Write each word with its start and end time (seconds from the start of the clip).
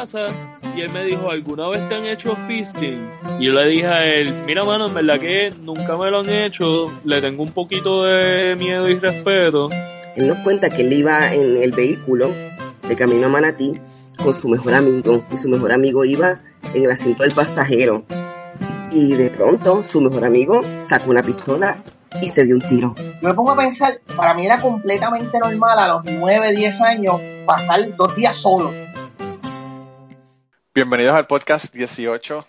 casa 0.00 0.26
y 0.76 0.82
él 0.82 0.90
me 0.92 1.04
dijo, 1.04 1.30
¿alguna 1.30 1.68
vez 1.68 1.88
te 1.88 1.94
han 1.94 2.04
hecho 2.04 2.36
fisting? 2.46 3.08
Y 3.38 3.46
yo 3.46 3.52
le 3.52 3.66
dije 3.68 3.86
a 3.86 4.04
él, 4.04 4.34
mira 4.46 4.62
mano, 4.62 4.88
en 4.88 4.94
verdad 4.94 5.18
que 5.18 5.50
nunca 5.58 5.96
me 5.96 6.10
lo 6.10 6.20
han 6.20 6.28
hecho, 6.28 6.86
le 7.04 7.20
tengo 7.22 7.42
un 7.42 7.52
poquito 7.52 8.04
de 8.04 8.56
miedo 8.56 8.86
y 8.90 8.96
respeto. 8.96 9.70
Él 10.14 10.28
nos 10.28 10.38
cuenta 10.40 10.68
que 10.68 10.82
él 10.82 10.92
iba 10.92 11.32
en 11.32 11.62
el 11.62 11.70
vehículo 11.70 12.30
de 12.86 12.94
camino 12.94 13.26
a 13.26 13.30
Manatí 13.30 13.72
con 14.22 14.34
su 14.34 14.48
mejor 14.48 14.74
amigo 14.74 15.24
y 15.32 15.36
su 15.38 15.48
mejor 15.48 15.72
amigo 15.72 16.04
iba 16.04 16.40
en 16.74 16.84
el 16.84 16.90
asiento 16.90 17.22
del 17.22 17.32
pasajero. 17.32 18.04
Y 18.90 19.14
de 19.14 19.30
pronto 19.30 19.82
su 19.82 20.02
mejor 20.02 20.26
amigo 20.26 20.60
sacó 20.90 21.10
una 21.10 21.22
pistola 21.22 21.78
y 22.20 22.28
se 22.28 22.44
dio 22.44 22.54
un 22.54 22.60
tiro. 22.60 22.94
Yo 22.96 23.28
me 23.28 23.34
pongo 23.34 23.52
a 23.52 23.56
pensar, 23.56 23.98
para 24.14 24.34
mí 24.34 24.44
era 24.44 24.60
completamente 24.60 25.38
normal 25.38 25.78
a 25.78 25.88
los 25.88 26.04
9, 26.04 26.54
10 26.54 26.80
años 26.82 27.20
pasar 27.46 27.96
dos 27.96 28.14
días 28.14 28.36
solo. 28.42 28.85
Bienvenidos 30.76 31.16
al 31.16 31.26
podcast 31.26 31.72
18 31.72 32.46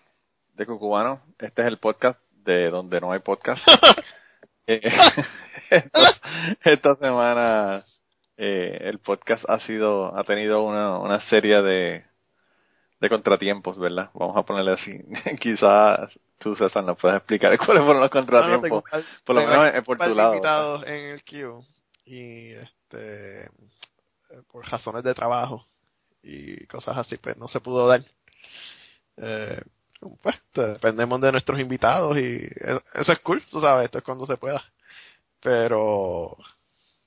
de 0.56 0.66
Cucubano. 0.66 1.22
Este 1.40 1.62
es 1.62 1.68
el 1.70 1.78
podcast 1.78 2.20
de 2.44 2.70
donde 2.70 3.00
no 3.00 3.14
hay 3.14 3.20
podcast. 3.20 3.66
Eh, 4.70 4.82
esta, 5.70 6.00
esta 6.66 6.96
semana 6.96 7.82
eh, 8.36 8.80
el 8.82 9.00
podcast 9.00 9.50
ha 9.50 9.62
sido 9.62 10.14
ha 10.14 10.26
tenido 10.26 10.62
una, 10.64 10.98
una 11.00 11.22
serie 11.30 11.62
de, 11.62 12.04
de 13.00 13.10
contratiempos, 13.10 13.80
¿verdad? 13.80 14.10
Vamos 14.14 14.36
a 14.36 14.44
ponerle 14.44 14.74
así. 14.74 15.00
Quizás 15.40 16.12
tú, 16.38 16.54
César, 16.58 16.84
nos 16.84 16.98
puedes 17.00 17.16
explicar 17.16 17.58
cuáles 17.60 17.86
fueron 17.86 18.02
los 18.02 18.12
contratiempos, 18.12 18.84
por 19.24 19.36
lo 19.38 19.42
menos 19.48 19.74
en- 19.74 19.84
por 19.86 19.98
tu 20.00 20.14
lado. 20.14 20.34
invitados 20.34 20.84
en 20.86 21.12
el 21.12 21.24
queue 21.24 21.64
y 22.04 22.52
este 22.52 23.50
por 24.52 24.68
razones 24.70 25.02
de 25.06 25.14
trabajo 25.16 25.64
y 26.24 26.66
cosas 26.66 26.98
así 26.98 27.16
pues 27.16 27.38
no 27.38 27.48
se 27.48 27.62
pudo 27.62 27.88
dar 27.88 28.02
eh, 29.18 29.62
pues 30.22 30.36
dependemos 30.54 31.22
de 31.22 31.32
nuestros 31.32 31.60
invitados 31.60 32.18
y 32.18 32.22
e- 32.22 32.82
eso 32.94 33.12
es 33.12 33.20
cool 33.20 33.42
tú 33.50 33.62
sabes 33.62 33.86
esto 33.86 33.98
es 34.00 34.04
cuando 34.04 34.26
se 34.28 34.38
pueda. 34.38 34.64
Pero 35.42 36.38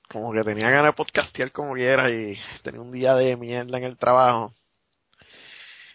como 0.09 0.33
que 0.33 0.43
tenía 0.43 0.69
ganas 0.69 0.91
de 0.91 0.97
podcastear 0.97 1.51
como 1.51 1.73
quiera 1.73 2.09
y 2.09 2.37
tenía 2.63 2.81
un 2.81 2.91
día 2.91 3.15
de 3.15 3.37
mierda 3.37 3.77
en 3.77 3.83
el 3.85 3.97
trabajo 3.97 4.53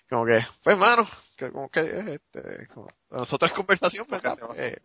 como 0.08 0.24
que 0.24 0.40
pues 0.62 0.78
mano 0.78 1.06
que 1.36 1.50
como 1.50 1.68
que 1.68 1.80
este 1.80 2.66
como, 2.72 2.88
nosotros 3.10 3.52
conversación 3.52 4.06
verdad 4.08 4.38
Eh, 4.56 4.78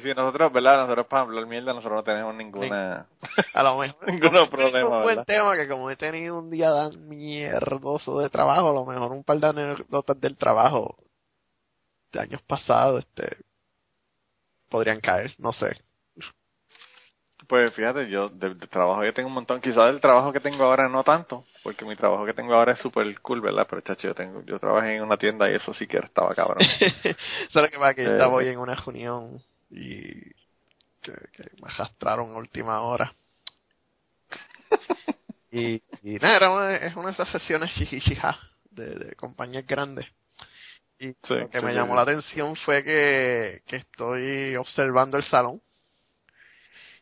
si 0.00 0.14
nosotros, 0.14 0.52
¿verdad? 0.52 0.78
Nosotros 0.78 1.06
para 1.06 1.22
hablar 1.22 1.46
mierda, 1.46 1.72
nosotros 1.72 1.96
no 1.98 2.04
tenemos 2.04 2.34
ninguna... 2.34 3.06
A 3.54 3.62
lo 3.62 3.78
mejor. 3.78 4.04
Tenido 4.04 4.50
problema, 4.50 4.96
un 4.98 5.02
buen 5.02 5.24
tema 5.24 5.56
que 5.56 5.68
como 5.68 5.90
he 5.90 5.96
tenido 5.96 6.38
un 6.38 6.50
día 6.50 6.70
tan 6.70 7.08
mierdoso 7.08 8.18
de 8.20 8.30
trabajo, 8.30 8.70
a 8.70 8.72
lo 8.72 8.86
mejor 8.86 9.12
un 9.12 9.24
par 9.24 9.38
de 9.38 9.46
anécdotas 9.46 10.20
del 10.20 10.36
trabajo 10.36 10.96
de 12.12 12.20
años 12.20 12.42
pasados, 12.42 13.04
este, 13.04 13.38
podrían 14.68 15.00
caer, 15.00 15.34
no 15.38 15.52
sé. 15.52 15.83
Pues 17.48 17.72
fíjate, 17.74 18.08
yo 18.10 18.28
de, 18.28 18.54
de 18.54 18.66
trabajo 18.66 19.04
yo 19.04 19.12
tengo 19.14 19.28
un 19.28 19.34
montón. 19.34 19.60
Quizás 19.60 19.90
el 19.90 20.00
trabajo 20.00 20.32
que 20.32 20.40
tengo 20.40 20.64
ahora 20.64 20.88
no 20.88 21.04
tanto, 21.04 21.44
porque 21.62 21.84
mi 21.84 21.96
trabajo 21.96 22.24
que 22.26 22.34
tengo 22.34 22.54
ahora 22.54 22.72
es 22.72 22.80
súper 22.80 23.20
cool, 23.20 23.40
¿verdad? 23.40 23.66
Pero 23.68 23.82
chacho, 23.82 24.08
yo 24.08 24.14
tengo, 24.14 24.42
yo 24.44 24.58
trabajé 24.58 24.96
en 24.96 25.02
una 25.02 25.16
tienda 25.18 25.50
y 25.50 25.54
eso 25.54 25.72
sí 25.74 25.86
que 25.86 25.98
estaba 25.98 26.34
cabrón. 26.34 26.68
Solo 27.52 27.68
que 27.68 27.78
pasa 27.78 27.94
que 27.94 28.02
yo 28.02 28.08
Eh, 28.08 28.10
estaba 28.10 28.34
hoy 28.34 28.48
en 28.48 28.58
una 28.58 28.74
reunión 28.74 29.42
y 29.70 30.20
que, 31.02 31.12
que 31.32 31.44
me 31.62 31.68
arrastraron 31.68 32.32
a 32.32 32.38
última 32.38 32.80
hora. 32.82 33.12
y, 35.50 35.82
y 36.02 36.14
nada, 36.20 36.36
era 36.36 36.50
una, 36.50 36.76
es 36.76 36.96
una 36.96 37.06
de 37.08 37.12
esas 37.12 37.28
sesiones 37.30 37.70
jijijija 37.72 38.38
de, 38.70 38.94
de 38.96 39.14
compañías 39.16 39.66
grandes. 39.66 40.06
Y 40.98 41.14
Sí, 41.26 41.34
lo 41.36 41.48
que 41.50 41.60
sí, 41.60 41.62
me 41.62 41.74
llamó 41.74 41.94
sí. 41.94 41.96
la 41.96 42.02
atención 42.02 42.56
fue 42.56 42.84
que, 42.84 43.62
que 43.66 43.76
estoy 43.76 44.56
observando 44.56 45.18
el 45.18 45.24
salón 45.24 45.62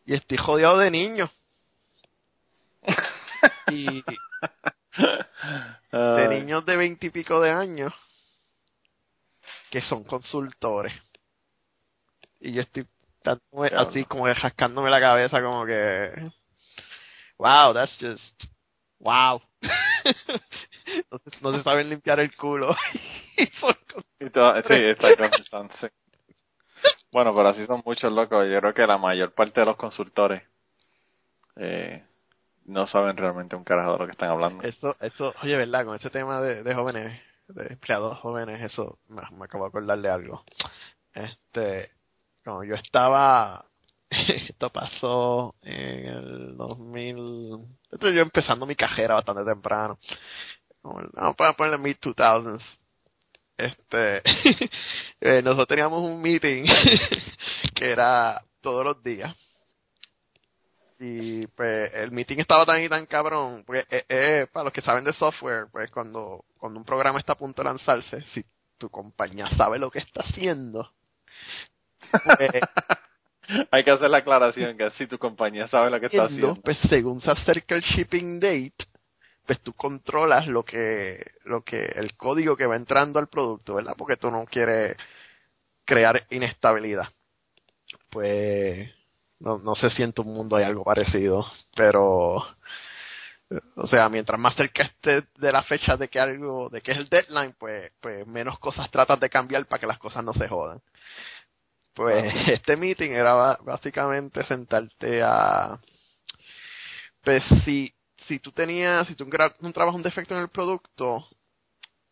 y 0.05 0.15
estoy 0.15 0.39
jodido 0.39 0.79
de 0.79 0.91
niños. 0.91 1.31
y 3.69 4.03
de 5.93 6.29
niños 6.29 6.67
de 6.67 6.77
veintipico 6.77 7.41
de 7.41 7.51
años 7.51 7.93
que 9.71 9.81
son 9.81 10.05
consultores. 10.05 10.93
Y 12.41 12.53
yo 12.53 12.63
estoy 12.63 12.87
Diablo. 13.23 13.89
así 13.89 14.05
como 14.05 14.25
que 14.25 14.35
rascándome 14.35 14.91
la 14.91 15.01
cabeza 15.01 15.41
como 15.41 15.65
que 15.65 16.13
wow, 17.39 17.73
that's 17.73 17.97
just 17.99 18.45
wow. 18.99 19.41
no, 21.11 21.19
se, 21.19 21.41
no 21.41 21.57
se 21.57 21.63
saben 21.63 21.89
limpiar 21.89 22.21
el 22.21 22.35
culo. 22.37 22.77
Y 23.35 23.47
sí, 24.27 24.75
está 24.75 25.09
sí. 25.81 25.87
Bueno, 27.13 27.35
pero 27.35 27.49
así 27.51 27.67
son 27.67 27.83
muchos 27.85 28.11
locos. 28.11 28.51
Yo 28.51 28.59
creo 28.61 28.75
que 28.75 28.87
la 28.87 28.97
mayor 28.99 29.33
parte 29.33 29.61
de 29.61 29.67
los 29.67 29.77
consultores 29.77 30.43
eh, 31.57 32.03
no 32.65 32.87
saben 32.87 33.17
realmente 33.17 33.55
un 33.55 33.65
carajo 33.65 33.93
de 33.93 33.99
lo 33.99 34.07
que 34.07 34.13
están 34.13 34.31
hablando. 34.31 34.63
eso, 34.65 34.97
eso, 35.01 35.35
oye, 35.43 35.57
verdad, 35.57 35.85
con 35.85 35.97
ese 35.97 36.09
tema 36.11 36.41
de, 36.41 36.75
jóvenes, 36.75 37.21
de 37.49 37.67
empleados 37.75 38.19
jóvenes, 38.21 38.63
eso 38.63 38.99
me, 39.09 39.21
acabo 39.45 39.65
de 39.65 39.69
acordar 39.69 39.99
de 39.99 40.09
algo. 40.11 40.43
Este, 41.13 41.91
como 42.45 42.65
yo 42.65 42.75
estaba, 42.75 43.67
esto 44.11 44.71
pasó 44.71 45.55
en 45.61 46.07
el 46.07 46.57
2000, 46.57 47.59
esto 47.91 48.11
yo 48.11 48.23
empezando 48.23 48.65
mi 48.65 48.75
carrera 48.75 49.15
bastante 49.17 49.45
temprano, 49.45 49.99
como 50.81 51.01
el- 51.01 51.11
vamos 51.13 51.37
a 51.39 51.53
ponerle 51.53 51.79
mid 51.79 51.97
2000s. 52.01 52.63
Este, 53.57 54.23
eh, 55.21 55.43
nosotros 55.43 55.69
teníamos 55.69 56.03
un 56.03 56.21
meeting 56.21 56.65
que 57.75 57.91
era 57.91 58.43
todos 58.61 58.85
los 58.85 59.03
días. 59.03 59.35
Y 60.99 61.47
pues 61.49 61.93
el 61.95 62.13
meeting 62.13 62.39
estaba 62.39 62.65
tan 62.65 62.83
y 62.83 62.89
tan 62.89 63.07
cabrón, 63.07 63.65
porque 63.67 63.85
eh, 63.91 64.05
eh, 64.09 64.47
para 64.53 64.65
los 64.65 64.73
que 64.73 64.83
saben 64.83 65.03
de 65.03 65.13
software, 65.15 65.67
pues 65.73 65.91
cuando, 65.91 66.45
cuando 66.59 66.79
un 66.79 66.85
programa 66.85 67.19
está 67.19 67.33
a 67.33 67.39
punto 67.39 67.63
de 67.63 67.69
lanzarse, 67.69 68.23
si 68.33 68.45
tu 68.79 68.89
compañía 68.89 69.51
sabe 69.57 69.81
lo 69.81 69.91
que 69.91 69.99
está 69.99 70.23
haciendo, 70.23 70.93
pues, 72.11 72.51
Hay 73.71 73.85
que 73.85 73.91
hacer 73.91 74.09
la 74.09 74.19
aclaración 74.19 74.77
que 74.77 74.91
si 74.93 75.07
tu 75.07 75.19
compañía 75.19 75.67
sabe 75.69 75.91
lo 75.91 76.01
que 76.01 76.07
está 76.07 76.25
haciendo, 76.25 76.53
haciendo. 76.53 76.63
pues 76.63 76.79
según 76.89 77.21
se 77.21 77.31
acerca 77.31 77.75
el 77.75 77.83
shipping 77.83 78.39
date, 78.39 78.75
pues 79.47 79.61
tú 79.61 79.73
controlas 79.75 80.47
lo 80.47 80.65
que, 80.65 81.33
lo 81.45 81.63
que, 81.63 81.85
el 81.97 82.17
código 82.17 82.57
que 82.57 82.67
va 82.67 82.77
entrando 82.77 83.19
al 83.19 83.29
producto, 83.29 83.75
¿verdad? 83.75 83.95
Porque 83.97 84.17
tú 84.17 84.31
no 84.31 84.45
quieres 84.47 84.97
crear 85.85 86.27
inestabilidad. 86.31 87.09
Pues, 88.11 88.91
no, 89.41 89.59
no 89.59 89.75
sé 89.75 89.91
si 89.91 90.03
en 90.03 90.13
tu 90.13 90.25
mundo 90.25 90.57
hay 90.57 90.65
algo 90.65 90.85
parecido, 90.85 91.47
pero, 91.75 92.37
o 93.77 93.87
sea, 93.87 94.09
mientras 94.09 94.39
más 94.39 94.55
cerca 94.55 94.85
esté 94.85 95.25
de 95.37 95.53
la 95.53 95.63
fecha 95.65 95.97
de 95.97 96.09
que 96.09 96.21
algo, 96.21 96.69
de 96.71 96.81
que 96.81 96.93
es 96.93 96.99
el 96.99 97.09
deadline, 97.09 97.55
pues, 97.59 97.91
pues 98.01 98.27
menos 98.27 98.59
cosas 98.59 98.91
tratas 98.91 99.19
de 99.21 99.31
cambiar 99.31 99.67
para 99.67 99.81
que 99.81 99.87
las 99.87 99.99
cosas 99.99 100.25
no 100.25 100.33
se 100.35 100.49
jodan. 100.49 100.81
Pues 101.95 102.25
este 102.49 102.77
meeting 102.77 103.11
era 103.11 103.57
básicamente 103.63 104.45
sentarte 104.45 105.23
a, 105.23 105.79
pues 107.23 107.43
si, 107.65 107.95
si 108.29 108.39
tú 108.39 108.53
tenías, 108.53 109.07
si 109.09 109.15
tú 109.15 109.27
gra- 109.27 109.55
un 109.95 110.03
defecto 110.03 110.35
en 110.35 110.43
el 110.43 110.49
producto, 110.49 111.27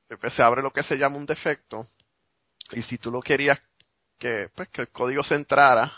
eh, 0.08 0.16
pues 0.20 0.32
se 0.34 0.42
abre 0.42 0.62
lo 0.62 0.70
que 0.70 0.82
se 0.82 0.96
llama 0.96 1.16
un 1.16 1.26
defecto, 1.26 1.86
y 2.72 2.82
si 2.82 2.98
tú 2.98 3.10
lo 3.10 3.20
querías 3.20 3.58
que, 4.18 4.48
pues, 4.54 4.68
que 4.68 4.82
el 4.82 4.88
código 4.88 5.24
se 5.24 5.34
entrara, 5.34 5.92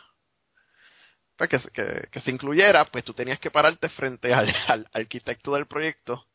pues, 1.36 1.50
que, 2.10 2.20
se- 2.20 2.30
incluyera, 2.30 2.84
pues 2.86 3.04
tú 3.04 3.14
tenías 3.14 3.40
que 3.40 3.50
pararte 3.50 3.88
frente 3.90 4.32
al, 4.32 4.54
al 4.68 4.88
arquitecto 4.92 5.54
del 5.54 5.66
proyecto 5.66 6.26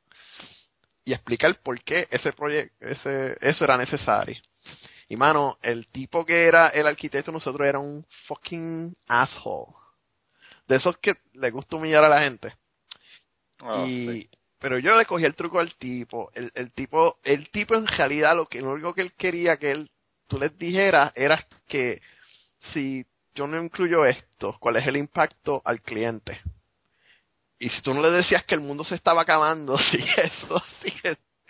y 1.06 1.14
explicar 1.14 1.56
por 1.62 1.82
qué 1.84 2.08
ese 2.12 2.34
proyecto, 2.34 2.76
ese, 2.86 3.38
eso 3.40 3.64
era 3.64 3.78
necesario. 3.78 4.38
Y 5.08 5.16
mano, 5.16 5.58
el 5.62 5.88
tipo 5.88 6.26
que 6.26 6.44
era 6.44 6.68
el 6.68 6.86
arquitecto 6.86 7.32
nosotros 7.32 7.66
era 7.66 7.80
un 7.80 8.06
fucking 8.28 8.94
asshole. 9.08 9.72
De 10.68 10.76
esos 10.76 10.98
que 10.98 11.14
le 11.34 11.50
gusta 11.50 11.78
humillar 11.78 12.04
a 12.04 12.10
la 12.10 12.22
gente. 12.24 12.54
Oh, 13.62 13.86
y 13.86 14.08
sí. 14.08 14.30
pero 14.60 14.80
yo 14.80 14.96
le 14.98 15.06
cogí 15.06 15.26
el 15.26 15.36
truco 15.36 15.60
al 15.60 15.74
tipo. 15.76 16.32
El, 16.34 16.52
el 16.56 16.72
tipo, 16.72 17.18
el 17.24 17.50
tipo 17.50 17.76
en 17.76 17.88
realidad 17.88 18.36
lo 18.36 18.46
que 18.46 18.62
lo 18.62 18.72
único 18.72 18.94
que 18.94 19.02
él 19.02 19.14
quería 19.18 19.58
que 19.58 19.72
él 19.72 19.90
tú 20.28 20.38
les 20.38 20.58
dijeras 20.58 21.12
era 21.16 21.46
que 21.68 22.02
si 22.74 23.06
yo 23.34 23.48
no 23.48 23.62
incluyo 23.62 24.06
esto, 24.06 24.58
¿cuál 24.60 24.78
es 24.78 24.88
el 24.88 24.98
impacto 24.98 25.62
al 25.64 25.82
cliente? 25.82 26.42
Y 27.60 27.70
si 27.70 27.82
tú 27.82 27.94
no 27.94 28.02
le 28.02 28.12
decías 28.12 28.44
que 28.46 28.56
el 28.56 28.62
mundo 28.62 28.84
se 28.84 28.96
estaba 28.96 29.22
acabando, 29.22 29.78
si 29.92 29.98
eso, 29.98 30.64
si 30.82 30.94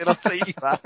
no 0.05 0.15
se 0.15 0.37
iba, 0.49 0.79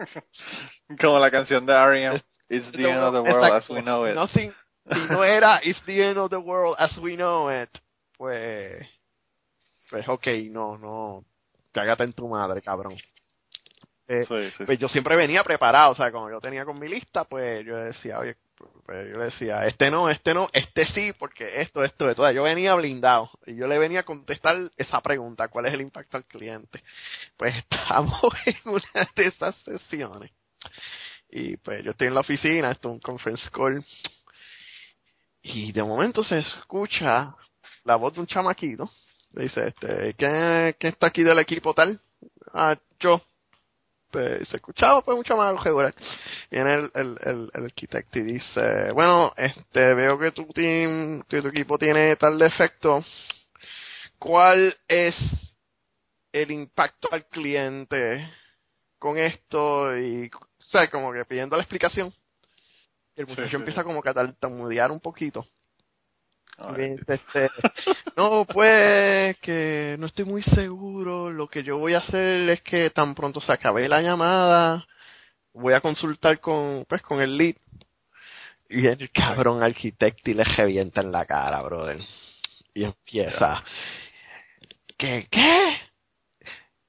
Como 1.01 1.19
la 1.19 1.29
canción 1.31 1.65
de 1.65 1.73
R.E.M. 1.73 2.21
It's 2.49 2.71
the 2.71 2.89
end 2.89 2.99
of 2.99 3.13
the 3.13 3.21
world 3.21 3.53
as 3.53 3.69
we 3.69 3.81
know 3.81 4.05
it. 4.05 4.15
Nothing- 4.15 4.53
si 4.91 4.99
no 5.09 5.23
era 5.23 5.59
It's 5.63 5.81
the 5.85 6.09
end 6.09 6.17
of 6.17 6.29
the 6.31 6.39
world 6.39 6.75
as 6.79 6.97
we 6.97 7.15
know 7.15 7.49
it, 7.51 7.69
pues, 8.17 8.85
pues 9.91 10.07
ok, 10.09 10.27
no, 10.49 10.77
no, 10.77 11.23
cágate 11.71 12.03
en 12.05 12.13
tu 12.13 12.27
madre, 12.27 12.61
cabrón. 12.61 12.97
eh, 14.07 14.25
Sí, 14.27 14.51
sí, 14.57 14.63
pues 14.65 14.79
yo 14.79 14.89
siempre 14.89 15.15
venía 15.15 15.43
preparado, 15.43 15.91
o 15.91 15.95
sea, 15.95 16.11
como 16.11 16.29
yo 16.31 16.39
tenía 16.39 16.65
con 16.65 16.79
mi 16.79 16.87
lista, 16.87 17.25
pues 17.25 17.65
yo 17.65 17.75
decía, 17.77 18.19
oye, 18.19 18.35
pues 18.85 19.09
yo 19.11 19.17
le 19.17 19.25
decía, 19.25 19.65
este 19.65 19.89
no, 19.89 20.09
este 20.09 20.33
no, 20.33 20.49
este 20.53 20.85
sí, 20.87 21.13
porque 21.17 21.61
esto, 21.61 21.83
esto, 21.83 22.09
esto. 22.09 22.31
Yo 22.31 22.43
venía 22.43 22.75
blindado 22.75 23.29
y 23.45 23.55
yo 23.55 23.67
le 23.67 23.79
venía 23.79 24.01
a 24.01 24.03
contestar 24.03 24.57
esa 24.77 25.01
pregunta, 25.01 25.47
¿cuál 25.47 25.65
es 25.67 25.73
el 25.73 25.81
impacto 25.81 26.17
al 26.17 26.25
cliente? 26.25 26.83
Pues 27.37 27.55
estamos 27.69 28.33
en 28.45 28.55
una 28.65 29.09
de 29.15 29.27
esas 29.27 29.55
sesiones. 29.63 30.31
Y 31.29 31.57
pues 31.57 31.83
yo 31.83 31.91
estoy 31.91 32.07
en 32.07 32.13
la 32.13 32.19
oficina, 32.19 32.71
esto 32.71 32.89
es 32.89 32.93
un 32.95 32.99
conference 32.99 33.49
call. 33.51 33.83
Y 35.41 35.71
de 35.71 35.81
momento 35.83 36.23
se 36.23 36.39
escucha 36.39 37.33
la 37.83 37.95
voz 37.95 38.13
de 38.13 38.19
un 38.19 38.27
chamaquito. 38.27 38.91
Dice, 39.33 39.67
este, 39.69 40.13
¿quién, 40.15 40.75
quién 40.77 40.93
está 40.93 41.07
aquí 41.07 41.23
del 41.23 41.39
equipo 41.39 41.73
tal? 41.73 41.99
Ah, 42.53 42.77
yo 42.99 43.21
pues, 44.11 44.47
se 44.49 44.57
escuchaba 44.57 45.01
pues 45.01 45.15
mucho 45.15 45.37
más 45.37 45.63
regular. 45.63 45.93
Viene 46.49 46.73
el, 46.73 46.91
el, 46.93 47.17
el, 47.23 47.51
el, 47.53 47.65
arquitecto 47.65 48.19
y 48.19 48.23
dice, 48.23 48.91
bueno, 48.91 49.33
este, 49.37 49.93
veo 49.93 50.19
que 50.19 50.31
tu 50.31 50.45
team, 50.47 51.23
que 51.29 51.41
tu 51.41 51.47
equipo 51.47 51.77
tiene 51.77 52.15
tal 52.17 52.37
defecto. 52.37 53.03
¿Cuál 54.19 54.75
es 54.87 55.15
el 56.33 56.51
impacto 56.51 57.07
al 57.11 57.25
cliente 57.27 58.29
con 58.99 59.17
esto? 59.17 59.97
Y, 59.97 60.29
o 60.33 60.63
sea, 60.65 60.89
como 60.89 61.13
que 61.13 61.25
pidiendo 61.25 61.55
la 61.55 61.63
explicación. 61.63 62.13
El 63.15 63.27
muchacho 63.27 63.49
sí, 63.49 63.55
empieza 63.55 63.83
como 63.83 64.01
que 64.01 64.09
a 64.09 64.13
tartamudear 64.13 64.91
un 64.91 64.99
poquito. 64.99 65.45
Este, 67.07 67.49
no, 68.15 68.45
pues 68.45 69.37
que 69.39 69.95
no 69.99 70.07
estoy 70.07 70.25
muy 70.25 70.43
seguro. 70.43 71.29
Lo 71.29 71.47
que 71.47 71.63
yo 71.63 71.77
voy 71.77 71.93
a 71.93 71.99
hacer 71.99 72.49
es 72.49 72.61
que 72.61 72.89
tan 72.91 73.15
pronto 73.15 73.41
se 73.41 73.51
acabe 73.51 73.87
la 73.89 74.01
llamada, 74.01 74.85
voy 75.53 75.73
a 75.73 75.81
consultar 75.81 76.39
con, 76.39 76.85
pues, 76.87 77.01
con 77.01 77.21
el 77.21 77.37
lead. 77.37 77.55
Y 78.69 78.87
el 78.87 79.11
cabrón 79.11 79.63
arquitecto 79.63 80.31
y 80.31 80.33
le 80.33 80.45
revienta 80.45 81.01
en 81.01 81.11
la 81.11 81.25
cara, 81.25 81.61
brother. 81.61 81.99
Y 82.73 82.85
empieza, 82.85 83.61
¿qué, 84.97 85.27
qué? 85.29 85.77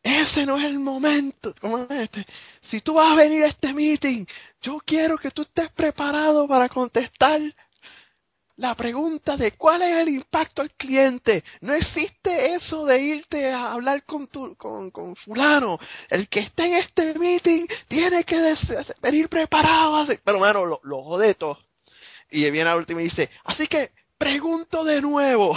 Ese 0.03 0.47
no 0.47 0.57
es 0.59 0.65
el 0.65 0.79
momento. 0.79 1.55
¿Cómo 1.61 1.79
es 1.79 1.91
este? 1.91 2.27
Si 2.71 2.81
tú 2.81 2.95
vas 2.95 3.13
a 3.13 3.17
venir 3.17 3.45
a 3.45 3.49
este 3.49 3.73
meeting, 3.73 4.27
yo 4.61 4.79
quiero 4.85 5.19
que 5.19 5.31
tú 5.33 5.43
estés 5.43 5.71
preparado 5.73 6.47
para 6.47 6.69
contestar 6.69 7.41
la 8.57 8.75
pregunta 8.75 9.37
de 9.37 9.53
cuál 9.53 9.83
es 9.83 9.97
el 9.97 10.09
impacto 10.11 10.63
al 10.63 10.71
cliente. 10.73 11.43
No 11.61 11.75
existe 11.75 12.55
eso 12.55 12.85
de 12.85 13.01
irte 13.01 13.51
a 13.51 13.73
hablar 13.73 14.05
con 14.05 14.29
tu, 14.29 14.55
con, 14.57 14.91
con 14.91 15.17
fulano. 15.17 15.79
El 16.09 16.29
que 16.29 16.41
esté 16.41 16.67
en 16.67 16.75
este 16.75 17.19
meeting 17.19 17.67
tiene 17.89 18.25
que 18.25 18.55
venir 19.01 19.29
preparado. 19.29 20.07
Pero 20.25 20.39
bueno, 20.39 20.67
lo, 20.67 20.81
lo 20.83 21.03
jode 21.03 21.35
todo. 21.35 21.59
Y 22.31 22.51
viene 22.51 22.71
al 22.71 22.79
último 22.79 23.01
y 23.01 23.05
dice, 23.05 23.31
así 23.45 23.67
que 23.67 23.91
pregunto 24.19 24.85
de 24.85 25.01
nuevo. 25.01 25.55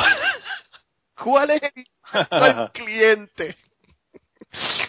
¿Cuál 1.24 1.52
es 1.52 1.64
el 1.64 1.72
impacto 1.76 2.36
al 2.36 2.72
cliente? 2.74 3.58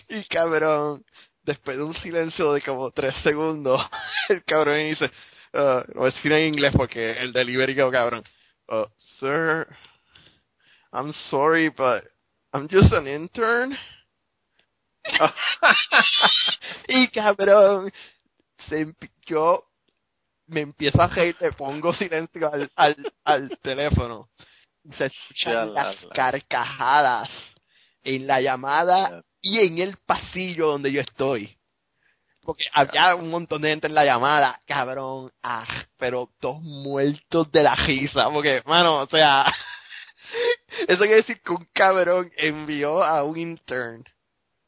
Y 0.09 0.25
cabrón, 0.25 1.05
después 1.43 1.77
de 1.77 1.85
un 1.85 1.95
silencio 1.95 2.53
de 2.53 2.63
como 2.63 2.91
tres 2.91 3.15
segundos, 3.23 3.81
el 4.29 4.45
cabrón 4.45 4.79
dice, 4.79 5.11
uh, 5.57 5.85
lo 5.95 6.01
voy 6.01 6.11
a 6.11 6.15
decir 6.15 6.33
en 6.33 6.49
inglés 6.55 6.73
porque 6.77 7.13
el 7.13 7.33
delivery 7.33 7.75
quedó 7.75 7.91
cabrón. 7.91 8.23
Uh, 8.69 8.85
sir, 9.21 9.67
I'm 10.93 11.13
sorry, 11.31 11.69
but 11.69 12.05
I'm 12.53 12.69
just 12.69 12.93
an 12.93 13.07
intern. 13.07 13.77
y 16.89 17.09
cabrón, 17.09 17.93
se 18.69 18.87
yo 19.27 19.65
me 20.49 20.61
empiezo 20.63 21.01
a 21.01 21.09
reír, 21.09 21.37
le 21.41 21.53
pongo 21.53 21.93
silencio 21.95 22.53
al, 22.53 22.71
al, 22.77 23.13
al 23.25 23.59
teléfono. 23.61 24.29
Se 24.97 25.07
escuchan 25.07 25.75
la- 25.75 25.85
las 25.85 26.03
la- 26.05 26.11
carcajadas 26.15 27.29
en 28.05 28.27
la 28.27 28.41
llamada 28.41 29.23
y 29.41 29.59
en 29.67 29.79
el 29.79 29.97
pasillo 30.07 30.69
donde 30.69 30.93
yo 30.93 31.01
estoy. 31.01 31.56
Porque 32.47 32.65
había 32.73 33.15
un 33.17 33.31
montón 33.31 33.61
de 33.63 33.71
gente 33.71 33.89
en 33.89 33.95
la 33.95 34.05
llamada, 34.05 34.61
cabrón, 34.67 35.31
ah, 35.43 35.67
pero 35.99 36.31
todos 36.41 36.63
muertos 36.63 37.51
de 37.51 37.63
la 37.63 37.75
risa, 37.75 38.31
porque, 38.33 38.63
mano, 38.65 39.03
o 39.03 39.07
sea, 39.09 39.45
eso 40.89 40.99
quiere 41.01 41.17
decir 41.17 41.41
que 41.43 41.53
un 41.53 41.67
cabrón 41.75 42.31
envió 42.37 43.03
a 43.03 43.25
un 43.25 43.37
intern 43.37 44.05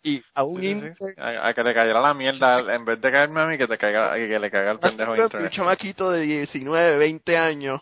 y 0.02 0.22
a 0.34 0.42
un 0.42 0.60
Sí, 0.60 0.68
intern 0.68 0.94
sí. 0.94 1.04
A, 1.16 1.48
a 1.48 1.54
que 1.54 1.62
le 1.62 1.74
cayera 1.74 2.00
la 2.00 2.14
mierda, 2.14 2.58
en 2.74 2.84
vez 2.84 3.00
de 3.00 3.10
caerme 3.10 3.40
a 3.40 3.46
mí, 3.46 3.56
que 3.56 3.66
te 3.66 3.78
caiga, 3.78 4.14
que 4.14 4.38
le 4.38 4.50
caiga 4.50 4.72
al 4.72 4.80
pendejo 4.80 5.14
de 5.14 5.44
un 5.44 5.50
chamaquito 5.50 6.10
de 6.10 6.22
19, 6.22 6.98
20 6.98 7.38
años 7.38 7.80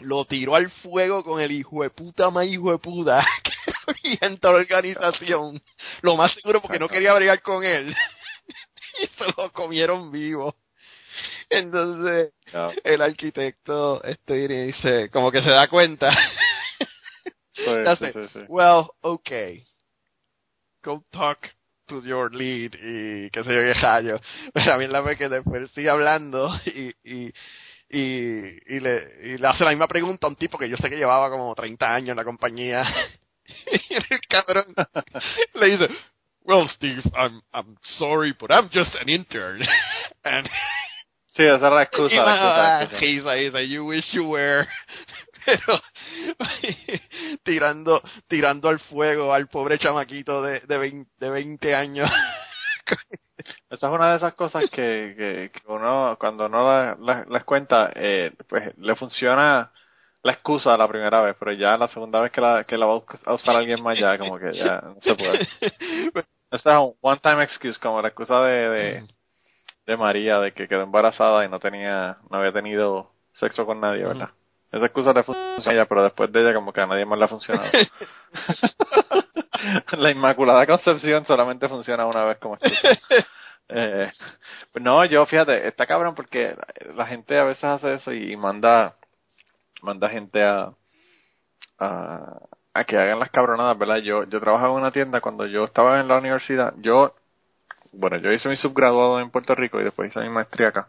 lo 0.00 0.24
tiró 0.26 0.54
al 0.54 0.70
fuego 0.70 1.24
con 1.24 1.40
el 1.40 1.52
hijo 1.52 1.82
de 1.82 1.90
puta 1.90 2.30
más 2.30 2.46
hijo 2.46 2.70
de 2.70 2.78
puta 2.78 3.26
que 3.42 3.52
había 3.86 4.18
en 4.20 4.38
toda 4.38 4.54
la 4.54 4.60
organización. 4.60 5.62
Lo 6.02 6.16
más 6.16 6.32
seguro 6.34 6.60
porque 6.60 6.78
no 6.78 6.88
quería 6.88 7.14
bregar 7.14 7.40
con 7.42 7.64
él. 7.64 7.94
y 9.02 9.06
se 9.06 9.24
lo 9.36 9.52
comieron 9.52 10.10
vivo. 10.10 10.56
Entonces, 11.48 12.34
el 12.84 13.02
arquitecto 13.02 14.02
este 14.04 14.48
dice, 14.48 15.08
como 15.10 15.30
que 15.30 15.42
se 15.42 15.50
da 15.50 15.68
cuenta. 15.68 16.10
sí, 17.54 17.64
sí, 18.12 18.28
sí. 18.32 18.40
Well, 18.48 18.90
okay. 19.00 19.64
Go 20.82 21.04
talk 21.10 21.38
to 21.86 22.02
your 22.02 22.34
lead 22.34 22.72
y 22.74 23.30
qué 23.30 23.44
sé 23.44 23.54
yo 23.54 23.60
qué 23.60 23.74
rayo. 23.74 24.20
Pero 24.52 24.74
a 24.74 24.78
mí 24.78 24.86
la 24.86 25.00
vez 25.00 25.16
que 25.16 25.28
después 25.28 25.70
sigue 25.72 25.88
hablando 25.88 26.50
y, 26.66 26.92
y, 27.04 27.32
y, 27.88 28.76
y, 28.76 28.80
le, 28.80 29.12
y 29.22 29.38
le 29.38 29.46
hace 29.46 29.64
la 29.64 29.70
misma 29.70 29.88
pregunta 29.88 30.26
a 30.26 30.30
un 30.30 30.36
tipo 30.36 30.58
que 30.58 30.68
yo 30.68 30.76
sé 30.76 30.90
que 30.90 30.96
llevaba 30.96 31.30
como 31.30 31.54
30 31.54 31.94
años 31.94 32.10
en 32.10 32.16
la 32.16 32.24
compañía. 32.24 32.84
y 33.90 33.94
el 33.94 34.20
cabrón 34.28 34.74
le 35.54 35.66
dice, 35.66 35.88
Well, 36.46 36.68
Steve, 36.68 37.02
I'm, 37.16 37.42
I'm 37.52 37.76
sorry, 37.98 38.32
but 38.38 38.50
I'm 38.52 38.68
just 38.70 38.94
an 39.00 39.08
intern. 39.08 39.62
And 40.24 40.48
Sí, 41.36 41.42
esa 41.44 41.66
es 41.66 41.72
la 41.72 41.82
excusa. 41.82 42.14
y 42.14 42.16
la 42.18 42.32
excusa, 42.32 42.82
excusa. 42.84 43.00
risa, 43.00 43.32
dice, 43.34 43.68
you 43.68 43.84
wish 43.84 44.10
you 44.12 44.24
were. 44.30 44.66
Pero 45.44 45.80
tirando, 47.44 48.00
tirando 48.26 48.68
al 48.70 48.78
fuego 48.80 49.34
al 49.34 49.46
pobre 49.48 49.78
chamaquito 49.78 50.40
de, 50.42 50.60
de, 50.60 50.78
20, 50.78 51.10
de 51.18 51.30
20 51.30 51.74
años. 51.74 52.10
Esa 53.70 53.86
es 53.88 53.92
una 53.92 54.10
de 54.12 54.16
esas 54.16 54.34
cosas 54.34 54.64
que, 54.70 55.14
que, 55.16 55.50
que 55.52 55.60
uno, 55.66 56.16
cuando 56.18 56.46
uno 56.46 56.64
la- 56.66 56.96
la- 57.00 57.24
las 57.28 57.44
cuenta, 57.44 57.92
eh, 57.94 58.32
pues 58.48 58.76
le 58.78 58.96
funciona 58.96 59.70
la 60.22 60.32
excusa 60.32 60.76
la 60.76 60.88
primera 60.88 61.20
vez, 61.20 61.36
pero 61.38 61.52
ya 61.52 61.76
la 61.76 61.88
segunda 61.88 62.20
vez 62.20 62.32
que 62.32 62.40
la, 62.40 62.64
que 62.64 62.76
la 62.78 62.86
va 62.86 63.02
a 63.26 63.32
usar 63.34 63.56
alguien 63.56 63.82
más, 63.82 63.98
ya 63.98 64.16
como 64.18 64.38
que 64.38 64.52
ya 64.54 64.80
no 64.80 64.96
se 65.00 65.14
puede. 65.14 65.46
Esa 66.50 66.72
es 66.72 66.78
un 66.78 66.94
one-time 67.00 67.44
excuse, 67.44 67.78
como 67.78 68.00
la 68.00 68.08
excusa 68.08 68.40
de, 68.40 68.68
de, 68.68 69.06
de 69.86 69.96
María, 69.96 70.38
de 70.38 70.52
que 70.52 70.68
quedó 70.68 70.82
embarazada 70.82 71.44
y 71.44 71.48
no 71.48 71.58
tenía, 71.58 72.18
no 72.30 72.38
había 72.38 72.52
tenido 72.52 73.10
sexo 73.32 73.66
con 73.66 73.80
nadie, 73.80 74.04
¿verdad? 74.04 74.30
Esa 74.72 74.86
excusa 74.86 75.12
le 75.12 75.22
funciona 75.22 75.62
a 75.64 75.72
ella, 75.72 75.86
pero 75.86 76.04
después 76.04 76.30
de 76.32 76.40
ella 76.40 76.54
como 76.54 76.72
que 76.72 76.80
a 76.80 76.86
nadie 76.86 77.04
más 77.04 77.18
le 77.18 77.24
ha 77.24 77.28
funcionado. 77.28 77.70
la 79.92 80.10
Inmaculada 80.10 80.66
Concepción 80.66 81.24
solamente 81.24 81.68
funciona 81.68 82.06
una 82.06 82.24
vez 82.24 82.38
como 82.38 82.56
excusa. 82.56 82.98
Eh, 83.68 84.12
pues 84.72 84.84
no, 84.84 85.04
yo 85.06 85.26
fíjate, 85.26 85.66
está 85.66 85.86
cabrón 85.86 86.14
porque 86.14 86.54
la 86.94 87.04
gente 87.06 87.36
a 87.36 87.42
veces 87.42 87.64
hace 87.64 87.94
eso 87.94 88.12
y 88.12 88.36
manda 88.36 88.94
manda 89.82 90.08
gente 90.08 90.42
a, 90.42 90.72
a, 91.78 92.40
a 92.78 92.84
que 92.84 92.96
hagan 92.98 93.18
las 93.18 93.30
cabronadas, 93.30 93.78
¿verdad? 93.78 93.96
Yo 93.98 94.24
yo 94.24 94.40
trabajaba 94.40 94.72
en 94.74 94.80
una 94.80 94.90
tienda 94.90 95.20
cuando 95.20 95.46
yo 95.46 95.64
estaba 95.64 96.00
en 96.00 96.08
la 96.08 96.18
universidad. 96.18 96.74
Yo, 96.78 97.14
bueno, 97.92 98.18
yo 98.18 98.32
hice 98.32 98.48
mi 98.48 98.56
subgraduado 98.56 99.20
en 99.20 99.30
Puerto 99.30 99.54
Rico 99.54 99.80
y 99.80 99.84
después 99.84 100.10
hice 100.10 100.20
mi 100.20 100.30
maestría 100.30 100.68
acá. 100.68 100.88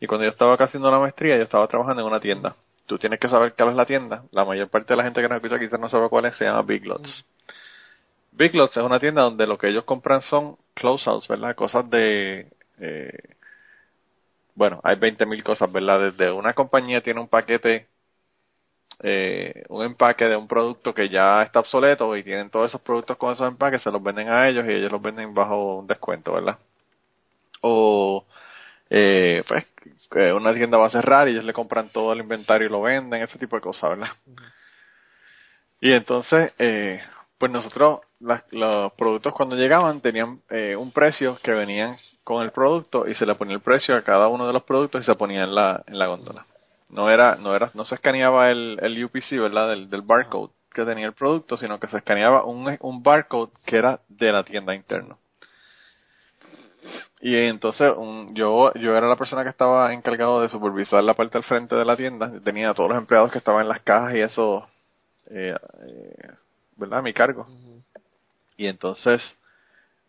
Y 0.00 0.06
cuando 0.06 0.24
yo 0.24 0.30
estaba 0.30 0.54
acá 0.54 0.64
haciendo 0.64 0.90
la 0.90 0.98
maestría, 0.98 1.36
yo 1.36 1.42
estaba 1.42 1.66
trabajando 1.66 2.02
en 2.02 2.08
una 2.08 2.20
tienda. 2.20 2.54
Tú 2.86 2.98
tienes 2.98 3.20
que 3.20 3.28
saber 3.28 3.54
cuál 3.56 3.70
es 3.70 3.76
la 3.76 3.84
tienda. 3.84 4.22
La 4.30 4.44
mayor 4.44 4.68
parte 4.68 4.92
de 4.94 4.96
la 4.96 5.04
gente 5.04 5.20
que 5.20 5.28
nos 5.28 5.36
escucha 5.36 5.58
quizás 5.58 5.80
no 5.80 5.88
sabe 5.88 6.08
cuál 6.08 6.26
es, 6.26 6.36
se 6.36 6.44
llama 6.44 6.62
Big 6.62 6.86
Lots. 6.86 7.26
Big 8.32 8.54
Lots 8.54 8.76
es 8.76 8.82
una 8.82 9.00
tienda 9.00 9.22
donde 9.22 9.46
lo 9.46 9.58
que 9.58 9.68
ellos 9.68 9.84
compran 9.84 10.22
son 10.22 10.56
closeouts, 10.74 11.28
¿verdad? 11.28 11.54
Cosas 11.56 11.90
de... 11.90 12.46
eh, 12.78 13.18
bueno, 14.54 14.80
hay 14.82 14.96
20.000 14.96 15.42
cosas, 15.42 15.70
¿verdad? 15.70 16.00
Desde 16.00 16.32
una 16.32 16.52
compañía 16.52 17.00
tiene 17.00 17.20
un 17.20 17.28
paquete, 17.28 17.86
eh, 19.02 19.64
un 19.68 19.84
empaque 19.84 20.24
de 20.24 20.36
un 20.36 20.48
producto 20.48 20.92
que 20.92 21.08
ya 21.08 21.42
está 21.42 21.60
obsoleto 21.60 22.16
y 22.16 22.24
tienen 22.24 22.50
todos 22.50 22.70
esos 22.70 22.82
productos 22.82 23.16
con 23.16 23.32
esos 23.32 23.48
empaques, 23.48 23.82
se 23.82 23.90
los 23.90 24.02
venden 24.02 24.28
a 24.28 24.48
ellos 24.48 24.64
y 24.66 24.72
ellos 24.72 24.92
los 24.92 25.02
venden 25.02 25.34
bajo 25.34 25.76
un 25.76 25.86
descuento, 25.86 26.32
¿verdad? 26.32 26.58
O, 27.60 28.24
eh, 28.90 29.42
pues, 29.46 29.66
una 30.34 30.54
tienda 30.54 30.78
va 30.78 30.86
a 30.86 30.90
cerrar 30.90 31.28
y 31.28 31.32
ellos 31.32 31.44
le 31.44 31.52
compran 31.52 31.90
todo 31.90 32.12
el 32.12 32.20
inventario 32.20 32.66
y 32.66 32.70
lo 32.70 32.82
venden, 32.82 33.22
ese 33.22 33.38
tipo 33.38 33.56
de 33.56 33.62
cosas, 33.62 33.90
¿verdad? 33.90 34.08
Y 35.80 35.92
entonces, 35.92 36.52
eh, 36.58 37.00
pues 37.38 37.52
nosotros 37.52 38.00
los 38.50 38.92
productos 38.94 39.32
cuando 39.32 39.54
llegaban 39.54 40.00
tenían 40.00 40.40
eh, 40.50 40.74
un 40.74 40.90
precio 40.90 41.38
que 41.42 41.52
venían 41.52 41.96
con 42.24 42.42
el 42.42 42.50
producto 42.50 43.06
y 43.06 43.14
se 43.14 43.24
le 43.24 43.36
ponía 43.36 43.54
el 43.54 43.62
precio 43.62 43.96
a 43.96 44.02
cada 44.02 44.28
uno 44.28 44.46
de 44.46 44.52
los 44.52 44.64
productos 44.64 45.02
y 45.02 45.06
se 45.06 45.14
ponía 45.14 45.44
en 45.44 45.54
la, 45.54 45.82
en 45.86 45.98
la 45.98 46.06
góndola. 46.06 46.44
No 46.90 47.10
era, 47.10 47.36
no 47.36 47.54
era, 47.54 47.70
no 47.74 47.84
se 47.84 47.94
escaneaba 47.94 48.50
el, 48.50 48.78
el 48.82 49.04
UPC, 49.04 49.38
¿verdad? 49.38 49.68
Del, 49.70 49.90
del 49.90 50.02
barcode 50.02 50.52
que 50.72 50.84
tenía 50.84 51.06
el 51.06 51.14
producto, 51.14 51.56
sino 51.56 51.78
que 51.80 51.88
se 51.88 51.98
escaneaba 51.98 52.44
un, 52.44 52.76
un 52.80 53.02
barcode 53.02 53.50
que 53.66 53.76
era 53.78 54.00
de 54.08 54.32
la 54.32 54.44
tienda 54.44 54.74
interna. 54.74 55.16
Y 57.20 57.34
entonces 57.36 57.92
un- 57.96 58.34
yo, 58.34 58.72
yo 58.74 58.96
era 58.96 59.08
la 59.08 59.16
persona 59.16 59.42
que 59.42 59.50
estaba 59.50 59.92
encargado 59.92 60.40
de 60.40 60.48
supervisar 60.48 61.02
la 61.02 61.14
parte 61.14 61.38
del 61.38 61.44
frente 61.44 61.74
de 61.74 61.84
la 61.84 61.96
tienda. 61.96 62.30
Tenía 62.44 62.70
a 62.70 62.74
todos 62.74 62.90
los 62.90 62.98
empleados 62.98 63.32
que 63.32 63.38
estaban 63.38 63.62
en 63.62 63.68
las 63.68 63.82
cajas 63.82 64.14
y 64.14 64.20
eso, 64.20 64.66
eh, 65.30 65.56
eh, 65.88 66.28
¿verdad? 66.76 67.00
A 67.00 67.02
mi 67.02 67.12
cargo. 67.14 67.46
Y 68.56 68.66
entonces, 68.66 69.22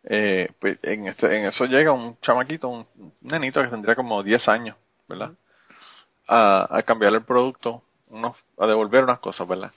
eh, 0.04 0.50
pues 0.60 0.80
en, 0.84 1.08
este, 1.08 1.38
en 1.38 1.46
eso 1.48 1.66
llega 1.66 1.92
un 1.94 2.18
chamaquito, 2.22 2.70
un, 2.70 2.88
un 2.98 3.14
nenito 3.22 3.62
que 3.62 3.70
tendría 3.70 3.96
como 3.96 4.24
10 4.24 4.48
años, 4.48 4.78
¿verdad? 5.08 5.34
A, 6.32 6.78
a 6.78 6.84
cambiar 6.84 7.14
el 7.14 7.24
producto, 7.24 7.82
unos, 8.10 8.38
a 8.60 8.68
devolver 8.68 9.04
unas 9.04 9.20
cosas, 9.20 9.48
¿verdad? 9.48 9.72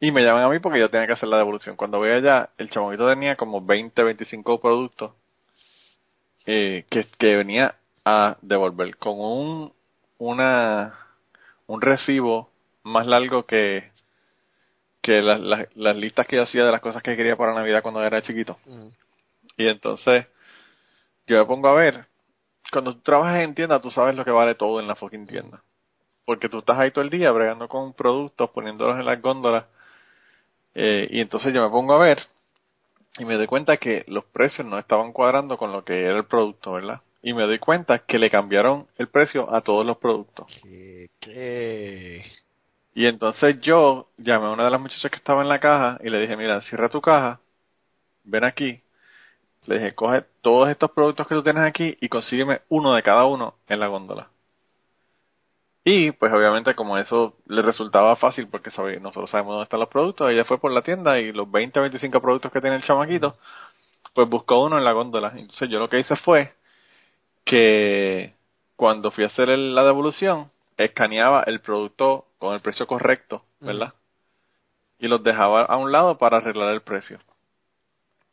Y 0.00 0.10
me 0.10 0.22
llaman 0.22 0.44
a 0.44 0.48
mí 0.48 0.58
porque 0.58 0.80
yo 0.80 0.90
tenía 0.90 1.06
que 1.06 1.12
hacer 1.12 1.28
la 1.28 1.38
devolución. 1.38 1.76
Cuando 1.76 1.98
voy 1.98 2.10
allá, 2.10 2.50
el 2.58 2.70
chamaquito 2.70 3.08
tenía 3.08 3.36
como 3.36 3.60
20, 3.64 4.02
25 4.02 4.60
productos 4.60 5.12
eh, 6.46 6.84
que, 6.90 7.06
que 7.18 7.36
venía 7.36 7.74
a 8.04 8.36
devolver 8.42 8.96
con 8.96 9.20
un 9.20 9.72
una 10.18 10.94
un 11.66 11.80
recibo 11.80 12.50
más 12.82 13.06
largo 13.06 13.44
que 13.44 13.90
que 15.02 15.22
las, 15.22 15.40
las, 15.40 15.76
las 15.76 15.96
listas 15.96 16.26
que 16.26 16.36
yo 16.36 16.42
hacía 16.42 16.64
de 16.64 16.72
las 16.72 16.80
cosas 16.80 17.02
que 17.02 17.16
quería 17.16 17.36
para 17.36 17.54
Navidad 17.54 17.82
cuando 17.82 18.02
era 18.02 18.22
chiquito. 18.22 18.56
Y 19.56 19.66
entonces 19.68 20.26
yo 21.26 21.38
me 21.38 21.44
pongo 21.44 21.68
a 21.68 21.74
ver, 21.74 22.06
cuando 22.72 22.94
tú 22.94 23.00
trabajas 23.00 23.40
en 23.40 23.54
tienda 23.54 23.80
tú 23.80 23.90
sabes 23.90 24.14
lo 24.14 24.24
que 24.24 24.30
vale 24.30 24.54
todo 24.54 24.80
en 24.80 24.88
la 24.88 24.94
fucking 24.94 25.26
tienda. 25.26 25.62
Porque 26.24 26.48
tú 26.48 26.58
estás 26.58 26.78
ahí 26.78 26.90
todo 26.90 27.04
el 27.04 27.10
día 27.10 27.30
bregando 27.32 27.68
con 27.68 27.94
productos, 27.94 28.50
poniéndolos 28.50 28.98
en 28.98 29.06
las 29.06 29.20
góndolas. 29.20 29.64
Eh, 30.74 31.08
y 31.10 31.20
entonces 31.20 31.54
yo 31.54 31.62
me 31.62 31.70
pongo 31.70 31.94
a 31.94 31.98
ver 31.98 32.18
y 33.18 33.24
me 33.24 33.34
doy 33.34 33.46
cuenta 33.46 33.78
que 33.78 34.04
los 34.06 34.24
precios 34.24 34.66
no 34.66 34.78
estaban 34.78 35.12
cuadrando 35.12 35.56
con 35.56 35.72
lo 35.72 35.84
que 35.84 36.04
era 36.04 36.18
el 36.18 36.26
producto, 36.26 36.72
¿verdad? 36.72 37.00
Y 37.22 37.32
me 37.32 37.42
doy 37.44 37.58
cuenta 37.58 38.00
que 38.00 38.18
le 38.18 38.30
cambiaron 38.30 38.86
el 38.96 39.08
precio 39.08 39.52
a 39.52 39.62
todos 39.62 39.84
los 39.84 39.96
productos. 39.98 40.46
¿Qué? 40.62 41.10
qué? 41.20 42.22
Y 42.94 43.06
entonces 43.06 43.60
yo 43.60 44.08
llamé 44.16 44.46
a 44.46 44.50
una 44.50 44.64
de 44.64 44.70
las 44.70 44.80
muchachas 44.80 45.10
que 45.10 45.18
estaba 45.18 45.42
en 45.42 45.48
la 45.48 45.60
caja 45.60 45.98
y 46.02 46.10
le 46.10 46.20
dije, 46.20 46.36
mira, 46.36 46.60
cierra 46.62 46.88
tu 46.88 47.00
caja, 47.00 47.40
ven 48.24 48.44
aquí. 48.44 48.80
Le 49.68 49.74
dije, 49.74 49.94
coge 49.94 50.24
todos 50.40 50.70
estos 50.70 50.90
productos 50.92 51.26
que 51.28 51.34
tú 51.34 51.42
tienes 51.42 51.62
aquí 51.62 51.96
y 52.00 52.08
consígueme 52.08 52.62
uno 52.70 52.94
de 52.94 53.02
cada 53.02 53.26
uno 53.26 53.54
en 53.68 53.80
la 53.80 53.86
góndola. 53.88 54.28
Y 55.84 56.10
pues 56.12 56.32
obviamente 56.32 56.74
como 56.74 56.96
eso 56.96 57.34
le 57.46 57.60
resultaba 57.60 58.16
fácil 58.16 58.48
porque 58.48 58.70
sabe- 58.70 58.98
nosotros 58.98 59.30
sabemos 59.30 59.52
dónde 59.52 59.64
están 59.64 59.80
los 59.80 59.90
productos, 59.90 60.30
ella 60.30 60.44
fue 60.46 60.58
por 60.58 60.72
la 60.72 60.80
tienda 60.82 61.18
y 61.20 61.32
los 61.32 61.50
20 61.50 61.80
25 61.80 62.20
productos 62.22 62.50
que 62.50 62.62
tiene 62.62 62.76
el 62.76 62.82
chamaquito, 62.82 63.36
pues 64.14 64.28
buscó 64.28 64.62
uno 64.64 64.78
en 64.78 64.84
la 64.84 64.92
góndola. 64.92 65.32
Entonces 65.36 65.68
yo 65.70 65.78
lo 65.78 65.88
que 65.90 66.00
hice 66.00 66.16
fue 66.16 66.54
que 67.44 68.34
cuando 68.76 69.10
fui 69.10 69.24
a 69.24 69.28
hacer 69.28 69.50
el- 69.50 69.74
la 69.74 69.84
devolución, 69.84 70.50
escaneaba 70.78 71.42
el 71.44 71.60
producto 71.60 72.26
con 72.38 72.54
el 72.54 72.60
precio 72.60 72.86
correcto, 72.86 73.42
¿verdad? 73.60 73.94
Y 74.98 75.08
los 75.08 75.22
dejaba 75.22 75.62
a 75.64 75.76
un 75.76 75.92
lado 75.92 76.18
para 76.18 76.38
arreglar 76.38 76.72
el 76.74 76.82
precio. 76.82 77.18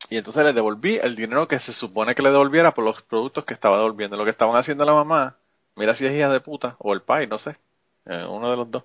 Y 0.10 0.18
entonces 0.18 0.46
le 0.46 0.54
devolví 0.54 0.98
el 1.02 1.16
dinero 1.16 1.48
que 1.48 1.60
se 1.60 1.74
supone 1.74 2.14
que 2.14 2.22
le 2.22 2.30
devolviera 2.30 2.74
por 2.74 2.84
los 2.84 3.02
productos 3.04 3.44
que 3.46 3.54
estaba 3.54 3.78
devolviendo. 3.78 4.18
Lo 4.18 4.24
que 4.24 4.32
estaban 4.32 4.56
haciendo 4.56 4.86
la 4.86 4.94
mamá, 4.94 5.36
mira 5.76 5.96
si 5.96 6.06
es 6.06 6.14
hija 6.14 6.30
de 6.30 6.40
puta, 6.42 6.76
o 6.80 6.94
el 6.94 7.02
pai, 7.02 7.28
no 7.28 7.38
sé, 7.40 7.58
eh, 8.06 8.26
uno 8.30 8.52
de 8.52 8.58
los 8.58 8.70
dos, 8.70 8.84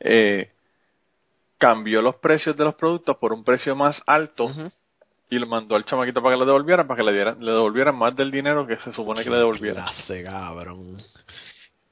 eh, 0.00 0.50
cambió 1.58 2.00
los 2.00 2.16
precios 2.16 2.56
de 2.56 2.64
los 2.64 2.74
productos 2.74 3.16
por 3.16 3.32
un 3.32 3.44
precio 3.44 3.74
más 3.76 4.00
alto 4.06 4.50
y 5.28 5.38
lo 5.38 5.46
mandó 5.46 5.76
al 5.76 5.84
chamaquito 5.84 6.22
para 6.22 6.36
que 6.36 6.38
lo 6.38 6.46
devolvieran, 6.46 6.86
para 6.86 6.98
que 6.98 7.04
le 7.04 7.12
dieran, 7.12 7.44
le 7.44 7.52
devolvieran 7.52 7.96
más 7.96 8.16
del 8.16 8.30
dinero 8.30 8.66
que 8.66 8.76
se 8.78 8.92
supone 8.92 9.24
que 9.24 9.30
le 9.30 9.36
devolvieran. 9.36 9.84
Clase, 9.84 10.24
cabrón. 10.24 11.02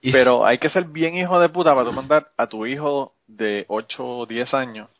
Pero 0.01 0.47
hay 0.47 0.59
que 0.59 0.71
ser 0.71 0.85
bien 0.85 1.17
hijo 1.17 1.39
de 1.41 1.49
puta 1.49 1.75
para 1.75 1.89
tú 1.89 1.93
mandar 1.93 2.29
a 2.37 2.47
tu 2.47 2.65
hijo 2.65 3.13
de 3.27 3.65
8 3.69 4.07
o 4.07 4.27
10 4.27 4.55
años 4.55 4.96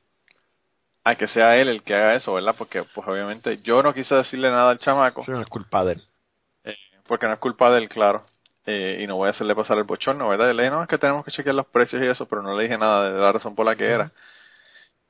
a 1.07 1.15
que 1.17 1.29
sea 1.29 1.57
él 1.57 1.69
el 1.69 1.83
que 1.83 1.95
haga 1.95 2.15
eso, 2.17 2.35
¿verdad? 2.35 2.55
Porque, 2.59 2.83
pues 2.95 3.07
obviamente, 3.07 3.59
yo 3.63 3.83
no 3.83 3.95
quise 3.95 4.15
decirle 4.15 4.51
nada 4.51 4.71
al 4.73 4.79
chamaco, 4.79 5.23
Eso 5.23 5.33
no 5.33 5.41
es 5.41 5.49
culpa 5.49 5.85
de 5.85 5.93
él. 5.95 6.03
eh, 6.65 6.77
porque 7.07 7.27
no 7.27 7.35
es 7.35 7.39
culpa 7.39 7.71
de 7.71 7.79
él, 7.79 7.89
claro. 7.89 8.25
Eh, 8.67 8.99
y 9.03 9.07
no 9.07 9.17
voy 9.17 9.29
a 9.29 9.31
hacerle 9.31 9.55
pasar 9.55 9.79
el 9.79 9.85
bochorno, 9.85 10.29
¿verdad? 10.29 10.51
Y 10.51 10.55
le 10.55 10.65
dije, 10.65 10.75
no, 10.75 10.83
es 10.83 10.89
que 10.89 10.99
tenemos 10.99 11.25
que 11.25 11.31
chequear 11.31 11.55
los 11.55 11.67
precios 11.69 12.03
y 12.03 12.07
eso, 12.07 12.27
pero 12.29 12.43
no 12.43 12.57
le 12.57 12.65
dije 12.65 12.77
nada 12.79 13.11
de 13.13 13.19
la 13.21 13.33
razón 13.33 13.55
por 13.55 13.65
la 13.67 13.77
que 13.77 13.87
era. 13.87 14.11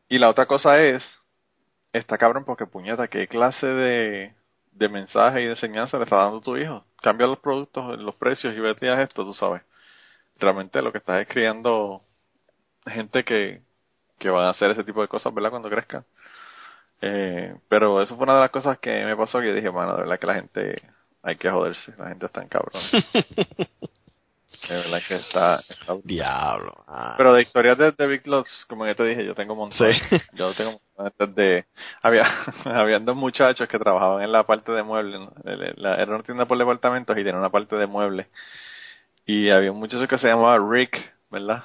Y 0.08 0.18
la 0.18 0.28
otra 0.30 0.46
cosa 0.46 0.78
es, 0.80 1.02
está 1.92 2.18
cabrón 2.18 2.44
porque 2.44 2.66
puñeta, 2.66 3.08
¿qué 3.08 3.28
clase 3.28 3.66
de, 3.66 4.34
de 4.72 4.88
mensaje 4.88 5.42
y 5.42 5.44
de 5.46 5.50
enseñanza 5.52 5.98
le 5.98 6.04
está 6.04 6.16
dando 6.16 6.40
tu 6.40 6.56
hijo? 6.56 6.84
Cambia 7.02 7.26
los 7.26 7.38
productos, 7.40 7.98
los 8.00 8.14
precios 8.16 8.54
y 8.56 8.60
vete 8.60 8.88
a 8.90 9.02
esto, 9.02 9.24
tú 9.24 9.34
sabes. 9.34 9.62
Realmente 10.38 10.82
lo 10.82 10.92
que 10.92 10.98
estás 10.98 11.22
es 11.22 11.28
criando 11.28 12.02
gente 12.86 13.24
que, 13.24 13.62
que 14.18 14.30
van 14.30 14.46
a 14.46 14.50
hacer 14.50 14.70
ese 14.70 14.84
tipo 14.84 15.02
de 15.02 15.08
cosas, 15.08 15.32
¿verdad? 15.34 15.50
Cuando 15.50 15.70
crezcan. 15.70 16.04
Eh, 17.00 17.54
pero 17.68 18.00
eso 18.00 18.16
fue 18.16 18.24
una 18.24 18.34
de 18.34 18.40
las 18.40 18.50
cosas 18.50 18.78
que 18.78 19.04
me 19.04 19.16
pasó 19.16 19.40
que 19.40 19.48
yo 19.48 19.54
dije, 19.54 19.70
mano, 19.70 19.92
de 19.92 20.02
verdad 20.02 20.18
que 20.18 20.26
la 20.26 20.34
gente 20.34 20.82
hay 21.22 21.36
que 21.36 21.50
joderse, 21.50 21.94
la 21.98 22.08
gente 22.08 22.26
está 22.26 22.42
en 22.42 22.48
cabrón. 22.48 22.82
de 24.68 24.74
verdad 24.74 25.02
que 25.06 25.16
está, 25.16 25.56
está 25.68 25.96
Diablo. 26.04 26.84
Ah. 26.86 27.14
pero 27.16 27.34
de 27.34 27.42
historias 27.42 27.76
de, 27.76 27.92
de 27.92 28.06
Big 28.06 28.26
Lots, 28.26 28.64
como 28.68 28.86
ya 28.86 28.94
te 28.94 29.04
dije, 29.04 29.24
yo 29.24 29.34
tengo. 29.34 29.70
Sí. 29.72 29.84
Yo 30.32 30.54
tengo 30.54 30.80
montones 30.96 31.34
de... 31.34 31.64
Había, 32.02 32.24
habían 32.64 33.04
dos 33.04 33.16
muchachos 33.16 33.68
que 33.68 33.78
trabajaban 33.78 34.22
en 34.22 34.32
la 34.32 34.44
parte 34.44 34.72
de 34.72 34.82
muebles. 34.82 35.20
¿no? 35.20 35.32
Era 35.44 36.14
una 36.14 36.22
tienda 36.22 36.46
por 36.46 36.58
departamentos 36.58 37.16
y 37.16 37.24
tenía 37.24 37.38
una 37.38 37.50
parte 37.50 37.76
de 37.76 37.86
muebles. 37.86 38.26
Y 39.26 39.50
había 39.50 39.72
un 39.72 39.78
muchacho 39.78 40.06
que 40.06 40.18
se 40.18 40.28
llamaba 40.28 40.58
Rick, 40.58 40.96
¿verdad? 41.30 41.64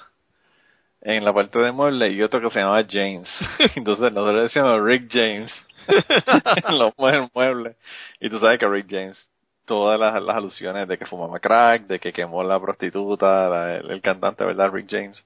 En 1.01 1.25
la 1.25 1.33
parte 1.33 1.57
de 1.59 1.71
muebles 1.71 2.13
y 2.13 2.21
otro 2.21 2.41
que 2.41 2.49
se 2.51 2.59
llamaba 2.59 2.83
James. 2.89 3.27
Entonces 3.75 4.13
nosotros 4.13 4.43
decíamos 4.43 4.83
Rick 4.83 5.09
James 5.11 5.51
en 6.67 6.77
los 6.79 6.93
mue- 6.97 7.29
muebles. 7.33 7.75
Y 8.19 8.29
tú 8.29 8.39
sabes 8.39 8.59
que 8.59 8.67
Rick 8.67 8.87
James, 8.89 9.17
todas 9.65 9.99
las, 9.99 10.21
las 10.21 10.35
alusiones 10.37 10.87
de 10.87 10.97
que 10.97 11.05
fumaba 11.05 11.39
crack, 11.39 11.83
de 11.87 11.99
que 11.99 12.13
quemó 12.13 12.43
la 12.43 12.59
prostituta, 12.59 13.49
la- 13.49 13.75
el, 13.77 13.91
el 13.91 14.01
cantante, 14.01 14.45
¿verdad? 14.45 14.71
Rick 14.71 14.87
James 14.89 15.23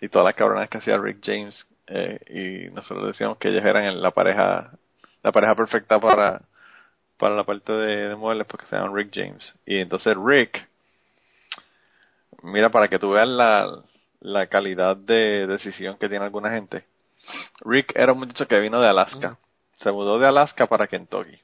y 0.00 0.08
todas 0.08 0.26
las 0.26 0.34
cabronas 0.34 0.68
que 0.70 0.78
hacía 0.78 0.98
Rick 0.98 1.18
James 1.24 1.66
eh, 1.88 2.68
y 2.70 2.74
nosotros 2.74 3.08
decíamos 3.08 3.38
que 3.38 3.48
ellos 3.50 3.64
eran 3.64 4.00
la 4.02 4.10
pareja 4.12 4.72
la 5.22 5.32
pareja 5.32 5.54
perfecta 5.54 6.00
para 6.00 6.42
para 7.18 7.36
la 7.36 7.44
parte 7.44 7.72
de, 7.72 8.08
de 8.10 8.16
muebles 8.16 8.46
porque 8.48 8.66
se 8.66 8.76
llaman 8.76 8.94
Rick 8.96 9.10
James 9.14 9.54
y 9.66 9.78
entonces 9.80 10.16
Rick 10.16 10.68
mira 12.42 12.70
para 12.70 12.88
que 12.88 12.98
tú 12.98 13.10
veas 13.10 13.28
la, 13.28 13.82
la 14.22 14.46
calidad 14.46 14.96
de 14.96 15.46
decisión 15.46 15.96
que 15.98 16.08
tiene 16.08 16.24
alguna 16.24 16.50
gente 16.50 16.84
Rick 17.60 17.92
era 17.94 18.12
un 18.12 18.20
muchacho 18.20 18.46
que 18.48 18.60
vino 18.60 18.80
de 18.80 18.88
Alaska 18.88 19.38
se 19.78 19.92
mudó 19.92 20.18
de 20.18 20.28
Alaska 20.28 20.66
para 20.66 20.86
Kentucky 20.86 21.40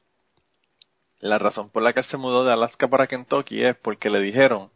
la 1.20 1.38
razón 1.38 1.70
por 1.70 1.82
la 1.82 1.92
que 1.92 2.02
se 2.04 2.16
mudó 2.16 2.44
de 2.44 2.52
Alaska 2.52 2.88
para 2.88 3.06
Kentucky 3.06 3.64
es 3.64 3.76
porque 3.76 4.10
le 4.10 4.20
dijeron 4.20 4.70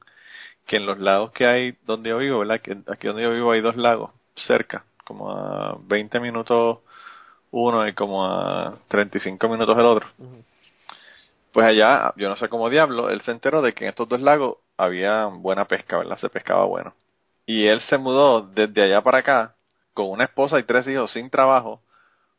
que 0.66 0.76
en 0.76 0.86
los 0.86 0.98
lagos 0.98 1.32
que 1.32 1.46
hay 1.46 1.72
donde 1.84 2.10
yo 2.10 2.18
vivo, 2.18 2.40
¿verdad? 2.40 2.60
Que 2.60 2.78
aquí 2.88 3.06
donde 3.06 3.22
yo 3.22 3.30
vivo 3.30 3.52
hay 3.52 3.60
dos 3.60 3.76
lagos 3.76 4.10
cerca, 4.34 4.84
como 5.04 5.30
a 5.30 5.76
20 5.82 6.20
minutos 6.20 6.78
uno 7.50 7.86
y 7.86 7.94
como 7.94 8.24
a 8.26 8.78
35 8.88 9.48
minutos 9.48 9.76
el 9.76 9.84
otro. 9.84 10.08
Pues 11.52 11.66
allá, 11.66 12.12
yo 12.16 12.28
no 12.28 12.36
sé 12.36 12.48
cómo 12.48 12.70
diablo, 12.70 13.10
él 13.10 13.20
se 13.22 13.30
enteró 13.30 13.60
de 13.62 13.74
que 13.74 13.84
en 13.84 13.90
estos 13.90 14.08
dos 14.08 14.20
lagos 14.20 14.56
había 14.78 15.26
buena 15.26 15.66
pesca, 15.66 15.98
¿verdad? 15.98 16.16
Se 16.16 16.30
pescaba 16.30 16.64
bueno. 16.64 16.94
Y 17.46 17.66
él 17.66 17.80
se 17.82 17.98
mudó 17.98 18.42
desde 18.42 18.84
allá 18.84 19.02
para 19.02 19.18
acá 19.18 19.54
con 19.94 20.10
una 20.10 20.24
esposa 20.24 20.58
y 20.58 20.64
tres 20.64 20.86
hijos 20.88 21.12
sin 21.12 21.28
trabajo 21.30 21.80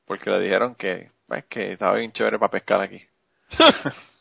porque 0.05 0.29
le 0.29 0.39
dijeron 0.39 0.75
que, 0.75 1.11
pues, 1.27 1.45
que 1.45 1.73
estaba 1.73 1.95
bien 1.95 2.11
chévere 2.11 2.39
para 2.39 2.51
pescar 2.51 2.81
aquí. 2.81 3.01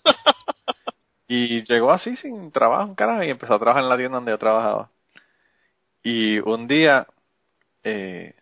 Y 1.34 1.64
llegó 1.64 1.92
así 1.92 2.14
sin 2.16 2.52
trabajo, 2.52 2.94
carajo, 2.94 3.22
y 3.22 3.30
empezó 3.30 3.54
a 3.54 3.58
trabajar 3.58 3.82
en 3.82 3.88
la 3.88 3.96
tienda 3.96 4.16
donde 4.16 4.32
yo 4.32 4.38
trabajaba. 4.38 4.90
Y 6.02 6.40
un 6.40 6.68
día 6.68 7.06
eh, 7.82 8.34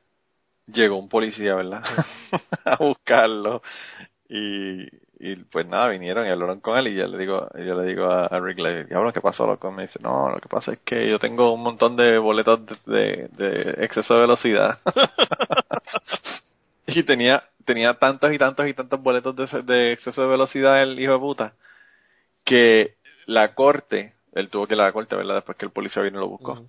llegó 0.67 0.97
un 0.97 1.09
policía, 1.09 1.55
¿verdad? 1.55 1.85
a 2.65 2.77
buscarlo. 2.79 3.63
Y, 4.29 4.89
y 5.21 5.37
pues 5.37 5.67
nada, 5.67 5.89
vinieron 5.89 6.27
y 6.27 6.31
hablaron 6.31 6.61
con 6.61 6.79
él 6.79 6.89
y 6.89 6.97
yo 6.97 7.07
le 7.07 7.19
digo, 7.19 7.47
yo 7.55 7.81
le 7.81 7.87
digo 7.87 8.07
a, 8.07 8.27
a 8.27 8.41
Rick, 8.41 8.59
le 8.59 8.85
digo, 8.85 9.12
¿qué 9.12 9.21
pasó, 9.21 9.47
loco? 9.47 9.71
Me 9.71 9.83
dice, 9.83 9.99
no, 10.03 10.31
lo 10.31 10.41
que 10.41 10.49
pasa 10.49 10.73
es 10.73 10.79
que 10.81 11.11
yo 11.11 11.19
tengo 11.19 11.53
un 11.53 11.62
montón 11.62 11.95
de 11.95 12.19
boletos 12.19 12.61
de, 12.87 13.29
de, 13.37 13.39
de 13.39 13.85
exceso 13.85 14.15
de 14.15 14.21
velocidad. 14.21 14.79
y 16.87 17.03
tenía 17.03 17.43
tenía 17.67 17.95
tantos 17.95 18.33
y 18.33 18.39
tantos 18.39 18.67
y 18.67 18.75
tantos 18.75 19.03
boletos 19.03 19.37
de, 19.37 19.62
de 19.62 19.93
exceso 19.93 20.23
de 20.23 20.29
velocidad 20.29 20.83
el 20.83 20.99
hijo 20.99 21.12
de 21.12 21.19
puta 21.19 21.53
que 22.45 22.95
la 23.27 23.55
corte, 23.55 24.15
él 24.33 24.49
tuvo 24.49 24.67
que 24.67 24.75
ir 24.75 24.81
a 24.81 24.85
la 24.85 24.93
corte, 24.93 25.15
¿verdad? 25.15 25.37
Después 25.37 25.57
que 25.57 25.67
el 25.67 25.73
policía 25.73 26.03
vino 26.03 26.19
y 26.19 26.21
lo 26.21 26.29
buscó. 26.29 26.65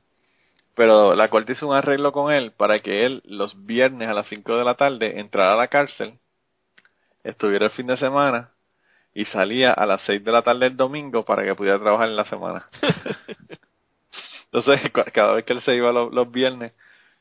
Pero 0.76 1.16
la 1.16 1.30
corte 1.30 1.54
hizo 1.54 1.68
un 1.68 1.76
arreglo 1.76 2.12
con 2.12 2.32
él 2.32 2.52
para 2.52 2.82
que 2.82 3.06
él 3.06 3.22
los 3.26 3.66
viernes 3.66 4.10
a 4.10 4.14
las 4.14 4.28
5 4.28 4.58
de 4.58 4.64
la 4.64 4.76
tarde 4.76 5.20
entrara 5.20 5.54
a 5.54 5.58
la 5.58 5.68
cárcel, 5.68 6.20
estuviera 7.24 7.66
el 7.66 7.72
fin 7.72 7.88
de 7.88 7.98
semana 7.98 8.52
y 9.14 9.26
salía 9.26 9.74
a 9.74 9.86
las 9.86 10.02
6 10.04 10.24
de 10.24 10.32
la 10.32 10.42
tarde 10.42 10.68
el 10.68 10.78
domingo 10.78 11.24
para 11.26 11.44
que 11.44 11.56
pudiera 11.56 11.80
trabajar 11.80 12.08
en 12.08 12.16
la 12.16 12.26
semana. 12.26 12.68
Entonces, 14.52 14.92
cada 15.14 15.34
vez 15.34 15.46
que 15.46 15.54
él 15.54 15.62
se 15.62 15.74
iba 15.76 15.92
los, 15.92 16.14
los 16.14 16.30
viernes, 16.30 16.74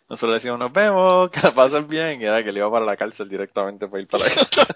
nosotros 0.09 0.31
le 0.31 0.35
decíamos, 0.35 0.59
nos 0.59 0.73
vemos, 0.73 1.31
que 1.31 1.41
la 1.41 1.53
pasen 1.53 1.87
bien, 1.89 2.21
y 2.21 2.25
era 2.25 2.43
que 2.43 2.51
él 2.51 2.57
iba 2.57 2.71
para 2.71 2.85
la 2.85 2.97
cárcel 2.97 3.29
directamente 3.29 3.87
para 3.87 4.03
ir 4.03 4.09
para 4.09 4.25
la 4.25 4.35
cárcel. 4.35 4.67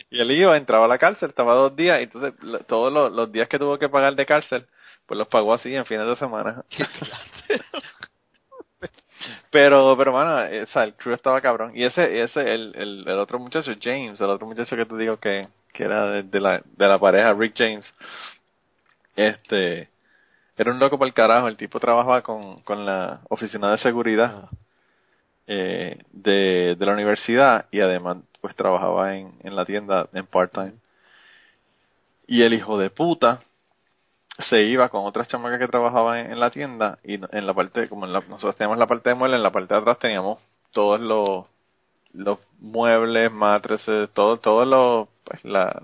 y 0.10 0.20
él 0.20 0.30
iba, 0.30 0.56
entraba 0.56 0.86
a 0.86 0.88
la 0.88 0.98
cárcel, 0.98 1.28
estaba 1.28 1.54
dos 1.54 1.76
días, 1.76 2.00
y 2.00 2.04
entonces 2.04 2.32
todos 2.66 2.90
los, 2.90 3.12
los 3.12 3.30
días 3.30 3.48
que 3.48 3.58
tuvo 3.58 3.78
que 3.78 3.90
pagar 3.90 4.14
de 4.14 4.24
cárcel, 4.24 4.66
pues 5.06 5.18
los 5.18 5.28
pagó 5.28 5.52
así 5.52 5.74
en 5.74 5.84
fines 5.84 6.06
de 6.06 6.16
semana. 6.16 6.64
Pero, 9.50 9.96
pero, 9.96 10.12
mano, 10.12 10.40
eh, 10.44 10.62
o 10.62 10.66
sea, 10.66 10.84
el 10.84 10.94
crew 10.94 11.14
estaba 11.14 11.40
cabrón. 11.40 11.72
Y 11.74 11.84
ese, 11.84 12.22
ese, 12.22 12.40
el, 12.40 12.72
el, 12.76 13.08
el 13.08 13.18
otro 13.18 13.38
muchacho, 13.38 13.72
James, 13.80 14.20
el 14.20 14.30
otro 14.30 14.46
muchacho 14.46 14.76
que 14.76 14.86
te 14.86 14.96
digo 14.96 15.16
que, 15.18 15.48
que 15.72 15.84
era 15.84 16.06
de, 16.10 16.22
de 16.24 16.40
la, 16.40 16.62
de 16.64 16.86
la 16.86 16.98
pareja, 16.98 17.32
Rick 17.34 17.54
James, 17.56 17.86
este, 19.16 19.88
era 20.56 20.70
un 20.70 20.78
loco 20.78 20.98
por 20.98 21.06
el 21.06 21.14
carajo. 21.14 21.48
El 21.48 21.56
tipo 21.56 21.80
trabajaba 21.80 22.22
con, 22.22 22.60
con 22.62 22.84
la 22.86 23.20
oficina 23.28 23.70
de 23.70 23.78
seguridad 23.78 24.48
eh, 25.46 25.98
de, 26.12 26.76
de 26.78 26.86
la 26.86 26.92
universidad 26.92 27.66
y 27.70 27.80
además, 27.80 28.18
pues 28.40 28.54
trabajaba 28.56 29.16
en, 29.16 29.34
en 29.42 29.56
la 29.56 29.64
tienda 29.64 30.08
en 30.12 30.26
part-time. 30.26 30.74
Y 32.26 32.42
el 32.42 32.54
hijo 32.54 32.78
de 32.78 32.90
puta 32.90 33.40
se 34.38 34.62
iba 34.62 34.88
con 34.88 35.04
otras 35.04 35.28
chamacas 35.28 35.58
que 35.58 35.68
trabajaban 35.68 36.30
en, 36.32 36.40
la 36.40 36.50
tienda 36.50 36.98
y 37.04 37.14
en 37.14 37.46
la 37.46 37.54
parte, 37.54 37.88
como 37.88 38.06
en 38.06 38.12
la- 38.12 38.20
nosotros 38.20 38.56
teníamos 38.56 38.78
la 38.78 38.86
parte 38.86 39.10
de 39.10 39.14
muebles, 39.14 39.38
en 39.38 39.42
la 39.42 39.52
parte 39.52 39.74
de 39.74 39.80
atrás 39.80 39.98
teníamos 39.98 40.38
todos 40.72 41.00
los 41.00 42.38
muebles, 42.60 43.30
matrices, 43.32 44.10
todo, 44.14 44.38
todo 44.38 44.64
lo, 44.64 45.08
pues, 45.24 45.44
la, 45.44 45.82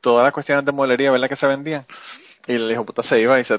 todas 0.00 0.24
las 0.24 0.32
cuestiones 0.32 0.64
de 0.64 0.72
mueblería, 0.72 1.10
¿verdad? 1.10 1.28
Que 1.28 1.36
se 1.36 1.46
vendían. 1.46 1.86
Y 2.46 2.54
el 2.54 2.70
hijo 2.70 2.84
puta 2.84 3.02
se 3.02 3.20
iba 3.20 3.38
y 3.38 3.44
se, 3.44 3.58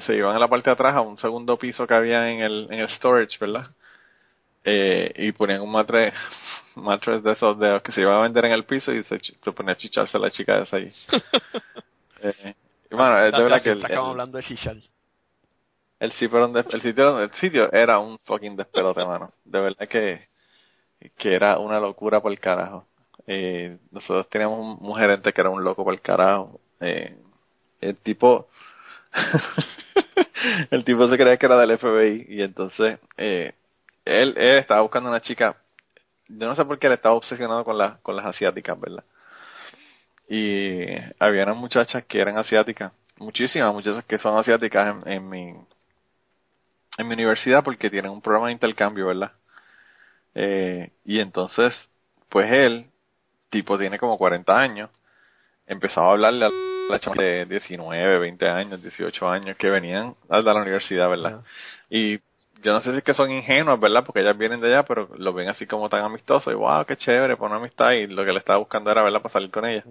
se, 0.00 0.16
iban 0.16 0.34
a 0.34 0.38
la 0.38 0.48
parte 0.48 0.70
de 0.70 0.74
atrás 0.74 0.94
a 0.96 1.00
un 1.00 1.18
segundo 1.18 1.58
piso 1.58 1.86
que 1.86 1.94
había 1.94 2.30
en 2.30 2.40
el, 2.40 2.68
en 2.70 2.80
el 2.80 2.88
storage, 2.88 3.38
¿verdad? 3.38 3.66
Eh, 4.64 5.12
y 5.16 5.32
ponían 5.32 5.60
un 5.60 5.70
matre, 5.70 6.12
matres 6.76 7.22
de 7.22 7.32
esos 7.32 7.58
de 7.58 7.80
que 7.84 7.92
se 7.92 8.00
iba 8.00 8.18
a 8.18 8.22
vender 8.22 8.46
en 8.46 8.52
el 8.52 8.64
piso 8.64 8.92
y 8.92 9.02
se, 9.04 9.20
ponía 9.52 9.72
a 9.72 9.76
chicharse 9.76 10.18
la 10.18 10.30
chica 10.30 10.62
esa 10.62 10.78
ahí. 10.78 10.92
Eh, 12.24 12.54
bueno, 12.90 13.16
de 13.16 13.30
verdad 13.30 13.62
que 13.62 13.70
el, 13.70 13.84
hablando 13.96 14.38
de 14.38 14.44
Shishal. 14.44 14.82
el 16.00 16.12
sitio, 16.12 16.36
era 16.38 16.46
un 16.46 16.52
des- 16.52 16.72
el 16.72 16.82
sitio, 16.82 17.20
el 17.20 17.32
sitio 17.34 17.72
era 17.72 17.98
un 17.98 18.18
fucking 18.24 18.56
despelote, 18.56 19.04
mano. 19.04 19.32
De 19.44 19.60
verdad 19.60 19.88
que, 19.88 20.26
que 21.18 21.34
era 21.34 21.58
una 21.58 21.80
locura 21.80 22.20
por 22.20 22.32
el 22.32 22.40
carajo. 22.40 22.86
Eh, 23.26 23.78
nosotros 23.90 24.28
teníamos 24.28 24.58
un, 24.80 24.88
un 24.88 24.96
gerente 24.96 25.32
que 25.32 25.40
era 25.40 25.50
un 25.50 25.62
loco 25.64 25.84
por 25.84 25.94
el 25.94 26.00
carajo. 26.00 26.60
Eh, 26.80 27.16
el 27.80 27.96
tipo, 27.98 28.48
el 30.70 30.84
tipo 30.84 31.08
se 31.08 31.16
creía 31.16 31.36
que 31.36 31.46
era 31.46 31.58
del 31.58 31.72
FBI 31.72 32.26
y 32.28 32.42
entonces 32.42 32.98
eh, 33.16 33.52
él, 34.04 34.34
él 34.36 34.58
estaba 34.58 34.82
buscando 34.82 35.08
una 35.10 35.20
chica. 35.20 35.56
Yo 36.28 36.46
no 36.46 36.54
sé 36.56 36.64
por 36.64 36.78
qué 36.78 36.86
él 36.88 36.94
estaba 36.94 37.14
obsesionado 37.14 37.64
con 37.64 37.78
las 37.78 37.98
con 38.00 38.16
las 38.16 38.26
asiáticas, 38.26 38.78
¿verdad? 38.80 39.04
Y 40.28 40.86
había 41.18 41.44
unas 41.44 41.56
muchachas 41.56 42.04
que 42.06 42.20
eran 42.20 42.38
asiáticas, 42.38 42.92
muchísimas 43.18 43.72
muchachas 43.72 44.04
que 44.04 44.18
son 44.18 44.38
asiáticas 44.38 44.96
en, 45.06 45.12
en 45.12 45.28
mi 45.28 45.54
en 46.96 47.08
mi 47.08 47.14
universidad 47.14 47.64
porque 47.64 47.90
tienen 47.90 48.10
un 48.10 48.20
programa 48.20 48.48
de 48.48 48.52
intercambio, 48.52 49.06
¿verdad? 49.06 49.32
Eh, 50.34 50.90
y 51.04 51.20
entonces, 51.20 51.72
pues 52.28 52.50
él, 52.50 52.86
tipo 53.50 53.78
tiene 53.78 53.98
como 53.98 54.18
40 54.18 54.56
años, 54.56 54.90
empezaba 55.66 56.08
a 56.08 56.10
hablarle 56.12 56.46
a 56.46 56.50
la 56.90 56.98
chama 57.00 57.22
de 57.22 57.46
19, 57.46 58.18
20 58.18 58.48
años, 58.48 58.82
18 58.82 59.28
años 59.28 59.56
que 59.56 59.70
venían 59.70 60.14
a 60.28 60.40
la 60.40 60.54
universidad, 60.54 61.08
¿verdad? 61.08 61.42
Y 61.88 62.18
yo 62.64 62.72
no 62.72 62.80
sé 62.80 62.92
si 62.92 62.98
es 62.98 63.04
que 63.04 63.12
son 63.12 63.30
ingenuas, 63.30 63.78
¿verdad? 63.78 64.04
Porque 64.06 64.20
ellas 64.20 64.38
vienen 64.38 64.60
de 64.60 64.68
allá, 64.68 64.84
pero 64.84 65.08
lo 65.18 65.34
ven 65.34 65.48
así 65.48 65.66
como 65.66 65.90
tan 65.90 66.02
amistoso 66.02 66.50
y 66.50 66.54
wow, 66.54 66.86
qué 66.86 66.96
chévere, 66.96 67.36
por 67.36 67.50
una 67.50 67.58
amistad 67.58 67.92
y 67.92 68.06
lo 68.06 68.24
que 68.24 68.32
le 68.32 68.38
estaba 68.38 68.58
buscando 68.58 68.90
era, 68.90 69.02
¿verdad? 69.02 69.20
Para 69.20 69.34
salir 69.34 69.50
con 69.50 69.66
ella. 69.66 69.84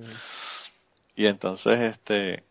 Y 1.15 1.27
entonces, 1.27 1.79
este, 1.95 2.43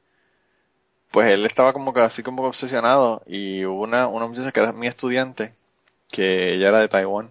pues 1.10 1.28
él 1.32 1.44
estaba 1.44 1.72
como 1.72 1.92
que 1.92 2.00
así 2.00 2.22
como 2.22 2.42
que 2.42 2.48
obsesionado 2.50 3.22
y 3.26 3.64
hubo 3.64 3.82
una, 3.82 4.06
una 4.06 4.28
muchacha 4.28 4.52
que 4.52 4.60
era 4.60 4.72
mi 4.72 4.86
estudiante, 4.86 5.52
que 6.10 6.54
ella 6.54 6.68
era 6.68 6.78
de 6.78 6.88
Taiwán 6.88 7.30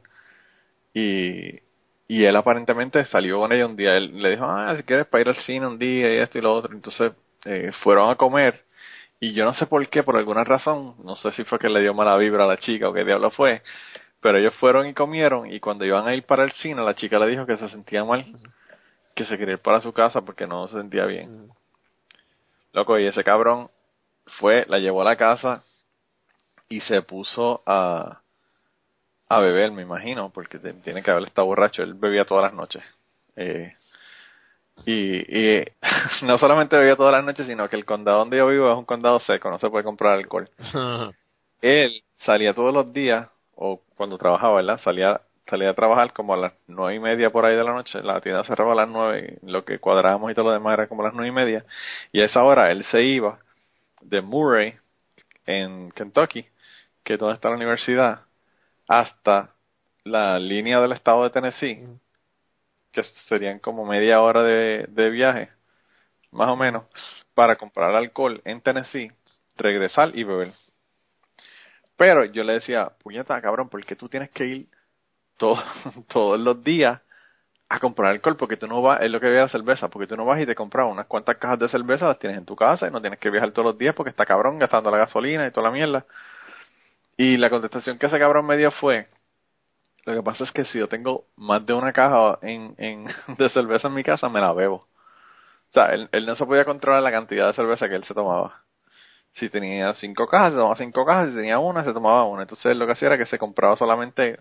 y, 0.94 1.62
y 2.10 2.26
él 2.26 2.36
aparentemente 2.36 3.06
salió 3.06 3.40
con 3.40 3.54
ella 3.54 3.68
un 3.68 3.78
día, 3.78 3.96
él 3.96 4.22
le 4.22 4.32
dijo, 4.32 4.44
ah, 4.44 4.76
si 4.76 4.84
quieres 4.84 5.08
para 5.08 5.22
ir 5.22 5.30
al 5.30 5.38
cine 5.46 5.66
un 5.66 5.80
día 5.80 6.14
y 6.14 6.18
esto 6.18 6.38
y 6.38 6.42
lo 6.42 6.54
otro, 6.54 6.74
entonces 6.74 7.14
eh, 7.46 7.72
fueron 7.84 8.10
a 8.10 8.16
comer 8.16 8.66
y 9.22 9.34
yo 9.34 9.46
no 9.46 9.54
sé 9.54 9.68
por 9.68 9.88
qué, 9.88 10.02
por 10.02 10.18
alguna 10.18 10.44
razón, 10.44 10.96
no 11.04 11.16
sé 11.16 11.32
si 11.34 11.44
fue 11.44 11.60
que 11.60 11.70
le 11.70 11.80
dio 11.80 11.94
mala 11.94 12.18
vibra 12.18 12.44
a 12.44 12.48
la 12.48 12.58
chica 12.58 12.90
o 12.90 12.94
qué 12.94 13.06
diablo 13.06 13.30
fue, 13.30 13.62
pero 14.20 14.40
ellos 14.40 14.56
fueron 14.56 14.88
y 14.88 14.96
comieron 14.96 15.46
y 15.46 15.60
cuando 15.60 15.86
iban 15.86 16.08
a 16.08 16.16
ir 16.16 16.26
para 16.26 16.44
el 16.44 16.52
cine 16.54 16.84
la 16.84 16.96
chica 16.96 17.20
le 17.20 17.28
dijo 17.28 17.46
que 17.46 17.56
se 17.56 17.70
sentía 17.70 18.04
mal, 18.04 18.26
que 19.16 19.24
se 19.26 19.38
quería 19.38 19.54
ir 19.54 19.62
para 19.62 19.80
su 19.80 19.94
casa 19.94 20.22
porque 20.22 20.48
no 20.48 20.68
se 20.68 20.78
sentía 20.78 21.06
bien. 21.06 21.50
Loco, 22.74 22.98
y 22.98 23.06
ese 23.06 23.24
cabrón 23.24 23.70
fue, 24.40 24.66
la 24.68 24.80
llevó 24.80 25.04
a 25.04 25.06
la 25.06 25.16
casa 25.16 25.62
y 26.68 26.82
se 26.82 27.04
puso 27.04 27.62
a, 27.68 28.22
a 29.30 29.40
beber, 29.40 29.72
me 29.72 29.84
imagino, 29.84 30.32
porque 30.32 30.58
tiene 30.58 31.04
que 31.04 31.12
haber 31.12 31.28
estado 31.28 31.46
borracho. 31.46 31.84
Él 31.84 31.94
bebía 31.94 32.26
todas 32.26 32.46
las 32.46 32.54
noches. 32.54 32.82
Eh, 33.36 33.76
y, 34.86 35.60
y 35.60 35.66
no 36.24 36.38
solamente 36.38 36.78
bebía 36.78 36.96
todas 36.96 37.14
las 37.14 37.24
noches, 37.24 37.48
sino 37.48 37.68
que 37.70 37.76
el 37.76 37.86
condado 37.86 38.20
donde 38.20 38.38
yo 38.38 38.48
vivo 38.48 38.72
es 38.72 38.78
un 38.78 38.86
condado 38.86 39.20
seco, 39.20 39.50
no 39.50 39.60
se 39.60 39.70
puede 39.70 39.84
comprar 39.84 40.14
alcohol. 40.14 40.50
Él 41.62 42.04
salía 42.18 42.54
todos 42.54 42.74
los 42.74 42.92
días, 42.92 43.30
o 43.56 43.82
cuando 43.96 44.18
trabajaba, 44.18 44.56
¿verdad? 44.56 44.80
Salía, 44.80 45.22
salía 45.48 45.70
a 45.70 45.76
trabajar 45.76 46.12
como 46.14 46.34
a 46.34 46.38
las 46.38 46.54
nueve 46.68 46.96
y 46.96 47.00
media 47.00 47.30
por 47.30 47.46
ahí 47.46 47.56
de 47.56 47.64
la 47.64 47.74
noche. 47.74 48.02
La 48.02 48.20
tienda 48.22 48.44
cerraba 48.44 48.74
a 48.74 48.76
las 48.76 48.90
nueve, 48.90 49.38
y 49.42 49.52
lo 49.52 49.64
que 49.64 49.80
cuadrábamos 49.80 50.32
y 50.32 50.34
todo 50.34 50.46
lo 50.46 50.54
demás 50.54 50.74
era 50.74 50.88
como 50.88 51.04
a 51.04 51.06
las 51.06 51.14
nueve 51.14 51.30
y 51.30 51.32
media. 51.32 51.66
Y 52.12 52.22
a 52.22 52.26
esa 52.26 52.44
hora 52.44 52.72
él 52.72 52.84
se 52.86 53.02
iba 53.04 53.38
de 54.02 54.22
Murray, 54.22 54.76
en 55.46 55.92
Kentucky, 55.92 56.46
que 57.04 57.14
es 57.14 57.20
donde 57.20 57.36
está 57.36 57.50
la 57.50 57.56
universidad, 57.56 58.22
hasta 58.88 59.52
la 60.04 60.40
línea 60.40 60.80
del 60.80 60.94
estado 60.94 61.24
de 61.24 61.30
Tennessee, 61.30 61.84
que 62.92 63.04
serían 63.30 63.60
como 63.60 63.86
media 63.86 64.22
hora 64.22 64.44
de, 64.44 65.10
viaje, 65.10 65.50
más 66.32 66.50
o 66.50 66.56
menos, 66.56 66.86
para 67.34 67.58
comprar 67.58 67.96
alcohol 67.96 68.42
en 68.46 68.62
Tennessee, 68.62 69.12
regresar 69.58 70.18
y 70.18 70.24
beber. 70.24 70.54
Pero 71.98 72.26
yo 72.26 72.44
le 72.44 72.54
decía, 72.54 72.92
puñeta, 73.04 73.40
cabrón, 73.42 73.70
¿por 73.70 73.84
qué 73.86 73.96
tú 73.96 74.10
tienes 74.10 74.32
que 74.32 74.46
ir 74.46 74.68
todo- 75.38 75.64
todos 76.10 76.40
los 76.40 76.64
días 76.64 77.02
a 77.70 77.80
comprar 77.80 78.12
alcohol? 78.12 78.38
Porque 78.38 78.58
tú 78.58 78.68
no 78.68 78.82
vas, 78.82 79.02
es 79.02 79.12
lo 79.12 79.20
que 79.20 79.28
veía 79.28 79.44
la 79.44 79.50
cerveza, 79.50 79.90
porque 79.90 80.08
tú 80.08 80.18
no 80.18 80.26
vas 80.26 80.42
y 80.42 80.46
te 80.46 80.56
compras 80.56 80.88
unas 80.92 81.08
cuantas 81.08 81.38
cajas 81.38 81.60
de 81.60 81.70
cerveza, 81.70 82.08
las 82.08 82.20
tienes 82.20 82.38
en 82.40 82.46
tu 82.46 82.56
casa 82.56 82.88
y 82.88 82.92
no 82.92 83.02
tienes 83.02 83.20
que 83.20 83.30
viajar 83.30 83.52
todos 83.52 83.68
los 83.68 83.78
días 83.78 83.96
porque 83.96 84.12
está 84.12 84.26
cabrón 84.26 84.60
gastando 84.60 84.92
la 84.92 84.98
gasolina 84.98 85.48
y 85.48 85.52
toda 85.52 85.68
la 85.70 85.74
mierda. 85.74 86.06
Y 87.18 87.38
la 87.38 87.50
contestación 87.50 87.98
que 87.98 88.08
ese 88.08 88.20
cabrón 88.20 88.46
me 88.46 88.58
dio 88.58 88.72
fue, 88.72 89.08
lo 90.06 90.16
que 90.16 90.24
pasa 90.24 90.44
es 90.44 90.52
que 90.52 90.66
si 90.66 90.80
yo 90.80 90.88
tengo 90.88 91.26
más 91.36 91.66
de 91.66 91.74
una 91.74 91.94
caja 91.94 92.40
en, 92.42 92.76
en, 92.78 93.06
de 93.38 93.50
cerveza 93.50 93.88
en 93.88 93.94
mi 93.94 94.04
casa, 94.04 94.30
me 94.30 94.42
la 94.42 94.54
bebo. 94.54 94.88
O 95.70 95.74
sea, 95.74 95.88
él, 95.94 96.10
él 96.12 96.26
no 96.26 96.36
se 96.36 96.46
podía 96.46 96.66
controlar 96.66 97.02
la 97.02 97.12
cantidad 97.12 97.48
de 97.48 97.54
cerveza 97.54 97.88
que 97.88 97.96
él 97.96 98.04
se 98.04 98.14
tomaba. 98.14 98.64
Si 99.36 99.50
tenía 99.50 99.94
cinco 99.94 100.28
cajas, 100.28 100.52
se 100.52 100.58
tomaba 100.58 100.76
cinco 100.76 101.06
cajas. 101.06 101.30
Si 101.30 101.36
tenía 101.36 101.60
una, 101.60 101.86
se 101.86 101.94
tomaba 101.94 102.26
una. 102.26 102.42
Entonces 102.42 102.76
lo 102.76 102.86
que 102.86 102.92
hacía 102.92 103.08
era 103.08 103.18
que 103.18 103.26
se 103.26 103.40
compraba 103.40 103.78
solamente 103.78 104.38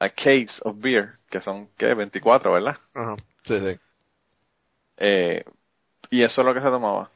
a 0.00 0.08
case 0.10 0.50
of 0.62 0.76
beer, 0.80 1.12
que 1.30 1.40
son, 1.40 1.68
¿qué? 1.78 1.94
24, 1.94 2.52
¿verdad? 2.52 2.76
Ajá. 2.94 3.16
Sí, 3.44 3.58
sí. 3.60 3.78
Eh, 4.96 5.44
y 6.10 6.22
eso 6.22 6.40
es 6.40 6.46
lo 6.46 6.54
que 6.54 6.60
se 6.60 6.68
tomaba. 6.68 7.08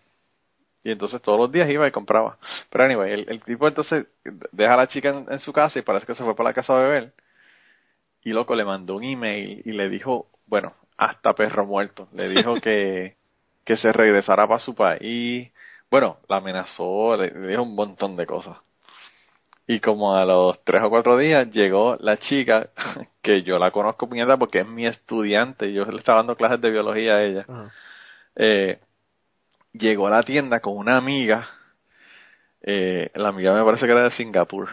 Y 0.84 0.92
entonces 0.92 1.20
todos 1.22 1.38
los 1.38 1.52
días 1.52 1.68
iba 1.68 1.86
y 1.86 1.90
compraba. 1.90 2.38
Pero 2.70 2.84
anyway, 2.84 3.12
el, 3.12 3.26
el 3.28 3.42
tipo 3.42 3.66
entonces 3.66 4.06
deja 4.52 4.74
a 4.74 4.76
la 4.76 4.86
chica 4.86 5.10
en, 5.10 5.26
en 5.30 5.40
su 5.40 5.52
casa 5.52 5.78
y 5.78 5.82
parece 5.82 6.06
que 6.06 6.14
se 6.14 6.24
fue 6.24 6.34
para 6.34 6.50
la 6.50 6.54
casa 6.54 6.74
a 6.74 6.78
beber. 6.78 7.12
Y 8.22 8.30
loco 8.30 8.54
le 8.54 8.64
mandó 8.64 8.96
un 8.96 9.04
email 9.04 9.62
y 9.64 9.72
le 9.72 9.88
dijo, 9.88 10.26
bueno, 10.46 10.74
hasta 10.96 11.34
perro 11.34 11.66
muerto. 11.66 12.08
Le 12.12 12.28
dijo 12.28 12.54
que, 12.60 13.16
que 13.64 13.76
se 13.76 13.92
regresara 13.92 14.46
para 14.46 14.60
su 14.60 14.74
país. 14.74 15.50
Bueno, 15.90 16.18
la 16.28 16.36
amenazó, 16.36 17.16
le, 17.16 17.30
le 17.30 17.48
dijo 17.48 17.62
un 17.62 17.74
montón 17.74 18.16
de 18.16 18.26
cosas. 18.26 18.58
Y 19.66 19.80
como 19.80 20.16
a 20.16 20.24
los 20.24 20.64
tres 20.64 20.82
o 20.82 20.88
cuatro 20.88 21.18
días 21.18 21.50
llegó 21.50 21.96
la 22.00 22.16
chica, 22.16 22.70
que 23.22 23.42
yo 23.42 23.58
la 23.58 23.70
conozco 23.70 24.08
puñeta 24.08 24.36
porque 24.36 24.60
es 24.60 24.66
mi 24.66 24.86
estudiante, 24.86 25.72
yo 25.72 25.84
le 25.84 25.98
estaba 25.98 26.18
dando 26.18 26.36
clases 26.36 26.60
de 26.60 26.70
biología 26.70 27.16
a 27.16 27.22
ella. 27.22 27.46
Eh, 28.34 28.78
llegó 29.72 30.07
a 30.07 30.11
la 30.11 30.22
tienda 30.22 30.61
con 30.61 30.76
una 30.76 30.96
amiga, 30.96 31.48
eh, 32.62 33.11
la 33.14 33.28
amiga 33.28 33.54
me 33.54 33.64
parece 33.64 33.87
que 33.87 33.92
era 33.92 34.04
de 34.04 34.11
Singapur, 34.11 34.68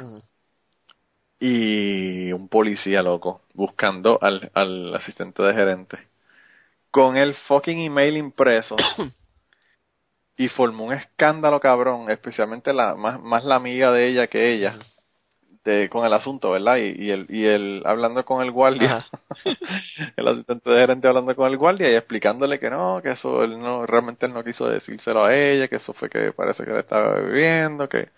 y 1.39 2.31
un 2.31 2.47
policía 2.49 3.01
loco, 3.01 3.41
buscando 3.53 4.17
al, 4.21 4.51
al 4.53 4.95
asistente 4.95 5.43
de 5.43 5.53
gerente, 5.53 5.97
con 6.91 7.17
el 7.17 7.35
fucking 7.47 7.79
email 7.79 8.17
impreso, 8.17 8.75
y 10.37 10.49
formó 10.49 10.85
un 10.85 10.93
escándalo 10.93 11.59
cabrón, 11.59 12.09
especialmente 12.09 12.73
la, 12.73 12.95
más, 12.95 13.21
más 13.21 13.43
la 13.43 13.55
amiga 13.55 13.91
de 13.91 14.07
ella 14.07 14.27
que 14.27 14.53
ella, 14.53 14.79
de, 15.65 15.89
con 15.89 16.05
el 16.05 16.13
asunto, 16.13 16.51
¿verdad? 16.51 16.77
Y, 16.77 17.05
y 17.05 17.11
el, 17.11 17.25
y 17.27 17.45
el, 17.45 17.81
hablando 17.85 18.23
con 18.23 18.41
el 18.43 18.51
guardia, 18.51 19.03
el 20.15 20.27
asistente 20.27 20.69
de 20.69 20.79
gerente 20.79 21.07
hablando 21.07 21.35
con 21.35 21.51
el 21.51 21.57
guardia 21.57 21.91
y 21.91 21.95
explicándole 21.95 22.59
que 22.59 22.69
no, 22.69 23.01
que 23.03 23.11
eso 23.11 23.43
él 23.43 23.59
no, 23.59 23.85
realmente 23.85 24.25
él 24.27 24.33
no 24.33 24.43
quiso 24.43 24.69
decírselo 24.69 25.25
a 25.25 25.35
ella, 25.35 25.67
que 25.67 25.77
eso 25.77 25.93
fue 25.93 26.09
que 26.09 26.31
parece 26.31 26.63
que 26.63 26.71
le 26.71 26.79
estaba 26.79 27.15
bebiendo, 27.15 27.89
que, 27.89 28.09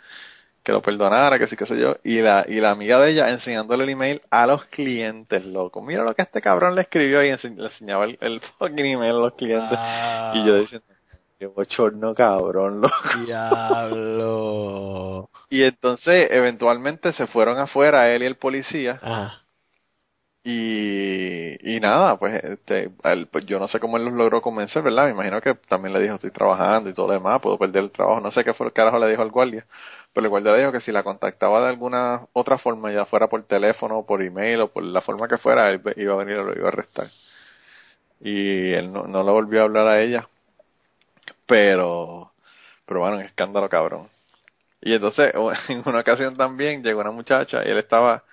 que 0.64 0.72
lo 0.74 0.82
perdonara, 0.82 1.40
que 1.40 1.48
sí, 1.48 1.56
que 1.56 1.66
sé 1.66 1.80
yo, 1.80 1.96
y 2.04 2.20
la, 2.22 2.46
y 2.48 2.60
la 2.60 2.72
amiga 2.72 3.00
de 3.00 3.12
ella 3.12 3.30
enseñándole 3.30 3.86
el 3.86 3.92
email 3.92 4.22
a 4.30 4.46
los 4.46 4.66
clientes, 4.66 5.46
loco. 5.46 5.82
Mira 5.82 6.04
lo 6.04 6.14
que 6.14 6.24
este 6.24 6.42
cabrón 6.42 6.76
le 6.76 6.82
escribió 6.82 7.24
y 7.24 7.30
ense- 7.30 7.56
le 7.56 7.68
enseñaba 7.68 8.04
el, 8.06 8.18
el 8.20 8.42
fucking 8.60 8.86
email 8.86 9.16
a 9.16 9.20
los 9.20 9.34
clientes. 9.36 9.78
Ah. 9.80 10.34
Y 10.36 10.46
yo 10.46 10.58
diciendo, 10.58 10.86
qué 11.40 11.46
bochorno 11.46 12.14
cabrón, 12.14 12.82
loco. 12.82 12.94
Diablo. 13.26 15.30
Y 15.50 15.64
entonces, 15.64 16.28
eventualmente 16.32 17.14
se 17.14 17.28
fueron 17.28 17.58
afuera 17.60 18.14
él 18.14 18.24
y 18.24 18.26
el 18.26 18.36
policía. 18.36 19.00
Ajá. 19.02 19.42
Y, 20.50 21.76
y 21.76 21.80
nada, 21.82 22.18
pues, 22.18 22.42
este, 22.42 22.90
él, 23.04 23.28
pues 23.28 23.46
yo 23.46 23.60
no 23.60 23.68
sé 23.68 23.82
cómo 23.82 23.98
él 23.98 24.06
los 24.06 24.14
logró 24.14 24.42
convencer, 24.42 24.82
¿verdad? 24.82 25.04
Me 25.04 25.12
imagino 25.12 25.42
que 25.42 25.56
también 25.68 25.94
le 25.94 26.00
dijo, 26.00 26.16
estoy 26.16 26.32
trabajando 26.32 26.90
y 26.90 26.94
todo 26.94 27.08
lo 27.08 27.14
demás, 27.16 27.42
puedo 27.42 27.58
perder 27.58 27.84
el 27.84 27.92
trabajo. 27.92 28.22
No 28.22 28.32
sé 28.32 28.46
qué 28.46 28.54
fue 28.54 28.68
el 28.68 28.72
carajo 28.72 28.98
le 28.98 29.10
dijo 29.10 29.22
al 29.24 29.32
guardia, 29.32 29.66
pero 30.14 30.26
el 30.26 30.30
guardia 30.30 30.54
le 30.54 30.60
dijo 30.60 30.72
que 30.72 30.80
si 30.80 30.94
la 30.94 31.04
contactaba 31.04 31.60
de 31.64 31.68
alguna 31.68 32.28
otra 32.32 32.58
forma, 32.58 32.94
ya 32.94 33.06
fuera 33.06 33.28
por 33.28 33.44
teléfono, 33.44 34.06
por 34.06 34.24
email 34.24 34.62
o 34.62 34.68
por 34.70 34.84
la 34.84 35.02
forma 35.02 35.28
que 35.28 35.38
fuera, 35.38 35.70
él 35.70 35.82
iba 35.98 36.14
a 36.14 36.18
venir 36.18 36.38
y 36.38 36.44
lo 36.46 36.54
iba 36.56 36.68
a 36.68 36.72
arrestar. 36.72 37.08
Y 38.22 38.72
él 38.72 38.94
no, 38.94 39.04
no 39.06 39.24
le 39.24 39.32
volvió 39.32 39.62
a 39.62 39.64
hablar 39.66 39.88
a 39.88 40.02
ella, 40.02 40.30
pero, 41.46 42.32
pero 42.86 43.02
bueno, 43.02 43.18
un 43.18 43.24
escándalo 43.24 43.68
cabrón. 43.68 44.08
Y 44.88 44.94
entonces, 44.94 45.34
en 45.68 45.84
una 45.86 46.00
ocasión 46.00 46.38
también 46.38 46.82
llegó 46.82 47.02
una 47.02 47.12
muchacha 47.12 47.62
y 47.66 47.70
él 47.70 47.78
estaba 47.78 48.24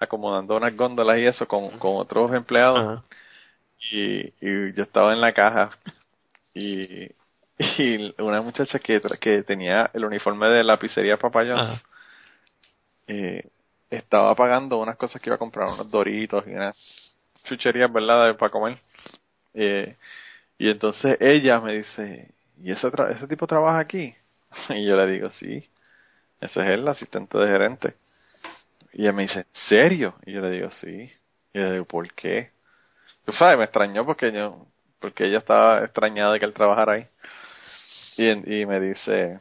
acomodando 0.00 0.56
unas 0.56 0.74
góndolas 0.76 1.18
y 1.18 1.26
eso 1.26 1.46
con, 1.46 1.78
con 1.78 1.98
otros 1.98 2.32
empleados 2.34 2.78
Ajá. 2.78 3.04
y, 3.92 4.26
y 4.40 4.72
yo 4.74 4.82
estaba 4.82 5.12
en 5.12 5.20
la 5.20 5.32
caja 5.32 5.70
y, 6.52 7.04
y 7.58 8.14
una 8.18 8.40
muchacha 8.42 8.80
que, 8.80 9.00
que 9.20 9.44
tenía 9.44 9.88
el 9.94 10.04
uniforme 10.04 10.48
de 10.48 10.64
la 10.64 10.78
pizzería 10.78 11.16
Papa 11.16 11.44
John's 11.44 11.60
Ajá. 11.60 11.82
eh, 13.06 13.44
estaba 13.88 14.34
pagando 14.34 14.78
unas 14.78 14.96
cosas 14.96 15.22
que 15.22 15.28
iba 15.28 15.36
a 15.36 15.38
comprar, 15.38 15.68
unos 15.68 15.88
doritos 15.90 16.44
y 16.48 16.50
unas 16.50 16.76
chucherías, 17.44 17.92
¿verdad?, 17.92 18.36
para 18.36 18.50
comer. 18.50 18.78
Eh, 19.54 19.94
y 20.58 20.70
entonces 20.70 21.16
ella 21.20 21.60
me 21.60 21.74
dice, 21.74 22.32
¿y 22.62 22.72
ese, 22.72 22.88
tra- 22.88 23.14
ese 23.16 23.28
tipo 23.28 23.46
trabaja 23.46 23.78
aquí? 23.78 24.12
Y 24.70 24.86
yo 24.86 24.96
le 24.96 25.06
digo, 25.06 25.30
sí, 25.38 25.69
ese 26.40 26.60
es 26.62 26.68
el 26.68 26.88
asistente 26.88 27.38
de 27.38 27.46
gerente. 27.48 27.94
Y 28.92 29.02
ella 29.02 29.12
me 29.12 29.22
dice, 29.22 29.40
¿en 29.40 29.46
serio? 29.68 30.14
Y 30.26 30.32
yo 30.32 30.40
le 30.40 30.50
digo, 30.50 30.70
sí. 30.80 30.88
Y 31.54 31.58
yo 31.58 31.64
le 31.64 31.72
digo, 31.72 31.84
¿por 31.86 32.12
qué? 32.14 32.50
Tú 33.26 33.32
sabes, 33.34 33.58
me 33.58 33.64
extrañó 33.64 34.06
porque 34.06 34.32
yo, 34.32 34.66
porque 35.00 35.26
ella 35.26 35.38
estaba 35.38 35.84
extrañada 35.84 36.34
de 36.34 36.40
que 36.40 36.46
él 36.46 36.54
trabajara 36.54 36.94
ahí. 36.94 37.08
Y, 38.16 38.60
y 38.60 38.66
me 38.66 38.80
dice, 38.80 39.40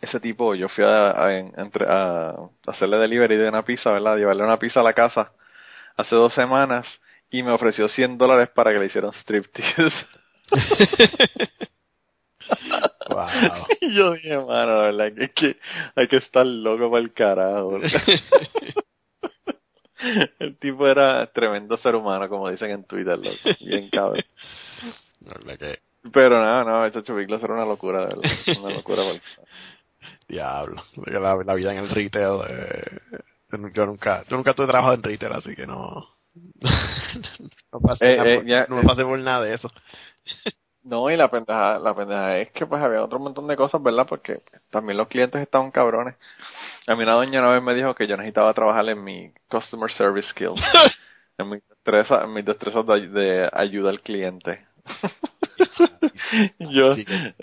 ese 0.00 0.20
tipo, 0.20 0.54
yo 0.54 0.68
fui 0.68 0.84
a, 0.84 1.10
a- 1.26 1.38
entre- 1.38 1.86
a 1.88 2.34
hacerle 2.66 2.96
delivery 2.98 3.36
de 3.36 3.48
una 3.48 3.64
pizza, 3.64 3.90
¿verdad? 3.92 4.16
Llevarle 4.16 4.44
una 4.44 4.58
pizza 4.58 4.80
a 4.80 4.82
la 4.82 4.92
casa 4.94 5.32
hace 5.96 6.16
dos 6.16 6.34
semanas 6.34 6.86
y 7.30 7.42
me 7.42 7.52
ofreció 7.52 7.88
100 7.88 8.18
dólares 8.18 8.50
para 8.50 8.72
que 8.72 8.78
le 8.80 8.86
hiciera 8.86 9.08
un 9.08 9.14
striptease. 9.14 10.06
Wow. 13.14 13.66
y 13.80 13.92
yo 13.94 14.12
dije, 14.14 14.36
mano, 14.38 14.90
la 14.92 15.04
verdad 15.04 15.12
que, 15.14 15.24
es 15.24 15.32
que 15.32 15.56
hay 15.96 16.08
que 16.08 16.16
estar 16.16 16.46
loco 16.46 16.90
para 16.90 17.02
el 17.02 17.12
carajo. 17.12 17.78
el 20.40 20.56
tipo 20.58 20.86
era 20.86 21.26
tremendo 21.28 21.76
ser 21.76 21.94
humano, 21.94 22.28
como 22.28 22.50
dicen 22.50 22.70
en 22.70 22.84
Twitter, 22.84 23.18
loco. 23.18 23.36
Bien 23.60 23.88
cabrón. 23.90 24.24
Verdad 25.20 25.58
que 25.58 25.78
Pero 26.12 26.40
nada, 26.40 26.64
no, 26.64 26.86
ese 26.86 27.02
Chubiclos 27.02 27.42
era 27.42 27.54
una 27.54 27.64
locura, 27.64 28.06
de 28.06 28.16
verdad. 28.16 28.30
Una 28.60 28.74
locura. 28.74 29.02
por- 29.04 29.20
diablo. 30.28 30.82
La, 31.06 31.36
la 31.44 31.54
vida 31.54 31.72
en 31.72 31.78
el 31.78 31.90
retail. 31.90 32.40
eh, 32.48 32.98
yo 33.74 33.86
nunca, 33.86 34.24
yo 34.28 34.36
nunca 34.36 34.54
tuve 34.54 34.66
trabajo 34.66 34.92
en 34.94 35.02
retail, 35.02 35.32
así 35.34 35.54
que 35.54 35.66
no. 35.66 36.08
no, 37.72 37.80
pasé 37.80 38.14
Eh, 38.14 38.16
eh, 38.18 38.36
por- 38.36 38.46
ya, 38.46 38.66
no 38.68 38.76
me 38.76 38.82
eh. 38.82 38.86
pasé 38.86 39.04
por 39.04 39.18
nada 39.18 39.44
de 39.44 39.54
eso. 39.54 39.70
No, 40.84 41.08
y 41.10 41.16
la 41.16 41.30
pendeja, 41.30 41.78
la 41.78 41.94
pendeja 41.94 42.38
es 42.38 42.50
que 42.50 42.66
pues 42.66 42.82
había 42.82 43.04
otro 43.04 43.18
montón 43.20 43.46
de 43.46 43.56
cosas, 43.56 43.80
¿verdad? 43.82 44.06
Porque 44.08 44.42
también 44.70 44.96
los 44.96 45.06
clientes 45.08 45.40
estaban 45.40 45.70
cabrones. 45.70 46.16
A 46.88 46.96
mí 46.96 47.02
una 47.04 47.12
doña 47.14 47.40
una 47.40 47.50
vez 47.52 47.62
me 47.62 47.74
dijo 47.74 47.94
que 47.94 48.06
yo 48.08 48.16
necesitaba 48.16 48.52
trabajar 48.52 48.88
en 48.88 49.02
mi 49.04 49.32
customer 49.48 49.90
service 49.92 50.28
skills, 50.30 50.60
en 51.38 51.50
mi 51.50 51.58
destreza, 51.68 52.26
mis 52.26 52.44
destrezas 52.44 52.84
de, 52.86 53.08
de 53.08 53.50
ayuda 53.52 53.90
al 53.90 54.00
cliente. 54.00 54.66
Yo, 56.58 56.94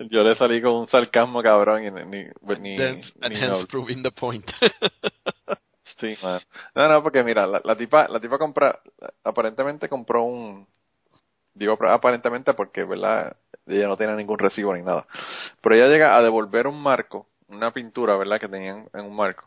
yo 0.10 0.24
le 0.24 0.36
salí 0.36 0.62
con 0.62 0.74
un 0.74 0.88
sarcasmo 0.88 1.42
cabrón 1.44 1.84
y 1.86 1.92
ni, 1.92 2.04
ni, 2.06 2.24
ni- 2.60 2.78
ni- 2.80 3.36
hence 3.36 3.66
proving 3.68 4.04
the 4.04 4.12
point. 4.12 4.46
Sí, 6.00 6.16
man. 6.24 6.40
No, 6.76 6.88
no, 6.88 7.04
porque 7.04 7.24
mira, 7.24 7.46
la, 7.46 7.62
la 7.64 7.76
tipa, 7.76 8.08
la 8.08 8.20
tipa 8.20 8.38
compra, 8.38 8.80
aparentemente 9.24 9.90
compró 9.90 10.24
un, 10.24 10.68
digo 11.60 11.78
aparentemente 11.90 12.54
porque, 12.54 12.84
¿verdad? 12.84 13.36
Ella 13.68 13.88
no 13.88 13.98
tenía 13.98 14.16
ningún 14.16 14.40
recibo 14.40 14.74
ni 14.74 14.82
nada. 14.82 15.06
Pero 15.62 15.76
ella 15.76 15.88
llega 15.88 16.18
a 16.18 16.24
devolver 16.24 16.68
un 16.68 16.82
marco, 16.82 17.28
una 17.50 17.72
pintura, 17.72 18.18
¿verdad? 18.18 18.40
Que 18.40 18.48
tenían 18.48 18.88
en 18.94 19.06
un 19.06 19.16
marco. 19.16 19.46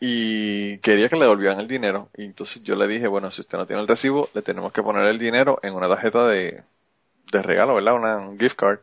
Y 0.00 0.78
quería 0.78 1.08
que 1.10 1.16
le 1.16 1.22
devolvieran 1.22 1.60
el 1.60 1.68
dinero. 1.68 2.08
Y 2.16 2.24
entonces 2.24 2.62
yo 2.64 2.74
le 2.74 2.86
dije, 2.88 3.06
bueno, 3.06 3.30
si 3.30 3.42
usted 3.42 3.58
no 3.58 3.66
tiene 3.66 3.82
el 3.82 3.88
recibo, 3.88 4.30
le 4.34 4.42
tenemos 4.42 4.72
que 4.72 4.82
poner 4.82 5.04
el 5.06 5.18
dinero 5.18 5.58
en 5.62 5.74
una 5.74 5.88
tarjeta 5.88 6.26
de, 6.26 6.62
de 7.32 7.42
regalo, 7.42 7.74
¿verdad? 7.74 7.94
Una 7.94 8.16
un 8.16 8.38
gift 8.38 8.56
card. 8.56 8.80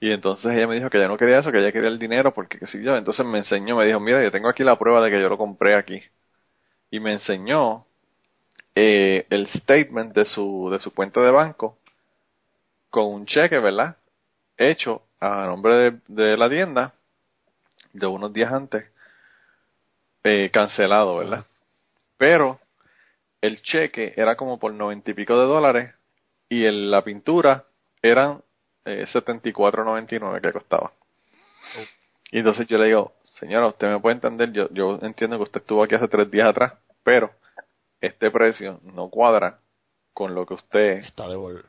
Y 0.00 0.10
entonces 0.12 0.52
ella 0.52 0.66
me 0.66 0.76
dijo 0.76 0.90
que 0.90 0.98
ella 0.98 1.08
no 1.08 1.16
quería 1.16 1.38
eso, 1.40 1.50
que 1.52 1.58
ella 1.58 1.72
quería 1.72 1.88
el 1.88 1.98
dinero 1.98 2.34
porque 2.34 2.58
qué 2.58 2.66
sé 2.66 2.82
yo. 2.82 2.96
Entonces 2.96 3.24
me 3.26 3.38
enseñó, 3.38 3.76
me 3.76 3.86
dijo, 3.86 4.00
mira, 4.00 4.22
yo 4.22 4.30
tengo 4.32 4.48
aquí 4.48 4.64
la 4.64 4.76
prueba 4.78 5.00
de 5.00 5.10
que 5.10 5.20
yo 5.20 5.28
lo 5.28 5.38
compré 5.38 5.76
aquí. 5.76 6.02
Y 6.90 7.00
me 7.00 7.12
enseñó 7.14 7.87
eh, 8.80 9.26
el 9.30 9.48
statement 9.48 10.14
de 10.14 10.24
su, 10.24 10.68
de 10.70 10.78
su 10.78 10.94
cuenta 10.94 11.20
de 11.20 11.32
banco 11.32 11.78
con 12.90 13.06
un 13.06 13.26
cheque, 13.26 13.58
¿verdad? 13.58 13.96
Hecho 14.56 15.02
a 15.18 15.46
nombre 15.46 15.74
de, 15.74 16.00
de 16.06 16.36
la 16.36 16.48
tienda 16.48 16.94
de 17.92 18.06
unos 18.06 18.32
días 18.32 18.52
antes, 18.52 18.84
eh, 20.22 20.48
cancelado, 20.52 21.16
¿verdad? 21.16 21.44
Pero 22.18 22.60
el 23.40 23.60
cheque 23.62 24.14
era 24.16 24.36
como 24.36 24.60
por 24.60 24.72
noventa 24.72 25.10
y 25.10 25.14
pico 25.14 25.36
de 25.36 25.46
dólares 25.46 25.94
y 26.48 26.64
el, 26.64 26.88
la 26.88 27.02
pintura 27.02 27.64
eran 28.00 28.42
eh, 28.84 29.06
74.99 29.12 30.40
que 30.40 30.52
costaba. 30.52 30.92
Y 32.30 32.38
entonces 32.38 32.68
yo 32.68 32.78
le 32.78 32.86
digo, 32.86 33.12
señora, 33.24 33.66
usted 33.66 33.88
me 33.88 33.98
puede 33.98 34.14
entender, 34.14 34.52
yo, 34.52 34.68
yo 34.70 35.00
entiendo 35.02 35.36
que 35.36 35.42
usted 35.42 35.62
estuvo 35.62 35.82
aquí 35.82 35.96
hace 35.96 36.06
tres 36.06 36.30
días 36.30 36.46
atrás, 36.46 36.74
pero 37.02 37.32
este 38.00 38.30
precio 38.30 38.80
no 38.82 39.08
cuadra 39.08 39.60
con 40.12 40.34
lo 40.34 40.46
que 40.46 40.54
usted 40.54 40.98
Está 40.98 41.26
devol- 41.28 41.64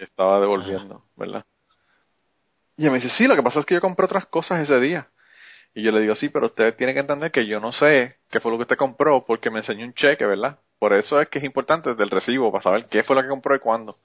estaba 0.00 0.40
devolviendo, 0.40 1.04
¿verdad? 1.16 1.44
Y 2.76 2.82
ella 2.82 2.92
me 2.92 3.00
dice, 3.00 3.14
sí, 3.16 3.26
lo 3.26 3.36
que 3.36 3.42
pasa 3.42 3.60
es 3.60 3.66
que 3.66 3.74
yo 3.74 3.80
compré 3.80 4.06
otras 4.06 4.26
cosas 4.26 4.60
ese 4.62 4.80
día. 4.80 5.08
Y 5.74 5.82
yo 5.82 5.90
le 5.92 6.00
digo, 6.00 6.14
sí, 6.14 6.28
pero 6.28 6.46
usted 6.46 6.74
tiene 6.76 6.94
que 6.94 7.00
entender 7.00 7.30
que 7.30 7.46
yo 7.46 7.60
no 7.60 7.72
sé 7.72 8.16
qué 8.30 8.40
fue 8.40 8.50
lo 8.50 8.58
que 8.58 8.62
usted 8.62 8.76
compró 8.76 9.24
porque 9.24 9.50
me 9.50 9.60
enseñó 9.60 9.84
un 9.84 9.94
cheque, 9.94 10.24
¿verdad? 10.24 10.58
Por 10.78 10.92
eso 10.92 11.20
es 11.20 11.28
que 11.28 11.38
es 11.38 11.44
importante 11.44 11.90
desde 11.90 12.02
el 12.04 12.10
recibo, 12.10 12.50
para 12.52 12.62
saber 12.62 12.86
qué 12.86 13.02
fue 13.02 13.16
lo 13.16 13.22
que 13.22 13.28
compró 13.28 13.54
y 13.54 13.60
cuándo. 13.60 13.98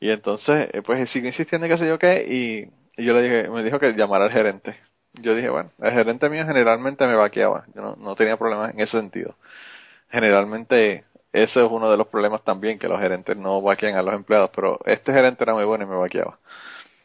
Y 0.00 0.10
entonces, 0.10 0.68
eh, 0.72 0.82
pues 0.82 1.08
sigue 1.10 1.28
insistiendo 1.28 1.66
y 1.66 1.70
qué 1.70 1.78
sé 1.78 1.88
yo 1.88 1.98
qué, 1.98 2.24
y, 2.28 3.00
y 3.00 3.04
yo 3.04 3.14
le 3.14 3.22
dije, 3.22 3.48
me 3.50 3.62
dijo 3.62 3.78
que 3.78 3.92
llamara 3.94 4.26
al 4.26 4.32
gerente. 4.32 4.76
Yo 5.14 5.34
dije, 5.34 5.48
bueno, 5.48 5.70
el 5.80 5.92
gerente 5.92 6.28
mío 6.28 6.44
generalmente 6.44 7.06
me 7.06 7.14
vaqueaba, 7.14 7.64
yo 7.74 7.80
no, 7.82 7.96
no 7.96 8.14
tenía 8.16 8.36
problemas 8.36 8.74
en 8.74 8.80
ese 8.80 8.92
sentido. 8.92 9.36
Generalmente, 10.14 11.04
ese 11.32 11.64
es 11.64 11.68
uno 11.68 11.90
de 11.90 11.96
los 11.96 12.06
problemas 12.06 12.44
también, 12.44 12.78
que 12.78 12.86
los 12.86 13.00
gerentes 13.00 13.36
no 13.36 13.60
vaquean 13.60 13.96
a 13.96 14.02
los 14.02 14.14
empleados, 14.14 14.50
pero 14.54 14.78
este 14.86 15.12
gerente 15.12 15.42
era 15.42 15.54
muy 15.54 15.64
bueno 15.64 15.82
y 15.82 15.88
me 15.88 15.96
vaqueaba. 15.96 16.38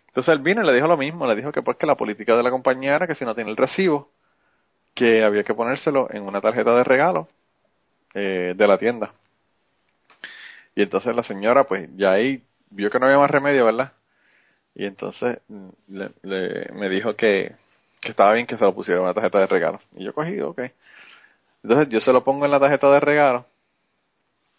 Entonces 0.10 0.32
él 0.32 0.42
vino 0.42 0.62
y 0.64 0.68
le 0.68 0.74
dijo 0.74 0.86
lo 0.88 0.96
mismo, 0.96 1.26
le 1.26 1.36
dijo 1.36 1.52
que 1.52 1.64
pues 1.64 1.78
la 1.82 1.96
política 1.96 2.38
de 2.38 2.44
la 2.44 2.52
compañía 2.52 2.96
era 2.96 3.08
que 3.08 3.16
si 3.16 3.26
no 3.26 3.34
tiene 3.34 3.50
el 3.50 3.58
recibo, 3.58 4.10
que 4.96 5.24
había 5.24 5.44
que 5.44 5.56
ponérselo 5.56 6.08
en 6.12 6.24
una 6.24 6.42
tarjeta 6.42 6.76
de 6.76 6.84
regalo 6.84 7.28
eh, 8.16 8.54
de 8.56 8.68
la 8.68 8.78
tienda. 8.78 9.14
Y 10.76 10.84
entonces 10.84 11.16
la 11.16 11.24
señora 11.24 11.64
pues 11.66 11.90
ya 11.96 12.12
ahí 12.14 12.44
vio 12.70 12.90
que 12.90 13.00
no 13.00 13.06
había 13.08 13.18
más 13.18 13.32
remedio, 13.32 13.66
¿verdad? 13.66 13.94
Y 14.76 14.86
entonces 14.86 15.40
mm, 15.50 15.70
le, 15.90 16.70
me 16.74 16.90
dijo 16.90 17.16
que, 17.16 17.56
que 18.02 18.10
estaba 18.12 18.34
bien 18.34 18.48
que 18.48 18.58
se 18.58 18.64
lo 18.66 18.76
pusiera 18.76 19.00
en 19.00 19.06
una 19.06 19.14
tarjeta 19.14 19.40
de 19.40 19.48
regalo. 19.48 19.80
Y 19.96 20.06
yo 20.06 20.14
cogí, 20.14 20.40
ok. 20.42 20.62
Entonces 21.64 21.90
yo 21.90 22.00
se 22.00 22.14
lo 22.14 22.24
pongo 22.24 22.46
en 22.46 22.52
la 22.52 22.60
tarjeta 22.60 22.90
de 22.92 23.00
regalo 23.00 23.46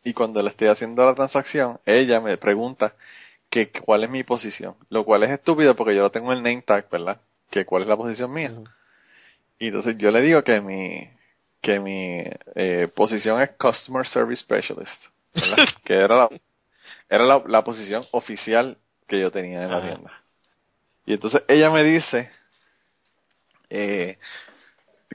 y 0.05 0.15
cuando 0.15 0.43
le 0.43 0.51
estoy 0.51 0.69
haciendo 0.69 1.05
la 1.05 1.15
transacción, 1.15 1.79
ella 1.85 2.21
me 2.21 2.37
pregunta 2.37 2.95
que 3.51 3.71
cuál 3.71 4.05
es 4.05 4.11
mi 4.11 4.23
posición, 4.23 4.77
lo 4.89 5.05
cual 5.05 5.25
es 5.25 5.31
estúpido 5.31 5.75
porque 5.75 5.95
yo 5.95 6.03
lo 6.03 6.11
tengo 6.11 6.33
en 6.33 6.39
el 6.39 6.45
name 6.45 6.63
tag, 6.63 6.89
¿verdad? 6.91 7.21
Que 7.51 7.65
cuál 7.65 7.83
es 7.83 7.89
la 7.89 7.97
posición 7.97 8.33
mía. 8.33 8.53
Y 9.59 9.69
entonces 9.69 9.97
yo 9.99 10.11
le 10.11 10.23
digo 10.23 10.43
que 10.43 10.61
mi 10.61 11.09
que 11.61 11.79
mi 11.79 12.23
eh, 12.55 12.89
posición 12.95 13.43
es 13.43 13.51
Customer 13.59 14.07
Service 14.07 14.43
Specialist, 14.43 15.05
¿verdad? 15.35 15.57
que 15.85 15.95
era 15.95 16.17
la 16.17 16.31
era 17.09 17.25
la, 17.25 17.43
la 17.47 17.65
posición 17.65 18.05
oficial 18.13 18.79
que 19.07 19.21
yo 19.21 19.31
tenía 19.31 19.65
en 19.65 19.71
la 19.71 19.83
tienda. 19.83 20.23
Y 21.05 21.15
entonces 21.15 21.43
ella 21.49 21.71
me 21.71 21.83
dice 21.83 22.31
eh, 23.69 24.19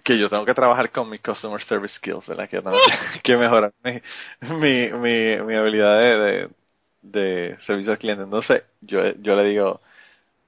que 0.04 0.18
yo 0.18 0.30
tengo 0.30 0.46
que 0.46 0.54
trabajar 0.54 0.92
con 0.92 1.10
mis 1.10 1.22
customer 1.22 1.64
service 1.64 1.96
skills, 1.96 2.28
¿verdad? 2.28 2.50
Que 2.50 2.62
tengo 2.62 2.76
que, 3.24 3.38
mejorar 3.38 3.74
mi, 3.84 4.02
mi, 4.42 4.92
mi, 4.92 5.38
mi 5.44 5.56
habilidad 5.56 6.00
de, 6.00 6.18
de, 6.18 6.50
de 7.02 7.58
servicio 7.66 7.92
al 7.92 7.98
cliente. 7.98 8.24
Entonces, 8.24 8.64
yo, 8.82 9.02
yo 9.22 9.36
le 9.36 9.44
digo, 9.46 9.82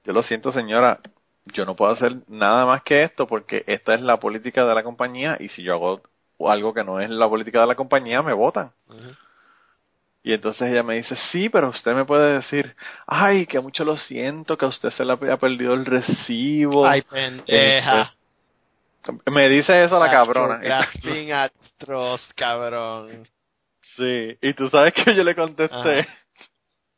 yo 0.04 0.12
lo 0.12 0.22
siento 0.22 0.52
señora, 0.52 1.00
yo 1.46 1.64
no 1.64 1.76
puedo 1.76 1.92
hacer 1.92 2.16
nada 2.28 2.66
más 2.66 2.82
que 2.82 3.04
esto 3.04 3.26
porque 3.26 3.64
esta 3.66 3.94
es 3.94 4.00
la 4.00 4.18
política 4.18 4.64
de 4.64 4.74
la 4.74 4.82
compañía 4.82 5.36
y 5.40 5.48
si 5.48 5.62
yo 5.62 5.74
hago 5.74 6.02
algo 6.46 6.72
que 6.72 6.84
no 6.84 7.00
es 7.00 7.10
la 7.10 7.28
política 7.28 7.60
de 7.60 7.66
la 7.66 7.74
compañía, 7.74 8.22
me 8.22 8.32
votan. 8.32 8.70
Y 10.22 10.32
entonces 10.34 10.70
ella 10.70 10.82
me 10.82 10.96
dice, 10.96 11.16
sí, 11.32 11.48
pero 11.48 11.68
usted 11.70 11.94
me 11.94 12.04
puede 12.04 12.34
decir, 12.34 12.74
ay, 13.06 13.46
que 13.46 13.60
mucho 13.60 13.84
lo 13.84 13.96
siento, 13.96 14.56
que 14.58 14.66
a 14.66 14.68
usted 14.68 14.90
se 14.90 15.04
le 15.04 15.12
ha 15.12 15.36
perdido 15.36 15.74
el 15.74 15.86
recibo. 15.86 16.86
Ay, 16.86 17.02
pendeja. 17.02 18.12
Me 19.30 19.48
dice 19.48 19.84
eso 19.84 19.98
la 19.98 20.10
cabrona. 20.10 20.58
Grasping 20.58 21.32
at 21.32 21.52
straws, 21.74 22.22
cabrón. 22.34 23.26
Sí, 23.96 24.36
y 24.40 24.54
tú 24.54 24.68
sabes 24.68 24.94
que 24.94 25.14
yo 25.14 25.24
le 25.24 25.34
contesté. 25.34 26.00
Ajá. 26.00 26.08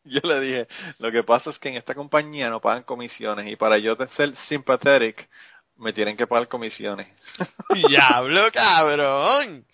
Yo 0.02 0.20
le 0.24 0.40
dije, 0.40 0.68
lo 0.98 1.12
que 1.12 1.22
pasa 1.22 1.50
es 1.50 1.58
que 1.58 1.68
en 1.68 1.76
esta 1.76 1.94
compañía 1.94 2.48
no 2.48 2.58
pagan 2.58 2.84
comisiones 2.84 3.46
y 3.52 3.56
para 3.56 3.76
yo 3.76 3.94
ser 4.16 4.34
sympathetic 4.48 5.28
me 5.76 5.92
tienen 5.92 6.16
que 6.16 6.26
pagar 6.26 6.48
comisiones. 6.48 7.06
Diablo, 7.88 8.50
cabrón. 8.52 9.66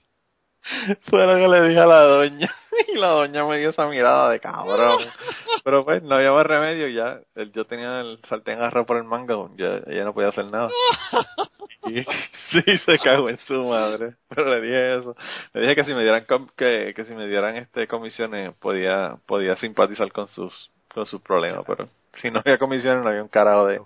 Fue 1.11 1.26
lo 1.26 1.35
que 1.37 1.48
le 1.48 1.68
dije 1.68 1.81
a 1.81 1.87
la 1.87 2.00
doña 2.02 2.52
y 2.88 2.96
la 2.98 3.09
doña 3.09 3.44
me 3.46 3.59
dio 3.59 3.70
esa 3.70 3.87
mirada 3.87 4.31
de 4.31 4.40
cabrón. 4.40 4.98
Pero 5.64 5.85
pues 5.85 6.02
no 6.02 6.16
había 6.16 6.33
más 6.33 6.46
remedio 6.46 6.88
ya. 6.88 7.20
Yo 7.52 7.64
tenía 7.66 8.00
el 8.00 8.18
sartén 8.29 8.59
agarrado 8.59 8.87
por 8.87 8.96
el 8.96 9.05
mango, 9.05 9.50
ya 9.57 9.81
ella 9.87 10.05
no 10.05 10.14
podía 10.14 10.29
hacer 10.29 10.46
nada. 10.46 10.68
Y 11.88 12.02
sí, 12.02 12.79
se 12.85 12.98
cagó 12.98 13.29
en 13.31 13.38
su 13.38 13.62
madre. 13.62 14.14
Pero 14.29 14.44
le 14.52 14.61
dije 14.61 14.98
eso. 14.98 15.14
Le 15.52 15.61
dije 15.61 15.76
que 15.76 15.85
si 15.85 15.94
me 15.94 16.02
dieran 16.02 16.24
com- 16.24 16.48
que, 16.57 16.92
que 16.96 17.05
si 17.05 17.14
me 17.14 17.29
dieran 17.29 17.57
este 17.57 17.87
comisiones 17.87 18.55
podía 18.57 19.16
podía 19.26 19.55
simpatizar 19.57 20.11
con 20.11 20.26
sus 20.29 20.70
con 20.92 21.07
sus 21.07 21.20
problemas, 21.22 21.62
pero 21.64 21.87
si 22.20 22.31
no 22.31 22.40
había 22.44 22.59
comisiones 22.59 23.05
no 23.05 23.11
había 23.11 23.22
un 23.22 23.29
carajo 23.29 23.66
de, 23.66 23.81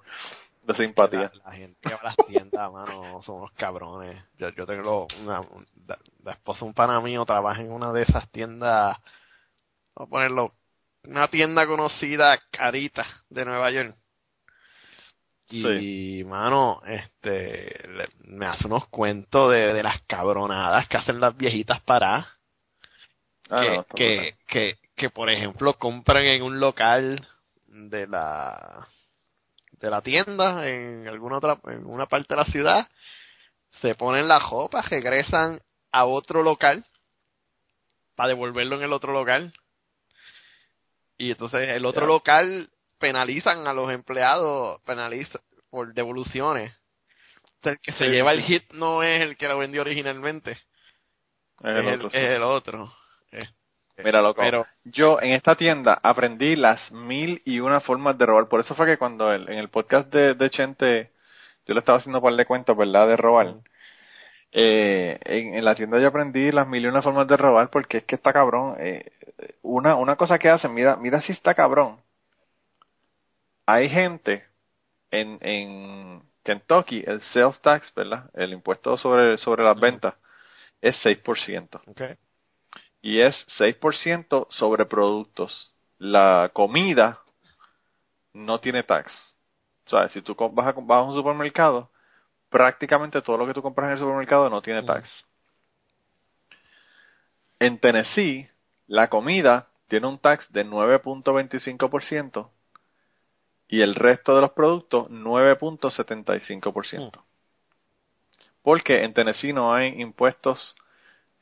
de 0.73 0.85
simpatía. 0.87 1.31
La, 1.35 1.51
la 1.51 1.53
gente 1.53 1.79
que 1.83 1.95
va 1.95 2.01
a 2.01 2.05
las 2.05 2.17
tiendas, 2.27 2.73
mano, 2.73 3.23
son 3.23 3.37
unos 3.37 3.53
cabrones. 3.53 4.23
Yo, 4.39 4.49
yo 4.51 4.67
tengo 4.67 5.07
una, 5.23 5.41
un- 5.41 5.67
la, 5.87 5.99
la 6.25 6.33
esposa 6.33 6.61
de 6.61 6.67
un 6.67 6.75
pana 6.75 7.01
mío 7.01 7.25
trabaja 7.25 7.61
en 7.61 7.73
una 7.73 7.93
de 7.93 8.03
esas 8.03 8.29
tiendas, 8.31 8.97
vamos 9.95 10.09
a 10.09 10.11
ponerlo, 10.11 10.53
una 11.05 11.29
tienda 11.29 11.67
conocida, 11.67 12.39
carita, 12.51 13.07
de 13.29 13.45
Nueva 13.45 13.71
York. 13.71 13.95
Y, 15.83 16.23
mano, 16.25 16.81
este, 16.87 17.89
le- 17.89 18.09
me 18.25 18.47
hace 18.47 18.67
unos 18.69 18.87
cuentos 18.89 19.51
de, 19.51 19.73
de 19.75 19.83
las 19.83 20.01
cabronadas 20.03 20.87
que 20.89 20.97
hacen 20.97 21.19
las 21.21 21.37
viejitas 21.37 21.81
paradas. 21.81 22.27
Ah, 23.49 23.61
que, 23.63 23.77
no, 23.77 23.85
que, 23.97 24.37
que, 24.47 24.79
que, 24.95 25.11
por 25.11 25.29
ejemplo, 25.29 25.75
compran 25.75 26.23
en 26.25 26.43
un 26.43 26.61
local 26.61 27.27
de 27.67 28.07
la 28.07 28.87
de 29.81 29.91
la 29.91 30.03
tienda 30.03 30.69
en 30.69 31.09
alguna 31.09 31.39
otra 31.39 31.59
en 31.67 31.87
una 31.87 32.07
parte 32.07 32.35
de 32.35 32.41
la 32.41 32.47
ciudad 32.47 32.89
se 33.81 33.95
ponen 33.95 34.29
la 34.29 34.39
ropa 34.39 34.83
regresan 34.83 35.61
a 35.93 36.05
otro 36.05 36.43
local 36.43 36.85
para 38.15 38.29
devolverlo 38.29 38.77
en 38.77 38.83
el 38.83 38.93
otro 38.93 39.13
local. 39.13 39.53
Y 41.17 41.31
entonces 41.31 41.69
el 41.71 41.85
otro 41.87 42.07
local 42.07 42.71
penalizan 42.99 43.67
a 43.67 43.73
los 43.73 43.91
empleados 43.91 44.81
penaliza 44.83 45.41
por 45.71 45.93
devoluciones. 45.95 46.75
El 47.63 47.79
que 47.81 47.93
se 47.93 48.05
Sí, 48.05 48.11
lleva 48.11 48.33
el 48.33 48.43
hit 48.43 48.71
no 48.73 49.03
es 49.03 49.23
el 49.23 49.37
que 49.37 49.49
lo 49.49 49.59
vendió 49.59 49.83
originalmente 49.83 50.53
Es 51.61 51.65
el 51.65 51.87
es, 51.87 51.87
el, 51.87 52.01
otro, 52.01 52.11
sí. 52.11 52.17
es 52.19 52.31
el 52.31 52.43
otro 52.43 52.95
Mira, 54.05 54.21
loco, 54.23 54.41
pero 54.41 54.67
yo 54.85 55.21
en 55.21 55.33
esta 55.33 55.55
tienda 55.57 55.99
aprendí 56.03 56.57
las 56.57 56.91
mil 56.93 57.43
y 57.45 57.61
una 57.61 57.81
formas 57.81 58.17
de 58.19 58.27
robar. 58.27 58.49
Por 58.49 58.61
eso 58.61 58.75
fue 58.75 58.87
que 58.87 58.99
cuando 58.99 59.33
el- 59.33 59.49
en 59.49 59.59
el 59.59 59.69
podcast 59.69 60.13
de, 60.13 60.35
de 60.35 60.51
Chente, 60.51 61.11
yo 61.67 61.75
le 61.75 61.81
estaba 61.81 61.99
haciendo 61.99 62.21
par 62.23 62.35
de 62.35 62.47
cuentos, 62.47 62.77
¿verdad? 62.77 63.09
De 63.09 63.17
robar. 63.17 63.55
Eh, 64.53 65.19
en, 65.25 65.55
en 65.55 65.65
la 65.65 65.75
tienda 65.77 66.01
yo 66.01 66.09
aprendí 66.09 66.51
las 66.51 66.67
mil 66.67 66.85
y 66.85 66.89
una 66.89 67.03
formas 67.03 67.29
de 67.29 67.37
robar 67.37 67.71
porque 67.71 67.99
es 67.99 68.05
que 68.05 68.17
está 68.17 68.33
cabrón. 68.33 68.77
Eh, 68.81 69.13
una, 69.63 69.95
una 69.97 70.17
cosa 70.17 70.39
que 70.39 70.49
hacen, 70.49 70.75
mira, 70.75 70.97
mira 70.97 71.21
si 71.23 71.33
está 71.33 71.55
cabrón. 71.55 71.99
Hay 73.67 73.89
gente 73.89 74.45
en, 75.11 75.39
en 75.41 76.23
Kentucky, 76.45 77.03
el 77.07 77.21
sales 77.33 77.61
tax, 77.63 77.93
¿verdad? 77.95 78.31
El 78.35 78.53
impuesto 78.53 78.97
sobre, 78.97 79.37
sobre 79.39 79.63
las 79.65 79.79
ventas 79.79 80.15
es 80.81 80.97
6% 81.03 81.81
okay. 81.87 82.15
Y 83.03 83.21
es 83.21 83.35
6% 83.59 84.47
sobre 84.51 84.87
productos. 84.87 85.75
La 85.99 86.51
comida 86.53 87.21
no 88.33 88.61
tiene 88.61 88.83
tax. 88.83 89.13
O 89.87 89.91
sea, 89.91 90.09
si 90.11 90.23
tú 90.23 90.35
com- 90.35 90.55
vas 90.55 90.69
a, 90.69 90.73
vas 90.81 90.99
a 90.99 91.03
un 91.03 91.15
supermercado, 91.15 91.91
prácticamente 92.49 93.21
todo 93.23 93.37
lo 93.37 93.47
que 93.47 93.55
tú 93.55 93.63
compras 93.63 93.87
en 93.87 93.93
el 93.93 93.99
supermercado 93.99 94.49
no 94.51 94.63
tiene 94.63 94.83
tax. 94.83 95.09
En 97.59 97.79
Tennessee, 97.79 98.49
la 98.87 99.09
comida 99.09 99.69
tiene 99.89 100.07
un 100.07 100.19
tax 100.19 100.51
de 100.53 100.65
9.25% 100.65 102.51
y 103.69 103.83
el 103.83 103.95
resto 103.95 104.35
de 104.35 104.41
los 104.41 104.53
productos 104.53 105.09
9.75%. 105.11 107.23
Porque 108.63 109.05
en 109.05 109.15
Tennessee 109.15 109.53
no 109.53 109.75
hay 109.75 110.01
impuestos 110.01 110.77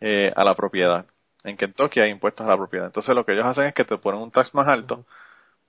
eh, 0.00 0.32
a 0.34 0.44
la 0.44 0.54
propiedad. 0.54 1.06
En 1.48 1.56
Kentucky 1.56 2.00
hay 2.00 2.10
impuestos 2.10 2.46
a 2.46 2.50
la 2.50 2.56
propiedad. 2.56 2.86
Entonces 2.86 3.14
lo 3.14 3.24
que 3.24 3.32
ellos 3.32 3.46
hacen 3.46 3.66
es 3.66 3.74
que 3.74 3.84
te 3.84 3.98
ponen 3.98 4.20
un 4.20 4.30
tax 4.30 4.54
más 4.54 4.68
alto, 4.68 5.04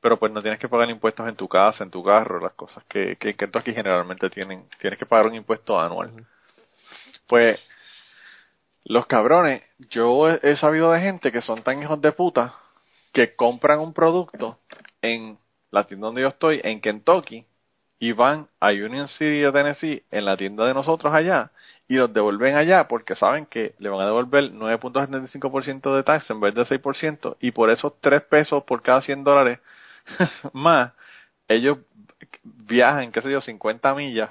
pero 0.01 0.17
pues 0.17 0.31
no 0.31 0.41
tienes 0.41 0.59
que 0.59 0.69
pagar 0.69 0.89
impuestos 0.89 1.27
en 1.27 1.35
tu 1.35 1.47
casa, 1.47 1.83
en 1.83 1.91
tu 1.91 2.03
carro, 2.03 2.39
las 2.39 2.53
cosas 2.53 2.83
que, 2.85 3.15
que 3.17 3.31
en 3.31 3.37
Kentucky 3.37 3.73
generalmente 3.73 4.29
tienen. 4.29 4.65
Tienes 4.79 4.99
que 4.99 5.05
pagar 5.05 5.27
un 5.27 5.35
impuesto 5.35 5.79
anual. 5.79 6.25
Pues 7.27 7.59
los 8.85 9.05
cabrones, 9.05 9.63
yo 9.89 10.29
he, 10.29 10.39
he 10.43 10.55
sabido 10.57 10.91
de 10.91 11.01
gente 11.01 11.31
que 11.31 11.41
son 11.41 11.63
tan 11.63 11.81
hijos 11.81 12.01
de 12.01 12.11
puta 12.11 12.53
que 13.13 13.35
compran 13.35 13.79
un 13.79 13.93
producto 13.93 14.57
en 15.01 15.37
la 15.71 15.85
tienda 15.85 16.07
donde 16.07 16.21
yo 16.21 16.29
estoy, 16.29 16.61
en 16.63 16.81
Kentucky, 16.81 17.45
y 17.99 18.13
van 18.13 18.47
a 18.59 18.69
Union 18.69 19.07
City 19.09 19.41
de 19.41 19.51
Tennessee, 19.51 20.03
en 20.09 20.25
la 20.25 20.38
tienda 20.38 20.65
de 20.65 20.73
nosotros 20.73 21.13
allá, 21.13 21.51
y 21.88 21.95
los 21.95 22.12
devuelven 22.13 22.55
allá 22.55 22.88
porque 22.88 23.15
saben 23.15 23.45
que 23.45 23.75
le 23.77 23.89
van 23.89 24.01
a 24.01 24.05
devolver 24.05 24.51
9.75% 24.51 25.95
de 25.95 26.03
tax 26.03 26.29
en 26.29 26.39
vez 26.39 26.55
de 26.55 26.63
6%, 26.63 27.35
y 27.41 27.51
por 27.51 27.69
esos 27.69 27.99
3 27.99 28.23
pesos 28.23 28.63
por 28.63 28.81
cada 28.81 29.01
100 29.01 29.23
dólares 29.23 29.59
más, 30.53 30.93
ellos 31.47 31.79
viajan, 32.43 33.12
qué 33.12 33.21
sé 33.21 33.31
yo, 33.31 33.41
50 33.41 33.93
millas 33.95 34.29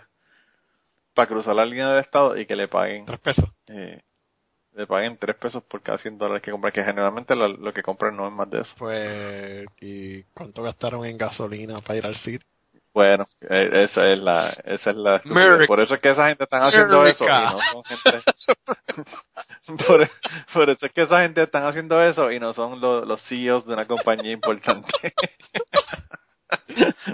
para 1.15 1.29
cruzar 1.29 1.55
la 1.55 1.67
línea 1.67 1.91
del 1.91 2.01
estado 2.01 2.37
y 2.37 2.47
que 2.47 2.55
le 2.57 2.69
paguen 2.69 3.05
tres 3.05 3.19
pesos 3.19 3.51
eh, 3.67 4.03
le 4.75 4.87
paguen 4.87 5.19
3 5.19 5.37
pesos 5.37 5.63
por 5.65 5.83
cada 5.83 5.99
100 5.99 6.17
dólares 6.17 6.43
que 6.43 6.53
compran, 6.53 6.73
que 6.73 6.85
generalmente 6.85 7.35
lo, 7.35 7.49
lo 7.49 7.73
que 7.73 7.83
compran 7.83 8.17
no 8.17 8.29
es 8.29 8.33
más 8.33 8.49
de 8.49 8.61
eso. 8.61 8.73
Pues, 8.79 9.67
¿y 9.81 10.23
cuánto 10.35 10.63
gastaron 10.63 11.05
en 11.05 11.19
gasolina 11.19 11.81
para 11.81 11.97
ir 11.97 12.07
al 12.07 12.15
sitio? 12.15 12.47
Bueno, 12.95 13.27
eh, 13.43 13.85
esa 13.85 14.09
es 14.09 14.19
la, 14.19 14.49
esa 14.65 14.91
es 14.91 14.97
la. 14.97 15.21
Por 15.67 15.81
eso 15.81 15.95
es 15.95 16.01
que 16.01 16.09
esa 16.11 16.27
gente 16.29 16.45
están 16.45 16.63
haciendo 16.65 17.05
eso 17.05 17.25
y 17.25 17.29
no 17.55 17.59
son 17.73 17.85
gente. 17.85 18.23
por, 19.87 20.11
por 20.55 20.71
eso 20.71 20.87
es 20.87 20.93
que 20.93 21.03
esa 21.03 21.21
gente 21.21 21.43
están 21.43 21.65
haciendo 21.67 22.03
eso 22.03 22.33
y 22.33 22.41
no 22.41 22.53
son 22.55 22.81
lo- 22.81 23.05
los 23.05 23.23
CEOs 23.29 23.67
de 23.67 23.75
una 23.75 23.87
compañía 23.87 24.33
importante. 24.33 24.91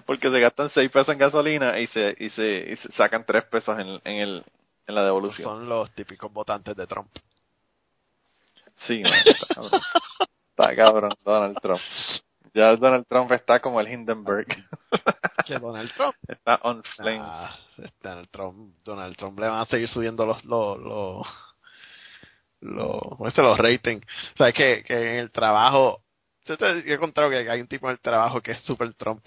Porque 0.07 0.31
se 0.31 0.41
gastan 0.41 0.71
6 0.71 0.91
pesos 0.91 1.09
en 1.13 1.19
gasolina 1.19 1.79
y 1.81 1.87
se, 1.89 2.15
y 2.19 2.31
se, 2.31 2.73
y 2.73 2.77
se 2.77 2.93
sacan 2.93 3.25
3 3.27 3.45
pesos 3.45 3.77
en, 3.79 3.89
en, 4.05 4.17
el, 4.23 4.45
en 4.87 4.95
la 4.95 5.05
devolución. 5.05 5.49
Son 5.49 5.69
los 5.69 5.91
típicos 5.95 6.33
votantes 6.33 6.77
de 6.77 6.87
Trump. 6.87 7.09
Sí, 8.87 9.03
está, 9.03 9.55
cabrón. 9.55 9.81
está 10.51 10.77
cabrón 10.77 11.11
Donald 11.25 11.59
Trump. 11.61 11.81
Ya 12.55 12.77
Donald 12.77 13.07
Trump 13.09 13.31
está 13.33 13.61
como 13.61 13.81
el 13.81 13.89
Hindenburg. 13.89 14.47
Que 15.47 15.59
Donald 15.59 15.93
Trump. 15.95 16.15
está 16.27 16.55
on 16.63 16.83
flames. 16.97 17.21
Ah, 17.23 17.55
Donald 18.03 18.29
Trump, 18.31 18.75
Donald 18.83 19.17
Trump 19.17 19.39
le 19.39 19.49
van 19.49 19.61
a 19.61 19.67
seguir 19.67 19.89
subiendo 19.89 20.25
los 20.25 20.43
los 20.47 20.79
los 20.79 21.27
los, 22.61 23.37
los 23.37 23.59
ratings. 23.59 24.07
O 24.35 24.37
sea, 24.39 24.49
es 24.49 24.55
que, 24.55 24.83
que 24.85 24.95
en 24.95 25.19
el 25.19 25.31
trabajo, 25.31 26.01
yo, 26.47 26.57
yo 26.57 26.67
he 26.67 26.95
encontrado 26.95 27.29
que 27.29 27.51
hay 27.51 27.61
un 27.61 27.69
tipo 27.69 27.89
en 27.89 27.93
el 27.93 28.01
trabajo 28.01 28.41
que 28.41 28.53
es 28.53 28.61
super 28.61 28.95
Trump. 28.95 29.23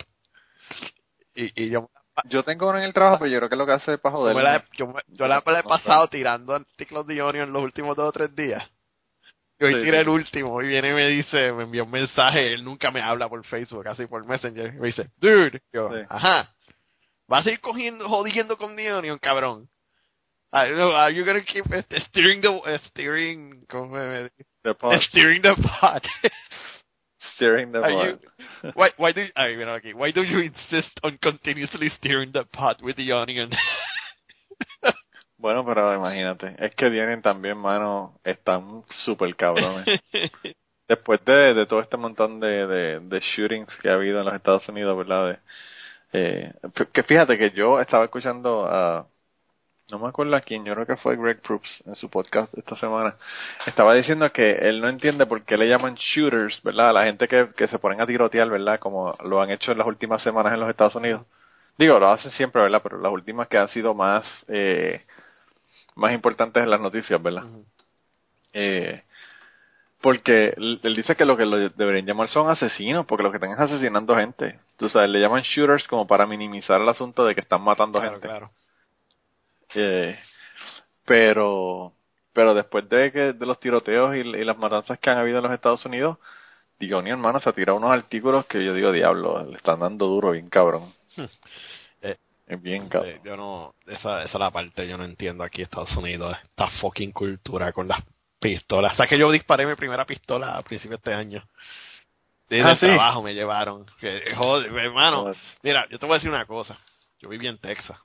Y, 1.35 1.65
y 1.65 1.69
yo, 1.69 1.89
Yo 2.25 2.43
tengo 2.43 2.67
uno 2.67 2.79
en 2.79 2.85
el 2.85 2.93
trabajo, 2.93 3.19
pero 3.19 3.31
yo 3.31 3.37
creo 3.39 3.49
que 3.49 3.55
lo 3.55 3.65
que 3.67 3.73
hace 3.73 3.93
es 3.93 3.99
para 3.99 4.15
yo 4.15 4.19
joder. 4.21 4.35
me 4.35 4.41
la, 4.43 4.63
yo, 4.75 4.93
yo 5.07 5.27
la, 5.27 5.43
me 5.45 5.51
la 5.51 5.59
he 5.59 5.63
pasado 5.63 6.07
tirando 6.07 6.55
artículos 6.55 7.05
de 7.05 7.21
Onion 7.21 7.53
los 7.53 7.61
últimos 7.61 7.95
dos 7.95 8.09
o 8.09 8.11
tres 8.11 8.35
días. 8.35 8.67
Y 9.59 9.63
hoy 9.65 9.73
Sí, 9.73 9.89
sí. 9.89 9.95
el 9.95 10.09
último 10.09 10.61
y 10.61 10.67
viene 10.67 10.89
y 10.89 10.93
me 10.93 11.07
dice, 11.07 11.51
me 11.53 11.63
envió 11.63 11.83
un 11.85 11.91
mensaje, 11.91 12.53
él 12.53 12.63
nunca 12.63 12.91
me 12.91 13.01
habla 13.01 13.27
por 13.27 13.43
Facebook, 13.45 13.87
así 13.87 14.05
por 14.05 14.23
Messenger. 14.25 14.73
Y 14.75 14.79
me 14.79 14.87
dice, 14.87 15.09
dude, 15.17 15.61
yo, 15.73 15.89
Sí. 15.89 16.05
ajá, 16.09 16.53
vas 17.27 17.45
a 17.45 17.51
ir 17.51 17.59
cogiendo, 17.59 18.07
jodiendo 18.07 18.57
con 18.57 18.75
The 18.75 18.93
Onion, 18.93 19.17
cabrón. 19.19 19.67
Are 20.51 20.69
you, 20.69 20.81
are 20.95 21.13
you 21.13 21.25
gonna 21.25 21.41
keep 21.43 21.65
steering 22.09 22.41
the, 22.41 22.79
steering, 22.89 23.65
¿cómo 23.67 23.89
me 23.97 24.23
dice? 24.23 24.45
The 24.63 24.75
pod, 24.75 25.01
Steering 25.01 25.41
the 25.41 25.55
pot. 25.55 26.03
steering 27.35 27.71
the 27.71 27.79
you, 27.79 28.71
why, 28.75 28.91
why 28.97 29.11
do, 29.11 29.21
ay, 29.35 29.57
mira 29.57 29.75
aquí, 29.75 29.93
why 29.93 30.11
do 30.11 30.23
you 30.23 30.39
insist 30.39 30.99
on 31.03 31.17
continuously 31.21 31.89
steering 31.97 32.31
the 32.31 32.45
pot 32.45 32.81
with 32.81 32.95
The 32.95 33.11
Onion? 33.11 33.49
Bueno, 35.38 35.63
pero 35.65 35.93
imagínate, 35.93 36.56
es 36.60 36.73
que 36.76 36.89
vienen 36.89 37.21
también, 37.21 37.58
mano, 37.58 38.19
están 38.23 38.84
súper 39.06 39.36
cabrones. 39.36 39.86
Después 40.88 41.23
de, 41.26 41.54
de 41.54 41.65
todo 41.65 41.82
este 41.82 41.97
montón 41.97 42.39
de, 42.39 42.65
de, 42.65 43.00
de 43.02 43.19
shootings 43.19 43.76
que 43.82 43.89
ha 43.89 43.95
habido 43.95 44.19
en 44.19 44.26
los 44.26 44.34
Estados 44.34 44.67
Unidos, 44.69 44.97
¿verdad? 44.97 45.30
De, 45.30 45.39
eh, 46.13 46.54
que 46.93 47.04
fíjate 47.04 47.38
que 47.38 47.52
yo 47.52 47.80
estaba 47.80 48.06
escuchando 48.06 48.65
a, 48.65 49.06
no 49.91 50.00
me 50.00 50.08
acuerdo 50.08 50.36
a 50.36 50.41
quién, 50.41 50.65
yo 50.65 50.73
creo 50.73 50.86
que 50.86 50.97
fue 50.97 51.15
Greg 51.17 51.41
Proops 51.41 51.84
en 51.86 51.95
su 51.95 52.10
podcast 52.10 52.54
esta 52.58 52.76
semana, 52.76 53.15
estaba 53.65 53.93
diciendo 53.93 54.30
que 54.32 54.52
él 54.52 54.82
no 54.82 54.89
entiende 54.89 55.26
por 55.26 55.43
qué 55.43 55.58
le 55.58 55.67
llaman 55.67 55.95
shooters, 55.95 56.62
¿verdad? 56.63 56.89
A 56.89 56.93
la 56.93 57.06
gente 57.06 57.28
que, 57.28 57.50
que 57.56 57.67
se 57.67 57.80
ponen 57.80 58.02
a 58.02 58.06
tirotear, 58.06 58.50
¿verdad? 58.50 58.80
Como 58.80 59.13
lo 59.23 59.41
han 59.41 59.50
hecho 59.50 59.71
en 59.71 59.78
las 59.78 59.88
últimas 59.88 60.21
semanas 60.23 60.54
en 60.54 60.60
los 60.60 60.69
Estados 60.69 60.95
Unidos. 60.95 61.26
Digo, 61.78 62.00
lo 62.00 62.10
hacen 62.10 62.32
siempre, 62.32 62.62
¿verdad? 62.62 62.82
Pero 62.84 63.00
las 63.00 63.12
últimas 63.12 63.47
que 63.47 63.58
han 63.58 63.69
sido 63.69 63.93
más, 63.93 64.26
eh, 64.47 65.02
más 65.97 66.13
importantes 66.13 66.63
en 66.63 66.69
las 66.69 66.79
noticias, 66.79 67.21
¿verdad? 67.21 67.43
Eh, 68.53 69.03
porque 70.01 70.53
él 70.55 70.95
dice 70.95 71.15
que 71.15 71.25
lo 71.25 71.36
que 71.36 71.45
lo 71.45 71.57
deberían 71.69 72.05
llamar 72.05 72.29
son 72.29 72.49
asesinos, 72.49 73.05
porque 73.05 73.23
lo 73.23 73.31
que 73.31 73.38
están 73.38 73.51
es 73.51 73.60
asesinando 73.60 74.15
gente. 74.15 74.60
Tú 74.77 74.89
sabes, 74.89 75.10
le 75.10 75.19
llaman 75.19 75.41
shooters 75.41 75.88
como 75.88 76.05
para 76.05 76.27
minimizar 76.27 76.79
el 76.79 76.88
asunto 76.88 77.25
de 77.25 77.33
que 77.33 77.41
están 77.41 77.62
matando 77.62 77.99
claro, 77.99 78.13
gente. 78.13 78.27
claro. 78.27 78.49
Eh, 79.75 80.17
pero 81.05 81.93
pero 82.31 82.53
después 82.53 82.88
de 82.88 83.12
que 83.12 83.33
de 83.33 83.45
los 83.45 83.60
tiroteos 83.60 84.15
y, 84.15 84.19
y 84.19 84.43
las 84.43 84.57
matanzas 84.57 84.99
que 84.99 85.10
han 85.10 85.17
habido 85.17 85.39
en 85.39 85.43
los 85.45 85.53
Estados 85.53 85.83
Unidos, 85.86 86.17
Diony 86.79 87.10
hermano 87.10 87.39
se 87.39 87.49
ha 87.49 87.53
tirado 87.53 87.77
unos 87.77 87.91
artículos 87.91 88.45
que 88.45 88.63
yo 88.63 88.73
digo, 88.73 88.91
diablo, 88.91 89.43
le 89.43 89.57
están 89.57 89.79
dando 89.79 90.05
duro 90.05 90.31
bien 90.31 90.49
cabrón. 90.49 90.93
Eh, 91.17 91.27
es 92.47 92.62
bien 92.62 92.88
cabrón. 92.89 93.12
Eh, 93.12 93.21
yo 93.23 93.36
no, 93.38 93.75
esa, 93.88 94.23
esa 94.23 94.33
es 94.33 94.39
la 94.39 94.51
parte 94.51 94.88
yo 94.88 94.97
no 94.97 95.03
entiendo 95.03 95.43
aquí 95.43 95.62
en 95.62 95.65
Estados 95.65 95.95
Unidos, 95.97 96.36
esta 96.43 96.67
fucking 96.81 97.12
cultura 97.12 97.71
con 97.73 97.88
las 97.88 98.01
pistolas. 98.39 98.93
O 98.93 98.95
sea 98.95 99.07
que 99.07 99.17
yo 99.19 99.29
disparé 99.31 99.65
mi 99.65 99.75
primera 99.75 100.05
pistola 100.05 100.57
a 100.57 100.62
principios 100.63 101.01
de 101.01 101.12
este 101.12 101.13
año. 101.19 101.43
Desde 102.49 102.69
Ah, 102.69 102.77
sí. 102.79 102.86
trabajo 102.86 103.21
me 103.21 103.33
llevaron. 103.33 103.86
Que, 103.99 104.33
joder, 104.36 104.71
hermano. 104.77 105.21
Joder. 105.23 105.38
Mira, 105.63 105.86
yo 105.89 105.99
te 105.99 106.05
voy 106.05 106.13
a 106.13 106.17
decir 106.17 106.29
una 106.29 106.45
cosa. 106.45 106.77
Yo 107.19 107.27
viví 107.29 107.45
en 107.47 107.57
Texas. 107.57 107.97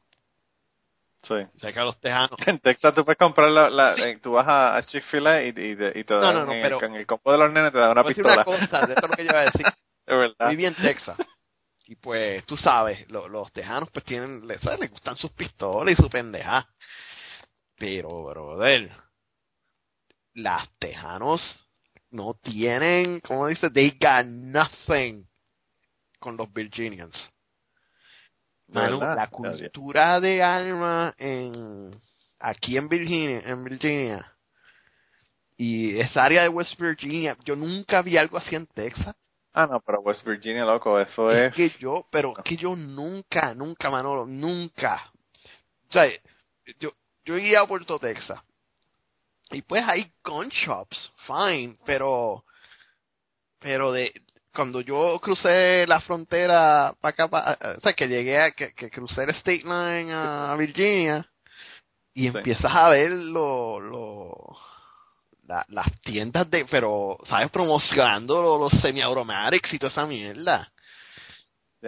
Sí. 1.23 1.35
Que 1.61 1.79
a 1.79 1.85
los 1.85 2.01
tejanos. 2.01 2.33
En 2.47 2.59
Texas 2.59 2.93
tú 2.95 3.05
puedes 3.05 3.19
comprar 3.19 3.49
la, 3.49 3.71
la 3.71 3.95
eh, 3.95 4.19
tú 4.21 4.33
vas 4.33 4.49
a, 4.49 4.77
a 4.77 4.83
Chick-fil-A 4.83 5.45
y, 5.45 5.49
y, 5.51 5.53
te- 5.77 5.93
y 6.01 6.03
te 6.05 6.15
No, 6.15 6.21
dan 6.21 6.35
no, 6.35 6.47
no, 6.47 6.53
en, 6.53 6.59
el- 6.59 6.63
pero- 6.65 6.83
en 6.85 6.95
el 6.97 7.07
combo 7.07 7.31
de 7.31 7.39
los 7.39 7.53
nenes 7.53 7.73
te 7.73 7.79
dan 7.79 7.91
una 7.93 8.03
Te 8.03 8.03
voy 8.03 8.13
a 8.13 8.15
decir 8.17 8.25
una 8.25 8.35
pistola. 8.45 8.59
cosa, 8.67 8.87
de 8.89 8.95
esto 8.95 9.05
es 9.07 9.11
lo 9.11 9.17
que 9.17 9.25
yo 9.25 9.31
iba 9.31 9.41
a 9.41 9.45
decir. 9.45 9.67
Es 10.05 10.19
verdad. 10.19 10.51
Viví 10.51 10.67
en 10.67 10.75
Texas. 10.75 11.17
Y 11.87 11.97
pues, 11.97 12.45
tú 12.47 12.57
sabes, 12.57 13.09
lo- 13.11 13.29
los 13.29 13.53
tejanos 13.53 13.91
pues 13.91 14.05
tienen, 14.05 14.47
les, 14.47 14.61
¿sabes? 14.61 14.81
les 14.81 14.91
gustan 14.91 15.17
sus 15.17 15.31
pistolas 15.33 15.93
y 15.99 16.03
su 16.03 16.09
pendeja. 16.09 16.67
Pero, 17.77 18.25
brother, 18.25 18.91
las 20.35 20.69
tejanos 20.79 21.41
no 22.11 22.35
tienen, 22.35 23.21
como 23.21 23.49
dice, 23.49 23.71
they 23.71 23.91
got 24.01 24.25
nothing 24.27 25.27
con 26.19 26.37
los 26.37 26.53
Virginians. 26.53 27.15
¿Verdad? 29.01 29.17
la 29.17 29.27
cultura 29.27 30.21
de 30.21 30.43
armas 30.43 31.15
en 31.19 32.01
aquí 32.39 32.77
en 32.77 32.89
Virginia, 32.89 33.41
en 33.45 33.65
Virginia 33.65 34.33
y 35.59 35.99
esa 36.01 36.25
área 36.25 36.43
de 36.43 36.49
West 36.49 36.79
Virginia, 36.81 37.37
yo 37.45 37.55
nunca 37.55 38.01
vi 38.03 38.17
algo 38.17 38.39
así 38.39 38.55
en 38.55 38.67
Texas. 38.69 39.15
Ah, 39.55 39.67
no, 39.67 39.81
pero 39.81 40.01
West 40.01 40.25
Virginia, 40.25 40.65
loco, 40.65 40.99
eso 40.99 41.31
Es 41.31 41.51
es... 41.51 41.55
que 41.55 41.71
yo, 41.79 42.07
pero 42.11 42.33
es 42.37 42.45
que 42.45 42.57
yo 42.57 42.75
nunca, 42.75 43.55
nunca, 43.55 43.91
Manolo, 43.91 44.27
nunca. 44.27 45.11
O 45.89 45.93
sea, 45.93 46.11
yo, 46.81 46.91
yo 47.25 47.37
iría 47.37 47.61
a 47.61 47.67
Puerto 47.67 47.99
Texas. 47.99 48.41
Y 49.51 49.61
pues 49.63 49.85
hay 49.87 50.11
gun 50.25 50.49
shops, 50.49 51.13
fine, 51.27 51.77
pero, 51.85 52.45
pero 53.59 53.93
de, 53.93 54.13
cuando 54.55 54.81
yo 54.81 55.19
crucé 55.21 55.87
la 55.87 56.01
frontera 56.01 56.95
para 56.99 57.11
acá, 57.13 57.29
pa- 57.29 57.59
o 57.77 57.81
sea, 57.81 57.93
que 57.93 58.09
llegué 58.09 58.41
a, 58.41 58.53
que, 58.53 58.73
que 58.73 58.91
crucé 58.91 59.25
el 59.25 59.31
State 59.31 59.65
Line 59.65 60.11
a 60.15 60.55
Virginia, 60.59 61.29
y 62.15 62.31
Sí. 62.31 62.37
empiezas 62.37 62.73
a 62.75 62.89
ver 62.89 63.11
lo, 63.11 63.81
lo, 63.81 64.57
la- 65.47 65.65
las 65.69 66.01
tiendas 66.03 66.49
de, 66.51 66.65
pero, 66.71 67.19
¿sabes? 67.27 67.51
Promocionando 67.51 68.43
lo- 68.43 68.59
los 68.59 68.73
semi-automatics 68.81 69.75
y 69.75 69.79
toda 69.79 69.93
esa 69.93 70.07
mierda. 70.07 70.71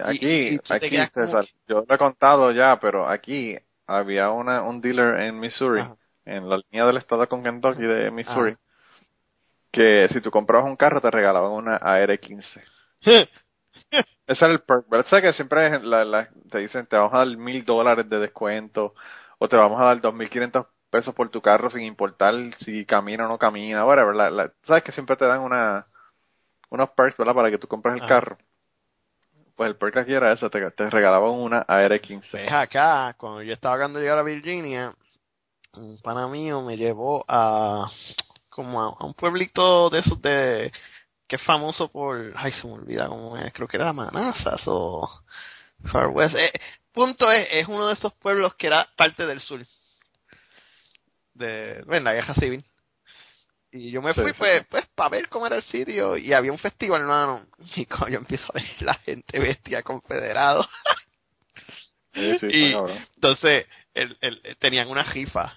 Aquí, 0.03 0.27
y- 0.27 0.55
y 0.55 0.61
aquí, 0.69 0.91
como 1.13 1.27
César, 1.27 1.45
yo 1.69 1.85
lo 1.89 1.95
he 1.95 1.99
contado 1.99 2.51
ya, 2.51 2.79
pero 2.81 3.09
aquí 3.09 3.57
había 3.87 4.31
una, 4.31 4.63
un 4.63 4.81
dealer 4.81 5.21
en 5.21 5.39
Missouri, 5.39 5.81
Ajá. 5.83 5.97
en 6.25 6.49
la 6.49 6.57
línea 6.57 6.87
del 6.87 6.97
estado 6.97 7.29
con 7.29 7.45
Kentucky 7.45 7.83
de 7.83 8.11
Missouri, 8.11 8.53
Ajá. 8.53 8.61
que 9.71 10.09
si 10.11 10.21
tú 10.21 10.31
comprabas 10.31 10.67
un 10.69 10.77
carro 10.77 11.01
te 11.01 11.11
regalaban 11.11 11.53
una 11.53 11.77
AR-15. 11.77 12.61
Ese 14.27 14.45
era 14.45 14.53
el 14.55 14.61
perk, 14.63 14.89
¿verdad? 14.89 15.07
¿Sabes 15.11 15.25
que 15.27 15.33
siempre 15.35 15.79
la, 15.81 16.05
la- 16.05 16.29
te 16.51 16.59
dicen 16.59 16.87
te 16.87 16.97
vamos 16.97 17.13
a 17.15 17.19
dar 17.19 17.29
mil 17.37 17.65
dólares 17.65 18.09
de 18.09 18.19
descuento 18.19 18.95
o 19.39 19.49
te 19.49 19.57
vamos 19.57 19.81
a 19.81 19.85
dar 19.85 20.01
dos 20.01 20.15
mil 20.15 20.31
quinientos 20.31 20.67
pesos 20.95 21.13
por 21.13 21.29
tu 21.29 21.41
carro 21.43 21.71
sin 21.71 21.83
importar 21.83 22.33
si 22.61 22.87
camina 22.87 23.25
o 23.27 23.29
no 23.29 23.37
camina, 23.37 23.85
whatever. 23.85 24.15
La, 24.15 24.31
la- 24.31 24.53
¿Sabes 24.63 24.85
que 24.85 24.93
siempre 24.93 25.17
te 25.17 25.25
dan 25.25 25.41
una 25.41 25.85
unos 26.71 26.91
perks, 26.91 27.17
¿verdad? 27.17 27.35
Para 27.35 27.51
que 27.51 27.59
tú 27.59 27.67
compres 27.67 27.95
el 27.97 28.03
Ajá. 28.03 28.09
carro. 28.09 28.39
Pues 29.57 29.71
el 29.71 29.77
perk 29.77 29.97
aquí 29.97 30.13
era 30.15 30.33
eso, 30.33 30.49
te, 30.51 30.71
te 30.71 30.91
regalaban 30.91 31.33
una 31.33 31.65
AR-15. 31.67 32.31
Pues 32.31 32.53
acá, 32.53 33.13
cuando 33.19 33.43
yo 33.43 33.53
estaba 33.53 33.75
acabando 33.75 33.99
de 33.99 34.05
llegar 34.05 34.21
a 34.21 34.23
Virginia, 34.23 34.95
un 35.73 35.99
pana 35.99 36.29
mío 36.29 36.63
me 36.63 36.77
llevó 36.77 37.25
a 37.27 37.91
como 38.49 38.81
a, 38.81 38.95
a 38.97 39.05
un 39.05 39.15
pueblito 39.15 39.91
de 39.91 39.99
esos 39.99 40.23
de 40.23 40.71
que 41.27 41.37
es 41.37 41.43
famoso 41.43 41.91
por 41.91 42.33
ay 42.37 42.53
se 42.53 42.69
me 42.69 42.75
olvida 42.75 43.09
cómo 43.09 43.37
es 43.37 43.53
creo 43.53 43.67
que 43.67 43.79
era 43.79 43.93
Manassas 43.93 44.63
o 44.67 45.11
Far 45.91 46.07
West 46.09 46.37
Eh, 46.37 46.53
punto 46.93 47.29
es 47.33 47.49
es 47.51 47.67
uno 47.67 47.89
de 47.89 47.95
esos 47.95 48.13
pueblos 48.15 48.55
que 48.55 48.69
era 48.69 48.87
parte 48.97 49.27
del 49.27 49.41
sur 49.41 49.61
de 51.35 51.83
bueno, 51.87 52.05
la 52.05 52.15
guerra 52.15 52.35
civil 52.35 52.65
y 53.73 53.91
yo 53.91 54.01
me 54.01 54.15
fui 54.15 54.33
sí, 54.33 54.39
pues 54.39 54.61
sí. 54.61 54.67
pues 54.71 54.87
para 54.95 55.11
ver 55.11 55.29
cómo 55.29 55.47
era 55.47 55.57
el 55.57 55.63
sitio 55.65 56.17
y 56.17 56.33
había 56.33 56.53
un 56.53 56.59
festival 56.59 57.01
hermano 57.03 57.47
y 57.77 57.87
cuando 57.87 58.09
yo 58.09 58.19
empiezo 58.19 58.45
a 58.51 58.61
ver 58.61 58.83
la 58.83 58.95
gente 58.95 59.39
vestida 59.39 59.83
confederado 59.83 60.67
Sí, 62.15 62.37
y 62.51 62.73
entonces 63.17 63.67
el, 63.93 64.17
el, 64.21 64.57
tenían 64.59 64.89
una 64.89 65.03
rifa. 65.03 65.53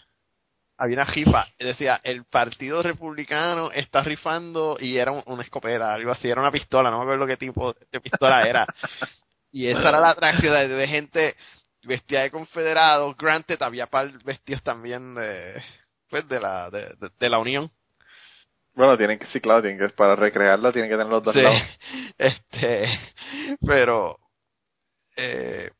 Había 0.80 0.98
una 0.98 1.06
rifa. 1.06 1.48
Decía, 1.60 2.00
el 2.04 2.26
Partido 2.26 2.84
Republicano 2.84 3.72
está 3.72 4.02
rifando 4.02 4.78
y 4.80 4.98
era 4.98 5.12
un- 5.12 5.24
una 5.26 5.44
escopeta, 5.44 5.94
algo 5.94 6.12
así. 6.12 6.30
Era 6.30 6.42
una 6.42 6.52
pistola, 6.52 6.92
no 6.92 6.98
me 6.98 7.04
acuerdo 7.04 7.26
qué 7.26 7.38
tipo 7.38 7.76
de 7.92 8.02
pistola 8.02 8.48
era. 8.48 8.66
Y 9.52 9.68
esa 9.68 9.90
era 9.90 10.00
la 10.02 10.10
atracción 10.10 10.54
de 10.70 10.88
gente 10.88 11.36
vestida 11.84 12.22
de 12.22 12.32
confederados. 12.32 13.16
Granted, 13.18 13.62
había 13.62 13.88
par 13.88 14.12
vestidos 14.24 14.64
también 14.64 15.16
de, 15.16 15.62
pues, 16.10 16.28
de 16.28 16.40
la, 16.40 16.70
de, 16.70 16.82
de- 17.00 17.12
de 17.20 17.30
la 17.30 17.40
Unión. 17.40 17.70
Bueno, 18.76 18.96
tienen 18.98 19.18
que, 19.18 19.26
sí, 19.28 19.40
claro, 19.42 19.62
tienen 19.62 19.80
que, 19.80 19.94
para 19.96 20.16
recrearlo 20.16 20.72
tienen 20.72 20.90
que 20.92 20.96
tener 20.98 21.12
los 21.12 21.24
dos 21.24 21.34
Sí. 21.34 21.42
lados. 21.42 21.62
Este, 22.18 23.00
pero, 23.66 24.18
Eh, 25.16 25.72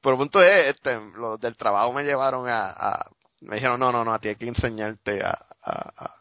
pero 0.00 0.14
el 0.14 0.18
punto 0.18 0.40
es, 0.42 0.68
este, 0.76 0.96
los 1.16 1.40
del 1.40 1.56
trabajo 1.56 1.92
me 1.92 2.04
llevaron 2.04 2.48
a, 2.48 2.70
a- 2.70 3.10
me 3.40 3.56
dijeron, 3.56 3.80
no, 3.80 3.90
no, 3.90 4.04
no, 4.04 4.12
a 4.14 4.18
ti 4.20 4.28
hay 4.28 4.36
que 4.36 4.46
enseñarte 4.46 5.22
a, 5.24 5.30
a, 5.64 6.04
a- 6.04 6.14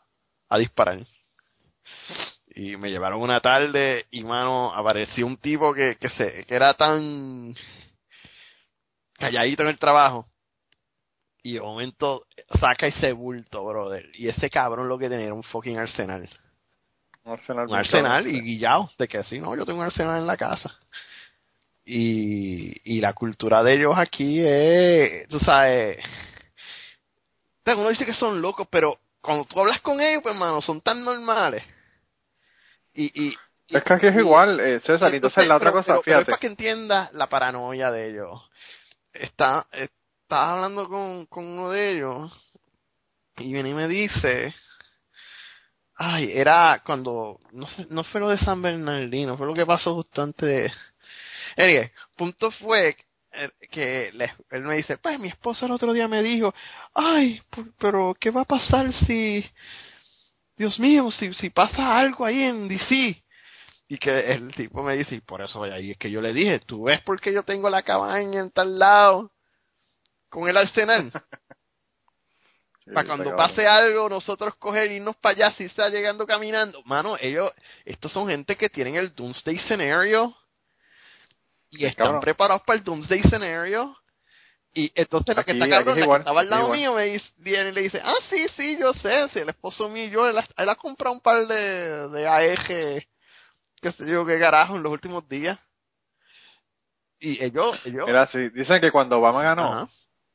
a 0.50 0.58
disparar. 0.58 1.00
Y 2.56 2.76
me 2.78 2.90
llevaron 2.90 3.22
una 3.22 3.40
tarde 3.40 4.08
y, 4.12 4.24
mano, 4.24 4.74
apareció 4.74 5.26
un 5.28 5.38
tipo 5.38 5.74
que, 5.74 5.96
que, 5.98 6.10
se, 6.10 6.46
que 6.46 6.56
era 6.56 6.74
tan 6.74 7.54
calladito 9.20 9.64
en 9.64 9.70
el 9.70 9.78
trabajo. 9.78 10.26
Y 11.44 11.54
de 11.54 11.62
momento 11.62 12.26
saca 12.60 12.88
ese 12.88 13.12
bulto, 13.14 13.64
brother. 13.66 14.10
Y 14.16 14.28
ese 14.28 14.50
cabrón 14.50 14.90
lo 14.90 14.98
que 14.98 15.10
tenía 15.10 15.26
era 15.28 15.34
un 15.34 15.44
fucking 15.44 15.78
arsenal. 15.78 16.28
Un 17.24 17.34
arsenal. 17.34 17.68
Un 17.68 17.76
arsenal 17.76 18.28
y 18.28 18.42
guillado 18.42 18.90
de 18.98 19.08
que 19.08 19.24
sí, 19.24 19.40
no, 19.40 19.56
yo 19.56 19.66
tengo 19.66 19.80
un 19.80 19.86
arsenal 19.86 20.18
en 20.20 20.28
la 20.28 20.36
casa. 20.38 20.78
Y, 21.86 22.74
y 22.84 23.00
la 23.02 23.14
cultura 23.14 23.64
de 23.64 23.74
ellos 23.74 23.94
aquí 23.98 24.42
es, 24.44 25.28
tú 25.28 25.40
sabes, 25.40 25.98
uno 27.66 27.90
dice 27.90 28.06
que 28.06 28.14
son 28.14 28.42
locos, 28.42 28.68
pero 28.70 29.00
cuando 29.22 29.46
tú 29.46 29.60
hablas 29.60 29.80
con 29.82 30.00
ellos, 30.02 30.22
pues 30.24 30.34
hermano, 30.36 30.62
son 30.62 30.82
tan 30.82 31.04
normales. 31.04 31.64
Y, 32.94 33.28
y, 33.30 33.36
Es 33.70 33.84
que 33.84 33.94
aquí 33.94 34.08
es 34.08 34.16
y- 34.16 34.20
igual, 34.20 34.60
eh, 34.60 34.80
César. 34.82 35.12
y 35.14 35.18
Entonces, 35.18 35.48
la 35.48 35.56
otra 35.58 35.70
pero- 35.72 35.80
cosa, 35.80 35.94
pero- 35.94 36.02
pero 36.04 36.20
es 36.20 36.26
fíjate. 36.26 36.32
para 36.32 36.40
que 36.40 36.48
entiendas 36.48 37.14
la 37.14 37.28
paranoia 37.28 37.92
de 37.92 38.10
ellos. 38.10 38.50
Está, 39.14 39.68
estaba 39.72 40.54
hablando 40.54 40.88
con, 40.90 41.26
con 41.28 41.46
uno 41.46 41.70
de 41.70 41.92
ellos 41.94 42.32
y 43.38 43.54
viene 43.54 43.70
y 43.72 43.74
me 43.74 43.88
dice, 43.88 44.54
ay, 45.96 46.32
era 46.34 46.82
cuando, 46.86 47.40
no 47.52 47.68
sé, 47.68 47.86
no 47.90 48.04
fue 48.04 48.22
lo 48.22 48.30
de 48.30 48.38
San 48.40 48.62
Bernardino, 48.62 49.38
fue 49.38 49.48
lo 49.48 49.54
que 49.54 49.66
pasó 49.66 49.96
justo 49.96 50.22
antes 50.22 50.48
de... 51.58 51.92
Punto 52.16 52.52
fue 52.52 52.96
que 53.72 54.12
le- 54.14 54.34
él 54.52 54.62
me 54.64 54.76
dice, 54.78 54.98
pues 54.98 55.20
mi 55.20 55.28
esposa 55.30 55.66
el 55.66 55.72
otro 55.74 55.94
día 55.94 56.08
me 56.08 56.24
dijo, 56.24 56.54
ay, 56.94 57.42
pero 57.78 58.16
¿qué 58.20 58.32
va 58.32 58.42
a 58.42 58.46
pasar 58.46 58.92
si, 58.94 59.46
Dios 60.58 60.80
mío, 60.80 61.10
si, 61.12 61.34
si 61.34 61.50
pasa 61.50 61.98
algo 61.98 62.26
ahí 62.26 62.42
en 62.44 62.68
DC? 62.68 63.24
Y 63.92 63.98
que 63.98 64.20
el 64.32 64.54
tipo 64.54 64.84
me 64.84 64.96
dice, 64.96 65.16
y 65.16 65.22
por 65.22 65.42
eso 65.42 65.64
ahí 65.64 65.92
es 65.92 65.98
que 65.98 66.12
yo 66.12 66.22
le 66.22 66.32
dije, 66.32 66.60
¿tú 66.60 66.84
ves 66.84 67.02
por 67.02 67.20
qué 67.20 67.34
yo 67.34 67.42
tengo 67.44 67.70
la 67.72 67.82
cabaña 67.82 68.40
en 68.40 68.52
tal 68.52 68.78
lado 68.78 69.32
con 70.30 70.48
el 70.48 70.56
arsenal? 70.58 71.12
Sí, 72.86 72.96
para 72.96 73.06
cuando 73.08 73.36
pase 73.36 73.68
algo, 73.68 74.10
nosotros 74.10 74.56
coger 74.56 74.92
irnos 74.92 75.16
para 75.18 75.48
allá 75.48 75.56
si 75.58 75.66
está 75.66 75.90
llegando 75.90 76.26
caminando. 76.26 76.82
Mano, 76.86 77.18
ellos, 77.22 77.52
estos 77.86 78.12
son 78.12 78.28
gente 78.28 78.56
que 78.56 78.68
tienen 78.70 78.96
el 78.96 79.14
Doomsday 79.14 79.60
Scenario 79.68 80.34
y 81.70 81.86
están 81.86 82.06
cabrón. 82.08 82.22
preparados 82.22 82.64
para 82.64 82.80
el 82.80 82.84
Doomsday 82.84 83.22
Scenario. 83.30 83.96
Y 84.74 84.92
entonces 84.96 85.36
lo 85.36 85.44
que 85.44 85.52
está 85.52 85.70
cabrón, 85.70 86.00
la 86.00 86.04
igual, 86.06 86.20
que 86.20 86.22
estaba 86.24 86.40
al 86.42 86.50
lado 86.50 86.70
mío 86.70 86.94
me 86.96 87.04
dice, 87.06 87.26
viene 87.38 87.70
y 87.70 87.74
le 87.74 87.82
dice, 87.82 88.02
ah, 88.04 88.16
sí, 88.30 88.48
sí, 88.56 88.78
yo 88.80 88.92
sé, 88.94 89.30
si 89.34 89.40
el 89.40 89.50
esposo 89.50 89.88
mío 89.90 90.08
yo, 90.10 90.28
él, 90.28 90.38
ha- 90.40 90.48
él 90.58 90.70
ha 90.70 90.76
comprado 90.76 91.14
un 91.14 91.22
par 91.22 91.46
de, 91.46 92.08
de 92.10 92.28
AEG, 92.28 93.08
qué 93.82 93.92
sé 93.92 94.10
yo, 94.10 94.26
qué 94.26 94.40
carajo, 94.40 94.76
en 94.76 94.84
los 94.84 94.92
últimos 94.92 95.28
días. 95.28 95.60
Y 97.20 97.44
ellos, 97.44 97.80
ellos, 97.86 98.06
Mira, 98.08 98.28
sí, 98.28 98.50
dicen 98.50 98.80
que 98.80 98.92
cuando 98.92 99.20
Obama 99.20 99.44
ganó, 99.44 99.66
Ajá. 99.66 99.90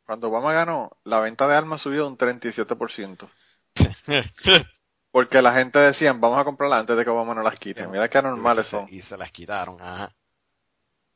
cuando 0.05 0.28
Obama 0.28 0.53
ganó, 0.53 0.90
la 1.05 1.20
venta 1.20 1.47
de 1.47 1.57
armas 1.57 1.80
subió 1.80 2.07
un 2.07 2.18
37%. 2.18 3.28
Porque 5.11 5.40
la 5.40 5.55
gente 5.55 5.78
decía, 5.78 6.12
vamos 6.12 6.38
a 6.38 6.45
comprarlas 6.45 6.80
antes 6.80 6.97
de 6.97 7.05
que 7.05 7.11
Obama 7.11 7.34
no 7.34 7.42
las 7.42 7.59
quite. 7.59 7.86
Mira 7.86 8.09
qué 8.09 8.18
anormales 8.18 8.66
son. 8.66 8.86
Y 8.90 9.01
se 9.03 9.16
las 9.16 9.30
quitaron, 9.30 9.80
ajá. 9.80 10.12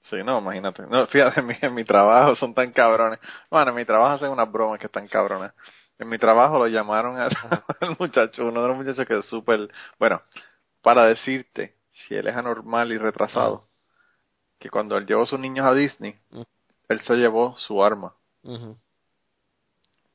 Sí, 0.02 0.16
no, 0.24 0.38
imagínate. 0.38 0.84
No, 0.86 1.06
fíjate, 1.08 1.40
en 1.40 1.46
mi, 1.46 1.54
en 1.60 1.74
mi 1.74 1.84
trabajo 1.84 2.36
son 2.36 2.54
tan 2.54 2.70
cabrones. 2.72 3.18
Bueno, 3.50 3.70
en 3.70 3.76
mi 3.76 3.84
trabajo 3.84 4.14
hacen 4.14 4.30
unas 4.30 4.50
bromas 4.50 4.78
que 4.78 4.86
están 4.86 5.08
cabrones. 5.08 5.52
En 5.98 6.08
mi 6.08 6.16
trabajo 6.16 6.58
lo 6.58 6.68
llamaron 6.68 7.18
al, 7.18 7.30
al 7.80 7.96
muchacho, 7.98 8.46
uno 8.46 8.62
de 8.62 8.68
los 8.68 8.76
muchachos 8.76 9.06
que 9.06 9.18
es 9.18 9.26
súper... 9.26 9.68
Bueno, 9.98 10.22
para 10.80 11.06
decirte 11.06 11.77
si 12.06 12.14
él 12.14 12.26
es 12.28 12.36
anormal 12.36 12.92
y 12.92 12.98
retrasado, 12.98 13.68
que 14.58 14.70
cuando 14.70 14.96
él 14.96 15.06
llevó 15.06 15.22
a 15.22 15.26
sus 15.26 15.38
niños 15.38 15.66
a 15.66 15.74
Disney, 15.74 16.18
él 16.88 17.00
se 17.00 17.14
llevó 17.14 17.56
su 17.56 17.82
arma 17.82 18.14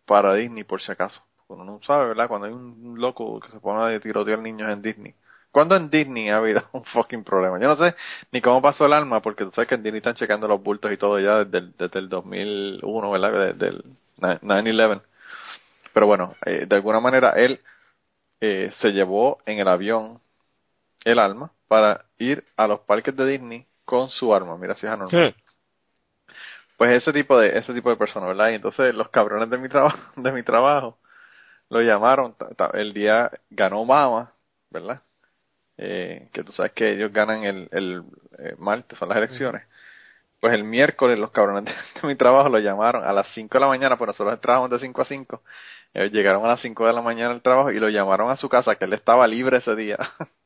para 0.05 0.33
Disney 0.33 0.63
por 0.63 0.81
si 0.81 0.91
acaso. 0.91 1.21
Uno 1.47 1.63
no 1.63 1.79
sabe, 1.83 2.07
¿verdad? 2.07 2.27
Cuando 2.27 2.47
hay 2.47 2.53
un 2.53 2.99
loco 2.99 3.39
que 3.39 3.51
se 3.51 3.59
pone 3.59 3.95
a 3.95 3.99
tirotear 3.99 4.39
niños 4.39 4.69
en 4.69 4.81
Disney. 4.81 5.15
¿Cuándo 5.53 5.75
en 5.75 5.91
Disney 5.91 6.29
ha 6.29 6.37
habido 6.37 6.63
un 6.71 6.83
fucking 6.83 7.23
problema? 7.23 7.59
Yo 7.59 7.67
no 7.67 7.77
sé 7.77 7.95
ni 8.31 8.41
cómo 8.41 8.61
pasó 8.61 8.87
el 8.87 8.93
arma, 8.93 9.21
porque 9.21 9.45
tú 9.45 9.51
sabes 9.51 9.69
que 9.69 9.75
en 9.75 9.83
Disney 9.83 9.99
están 9.99 10.15
checando 10.15 10.47
los 10.47 10.61
bultos 10.61 10.91
y 10.91 10.97
todo 10.97 11.19
ya 11.19 11.45
desde 11.45 11.59
el, 11.59 11.77
desde 11.77 11.99
el 11.99 12.09
2001, 12.09 13.11
¿verdad? 13.11 13.53
Desde 13.53 13.67
el 13.67 13.83
9-11. 14.17 15.01
Pero 15.93 16.07
bueno, 16.07 16.35
eh, 16.45 16.65
de 16.67 16.75
alguna 16.75 16.99
manera 16.99 17.33
él 17.35 17.61
eh, 18.41 18.71
se 18.81 18.89
llevó 18.89 19.37
en 19.45 19.59
el 19.59 19.67
avión 19.67 20.19
el 21.05 21.19
arma 21.19 21.51
para 21.67 22.05
ir 22.17 22.43
a 22.57 22.67
los 22.67 22.81
parques 22.81 23.15
de 23.15 23.25
Disney 23.25 23.65
con 23.85 24.09
su 24.09 24.33
arma. 24.33 24.57
Mira 24.57 24.75
si 24.75 24.85
es 24.85 24.91
anormal. 24.91 25.35
Pues 26.77 27.01
ese 27.01 27.13
tipo 27.13 27.37
de 27.37 27.57
ese 27.57 27.73
tipo 27.73 27.89
de 27.89 27.95
personas 27.95 28.29
verdad 28.29 28.49
y 28.49 28.55
entonces 28.55 28.93
los 28.95 29.09
cabrones 29.09 29.49
de 29.49 29.57
mi 29.57 29.69
trabajo 29.69 29.97
de 30.15 30.31
mi 30.31 30.43
trabajo 30.43 30.97
lo 31.69 31.81
llamaron. 31.81 32.35
El 32.73 32.93
día 32.93 33.31
ganó 33.49 33.81
Obama 33.81 34.33
verdad 34.69 35.01
eh, 35.77 36.29
que 36.33 36.43
tú 36.43 36.51
sabes 36.51 36.71
que 36.73 36.91
ellos 36.91 37.11
ganan 37.11 37.43
el 37.43 37.69
el 37.71 38.03
eh, 38.39 38.55
martes 38.57 38.97
son 38.97 39.09
las 39.09 39.17
elecciones. 39.17 39.63
Pues 40.39 40.53
el 40.53 40.63
miércoles 40.63 41.17
los 41.17 41.31
cabrones 41.31 41.65
de, 41.95 42.01
de 42.01 42.07
mi 42.07 42.15
trabajo 42.15 42.49
lo 42.49 42.59
llamaron. 42.59 43.03
A 43.03 43.13
las 43.13 43.27
5 43.33 43.57
de 43.57 43.59
la 43.59 43.67
mañana 43.67 43.97
pues 43.97 44.07
nosotros 44.07 44.39
trabajamos 44.41 44.71
de 44.71 44.79
5 44.79 45.01
a 45.01 45.05
5 45.05 45.41
ellos 45.93 46.11
llegaron 46.11 46.43
a 46.45 46.49
las 46.49 46.61
5 46.61 46.87
de 46.87 46.93
la 46.93 47.01
mañana 47.01 47.31
al 47.31 47.41
trabajo 47.41 47.71
y 47.71 47.79
lo 47.79 47.89
llamaron 47.89 48.31
a 48.31 48.35
su 48.35 48.49
casa 48.49 48.75
que 48.75 48.85
él 48.85 48.93
estaba 48.93 49.27
libre 49.27 49.57
ese 49.57 49.75
día 49.75 49.97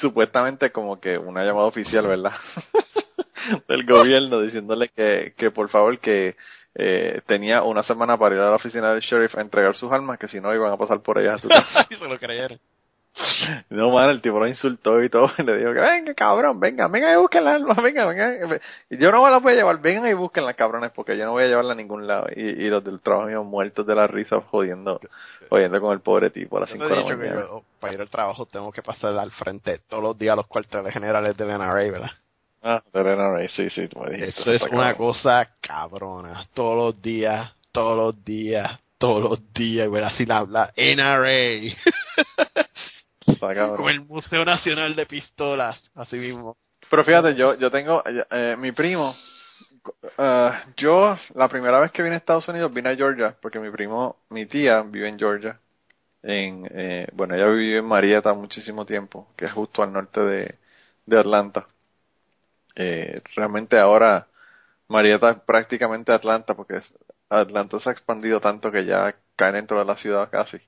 supuestamente 0.00 0.70
como 0.70 1.00
que 1.00 1.18
una 1.18 1.44
llamada 1.44 1.66
oficial 1.66 2.06
verdad 2.06 2.32
del 3.68 3.84
gobierno 3.84 4.40
diciéndole 4.40 4.88
que, 4.88 5.34
que 5.36 5.50
por 5.50 5.68
favor 5.68 5.98
que 5.98 6.36
eh, 6.74 7.20
tenía 7.26 7.62
una 7.62 7.82
semana 7.82 8.16
para 8.16 8.34
ir 8.34 8.40
a 8.40 8.50
la 8.50 8.56
oficina 8.56 8.92
del 8.92 9.02
sheriff 9.02 9.36
a 9.36 9.42
entregar 9.42 9.74
sus 9.74 9.92
armas, 9.92 10.18
que 10.18 10.28
si 10.28 10.40
no 10.40 10.54
iban 10.54 10.72
a 10.72 10.76
pasar 10.76 11.02
por 11.02 11.18
ellas 11.18 11.34
a 11.34 11.38
su 11.38 11.48
casa. 11.48 11.86
Y 11.90 11.96
se 11.96 12.08
lo 12.08 12.18
creyeron. 12.18 12.58
No, 13.68 13.90
man, 13.90 14.08
el 14.10 14.22
tipo 14.22 14.38
lo 14.38 14.46
insultó 14.46 15.02
y 15.02 15.10
todo, 15.10 15.30
y 15.38 15.42
le 15.42 15.58
dijo 15.58 15.72
que 15.74 15.80
venga, 15.80 16.14
cabrón, 16.14 16.58
venga, 16.58 16.88
venga 16.88 17.12
y 17.12 17.16
busquen 17.16 17.44
las 17.44 17.54
armas, 17.56 17.76
venga, 17.82 18.06
venga. 18.06 18.58
Y 18.88 18.96
yo 18.96 19.12
no 19.12 19.22
me 19.24 19.30
las 19.30 19.42
voy 19.42 19.52
a 19.52 19.56
llevar, 19.56 19.80
vengan 19.80 20.08
y 20.10 20.14
busquen 20.14 20.46
las 20.46 20.56
cabrones, 20.56 20.90
porque 20.92 21.16
yo 21.18 21.24
no 21.26 21.32
voy 21.32 21.44
a 21.44 21.46
llevarla 21.48 21.72
a 21.72 21.76
ningún 21.76 22.06
lado. 22.06 22.26
Y, 22.34 22.40
y 22.40 22.68
los 22.68 22.82
del 22.82 23.00
trabajo 23.00 23.28
mío 23.28 23.44
muertos 23.44 23.86
de 23.86 23.94
la 23.94 24.06
risa 24.06 24.40
jodiendo, 24.40 24.98
jodiendo 25.50 25.80
con 25.80 25.92
el 25.92 26.00
pobre 26.00 26.30
tipo 26.30 26.56
a 26.56 26.60
las 26.60 26.70
Yo 26.70 26.76
5 26.76 26.88
te 26.88 26.94
de 26.94 27.00
la 27.00 27.16
mañana. 27.16 27.40
yo, 27.42 27.62
para 27.80 27.94
ir 27.94 28.00
al 28.00 28.08
trabajo 28.08 28.46
tengo 28.46 28.72
que 28.72 28.82
pasar 28.82 29.16
al 29.18 29.30
frente 29.32 29.80
todos 29.88 30.02
los 30.02 30.18
días 30.18 30.32
a 30.32 30.36
los 30.36 30.46
cuarteles 30.46 30.92
generales 30.92 31.36
del 31.36 31.48
NRA, 31.48 31.74
¿verdad? 31.74 32.10
Ah, 32.62 32.82
de 32.92 33.02
NRA, 33.02 33.48
sí, 33.48 33.68
sí, 33.70 33.88
tú 33.88 33.98
me 34.00 34.10
dijiste. 34.10 34.40
Eso 34.40 34.52
es 34.52 34.62
una 34.70 34.92
cabrón. 34.92 34.94
cosa 34.96 35.48
cabrona. 35.60 36.44
Todos 36.54 36.76
los 36.94 37.02
días, 37.02 37.52
todos 37.72 37.96
los 37.96 38.24
días, 38.24 38.78
todos 38.98 39.20
los 39.22 39.52
días, 39.52 39.90
¿verdad? 39.90 40.12
Sin 40.16 40.30
hablar. 40.30 40.72
NRA. 40.76 41.74
Como 43.76 43.90
el 43.90 44.00
Museo 44.02 44.44
Nacional 44.44 44.94
de 44.94 45.06
Pistolas, 45.06 45.90
así 45.94 46.16
mismo. 46.16 46.56
Pero 46.90 47.04
fíjate, 47.04 47.34
yo, 47.34 47.54
yo 47.54 47.70
tengo, 47.70 48.02
eh, 48.06 48.56
mi 48.58 48.72
primo, 48.72 49.14
eh, 50.18 50.50
yo 50.76 51.16
la 51.34 51.48
primera 51.48 51.80
vez 51.80 51.90
que 51.90 52.02
vine 52.02 52.16
a 52.16 52.18
Estados 52.18 52.48
Unidos 52.48 52.72
vine 52.72 52.90
a 52.90 52.96
Georgia, 52.96 53.36
porque 53.40 53.58
mi 53.58 53.70
primo, 53.70 54.16
mi 54.30 54.46
tía 54.46 54.82
vive 54.82 55.08
en 55.08 55.18
Georgia, 55.18 55.58
en, 56.22 56.68
eh, 56.70 57.08
bueno, 57.12 57.34
ella 57.34 57.46
vivió 57.46 57.78
en 57.78 57.84
Marietta 57.86 58.32
muchísimo 58.34 58.84
tiempo, 58.84 59.28
que 59.36 59.46
es 59.46 59.52
justo 59.52 59.82
al 59.82 59.92
norte 59.92 60.20
de, 60.20 60.54
de 61.06 61.18
Atlanta. 61.18 61.66
Eh, 62.74 63.20
realmente 63.36 63.78
ahora 63.78 64.26
Marietta 64.88 65.30
es 65.30 65.40
prácticamente 65.40 66.12
Atlanta, 66.12 66.54
porque 66.54 66.80
Atlanta 67.28 67.80
se 67.80 67.88
ha 67.88 67.92
expandido 67.92 68.40
tanto 68.40 68.70
que 68.70 68.84
ya 68.84 69.14
cae 69.36 69.52
dentro 69.52 69.78
de 69.78 69.84
la 69.84 69.96
ciudad 69.96 70.30
casi. 70.30 70.58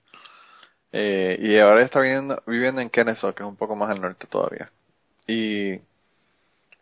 Eh, 0.96 1.36
y 1.40 1.58
ahora 1.58 1.82
está 1.82 1.98
viviendo, 2.00 2.40
viviendo 2.46 2.80
en 2.80 2.88
Kennesaw, 2.88 3.34
que 3.34 3.42
es 3.42 3.48
un 3.48 3.56
poco 3.56 3.74
más 3.74 3.90
al 3.90 4.00
norte 4.00 4.28
todavía. 4.28 4.70
Y 5.26 5.80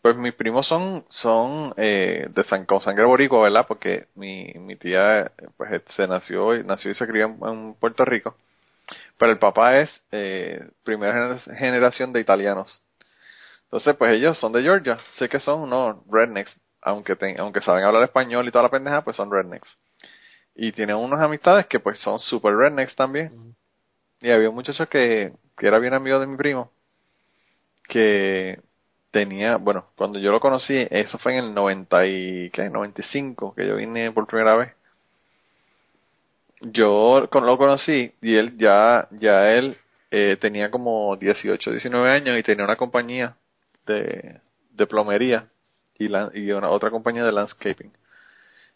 pues 0.03 0.17
mis 0.17 0.35
primos 0.35 0.67
son 0.69 1.07
son 1.09 1.73
eh, 1.79 2.27
de 2.31 2.45
san, 2.45 2.67
con 2.67 2.83
sangre 2.83 3.05
boricua, 3.07 3.43
¿verdad? 3.43 3.65
Porque 3.67 4.09
mi, 4.15 4.53
mi 4.57 4.77
tía 4.77 5.33
pues 5.57 5.83
se 5.97 6.07
nació 6.07 6.63
nació 6.65 6.91
y 6.91 6.95
se 6.95 7.07
crió 7.07 7.27
en, 7.27 7.75
Puerto 7.75 8.05
Rico. 8.05 8.37
Pero 9.19 9.33
el 9.33 9.39
papá 9.39 9.79
es 9.81 9.91
eh, 10.13 10.61
primera 10.85 11.15
gener- 11.15 11.57
generación 11.59 12.13
de 12.13 12.21
italianos. 12.21 12.83
Entonces, 13.65 13.97
pues 13.97 14.13
ellos 14.15 14.39
son 14.39 14.53
de 14.53 14.63
Georgia. 14.63 14.99
Sé 15.19 15.29
que 15.29 15.41
son 15.41 15.61
unos 15.63 15.99
rednecks, 16.11 16.55
aunque 16.83 17.17
aunque 17.39 17.63
saben 17.63 17.85
hablar 17.85 18.05
español 18.05 18.47
y 18.49 18.53
toda 18.53 18.65
la 18.65 18.71
pendeja, 18.71 19.03
pues 19.05 19.17
son 19.17 19.31
rednecks. 19.33 19.71
Y 20.55 20.73
tienen 20.73 20.97
unas 20.97 21.21
amistades 21.21 21.67
que 21.67 21.81
pues 21.81 21.99
son 22.01 22.19
super 22.19 22.55
rednecks 22.55 22.95
también. 22.97 23.57
Y 24.23 24.31
había 24.31 24.49
un 24.49 24.55
muchacho 24.55 24.89
que, 24.89 25.33
que 25.59 25.67
era 25.67 25.79
bien 25.79 25.93
amigo 25.95 26.19
de 26.19 26.27
mi 26.27 26.37
primo, 26.37 26.73
que 27.89 28.61
tenía, 29.11 29.57
bueno, 29.57 29.87
cuando 29.97 30.19
yo 30.19 30.31
lo 30.33 30.41
conocí, 30.41 30.87
eso 30.91 31.19
fue 31.19 31.35
en 31.37 31.45
el 31.45 31.55
90 31.55 32.07
y, 32.07 32.51
¿qué? 32.51 32.71
95, 32.71 33.55
que 33.55 33.67
yo 33.67 33.77
vine 33.77 34.13
por 34.13 34.27
primera 34.27 34.57
vez. 34.57 34.75
Yo 36.61 37.29
lo 37.33 37.59
conocí 37.59 38.13
y 38.23 38.37
él 38.37 38.57
ya, 38.57 39.09
ya 39.11 39.51
él 39.53 39.77
eh, 40.11 40.37
tenía 40.41 40.71
como 40.71 41.17
18, 41.17 41.71
19 41.73 42.09
años 42.11 42.39
y 42.39 42.43
tenía 42.45 42.65
una 42.65 42.77
compañía 42.77 43.37
de, 43.87 44.41
de 44.71 44.87
plomería 44.87 45.49
y, 45.99 46.07
la, 46.09 46.31
y 46.35 46.51
una 46.53 46.71
otra 46.71 46.91
compañía 46.91 47.25
de 47.25 47.33
landscaping. 47.33 47.93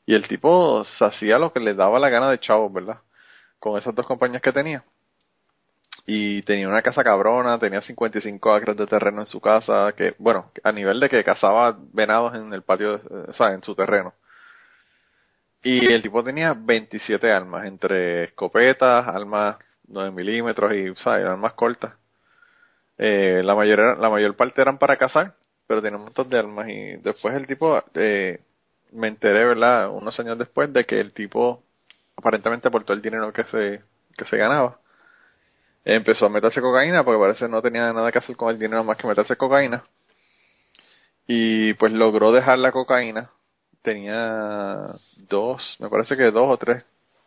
Y 0.07 0.15
el 0.15 0.29
tipo 0.29 0.83
hacía 1.01 1.39
lo 1.39 1.53
que 1.53 1.61
le 1.61 1.75
daba 1.75 1.99
la 2.01 2.11
gana 2.11 2.31
de 2.31 2.41
chavos, 2.41 2.73
¿verdad? 2.73 3.01
Con 3.61 3.79
esas 3.79 3.95
dos 3.95 4.07
compañías 4.07 4.43
que 4.43 4.53
tenía. 4.53 4.85
Y 6.07 6.43
tenía 6.43 6.69
una 6.69 6.83
casa 6.83 7.03
cabrona, 7.03 7.59
tenía 7.59 7.81
55 7.83 8.55
acres 8.55 8.77
de 8.77 8.87
terreno 8.87 9.21
en 9.23 9.27
su 9.27 9.41
casa, 9.41 9.93
que, 9.97 10.15
bueno, 10.19 10.53
a 10.63 10.71
nivel 10.73 11.01
de 11.01 11.09
que 11.09 11.25
cazaba 11.25 11.77
venados 11.93 12.35
en 12.37 12.53
el 12.53 12.63
patio, 12.63 12.99
de- 12.99 13.33
o 13.39 13.47
en 13.49 13.63
su 13.63 13.75
terreno. 13.75 14.15
Y 15.63 15.85
el 15.93 16.03
tipo 16.03 16.23
tenía 16.23 16.55
27 16.57 17.33
armas, 17.33 17.67
entre 17.67 18.25
escopetas, 18.25 19.07
armas 19.09 19.57
9 19.89 20.13
milímetros 20.13 20.73
y, 20.75 20.95
¿sabes? 21.03 21.27
Armas 21.27 21.55
cortas. 21.55 21.95
Eh, 22.99 23.43
la, 23.45 23.55
mayor, 23.55 23.99
la 23.99 24.09
mayor 24.09 24.37
parte 24.37 24.63
eran 24.63 24.79
para 24.79 24.97
cazar, 24.97 25.35
pero 25.67 25.83
tenía 25.83 25.99
un 25.99 26.05
montón 26.05 26.29
de 26.31 26.39
armas. 26.39 26.69
Y 26.69 26.97
después 26.99 27.35
el 27.35 27.47
tipo, 27.49 27.83
eh, 27.95 28.41
me 28.93 29.09
enteré, 29.09 29.45
¿verdad? 29.45 29.91
Unos 29.91 30.19
años 30.21 30.39
después 30.39 30.73
de 30.73 30.85
que 30.87 31.01
el 31.01 31.13
tipo, 31.13 31.63
aparentemente 32.17 32.71
por 32.71 32.85
todo 32.85 32.95
el 32.97 33.03
dinero 33.03 33.33
que 33.33 33.45
se, 33.45 33.83
que 34.17 34.25
se 34.27 34.37
ganaba, 34.37 34.79
empezó 35.87 36.27
a 36.27 36.29
meterse 36.29 36.61
cocaína 36.61 37.05
porque 37.05 37.21
parece 37.21 37.49
no 37.49 37.63
tenía 37.63 37.93
nada 37.93 38.11
que 38.11 38.19
hacer 38.19 38.37
con 38.37 38.51
el 38.51 38.59
dinero 38.59 38.83
más 38.83 38.97
que 38.97 39.07
meterse 39.07 39.37
cocaína. 39.37 39.85
Y 41.29 41.75
pues 41.75 41.93
logró 41.93 42.33
dejar 42.33 42.59
la 42.59 42.73
cocaína. 42.73 43.31
Tenía 43.83 44.79
dos, 45.29 45.77
me 45.79 45.89
parece 45.89 46.17
que 46.17 46.31
dos 46.33 46.51
o 46.51 46.57
tres, 46.57 46.85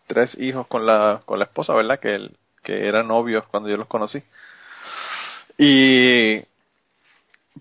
tres 0.07 0.37
hijos 0.39 0.67
con 0.67 0.85
la, 0.85 1.21
con 1.25 1.39
la 1.39 1.45
esposa, 1.45 1.73
¿verdad? 1.73 1.99
Que, 1.99 2.15
él, 2.15 2.37
que 2.61 2.87
eran 2.87 3.07
novios 3.07 3.45
cuando 3.47 3.69
yo 3.69 3.77
los 3.77 3.87
conocí. 3.87 4.21
Y 5.57 6.39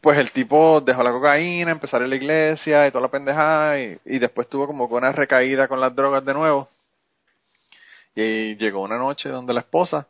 pues 0.01 0.18
el 0.18 0.32
tipo 0.32 0.80
dejó 0.80 1.03
la 1.05 1.12
cocaína, 1.12 1.70
empezó 1.72 1.96
a 1.96 2.01
la 2.01 2.16
iglesia 2.16 2.88
y 2.88 2.90
toda 2.90 3.03
la 3.03 3.11
pendejada 3.11 3.80
y, 3.80 3.99
y 4.05 4.18
después 4.18 4.49
tuvo 4.49 4.66
como 4.66 4.86
una 4.86 5.12
recaída 5.12 5.68
con 5.68 5.80
las 5.80 5.94
drogas 5.94 6.24
de 6.24 6.34
nuevo. 6.34 6.68
Y 8.16 8.57
llegó 8.57 8.82
una 8.82 8.99
noche 8.99 9.28
donde 9.28 9.55
la 9.55 9.61
esposa 9.61 10.09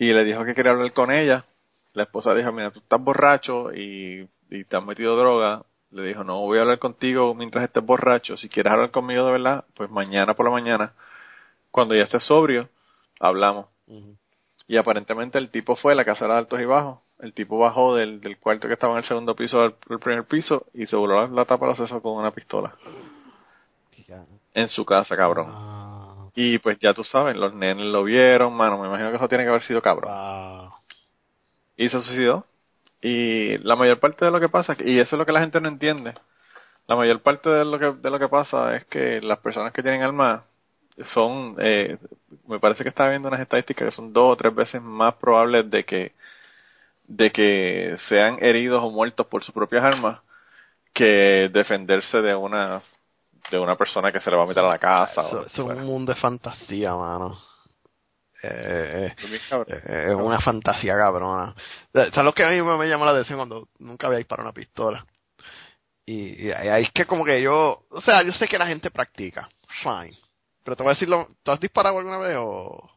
y 0.00 0.14
le 0.14 0.24
dijo 0.24 0.44
que 0.46 0.54
quería 0.54 0.72
hablar 0.72 0.92
con 0.94 1.12
ella. 1.12 1.44
La 1.92 2.04
esposa 2.04 2.34
dijo, 2.34 2.50
mira, 2.52 2.70
tú 2.70 2.78
estás 2.78 3.04
borracho 3.04 3.70
y, 3.70 4.26
y 4.48 4.64
te 4.64 4.76
has 4.76 4.84
metido 4.84 5.14
droga. 5.14 5.62
Le 5.90 6.02
dijo, 6.04 6.24
no 6.24 6.40
voy 6.40 6.56
a 6.56 6.62
hablar 6.62 6.78
contigo 6.78 7.34
mientras 7.34 7.64
estés 7.64 7.84
borracho. 7.84 8.38
Si 8.38 8.48
quieres 8.48 8.72
hablar 8.72 8.90
conmigo 8.92 9.26
de 9.26 9.32
verdad, 9.32 9.66
pues 9.74 9.90
mañana 9.90 10.32
por 10.32 10.46
la 10.46 10.52
mañana, 10.52 10.94
cuando 11.70 11.94
ya 11.94 12.04
estés 12.04 12.24
sobrio, 12.24 12.70
hablamos. 13.20 13.66
Y 14.66 14.78
aparentemente 14.78 15.36
el 15.36 15.50
tipo 15.50 15.76
fue 15.76 15.92
a 15.92 15.96
la 15.96 16.06
casa 16.06 16.26
de 16.26 16.32
altos 16.32 16.58
y 16.60 16.64
bajos. 16.64 17.00
El 17.18 17.34
tipo 17.34 17.58
bajó 17.58 17.94
del, 17.94 18.22
del 18.22 18.38
cuarto 18.38 18.68
que 18.68 18.74
estaba 18.74 18.94
en 18.94 19.00
el 19.00 19.04
segundo 19.04 19.34
piso 19.34 19.60
al, 19.60 19.74
al 19.90 19.98
primer 19.98 20.24
piso 20.24 20.64
y 20.72 20.86
se 20.86 20.96
voló 20.96 21.20
la, 21.20 21.28
la 21.28 21.44
tapa 21.44 21.66
del 21.66 21.72
acceso 21.72 22.00
con 22.00 22.16
una 22.16 22.30
pistola. 22.30 22.74
Ya. 24.08 24.24
En 24.54 24.68
su 24.68 24.86
casa, 24.86 25.14
cabrón. 25.14 25.48
Wow. 26.34 26.44
Y 26.44 26.58
pues 26.58 26.78
ya 26.78 26.94
tú 26.94 27.04
sabes, 27.04 27.36
los 27.36 27.54
nenes 27.54 27.86
lo 27.86 28.04
vieron, 28.04 28.54
mano, 28.54 28.78
me 28.78 28.88
imagino 28.88 29.10
que 29.10 29.16
eso 29.16 29.28
tiene 29.28 29.44
que 29.44 29.50
haber 29.50 29.62
sido 29.62 29.82
cabrón. 29.82 30.12
Wow. 30.12 30.72
Y 31.76 31.88
se 31.88 32.00
suicidó. 32.00 32.44
Y 33.02 33.58
la 33.58 33.76
mayor 33.76 33.98
parte 33.98 34.24
de 34.24 34.30
lo 34.30 34.40
que 34.40 34.48
pasa, 34.48 34.76
y 34.78 34.98
eso 34.98 35.16
es 35.16 35.18
lo 35.18 35.24
que 35.26 35.32
la 35.32 35.40
gente 35.40 35.60
no 35.60 35.68
entiende, 35.68 36.14
la 36.86 36.96
mayor 36.96 37.20
parte 37.20 37.48
de 37.48 37.64
lo 37.64 37.78
que, 37.78 37.92
de 37.92 38.10
lo 38.10 38.18
que 38.18 38.28
pasa 38.28 38.76
es 38.76 38.84
que 38.86 39.20
las 39.20 39.38
personas 39.38 39.72
que 39.72 39.82
tienen 39.82 40.02
armas 40.02 40.42
son, 41.14 41.56
eh, 41.58 41.98
me 42.46 42.58
parece 42.58 42.82
que 42.82 42.90
estaba 42.90 43.10
viendo 43.10 43.28
unas 43.28 43.40
estadísticas 43.40 43.88
que 43.88 43.94
son 43.96 44.12
dos 44.12 44.32
o 44.32 44.36
tres 44.36 44.54
veces 44.54 44.82
más 44.82 45.14
probables 45.14 45.70
de 45.70 45.84
que, 45.84 46.12
de 47.06 47.30
que 47.30 47.96
sean 48.08 48.42
heridos 48.42 48.82
o 48.82 48.90
muertos 48.90 49.26
por 49.26 49.42
sus 49.42 49.54
propias 49.54 49.84
armas 49.84 50.20
que 50.92 51.48
defenderse 51.52 52.18
de 52.18 52.34
una, 52.34 52.82
de 53.50 53.58
una 53.58 53.76
persona 53.76 54.12
que 54.12 54.20
se 54.20 54.30
le 54.30 54.36
va 54.36 54.44
a 54.44 54.46
meter 54.46 54.64
a 54.64 54.68
la 54.68 54.78
casa. 54.78 55.22
Eso, 55.22 55.46
es 55.46 55.58
un 55.58 55.84
mundo 55.84 56.12
de 56.12 56.20
fantasía, 56.20 56.94
mano. 56.94 57.38
Eh, 58.42 59.14
cabrón. 59.48 59.66
eh, 59.86 60.06
es 60.08 60.14
una 60.14 60.40
fantasía 60.40 60.96
cabrona. 60.96 61.54
¿Sabes 61.92 62.24
lo 62.24 62.32
que 62.32 62.44
a 62.44 62.50
mí 62.50 62.62
me, 62.62 62.88
llamó 62.88 63.04
la 63.04 63.10
atención 63.10 63.38
cuando 63.38 63.68
nunca 63.78 64.06
había 64.06 64.18
disparado 64.18 64.48
una 64.48 64.54
pistola? 64.54 65.04
Y, 66.06 66.46
y 66.46 66.50
ahí 66.50 66.84
es 66.84 66.92
que 66.92 67.04
como 67.04 67.24
que 67.24 67.42
yo, 67.42 67.84
o 67.90 68.00
sea, 68.00 68.22
yo 68.22 68.32
sé 68.32 68.48
que 68.48 68.58
la 68.58 68.66
gente 68.66 68.90
practica, 68.90 69.48
fine. 69.82 70.16
Pero 70.64 70.76
te 70.76 70.82
voy 70.82 70.90
a 70.90 70.94
decirlo, 70.94 71.28
¿tú 71.42 71.50
has 71.52 71.60
disparado 71.60 71.98
alguna 71.98 72.18
vez 72.18 72.36
o...? 72.38 72.90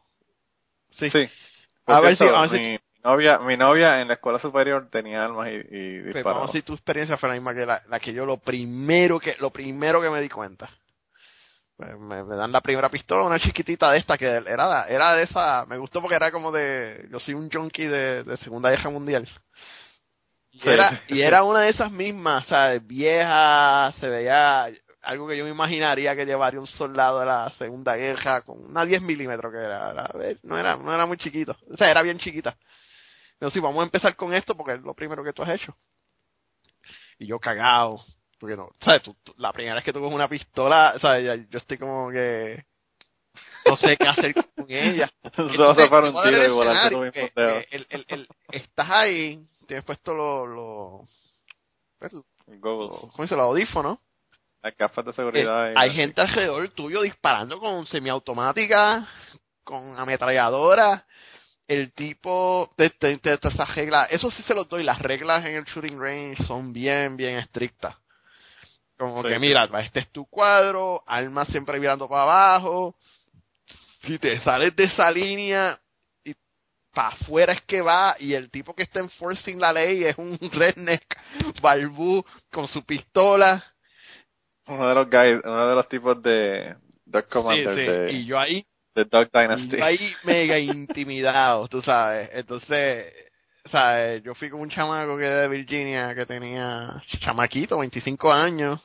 Sí. 0.92 1.10
Sí. 1.10 1.28
A 1.86 2.00
ver 2.00 2.10
si- 2.10 2.16
cierto, 2.16 2.36
a 2.36 2.46
ver 2.46 2.50
si- 2.50 2.58
mi, 2.58 2.78
novia, 3.04 3.38
mi 3.38 3.56
novia 3.56 4.00
en 4.00 4.08
la 4.08 4.14
escuela 4.14 4.38
superior 4.38 4.88
tenía 4.90 5.24
armas 5.24 5.48
y, 5.48 5.76
y 5.76 6.12
Pues 6.12 6.24
vamos 6.24 6.54
a 6.54 6.60
tu 6.62 6.72
experiencia 6.72 7.18
fue 7.18 7.28
la 7.28 7.34
misma 7.34 7.54
que 7.54 7.66
la, 7.66 7.82
la 7.88 8.00
que 8.00 8.12
yo 8.12 8.24
lo 8.26 8.38
primero 8.38 9.20
que 9.20 9.36
lo 9.38 9.50
primero 9.50 10.00
que 10.00 10.10
me 10.10 10.20
di 10.20 10.28
cuenta. 10.28 10.70
Me, 11.76 12.22
me 12.24 12.36
dan 12.36 12.52
la 12.52 12.60
primera 12.60 12.88
pistola, 12.88 13.24
una 13.24 13.40
chiquitita 13.40 13.90
de 13.90 13.98
esta 13.98 14.16
que 14.16 14.26
era 14.26 14.84
era 14.84 15.12
de 15.14 15.24
esa, 15.24 15.66
me 15.66 15.76
gustó 15.76 16.00
porque 16.00 16.14
era 16.16 16.30
como 16.30 16.52
de 16.52 17.06
yo 17.10 17.18
soy 17.18 17.34
un 17.34 17.50
junkie 17.50 17.86
de, 17.86 18.22
de 18.22 18.36
Segunda 18.38 18.70
Guerra 18.70 18.90
Mundial. 18.90 19.28
Y 20.52 20.58
Sí. 20.60 20.68
era 20.68 21.02
y 21.08 21.20
era 21.20 21.42
una 21.44 21.62
de 21.62 21.70
esas 21.70 21.90
mismas, 21.90 22.46
¿sabes? 22.46 22.86
Vieja, 22.86 23.92
se 23.98 24.08
veía 24.08 24.68
algo 25.02 25.26
que 25.28 25.36
yo 25.36 25.44
me 25.44 25.50
imaginaría 25.50 26.14
que 26.16 26.24
llevaría 26.24 26.60
un 26.60 26.66
soldado 26.68 27.20
de 27.20 27.26
la 27.26 27.52
Segunda 27.58 27.96
Guerra 27.96 28.42
con 28.42 28.64
una 28.64 28.84
10 28.84 29.02
milímetros 29.02 29.52
que 29.52 29.58
era, 29.58 29.90
era- 29.90 30.10
no 30.44 30.56
era 30.56 30.76
no 30.76 30.94
era 30.94 31.06
muy 31.06 31.16
chiquito, 31.18 31.56
o 31.70 31.76
sea, 31.76 31.90
era 31.90 32.02
bien 32.02 32.18
chiquita. 32.18 32.56
Pero 33.38 33.50
sí, 33.50 33.60
vamos 33.60 33.80
a 33.82 33.84
empezar 33.84 34.14
con 34.16 34.32
esto 34.34 34.56
porque 34.56 34.74
es 34.74 34.80
lo 34.82 34.94
primero 34.94 35.22
que 35.24 35.32
tú 35.32 35.42
has 35.42 35.50
hecho. 35.50 35.76
Y 37.18 37.26
yo 37.26 37.38
cagado. 37.38 38.00
Porque 38.38 38.56
no, 38.56 38.68
¿sabes? 38.80 39.02
Tú, 39.02 39.16
tú- 39.22 39.34
la 39.38 39.52
primera 39.52 39.76
vez 39.76 39.84
que 39.84 39.92
tú 39.92 40.00
coges 40.00 40.14
una 40.14 40.28
pistola, 40.28 40.94
¿sabes? 41.00 41.48
Yo 41.50 41.58
estoy 41.58 41.78
como 41.78 42.10
que. 42.10 42.64
No 43.66 43.76
sé 43.76 43.96
qué 43.96 44.06
hacer 44.08 44.34
con 44.34 44.66
ella. 44.68 45.10
Se 45.34 45.42
Entonces, 45.42 45.88
te 45.90 45.96
un 45.96 46.22
tiro 46.22 47.06
y 47.06 47.10
que- 47.10 47.30
que 47.30 47.66
el, 47.70 47.86
el, 47.90 48.04
el- 48.08 48.28
estás 48.50 48.90
ahí, 48.90 49.42
tienes 49.66 49.84
puesto 49.84 50.12
los. 50.14 50.48
Lo, 50.48 51.04
pues, 51.98 52.12
lo- 52.12 52.24
Goggles, 52.46 53.00
¿Cómo 53.12 53.22
dice? 53.22 53.36
Los 53.36 53.44
audífonos. 53.44 53.98
las 54.62 54.76
gafas 54.76 55.04
de 55.06 55.10
Eh, 55.12 55.14
seguridad. 55.14 55.70
y- 55.70 55.74
hay 55.76 55.90
gente 55.94 56.20
alrededor 56.20 56.68
tuyo 56.70 57.00
disparando 57.02 57.58
con 57.58 57.86
semiautomática, 57.86 59.08
con 59.62 59.98
ametralladora. 59.98 61.06
El 61.66 61.92
tipo 61.92 62.70
te, 62.76 62.90
te, 62.90 63.16
te, 63.18 63.38
te- 63.38 63.48
esas 63.48 63.74
reglas, 63.74 64.08
eso 64.10 64.30
sí 64.30 64.42
se 64.42 64.54
los 64.54 64.68
doy, 64.68 64.84
las 64.84 65.00
reglas 65.00 65.44
en 65.46 65.56
el 65.56 65.64
shooting 65.64 65.98
range 65.98 66.44
son 66.46 66.72
bien, 66.72 67.16
bien 67.16 67.38
estrictas. 67.38 67.96
Como 68.98 69.22
Sí, 69.22 69.28
que 69.28 69.38
mira, 69.38 69.64
este 69.80 70.00
es 70.00 70.08
tu 70.10 70.26
cuadro, 70.26 71.02
armas 71.06 71.48
siempre 71.48 71.80
mirando 71.80 72.08
para 72.08 72.22
abajo. 72.22 72.94
Si 74.02 74.18
te 74.18 74.38
sales 74.40 74.76
de 74.76 74.84
esa 74.84 75.10
línea 75.10 75.78
y 76.22 76.34
para 76.92 77.08
afuera 77.08 77.54
es 77.54 77.62
que 77.62 77.80
va 77.80 78.14
y 78.20 78.34
el 78.34 78.50
tipo 78.50 78.74
que 78.74 78.82
está 78.84 79.00
enforcing 79.00 79.58
la 79.58 79.72
ley 79.72 80.04
es 80.04 80.16
un 80.18 80.38
redneck 80.52 81.04
barbú 81.62 82.24
con 82.52 82.68
su 82.68 82.84
pistola. 82.84 83.64
Uno 84.66 84.88
de 84.88 84.94
los 84.94 85.10
guys, 85.10 85.40
uno 85.44 85.66
de 85.66 85.74
los 85.74 85.88
tipos 85.88 86.22
de 86.22 86.76
Sí, 87.12 87.20
sí, 87.30 87.62
de, 87.64 88.12
Y 88.12 88.24
yo 88.26 88.38
ahí 88.38 88.64
de 88.94 89.02
Y 89.02 89.38
Dynasty. 89.38 89.80
ahí 89.80 90.14
mega 90.24 90.58
intimidado, 90.58 91.68
tú 91.68 91.82
sabes. 91.82 92.30
Entonces, 92.32 93.12
¿sabes? 93.70 94.22
Yo 94.22 94.34
fui 94.34 94.50
con 94.50 94.60
un 94.60 94.70
chamaco 94.70 95.16
que 95.18 95.24
de 95.24 95.48
Virginia 95.48 96.14
que 96.14 96.26
tenía 96.26 97.02
chamaquito, 97.20 97.78
25 97.78 98.32
años. 98.32 98.80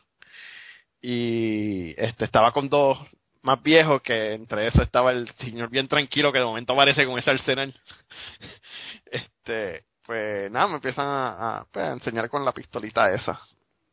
Y 1.01 1.93
este 1.97 2.25
estaba 2.25 2.51
con 2.51 2.69
dos 2.69 2.97
más 3.41 3.61
viejos 3.63 4.01
que 4.01 4.33
entre 4.33 4.67
eso 4.67 4.81
estaba 4.81 5.11
el 5.11 5.31
señor 5.37 5.69
bien 5.69 5.87
tranquilo 5.87 6.33
que 6.33 6.39
de 6.39 6.45
momento 6.45 6.73
aparece 6.73 7.05
con 7.05 7.17
ese 7.19 7.31
arsenal. 7.31 7.73
Este, 9.11 9.85
pues 10.05 10.51
nada, 10.51 10.67
me 10.67 10.75
empiezan 10.75 11.65
pues, 11.71 11.83
a 11.83 11.93
enseñar 11.93 12.29
con 12.29 12.45
la 12.45 12.51
pistolita 12.51 13.11
esa. 13.11 13.41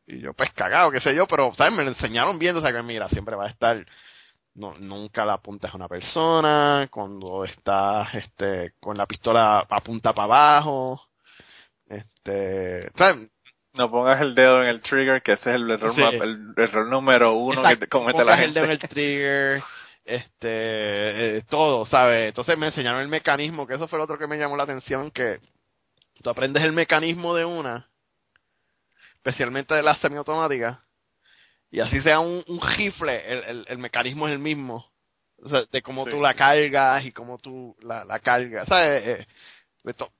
Y 0.05 0.19
yo 0.19 0.33
pues 0.33 0.53
cagado, 0.53 0.91
qué 0.91 0.99
sé 0.99 1.15
yo, 1.15 1.25
pero 1.27 1.51
¿sabes? 1.55 1.73
me 1.73 1.83
lo 1.83 1.89
enseñaron 1.89 2.37
viendo, 2.37 2.59
o 2.59 2.63
sea 2.63 2.71
que 2.71 2.83
mira, 2.83 3.09
siempre 3.09 3.35
va 3.35 3.45
a 3.45 3.49
estar 3.49 3.83
no, 4.57 4.73
nunca 4.79 5.23
la 5.25 5.33
apuntes 5.33 5.71
a 5.71 5.77
una 5.77 5.87
persona, 5.87 6.87
cuando 6.91 7.45
estás 7.45 8.13
este, 8.15 8.73
con 8.79 8.97
la 8.97 9.05
pistola 9.05 9.65
apunta 9.69 10.13
para 10.13 10.25
abajo, 10.25 11.01
este, 11.87 12.89
¿sabes? 12.97 13.29
No 13.73 13.89
pongas 13.91 14.19
el 14.21 14.33
dedo 14.33 14.63
en 14.63 14.69
el 14.69 14.81
trigger, 14.81 15.21
que 15.21 15.33
ese 15.33 15.49
es 15.51 15.55
el 15.55 15.69
error, 15.69 15.93
Sí. 15.93 16.01
más- 16.01 16.13
el 16.13 16.53
error 16.57 16.87
número 16.87 17.33
uno 17.33 17.61
Exacto, 17.61 17.79
que 17.81 17.87
comete 17.87 18.19
pongas 18.19 18.39
la 18.39 18.43
el 18.45 18.53
dedo 18.53 18.63
en 18.65 18.69
gente. 18.71 18.85
el 18.87 18.89
trigger, 18.91 19.63
este, 20.03 21.37
eh, 21.37 21.41
todo, 21.47 21.85
¿sabes? 21.85 22.29
Entonces 22.29 22.57
me 22.57 22.65
enseñaron 22.67 23.01
el 23.01 23.07
mecanismo, 23.07 23.67
que 23.67 23.75
eso 23.75 23.87
fue 23.87 23.99
lo 23.99 24.05
otro 24.05 24.17
que 24.17 24.25
me 24.27 24.37
llamó 24.37 24.57
la 24.57 24.63
atención, 24.63 25.11
que 25.11 25.39
tú 26.23 26.29
aprendes 26.31 26.63
el 26.63 26.71
mecanismo 26.73 27.35
de 27.35 27.45
una 27.45 27.87
especialmente 29.17 29.75
de 29.75 29.83
las 29.83 29.99
semiautomáticas, 29.99 30.79
y 31.71 31.79
así 31.79 32.01
sea 32.01 32.19
un, 32.19 32.43
un 32.47 32.61
rifle, 32.61 33.31
el, 33.31 33.43
el, 33.43 33.65
el 33.67 33.77
mecanismo 33.77 34.27
es 34.27 34.33
el 34.33 34.39
mismo. 34.39 34.85
O 35.43 35.49
sea, 35.49 35.63
de 35.71 35.81
cómo 35.81 36.05
Sí. 36.05 36.11
tú 36.11 36.21
la 36.21 36.33
cargas 36.33 37.05
y 37.05 37.11
cómo 37.11 37.37
tú 37.37 37.75
la, 37.81 38.03
la 38.05 38.19
cargas. 38.19 38.67
¿Sabes? 38.67 39.03
Eh, 39.05 39.27
esto- 39.85 40.11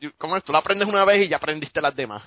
yo- 0.00 0.10
¿Cómo 0.18 0.36
es? 0.36 0.44
Tú 0.44 0.52
la 0.52 0.58
aprendes 0.58 0.88
una 0.88 1.04
vez 1.04 1.24
y 1.26 1.28
ya 1.28 1.36
aprendiste 1.36 1.80
las 1.82 1.94
demás. 1.94 2.22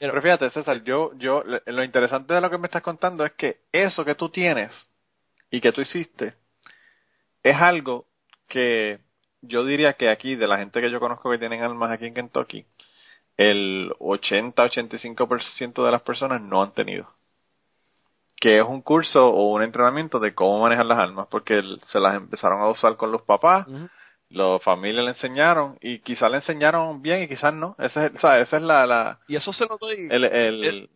Pero 0.00 0.20
fíjate, 0.20 0.50
César, 0.50 0.82
yo, 0.82 1.12
yo, 1.18 1.44
lo 1.44 1.84
interesante 1.84 2.34
de 2.34 2.40
lo 2.40 2.50
que 2.50 2.58
me 2.58 2.66
estás 2.66 2.82
contando 2.82 3.24
es 3.24 3.32
que 3.32 3.60
eso 3.72 4.04
que 4.04 4.14
tú 4.16 4.28
tienes 4.28 4.72
y 5.50 5.60
que 5.60 5.70
tú 5.72 5.80
hiciste 5.80 6.34
es 7.42 7.56
algo 7.56 8.06
que 8.48 8.98
yo 9.42 9.64
diría 9.64 9.92
que 9.94 10.10
aquí, 10.10 10.34
de 10.34 10.48
la 10.48 10.58
gente 10.58 10.80
que 10.80 10.90
yo 10.90 10.98
conozco 10.98 11.30
que 11.30 11.38
tienen 11.38 11.62
almas 11.62 11.92
aquí 11.92 12.06
en 12.06 12.14
Kentucky, 12.14 12.66
el 13.36 13.92
80-85% 14.00 15.84
de 15.84 15.90
las 15.92 16.02
personas 16.02 16.40
no 16.42 16.62
han 16.62 16.72
tenido. 16.72 17.08
Que 18.38 18.58
es 18.60 18.64
un 18.66 18.82
curso 18.82 19.28
o 19.28 19.52
un 19.52 19.62
entrenamiento 19.62 20.18
de 20.18 20.34
cómo 20.34 20.60
manejar 20.60 20.86
las 20.86 20.98
almas, 20.98 21.26
porque 21.30 21.62
se 21.90 21.98
las 22.00 22.14
empezaron 22.16 22.60
a 22.60 22.68
usar 22.68 22.96
con 22.96 23.10
los 23.10 23.22
papás, 23.22 23.66
los 24.28 24.62
familias 24.62 25.04
le 25.04 25.10
enseñaron 25.12 25.78
y 25.80 26.00
quizás 26.00 26.30
le 26.30 26.36
enseñaron 26.38 27.00
bien 27.00 27.22
y 27.22 27.28
quizás 27.28 27.54
no. 27.54 27.76
Esa 27.78 28.06
es, 28.06 28.14
o 28.16 28.18
sea, 28.18 28.40
esa 28.40 28.56
es 28.56 28.62
la, 28.62 28.86
la, 28.86 29.18
Y 29.28 29.36
eso 29.36 29.52
se 29.52 29.64
lo 29.66 29.78
doy. 29.78 30.08
el, 30.10 30.24
el, 30.24 30.64
El- 30.64 30.90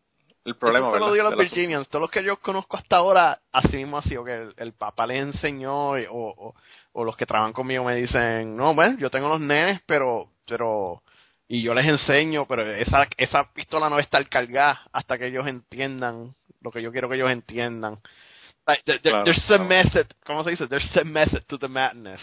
el 0.47 0.57
problema, 0.57 0.87
eso 0.87 0.95
se 0.95 1.01
lo 1.01 1.09
doy 1.11 1.21
a 1.21 1.25
los. 1.25 1.37
Virginians. 1.37 1.89
Todos 1.91 2.01
los 2.05 2.11
que 2.11 2.25
yo 2.25 2.39
conozco 2.39 2.79
hasta 2.79 2.97
ahora, 2.97 3.39
así 3.53 3.77
mismo 3.77 3.99
ha 3.99 4.03
sido 4.03 4.25
que 4.25 4.35
el, 4.35 4.55
el 4.57 4.73
papá 4.73 5.07
les 5.07 5.21
enseñó 5.21 5.99
y- 5.99 6.07
o, 6.07 6.15
o, 6.15 6.55
o 6.93 7.05
los 7.05 7.15
que 7.17 7.27
trabajan 7.27 7.53
conmigo 7.53 7.85
me 7.85 7.95
dicen, 7.95 8.57
no, 8.57 8.75
bueno, 8.75 8.97
yo 8.99 9.11
tengo 9.11 9.29
los 9.29 9.41
nenes, 9.41 9.83
pero, 9.87 10.29
pero, 10.49 11.03
y 11.47 11.63
yo 11.63 11.75
les 11.75 11.87
enseño, 11.87 12.47
pero 12.49 12.63
esa, 12.63 13.07
esa 13.19 13.53
pistola 13.53 13.89
no 13.91 13.97
va 13.97 14.01
a 14.01 14.05
estar 14.05 14.27
cargada 14.31 14.81
hasta 14.93 15.19
que 15.19 15.27
ellos 15.27 15.47
entiendan 15.47 16.31
lo 16.61 16.71
que 16.71 16.83
yo 16.83 16.93
quiero 16.93 17.09
que 17.09 17.17
ellos 17.17 17.31
entiendan. 17.31 17.99
Like, 18.67 18.83
there- 18.85 19.01
there- 19.01 19.11
Claro, 19.13 19.25
there's 19.25 19.45
a 19.45 19.49
claro. 19.49 19.65
method, 19.65 20.07
¿cómo 20.25 20.45
se 20.45 20.51
dice? 20.51 20.67
There's 20.69 20.97
a 20.97 21.05
method 21.05 21.45
to 21.47 21.59
the 21.59 21.69
madness. 21.69 22.21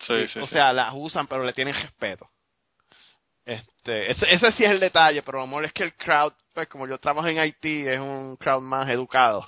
Sí, 0.00 0.26
sí, 0.28 0.40
o 0.42 0.46
sí. 0.46 0.54
sea, 0.54 0.72
las 0.72 0.92
usan, 0.94 1.26
pero 1.26 1.44
le 1.44 1.52
tienen 1.52 1.74
respeto. 1.74 2.28
Este, 3.46 4.10
ese, 4.10 4.34
ese 4.34 4.52
sí 4.52 4.64
es 4.64 4.70
el 4.70 4.80
detalle, 4.80 5.22
pero 5.22 5.38
lo 5.38 5.46
mejor 5.46 5.64
es 5.66 5.72
que 5.72 5.84
el 5.84 5.94
crowd, 5.94 6.32
pues 6.54 6.66
como 6.68 6.86
yo 6.88 6.98
trabajo 6.98 7.28
en 7.28 7.38
Haití, 7.38 7.86
es 7.86 7.98
un 7.98 8.36
crowd 8.36 8.62
más 8.62 8.88
educado. 8.88 9.46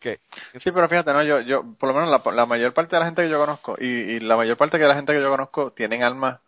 Que, 0.00 0.18
Sí, 0.62 0.70
pero 0.72 0.88
fíjate, 0.88 1.12
no, 1.12 1.22
yo, 1.22 1.40
yo, 1.40 1.62
por 1.78 1.88
lo 1.88 1.94
menos 1.94 2.10
la, 2.10 2.32
la 2.32 2.46
mayor 2.46 2.74
parte 2.74 2.96
de 2.96 3.00
la 3.00 3.06
gente 3.06 3.22
que 3.22 3.30
yo 3.30 3.38
conozco 3.38 3.76
y, 3.78 3.86
y 3.86 4.20
la 4.20 4.36
mayor 4.36 4.56
parte 4.56 4.76
de 4.78 4.86
la 4.86 4.94
gente 4.96 5.12
que 5.12 5.20
yo 5.22 5.30
conozco 5.30 5.72
tienen 5.72 6.02
almas 6.02 6.40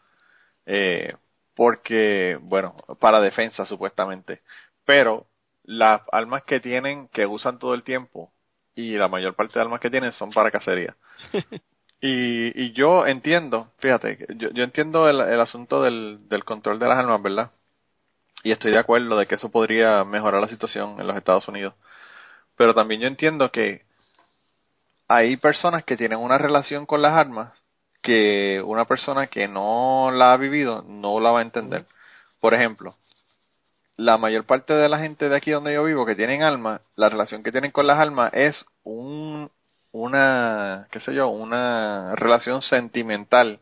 eh, 0.66 1.14
porque, 1.54 2.38
bueno, 2.42 2.76
para 3.00 3.20
defensa 3.20 3.64
supuestamente, 3.66 4.42
pero 4.84 5.26
las 5.64 6.02
almas 6.12 6.44
que 6.44 6.60
tienen, 6.60 7.08
que 7.08 7.26
usan 7.26 7.58
todo 7.58 7.74
el 7.74 7.82
tiempo 7.82 8.32
y 8.74 8.96
la 8.96 9.08
mayor 9.08 9.34
parte 9.34 9.54
de 9.54 9.62
almas 9.62 9.80
que 9.80 9.90
tienen 9.90 10.12
son 10.12 10.30
para 10.30 10.50
cacería. 10.50 10.96
Y, 12.00 12.52
y 12.62 12.72
yo 12.72 13.06
entiendo, 13.06 13.72
fíjate, 13.78 14.26
yo, 14.36 14.50
yo 14.50 14.62
entiendo 14.62 15.08
el, 15.08 15.20
el 15.22 15.40
asunto 15.40 15.82
del, 15.82 16.28
del 16.28 16.44
control 16.44 16.78
de 16.78 16.86
las 16.86 16.98
almas, 16.98 17.22
¿verdad? 17.22 17.50
Y 18.42 18.52
estoy 18.52 18.72
de 18.72 18.78
acuerdo 18.78 19.16
de 19.16 19.26
que 19.26 19.36
eso 19.36 19.50
podría 19.50 20.04
mejorar 20.04 20.42
la 20.42 20.48
situación 20.48 21.00
en 21.00 21.06
los 21.06 21.16
Estados 21.16 21.48
Unidos. 21.48 21.74
Pero 22.56 22.74
también 22.74 23.00
yo 23.00 23.08
entiendo 23.08 23.50
que 23.50 23.86
hay 25.08 25.36
personas 25.36 25.84
que 25.84 25.96
tienen 25.96 26.18
una 26.18 26.38
relación 26.38 26.86
con 26.86 27.02
las 27.02 27.12
armas 27.12 27.52
que 28.02 28.62
una 28.62 28.84
persona 28.84 29.28
que 29.28 29.48
no 29.48 30.10
la 30.12 30.34
ha 30.34 30.36
vivido 30.36 30.82
no 30.82 31.20
la 31.20 31.30
va 31.30 31.38
a 31.40 31.42
entender. 31.42 31.86
Por 32.40 32.52
ejemplo, 32.54 32.96
la 33.96 34.18
mayor 34.18 34.44
parte 34.44 34.74
de 34.74 34.88
la 34.88 34.98
gente 34.98 35.28
de 35.28 35.36
aquí 35.36 35.50
donde 35.50 35.74
yo 35.74 35.84
vivo 35.84 36.06
que 36.06 36.16
tienen 36.16 36.42
almas, 36.42 36.80
la 36.96 37.08
relación 37.08 37.42
que 37.42 37.52
tienen 37.52 37.70
con 37.70 37.86
las 37.86 37.98
almas 37.98 38.32
es 38.34 38.64
un 38.82 39.50
una, 39.92 40.88
qué 40.90 40.98
sé 41.00 41.14
yo, 41.14 41.28
una 41.28 42.16
relación 42.16 42.62
sentimental 42.62 43.60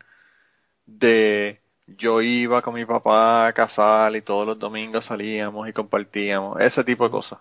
de 0.87 1.61
yo 1.87 2.23
iba 2.23 2.63
con 2.63 2.75
mi 2.75 2.87
papá 2.87 3.47
a 3.47 3.53
casar 3.53 4.17
y 4.17 4.23
todos 4.23 4.47
los 4.47 4.59
domingos 4.59 5.05
salíamos 5.05 5.69
y 5.69 5.75
compartíamos, 5.75 6.59
ese 6.61 6.85
tipo 6.85 7.05
de 7.05 7.11
cosas. 7.11 7.39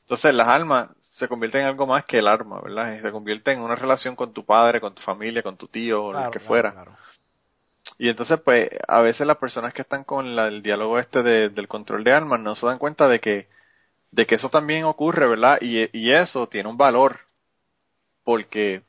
Entonces 0.00 0.34
las 0.34 0.48
almas 0.48 0.88
se 1.00 1.28
convierten 1.28 1.62
en 1.62 1.66
algo 1.66 1.86
más 1.86 2.06
que 2.06 2.18
el 2.18 2.26
arma, 2.26 2.60
¿verdad? 2.62 3.02
Se 3.02 3.10
convierte 3.10 3.52
en 3.52 3.60
una 3.60 3.74
relación 3.74 4.16
con 4.16 4.32
tu 4.32 4.44
padre, 4.46 4.80
con 4.80 4.94
tu 4.94 5.02
familia, 5.02 5.42
con 5.42 5.58
tu 5.58 5.68
tío, 5.68 6.06
o 6.06 6.10
claro, 6.12 6.26
lo 6.26 6.30
que 6.32 6.38
claro, 6.38 6.48
fuera. 6.48 6.72
claro. 6.72 6.92
Y 7.98 8.08
entonces, 8.08 8.40
pues, 8.40 8.70
a 8.88 9.00
veces 9.00 9.26
las 9.26 9.36
personas 9.38 9.74
que 9.74 9.82
están 9.82 10.04
con 10.04 10.34
la- 10.36 10.48
el 10.48 10.62
diálogo 10.62 10.98
este 10.98 11.22
de- 11.22 11.48
del 11.50 11.68
control 11.68 12.04
de 12.04 12.12
armas 12.12 12.40
no 12.40 12.54
se 12.54 12.66
dan 12.66 12.78
cuenta 12.78 13.08
de 13.08 13.20
que, 13.20 13.48
de 14.12 14.26
que 14.26 14.36
eso 14.36 14.50
también 14.50 14.84
ocurre, 14.84 15.28
¿verdad? 15.28 15.58
Y, 15.62 15.88
y 15.98 16.12
eso 16.14 16.48
tiene 16.48 16.68
un 16.70 16.76
valor. 16.78 17.20
Porque, 18.24 18.82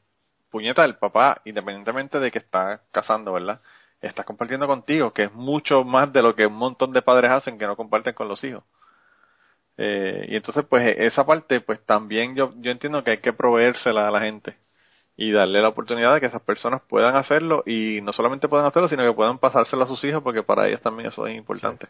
puñeta, 0.51 0.85
el 0.85 0.95
papá, 0.97 1.41
independientemente 1.45 2.19
de 2.19 2.31
que 2.31 2.39
está 2.39 2.81
casando, 2.91 3.33
¿verdad? 3.33 3.61
Está 4.01 4.23
compartiendo 4.23 4.67
contigo, 4.67 5.13
que 5.13 5.23
es 5.25 5.33
mucho 5.33 5.83
más 5.83 6.11
de 6.13 6.21
lo 6.21 6.35
que 6.35 6.45
un 6.47 6.53
montón 6.53 6.93
de 6.93 7.01
padres 7.01 7.31
hacen 7.31 7.57
que 7.57 7.67
no 7.67 7.75
comparten 7.75 8.13
con 8.13 8.27
los 8.27 8.43
hijos. 8.43 8.63
Eh, 9.77 10.25
y 10.29 10.35
entonces, 10.35 10.65
pues, 10.69 10.95
esa 10.97 11.25
parte, 11.25 11.61
pues 11.61 11.83
también 11.85 12.35
yo, 12.35 12.53
yo 12.57 12.71
entiendo 12.71 13.03
que 13.03 13.11
hay 13.11 13.17
que 13.21 13.33
proveérsela 13.33 14.07
a 14.07 14.11
la 14.11 14.21
gente 14.21 14.55
y 15.23 15.31
darle 15.31 15.61
la 15.61 15.67
oportunidad 15.67 16.15
de 16.15 16.19
que 16.19 16.25
esas 16.25 16.41
personas 16.41 16.81
puedan 16.89 17.15
hacerlo 17.15 17.61
y 17.67 18.01
no 18.01 18.11
solamente 18.11 18.47
puedan 18.47 18.65
hacerlo, 18.65 18.87
sino 18.89 19.03
que 19.03 19.13
puedan 19.13 19.37
pasárselo 19.37 19.83
a 19.83 19.87
sus 19.87 20.03
hijos 20.03 20.23
porque 20.23 20.41
para 20.41 20.67
ellos 20.67 20.81
también 20.81 21.09
eso 21.09 21.27
es 21.27 21.35
importante. 21.37 21.87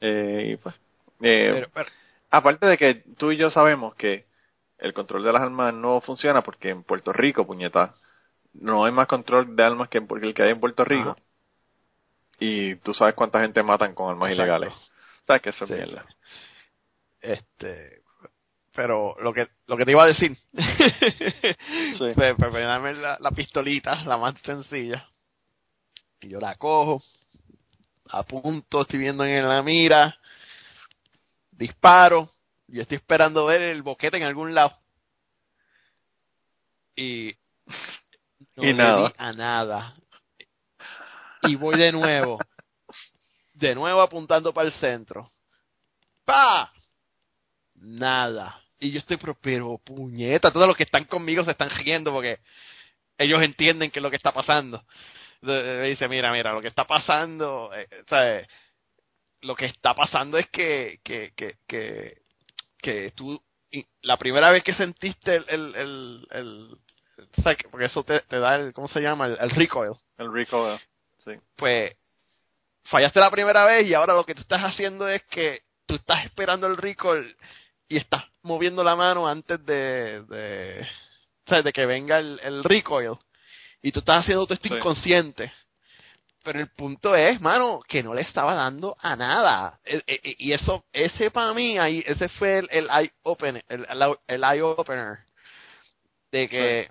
Eh, 0.00 0.52
y 0.52 0.56
pues, 0.56 0.74
eh, 1.20 1.50
Pero- 1.52 1.68
pero- 1.74 1.90
aparte 2.30 2.64
de 2.64 2.78
que 2.78 2.94
tú 3.18 3.30
y 3.30 3.36
yo 3.36 3.50
sabemos 3.50 3.94
que 3.94 4.24
el 4.78 4.94
control 4.94 5.22
de 5.24 5.32
las 5.34 5.42
armas 5.42 5.74
no 5.74 6.00
funciona 6.00 6.40
porque 6.40 6.70
en 6.70 6.82
Puerto 6.82 7.12
Rico, 7.12 7.46
puñeta, 7.46 7.94
no 8.54 8.86
hay 8.86 8.92
más 8.92 9.06
control 9.06 9.54
de 9.54 9.62
armas 9.62 9.90
que 9.90 9.98
el 9.98 10.32
que 10.34 10.42
hay 10.42 10.50
en 10.52 10.60
Puerto 10.60 10.82
Rico. 10.82 11.10
Ajá. 11.10 11.20
Y 12.38 12.76
tú 12.76 12.94
sabes 12.94 13.14
cuánta 13.16 13.40
gente 13.40 13.62
matan 13.62 13.94
con 13.94 14.08
armas 14.12 14.30
Exacto. 14.30 14.42
ilegales. 14.42 14.72
Sabes 15.26 15.42
que 15.42 15.50
eso 15.50 15.64
es 15.64 15.70
Sí, 15.70 15.76
mierda. 15.76 16.06
Este, 17.20 17.99
pero 18.80 19.14
lo 19.20 19.34
que 19.34 19.46
lo 19.66 19.76
que 19.76 19.84
te 19.84 19.90
iba 19.90 20.04
a 20.04 20.06
decir, 20.06 20.34
Sí. 20.54 21.98
pues, 21.98 22.14
pues, 22.14 22.34
pues, 22.38 22.64
dame 22.64 22.94
la, 22.94 23.18
la 23.20 23.30
pistolita, 23.30 24.02
la 24.06 24.16
más 24.16 24.34
sencilla, 24.40 25.06
y 26.22 26.30
yo 26.30 26.40
la 26.40 26.54
cojo, 26.54 27.02
apunto, 28.08 28.80
estoy 28.80 29.00
viendo 29.00 29.22
en 29.26 29.46
la 29.46 29.62
mira, 29.62 30.16
disparo, 31.50 32.30
y 32.68 32.80
estoy 32.80 32.96
esperando 32.96 33.44
ver 33.44 33.60
el 33.60 33.82
boquete 33.82 34.16
en 34.16 34.22
algún 34.22 34.54
lado. 34.54 34.74
Y 36.96 37.36
no 38.56 38.64
Y 38.64 38.72
nada. 38.72 39.12
a 39.18 39.32
nada. 39.32 39.94
Y 41.42 41.54
voy 41.54 41.76
de 41.76 41.92
nuevo. 41.92 42.38
De 43.52 43.74
nuevo 43.74 44.00
apuntando 44.00 44.54
para 44.54 44.68
el 44.68 44.72
centro. 44.72 45.30
¡Pa! 46.24 46.72
Nada. 47.74 48.62
Y 48.80 48.90
yo 48.90 48.98
estoy, 48.98 49.18
pero, 49.18 49.36
pero 49.40 49.78
puñeta, 49.84 50.50
todos 50.50 50.66
los 50.66 50.76
que 50.76 50.84
están 50.84 51.04
conmigo 51.04 51.44
se 51.44 51.50
están 51.52 51.70
riendo 51.70 52.12
porque 52.12 52.38
ellos 53.18 53.42
entienden 53.42 53.90
qué 53.90 53.98
es 53.98 54.02
lo 54.02 54.10
que 54.10 54.16
está 54.16 54.32
pasando. 54.32 54.82
Dice, 55.42 56.08
mira, 56.08 56.32
mira, 56.32 56.52
lo 56.52 56.60
que 56.62 56.68
está 56.68 56.86
pasando, 56.86 57.70
eh, 57.74 57.86
¿sabes? 58.08 58.48
Lo 59.42 59.54
que 59.54 59.66
está 59.66 59.94
pasando 59.94 60.38
es 60.38 60.48
que, 60.48 61.00
que, 61.02 61.32
que, 61.36 61.56
que, 61.66 62.18
que 62.78 63.10
tú, 63.12 63.42
la 64.02 64.16
primera 64.16 64.50
vez 64.50 64.62
que 64.62 64.74
sentiste 64.74 65.36
el, 65.36 65.44
el, 65.48 65.74
el, 65.76 66.28
el- 66.30 66.78
¿sabes? 67.42 67.58
porque 67.70 67.86
eso 67.86 68.02
te, 68.02 68.20
te 68.20 68.38
da 68.38 68.54
el, 68.56 68.72
¿cómo 68.72 68.88
se 68.88 69.00
llama? 69.00 69.26
El, 69.26 69.38
el 69.40 69.50
recoil 69.50 69.92
El 70.18 70.32
rico, 70.32 70.78
sí. 71.24 71.32
pues 71.56 71.94
fallaste 72.84 73.20
la 73.20 73.30
primera 73.30 73.64
vez 73.66 73.86
y 73.86 73.94
ahora 73.94 74.14
lo 74.14 74.24
que 74.24 74.34
tú 74.34 74.40
estás 74.42 74.62
haciendo 74.62 75.06
es 75.08 75.22
que 75.24 75.62
tú 75.86 75.94
estás 75.96 76.24
esperando 76.24 76.66
el 76.66 76.76
recall 76.78 77.36
y 77.88 77.96
estás 77.98 78.24
moviendo 78.42 78.82
la 78.84 78.96
mano 78.96 79.26
antes 79.26 79.64
de, 79.64 80.22
de, 80.22 80.86
¿sabes? 81.46 81.64
de 81.64 81.72
que 81.72 81.86
venga 81.86 82.18
el, 82.18 82.40
el 82.42 82.64
recoil 82.64 83.16
y 83.82 83.92
tú 83.92 84.00
estás 84.00 84.20
haciendo 84.20 84.44
todo 84.46 84.54
esto 84.54 84.68
Sí. 84.68 84.74
inconsciente. 84.74 85.52
Pero 86.42 86.58
el 86.60 86.70
punto 86.70 87.14
es, 87.14 87.38
mano, 87.40 87.80
que 87.86 88.02
no 88.02 88.14
le 88.14 88.22
estaba 88.22 88.54
dando 88.54 88.96
a 88.98 89.14
nada. 89.14 89.78
E- 89.84 90.02
e- 90.06 90.20
e- 90.22 90.36
Y 90.38 90.52
eso, 90.54 90.84
ese 90.90 91.30
para 91.30 91.52
mí, 91.52 91.76
ahí, 91.78 92.02
ese 92.06 92.30
fue 92.30 92.60
el, 92.60 92.68
el 92.70 92.88
eye 92.90 93.12
opener, 93.24 93.62
el, 93.68 94.44
eye 94.44 94.62
opener. 94.62 95.18
De 96.32 96.48
que 96.48 96.90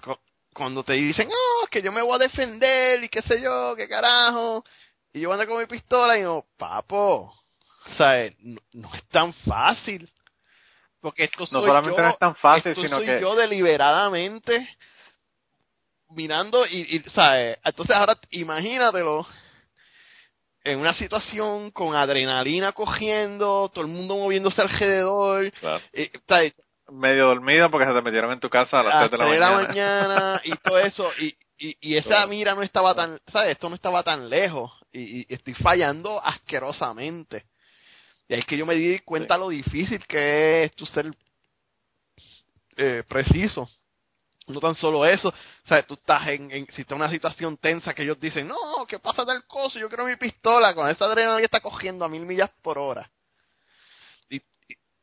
cu- 0.00 0.18
cuando 0.54 0.84
te 0.84 0.92
dicen, 0.92 1.28
oh, 1.28 1.66
que 1.68 1.82
yo 1.82 1.90
me 1.90 2.02
voy 2.02 2.14
a 2.14 2.18
defender 2.18 3.02
y 3.02 3.08
qué 3.08 3.20
sé 3.22 3.42
yo, 3.42 3.74
qué 3.76 3.88
carajo, 3.88 4.64
y 5.12 5.20
yo 5.20 5.32
ando 5.32 5.46
con 5.48 5.58
mi 5.58 5.66
pistola 5.66 6.16
y 6.16 6.22
yo, 6.22 6.44
papo, 6.56 7.34
o 7.86 7.94
sea, 7.96 8.30
no, 8.38 8.60
no 8.74 8.94
es 8.94 9.04
tan 9.08 9.32
fácil. 9.32 10.08
Porque 11.00 11.24
esto 11.24 11.40
No 11.40 11.46
soy 11.46 11.66
solamente 11.66 11.96
yo, 11.96 12.02
no 12.02 12.10
es 12.10 12.18
tan 12.18 12.34
fácil, 12.36 12.72
esto 12.72 12.82
sino 12.84 12.96
soy 12.98 13.06
que... 13.06 13.20
yo 13.20 13.34
deliberadamente 13.34 14.68
mirando 16.10 16.66
y, 16.66 16.96
y 16.96 17.10
¿sabes? 17.10 17.58
Entonces 17.64 17.96
ahora 17.96 18.18
imagínatelo 18.30 19.26
en 20.64 20.78
una 20.78 20.94
situación 20.94 21.70
con 21.70 21.94
adrenalina 21.94 22.72
cogiendo, 22.72 23.70
todo 23.72 23.84
el 23.84 23.90
mundo 23.90 24.16
moviéndose 24.16 24.60
alrededor, 24.60 25.50
Claro. 25.52 25.82
eh, 25.92 26.10
¿sabes? 26.28 26.54
Medio 26.90 27.26
dormido 27.26 27.70
porque 27.70 27.86
se 27.86 27.92
te 27.94 28.02
metieron 28.02 28.32
en 28.32 28.40
tu 28.40 28.50
casa 28.50 28.80
a 28.80 28.82
las 28.82 28.94
a 28.94 29.08
3 29.08 29.10
de 29.12 29.18
la 29.18 29.50
mañana. 29.52 29.68
mañana 29.68 30.40
y 30.44 30.56
todo 30.56 30.78
eso 30.80 31.10
y, 31.18 31.34
y, 31.56 31.76
y 31.80 31.96
esa 31.96 32.08
Claro. 32.08 32.28
mira 32.28 32.54
no 32.54 32.62
estaba 32.62 32.94
tan 32.94 33.18
sabes 33.28 33.52
esto 33.52 33.68
no 33.68 33.76
estaba 33.76 34.02
tan 34.02 34.28
lejos 34.28 34.72
y, 34.92 35.20
y 35.20 35.26
estoy 35.34 35.54
fallando 35.54 36.20
asquerosamente 36.22 37.44
y 38.30 38.34
ahí 38.34 38.40
es 38.40 38.46
que 38.46 38.56
yo 38.56 38.64
me 38.64 38.76
di 38.76 39.00
cuenta 39.00 39.36
lo 39.36 39.48
difícil 39.48 40.06
que 40.06 40.62
es 40.64 40.72
tu 40.76 40.86
ser 40.86 41.10
eh, 42.76 43.02
preciso 43.08 43.68
no 44.46 44.58
tan 44.58 44.74
solo 44.74 45.04
eso, 45.06 45.32
sabes, 45.64 45.86
tú 45.86 45.94
estás 45.94 46.26
en, 46.28 46.50
en 46.50 46.66
si 46.72 46.80
está 46.80 46.96
una 46.96 47.08
situación 47.10 47.56
tensa 47.58 47.94
que 47.94 48.02
ellos 48.02 48.18
dicen, 48.18 48.48
no, 48.48 48.84
¿qué 48.88 48.98
pasa 48.98 49.24
del 49.24 49.44
coso? 49.44 49.78
Yo 49.78 49.88
quiero 49.88 50.04
mi 50.04 50.16
pistola, 50.16 50.74
con 50.74 50.88
esa 50.88 51.04
adrenalina 51.04 51.44
está 51.44 51.60
cogiendo 51.60 52.04
a 52.04 52.08
mil 52.08 52.22
millas 52.26 52.50
por 52.60 52.76
hora. 52.76 53.08
Y, 54.28 54.36
y- 54.38 54.42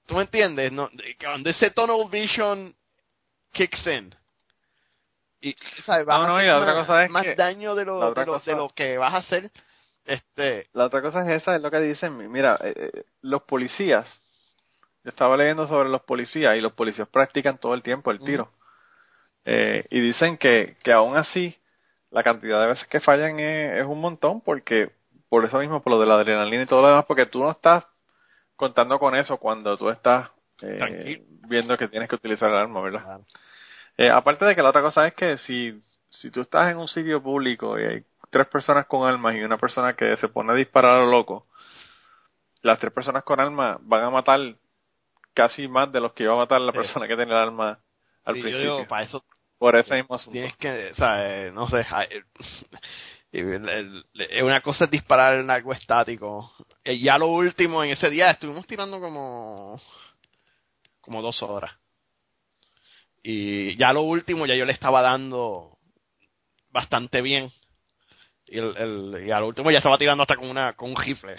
¿Tú 0.06 0.16
me 0.16 0.24
entiendes? 0.24 0.70
No, 0.74 0.90
cuando 1.18 1.50
ese 1.50 1.72
tunnel 1.72 2.10
vision 2.10 2.76
kicks 3.54 3.88
in. 3.88 4.14
Y, 5.40 5.56
¿sabes? 5.86 6.06
Vas 6.06 6.28
No, 6.28 6.36
a 6.36 6.44
y 6.44 6.48
hacer 6.48 6.54
otra 6.62 6.74
más, 6.74 6.86
cosa 6.88 7.04
es 7.06 7.10
más 7.12 7.24
que- 7.24 7.36
daño 7.36 7.74
de 7.76 7.86
lo, 7.86 8.14
de, 8.14 8.26
lo, 8.26 8.34
cosa- 8.34 8.52
de 8.52 8.58
lo 8.58 8.68
que 8.70 8.98
vas 8.98 9.14
a 9.14 9.18
hacer. 9.18 9.50
Este, 10.08 10.68
La 10.74 10.86
otra 10.86 11.02
cosa 11.02 11.22
es 11.22 11.42
esa, 11.42 11.56
es 11.56 11.62
lo 11.62 11.70
que 11.70 11.80
dicen, 11.82 12.18
mira, 12.32 12.58
eh, 12.64 12.74
eh, 12.76 13.04
los 13.22 13.44
policías, 13.44 14.08
yo 15.04 15.10
estaba 15.10 15.36
leyendo 15.36 15.68
sobre 15.68 15.90
los 15.90 16.02
policías 16.04 16.56
y 16.56 16.62
los 16.62 16.74
policías 16.74 17.10
practican 17.10 17.58
todo 17.58 17.74
el 17.74 17.84
tiempo 17.84 18.10
el 18.12 18.20
tiro. 18.20 18.50
Eh, 19.44 19.86
y 19.92 20.00
dicen 20.00 20.38
que, 20.38 20.78
que 20.82 20.94
aún 20.94 21.18
así 21.18 21.56
la 22.10 22.24
cantidad 22.24 22.62
de 22.62 22.68
veces 22.68 22.88
que 22.88 23.02
fallan 23.02 23.40
es, 23.40 23.82
es 23.82 23.86
un 23.86 24.00
montón 24.00 24.42
porque 24.42 24.92
por 25.30 25.44
eso 25.44 25.60
mismo, 25.60 25.84
por 25.84 25.92
lo 25.92 26.00
de 26.00 26.06
la 26.06 26.16
adrenalina 26.16 26.64
y 26.64 26.68
todo 26.68 26.82
lo 26.82 26.88
demás, 26.88 27.06
porque 27.06 27.26
tú 27.26 27.44
no 27.44 27.52
estás 27.52 27.86
contando 28.56 28.98
con 29.00 29.14
eso 29.16 29.38
cuando 29.38 29.78
tú 29.78 29.90
estás 29.90 30.30
eh, 30.62 31.22
viendo 31.48 31.78
que 31.78 31.90
tienes 31.90 32.10
que 32.10 32.16
utilizar 32.16 32.50
el 32.50 32.56
arma, 32.56 32.82
¿verdad? 32.82 33.04
Claro. 33.04 33.26
Eh, 33.98 34.10
aparte 34.10 34.46
de 34.46 34.56
que 34.56 34.62
la 34.62 34.70
otra 34.70 34.82
cosa 34.82 35.08
es 35.08 35.14
que 35.16 35.38
si, 35.40 35.82
si 36.10 36.32
tú 36.32 36.42
estás 36.42 36.72
en 36.72 36.78
un 36.78 36.88
sitio 36.88 37.22
público 37.22 37.78
y 37.80 37.84
hay 37.84 38.04
tres 38.30 38.48
personas 38.48 38.86
con 38.88 39.08
armas 39.08 39.36
y 39.36 39.42
una 39.44 39.58
persona 39.58 39.96
que 39.96 40.18
se 40.18 40.28
pone 40.30 40.52
a 40.52 40.56
disparar 40.56 40.96
a 40.96 41.00
lo 41.06 41.12
loco, 41.12 41.48
las 42.62 42.80
tres 42.80 42.92
personas 42.94 43.24
con 43.24 43.40
armas 43.40 43.78
van 43.82 44.04
a 44.04 44.10
matar 44.10 44.40
casi 45.34 45.68
más 45.68 45.92
de 45.92 46.00
los 46.00 46.14
que 46.14 46.24
iba 46.24 46.34
a 46.34 46.38
matar 46.38 46.60
la 46.62 46.72
Sí. 46.72 46.80
persona 46.80 47.08
que 47.08 47.16
tiene 47.16 47.32
el 47.32 47.38
arma 47.38 47.80
al 48.26 48.36
y 48.38 48.40
yo 48.40 48.44
principio. 48.44 48.74
digo, 48.76 48.88
para 48.88 49.04
eso 49.04 49.24
por 49.58 49.76
ese 49.76 49.96
mismo 49.96 50.16
asunto. 50.16 50.34
tienes 50.34 50.56
que, 50.58 50.92
o 50.92 50.96
sea, 50.96 51.46
eh, 51.48 51.52
no 51.52 51.68
sé, 51.68 51.86
eh, 53.32 54.42
una 54.44 54.62
cosa 54.62 54.86
es 54.86 54.92
disparar 54.92 55.36
en 55.40 55.50
algo 55.50 55.74
estático. 55.74 56.52
Eh, 56.84 57.00
ya 57.00 57.18
lo 57.18 57.28
último, 57.28 57.84
en 57.84 57.92
ese 57.92 58.10
día 58.10 58.32
estuvimos 58.32 58.66
tirando 58.68 59.00
como, 59.00 59.80
como 61.02 61.22
dos 61.22 61.42
horas. 61.44 61.76
Y 63.24 63.76
ya 63.78 63.92
lo 63.94 64.02
último, 64.04 64.46
ya 64.46 64.56
yo 64.56 64.66
le 64.66 64.74
estaba 64.74 65.02
dando 65.02 65.78
bastante 66.70 67.22
bien. 67.22 67.52
Y, 68.48 68.58
el, 68.60 68.78
el- 68.78 69.28
y 69.28 69.32
al 69.32 69.44
último 69.44 69.72
ya 69.72 69.78
estaba 69.80 69.98
tirando 69.98 70.24
hasta 70.24 70.36
con 70.36 70.50
una 70.50 70.74
con 70.74 70.92
un 70.92 70.96
rifle. 70.96 71.36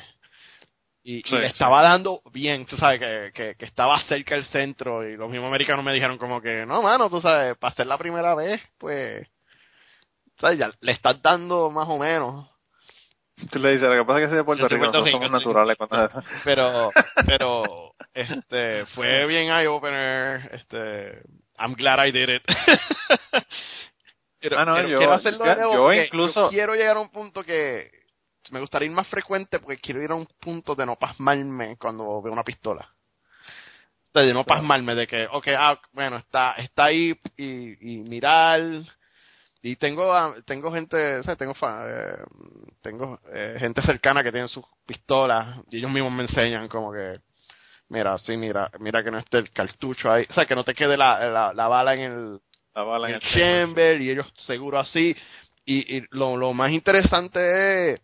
Y, 1.03 1.23
le 1.23 1.47
sí. 1.47 1.53
estaba 1.53 1.81
dando 1.83 2.21
bien, 2.33 2.67
tú 2.67 2.77
sabes, 2.77 3.01
que, 3.01 3.31
que, 3.33 3.55
que 3.55 3.65
estaba 3.65 3.99
cerca 4.03 4.35
del 4.35 4.45
centro. 4.47 5.09
Y 5.09 5.17
los 5.17 5.31
mismos 5.31 5.49
americanos 5.49 5.83
me 5.85 5.93
dijeron 5.95 6.19
como 6.19 6.43
que, 6.43 6.67
no, 6.67 6.83
mano, 6.83 7.09
tú 7.09 7.21
sabes, 7.23 7.57
para 7.57 7.75
ser 7.75 7.87
la 7.87 7.97
primera 7.97 8.35
vez, 8.35 8.61
pues, 8.77 9.27
sabes, 10.39 10.59
ya 10.59 10.71
le 10.81 10.93
estás 10.93 11.23
dando 11.23 11.71
más 11.71 11.89
o 11.89 11.99
menos. 11.99 12.51
Tú 13.51 13.59
le 13.59 13.71
dices, 13.73 13.89
lo 13.89 13.95
que 13.95 14.05
pasa 14.05 14.19
es 14.19 14.25
que 14.25 14.29
soy 14.31 14.37
de 14.39 14.45
Puerto 14.45 14.69
Rico, 14.69 14.91
Puerto 14.91 15.11
somos 15.11 15.29
sí. 15.29 15.33
naturales. 15.33 15.77
Cuando... 15.79 16.11
Pero, 16.45 16.91
pero, 17.25 17.95
este, 18.13 18.85
fue 18.87 19.27
bien 19.27 19.45
eye 19.51 19.69
opener, 19.69 20.51
este, 20.53 21.23
I'm 21.59 21.75
glad 21.75 22.05
I 22.07 22.11
did 22.11 22.29
it. 22.29 22.43
Quiero, 24.41 24.59
Ah, 24.59 24.65
no, 24.65 24.75
quiero- 24.75 24.89
yo- 24.89 24.99
quiero 24.99 25.13
hacerlo 25.15 25.45
de 25.45 25.51
yo- 25.51 25.57
nuevo 25.57 25.73
yo 25.75 25.83
porque 25.85 26.05
incluso- 26.07 26.43
yo 26.47 26.49
quiero 26.51 26.75
llegar 26.75 26.97
a 26.97 27.01
un 27.01 27.11
punto 27.11 27.43
que 27.43 27.91
me 28.51 28.61
gustaría 28.61 28.89
ir 28.89 28.95
más 28.95 29.07
frecuente 29.09 29.59
porque 29.59 29.79
quiero 29.79 30.03
ir 30.03 30.11
a 30.11 30.15
un 30.15 30.27
punto 30.41 30.75
de 30.75 30.87
no 30.87 30.97
pasmarme 30.97 31.77
cuando 31.77 32.23
veo 32.23 32.33
una 32.33 32.45
pistola. 32.45 32.89
De 34.15 34.33
no 34.33 34.45
pasmarme 34.45 34.95
de 34.97 35.07
que, 35.07 35.29
ok, 35.31 35.47
ah, 35.57 35.81
bueno, 35.93 36.17
está, 36.17 36.53
está 36.53 36.87
ahí 36.87 37.17
y, 37.37 37.95
y 37.95 37.99
mirar. 37.99 38.61
Y 39.63 39.77
tengo, 39.77 40.35
tengo 40.45 40.73
gente, 40.73 41.19
o 41.19 41.23
sea, 41.23 41.37
tengo, 41.37 41.53
eh, 41.63 42.17
tengo 42.81 43.21
eh, 43.33 43.57
gente 43.59 43.83
cercana 43.83 44.23
que 44.25 44.33
tiene 44.33 44.49
sus 44.49 44.65
pistolas 44.87 45.59
y 45.71 45.79
ellos 45.79 45.91
mismos 45.91 46.13
me 46.13 46.23
enseñan 46.23 46.69
como 46.69 46.93
que, 46.93 47.21
mira, 47.89 48.17
sí, 48.19 48.37
mira, 48.37 48.71
mira 48.81 49.05
que 49.05 49.11
no 49.11 49.19
esté 49.19 49.39
el 49.39 49.53
cartucho 49.53 50.11
ahí, 50.11 50.27
o 50.29 50.33
sea, 50.33 50.47
que 50.47 50.55
no 50.57 50.65
te 50.65 50.75
quede 50.75 50.97
la, 50.97 51.29
la, 51.29 51.53
la 51.53 51.69
bala 51.69 51.95
en 51.95 52.01
el, 52.01 52.41
La 52.79 52.85
bala 52.85 53.09
en 53.09 53.17
en 53.17 53.21
el 53.21 53.27
el 53.27 53.35
chamber 53.35 54.01
y 54.01 54.11
ellos 54.11 54.33
seguro 54.47 54.79
así. 54.79 55.17
Y, 55.65 55.97
y 55.97 56.05
lo, 56.11 56.37
lo 56.37 56.53
más 56.53 56.71
interesante 56.71 57.95
es 57.95 58.01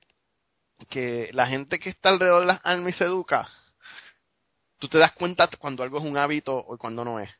que 0.91 1.31
la 1.33 1.47
gente 1.47 1.79
que 1.79 1.91
está 1.91 2.09
alrededor 2.09 2.41
de 2.41 2.47
las 2.49 2.61
armas 2.65 2.93
y 2.93 2.99
se 2.99 3.05
educa, 3.05 3.49
tú 4.81 4.89
te 4.89 4.99
das 4.99 5.13
cuenta 5.13 5.49
cuando 5.61 5.85
algo 5.85 5.99
es 5.99 6.05
un 6.05 6.19
hábito 6.19 6.57
o 6.57 6.77
cuando 6.77 7.05
no 7.05 7.21
es. 7.21 7.31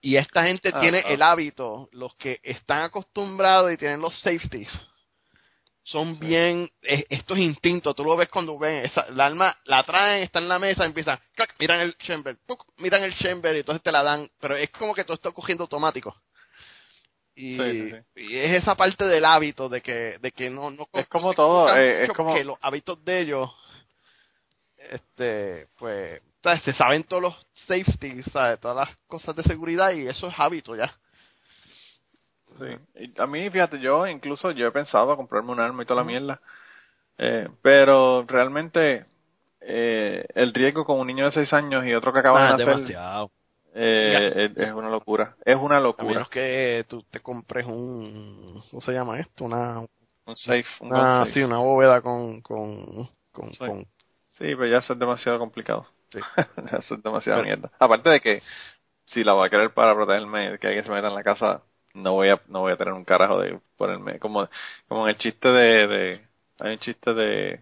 Y 0.00 0.16
esta 0.16 0.46
gente 0.46 0.70
Ah, 0.72 0.80
tiene 0.80 1.02
ah. 1.04 1.08
el 1.10 1.20
hábito, 1.20 1.90
los 1.92 2.14
que 2.16 2.40
están 2.42 2.84
acostumbrados 2.84 3.70
y 3.70 3.76
tienen 3.76 4.00
los 4.00 4.18
safeties, 4.20 4.72
son 5.84 6.18
bien, 6.18 6.70
es- 6.82 7.04
estos 7.10 7.36
instintos, 7.38 7.94
tú 7.94 8.04
lo 8.04 8.16
ves 8.16 8.28
cuando 8.30 8.58
ven, 8.58 8.84
esa, 8.86 9.06
la 9.10 9.26
arma 9.26 9.56
la 9.64 9.82
traen, 9.84 10.22
está 10.22 10.38
en 10.38 10.48
la 10.48 10.58
mesa, 10.58 10.84
empiezan, 10.84 11.18
clac, 11.34 11.54
miran 11.58 11.80
el 11.80 11.96
chamber, 11.98 12.36
puc, 12.46 12.64
miran 12.78 13.02
el 13.04 13.14
chamber 13.18 13.54
y 13.54 13.58
entonces 13.60 13.82
te 13.82 13.92
la 13.92 14.02
dan, 14.02 14.28
pero 14.40 14.56
es 14.56 14.70
como 14.70 14.94
que 14.94 15.04
todo 15.04 15.14
está 15.14 15.30
cogiendo 15.30 15.64
automático. 15.64 16.14
Y, 17.36 17.56
Sí, 17.56 17.90
sí, 17.90 17.96
y 18.32 18.36
es 18.36 18.62
esa 18.62 18.76
parte 18.76 19.04
del 19.04 19.24
hábito 19.24 19.68
de 19.68 19.82
que, 19.82 20.18
de 20.18 20.32
que 20.32 20.48
no, 20.48 20.70
no 20.70 20.88
Es 20.92 21.06
como 21.08 21.34
todo, 21.34 21.76
eh, 21.76 22.04
es 22.04 22.08
como- 22.12 22.30
porque 22.30 22.44
los 22.44 22.56
hábitos 22.62 23.04
de 23.04 23.20
ellos, 23.20 23.50
este, 24.78 25.66
pues, 25.78 26.20
¿sabes? 26.42 26.62
se 26.62 26.72
saben 26.74 27.04
todos 27.04 27.22
los 27.22 27.46
safeties, 27.66 28.24
¿sabes? 28.32 28.60
todas 28.60 28.88
las 28.88 28.96
cosas 29.06 29.34
de 29.36 29.42
seguridad 29.42 29.92
y 29.92 30.06
eso 30.06 30.28
es 30.28 30.34
hábito 30.38 30.76
ya. 30.76 30.96
Sí. 32.58 32.66
Y 32.96 33.20
a 33.20 33.26
mí, 33.26 33.50
fíjate, 33.50 33.80
yo 33.80 34.06
incluso 34.06 34.50
yo 34.52 34.66
he 34.68 34.72
pensado 34.72 35.16
comprarme 35.16 35.52
un 35.52 35.60
arma 35.60 35.82
y 35.82 35.86
toda 35.86 36.00
la 36.02 36.06
mierda. 36.06 36.40
Eh, 37.18 37.48
pero 37.62 38.24
realmente 38.26 39.06
eh, 39.60 40.24
el 40.34 40.52
riesgo 40.52 40.84
con 40.84 40.98
un 41.00 41.06
niño 41.06 41.26
de 41.26 41.32
6 41.32 41.52
años 41.52 41.84
y 41.86 41.94
otro 41.94 42.12
que 42.12 42.18
acaba 42.20 42.48
Ah, 42.50 42.56
de 42.56 42.64
nacer 42.66 42.96
eh, 43.76 44.50
es, 44.52 44.56
es 44.56 44.72
una 44.72 44.88
locura. 44.88 45.34
Es 45.44 45.56
una 45.56 45.78
A 45.78 45.80
locura. 45.80 46.08
menos 46.08 46.28
que 46.28 46.84
tú 46.88 47.02
te 47.10 47.20
compres 47.20 47.66
un, 47.66 48.60
¿cómo 48.70 48.80
se 48.82 48.92
llama 48.92 49.18
esto? 49.18 49.44
Una, 49.44 49.80
Un 50.26 50.36
safe, 50.36 50.64
un 50.80 50.88
una, 50.94 51.24
sí, 51.32 51.42
una 51.42 51.58
bóveda 51.58 52.00
con, 52.00 52.40
con, 52.40 53.08
con, 53.32 53.50
Sí. 53.52 53.58
con- 53.58 53.84
Sí, 54.38 54.46
pero 54.56 54.66
ya 54.66 54.78
eso 54.78 54.92
es 54.94 54.98
demasiado 54.98 55.38
complicado. 55.38 55.86
Sí. 56.10 56.18
ya 56.70 56.78
eso 56.78 56.94
es 56.94 57.02
demasiada 57.02 57.40
Pero- 57.42 57.56
mierda. 57.56 57.70
Aparte 57.78 58.10
de 58.10 58.20
que 58.20 58.42
si 59.06 59.22
la 59.24 59.32
voy 59.32 59.46
a 59.46 59.50
querer 59.50 59.72
para 59.74 59.94
protegerme, 59.94 60.58
que 60.58 60.66
alguien 60.68 60.84
se 60.84 60.90
meta 60.90 61.08
en 61.08 61.14
la 61.14 61.22
casa, 61.22 61.62
no 61.94 62.12
voy 62.12 62.28
a, 62.30 62.40
no 62.48 62.60
voy 62.60 62.72
a 62.72 62.76
tener 62.76 62.92
un 62.92 63.04
carajo 63.04 63.40
de 63.40 63.58
ponerme, 63.76 64.18
como, 64.18 64.48
como 64.88 65.04
en 65.04 65.10
el 65.10 65.18
chiste 65.18 65.48
de, 65.48 65.86
de 65.86 66.20
hay 66.60 66.72
un 66.72 66.78
chiste 66.78 67.14
de 67.14 67.60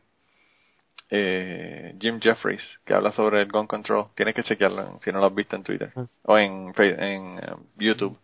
eh, 1.10 1.94
Jim 2.00 2.20
Jeffries 2.20 2.62
que 2.84 2.94
habla 2.94 3.12
sobre 3.12 3.42
el 3.42 3.50
gun 3.50 3.66
control. 3.66 4.06
Tienes 4.14 4.34
que 4.34 4.42
chequearlo 4.42 4.98
si 5.02 5.12
no 5.12 5.20
lo 5.20 5.26
has 5.26 5.34
visto 5.34 5.56
en 5.56 5.62
Twitter 5.62 5.92
Ah. 5.96 6.06
o 6.24 6.38
en, 6.38 6.72
en 6.78 7.38
eh, 7.38 7.54
YouTube. 7.76 8.18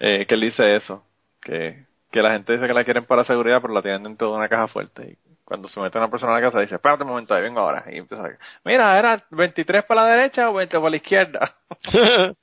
Eh, 0.00 0.24
que 0.26 0.34
él 0.34 0.40
dice 0.40 0.76
eso, 0.76 1.04
que, 1.42 1.84
que 2.10 2.22
la 2.22 2.32
gente 2.32 2.54
dice 2.54 2.66
que 2.66 2.72
la 2.74 2.84
quieren 2.84 3.04
para 3.04 3.24
seguridad, 3.24 3.60
pero 3.60 3.74
la 3.74 3.82
tienen 3.82 4.02
dentro 4.02 4.30
de 4.30 4.36
una 4.36 4.48
caja 4.48 4.66
fuerte. 4.68 5.10
Y 5.12 5.18
cuando 5.44 5.68
se 5.68 5.78
mete 5.80 5.98
una 5.98 6.10
persona 6.10 6.32
a 6.32 6.36
la 6.36 6.40
casa, 6.40 6.60
dice, 6.60 6.76
espérate 6.76 7.02
un 7.02 7.10
momento, 7.10 7.34
ahí 7.34 7.42
vengo 7.42 7.60
ahora. 7.60 7.84
Y 7.90 7.98
empieza 7.98 8.24
a 8.24 8.30
mira, 8.64 8.98
¿era 8.98 9.22
23 9.30 9.84
para 9.84 10.04
la 10.04 10.10
derecha 10.10 10.48
o 10.48 10.54
20 10.54 10.76
para 10.78 10.90
la 10.90 10.96
izquierda? 10.96 11.54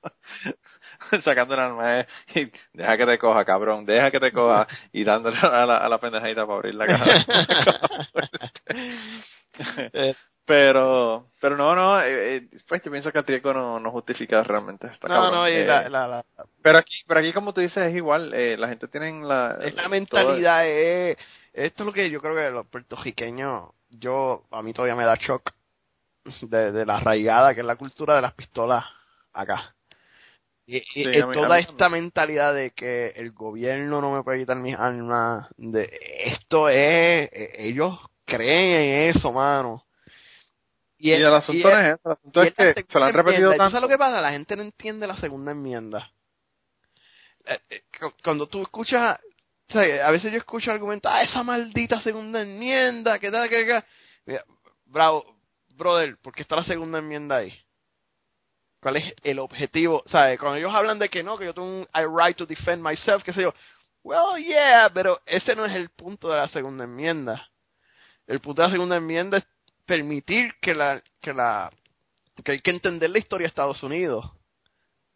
Sacando 1.23 1.53
el 1.53 1.59
arma, 1.59 1.99
eh, 1.99 2.07
y 2.35 2.51
deja 2.73 2.97
que 2.97 3.05
te 3.05 3.17
coja, 3.17 3.45
cabrón, 3.45 3.85
deja 3.85 4.11
que 4.11 4.19
te 4.19 4.31
coja. 4.31 4.67
Y 4.91 5.03
dándole 5.03 5.37
a 5.39 5.65
la, 5.65 5.77
a 5.77 5.89
la 5.89 5.97
pendejadita 5.99 6.45
para 6.45 6.57
abrir 6.57 6.75
la 6.75 6.87
caja. 6.87 7.25
Eh, 9.93 10.15
pero, 10.47 11.27
pero 11.41 11.57
no, 11.57 11.75
no, 11.75 12.01
eh, 12.01 12.37
eh, 12.37 12.49
pues 12.67 12.81
yo 12.81 12.89
pienso 12.89 13.11
que 13.11 13.19
el 13.19 13.25
riesgo 13.25 13.53
no, 13.53 13.79
no 13.79 13.91
justifica 13.91 14.41
realmente. 14.43 14.87
Está 14.87 15.07
no, 15.09 15.15
cabrón. 15.15 15.33
no, 15.33 15.49
y 15.49 15.53
Eh, 15.53 15.65
la, 15.65 15.89
la, 15.89 16.07
la, 16.07 16.25
pero 16.61 16.77
aquí, 16.79 16.95
pero 17.05 17.19
aquí 17.19 17.33
como 17.33 17.53
tú 17.53 17.61
dices 17.61 17.85
es 17.85 17.95
igual, 17.95 18.33
eh, 18.33 18.55
la 18.57 18.69
gente 18.69 18.87
tiene 18.87 19.21
la... 19.25 19.57
es 19.61 19.75
la 19.75 19.89
mentalidad, 19.89 20.65
es, 20.65 21.17
esto 21.53 21.83
es 21.83 21.87
lo 21.87 21.93
que 21.93 22.09
yo 22.09 22.21
creo 22.21 22.33
que 22.33 22.49
los 22.49 22.65
puertorriqueños, 22.67 23.71
yo, 23.89 24.45
a 24.51 24.61
mí 24.61 24.73
todavía 24.73 24.95
me 24.95 25.05
da 25.05 25.15
shock 25.15 25.51
de, 26.41 26.71
de 26.71 26.85
la 26.85 26.97
arraigada, 26.97 27.53
que 27.53 27.61
es 27.61 27.67
la 27.67 27.75
cultura 27.75 28.15
de 28.15 28.21
las 28.21 28.33
pistolas 28.33 28.85
acá. 29.33 29.75
Y, 30.69 30.77
y- 30.77 30.81
Sí, 30.81 31.01
y 31.01 31.21
a 31.21 31.25
mí- 31.25 31.31
a 31.31 31.33
toda 31.33 31.59
esta 31.59 31.87
mentalidad 31.87 32.53
de 32.53 32.71
que 32.71 33.13
el 33.15 33.31
gobierno 33.31 34.01
no 34.01 34.13
me 34.13 34.21
puede 34.23 34.39
quitar 34.39 34.57
mis 34.57 34.75
armas, 34.77 35.47
de 35.55 35.89
esto 36.25 36.67
es, 36.67 37.29
eh, 37.31 37.51
ellos 37.57 37.97
creen 38.25 38.81
en 38.81 39.15
eso, 39.15 39.31
mano. 39.31 39.85
Y, 40.99 41.11
el, 41.11 41.25
asunto 41.33 41.69
no 41.69 41.79
es 41.79 41.87
eso, 41.95 42.01
el 42.05 42.11
asunto 42.11 42.43
es 42.43 42.53
que 42.53 42.73
se 42.89 42.99
lo 42.99 43.05
han 43.05 43.13
repetido 43.13 43.51
tanto. 43.51 43.69
¿Sabes 43.69 43.81
lo 43.83 43.87
que 43.87 43.97
pasa? 43.97 44.19
La 44.19 44.31
gente 44.31 44.55
no 44.57 44.63
entiende 44.63 45.07
la 45.07 45.15
segunda 45.17 45.51
enmienda. 45.51 46.11
Eh, 47.45 47.59
eh, 47.69 47.83
cuando 48.21 48.47
tú 48.47 48.61
escuchas, 48.61 49.17
a 49.69 50.11
veces 50.11 50.31
yo 50.31 50.37
escucho 50.37 50.71
argumentos, 50.71 51.09
ah, 51.13 51.21
esa 51.21 51.43
maldita 51.43 52.01
segunda 52.01 52.41
enmienda, 52.41 53.19
que 53.19 53.31
tal, 53.31 53.47
que. 53.47 53.83
Mira, 54.25 54.43
bravo, 54.85 55.37
brother, 55.69 56.17
¿por 56.17 56.33
qué 56.33 56.41
está 56.41 56.57
la 56.57 56.65
segunda 56.65 56.99
enmienda 56.99 57.37
ahí? 57.37 57.53
¿Cuál 58.79 58.97
es 58.97 59.13
el 59.23 59.39
objetivo? 59.39 60.03
¿Sabes? 60.07 60.39
Cuando 60.39 60.57
ellos 60.57 60.73
hablan 60.73 60.99
de 60.99 61.09
que 61.09 61.23
no, 61.23 61.37
que 61.37 61.45
yo 61.45 61.53
tengo 61.53 61.67
un 61.67 61.87
I 61.93 62.05
right 62.05 62.37
to 62.37 62.45
defend 62.45 62.83
myself, 62.83 63.23
qué 63.23 63.33
sé 63.33 63.41
yo. 63.41 63.53
Well, 64.03 64.41
yeah, 64.43 64.89
pero 64.93 65.19
ese 65.25 65.55
no 65.55 65.65
es 65.65 65.73
el 65.75 65.89
punto 65.89 66.29
de 66.29 66.37
la 66.37 66.47
segunda 66.47 66.83
enmienda. 66.83 67.49
El 68.27 68.39
punto 68.39 68.61
de 68.61 68.67
la 68.67 68.73
segunda 68.73 68.97
enmienda 68.97 69.37
es 69.39 69.47
permitir 69.85 70.53
que 70.61 70.75
la, 70.75 71.01
que 71.21 71.33
la, 71.33 71.71
que 72.43 72.51
hay 72.53 72.61
que 72.61 72.71
entender 72.71 73.09
la 73.09 73.19
historia 73.19 73.45
de 73.45 73.49
Estados 73.49 73.81
Unidos. 73.81 74.29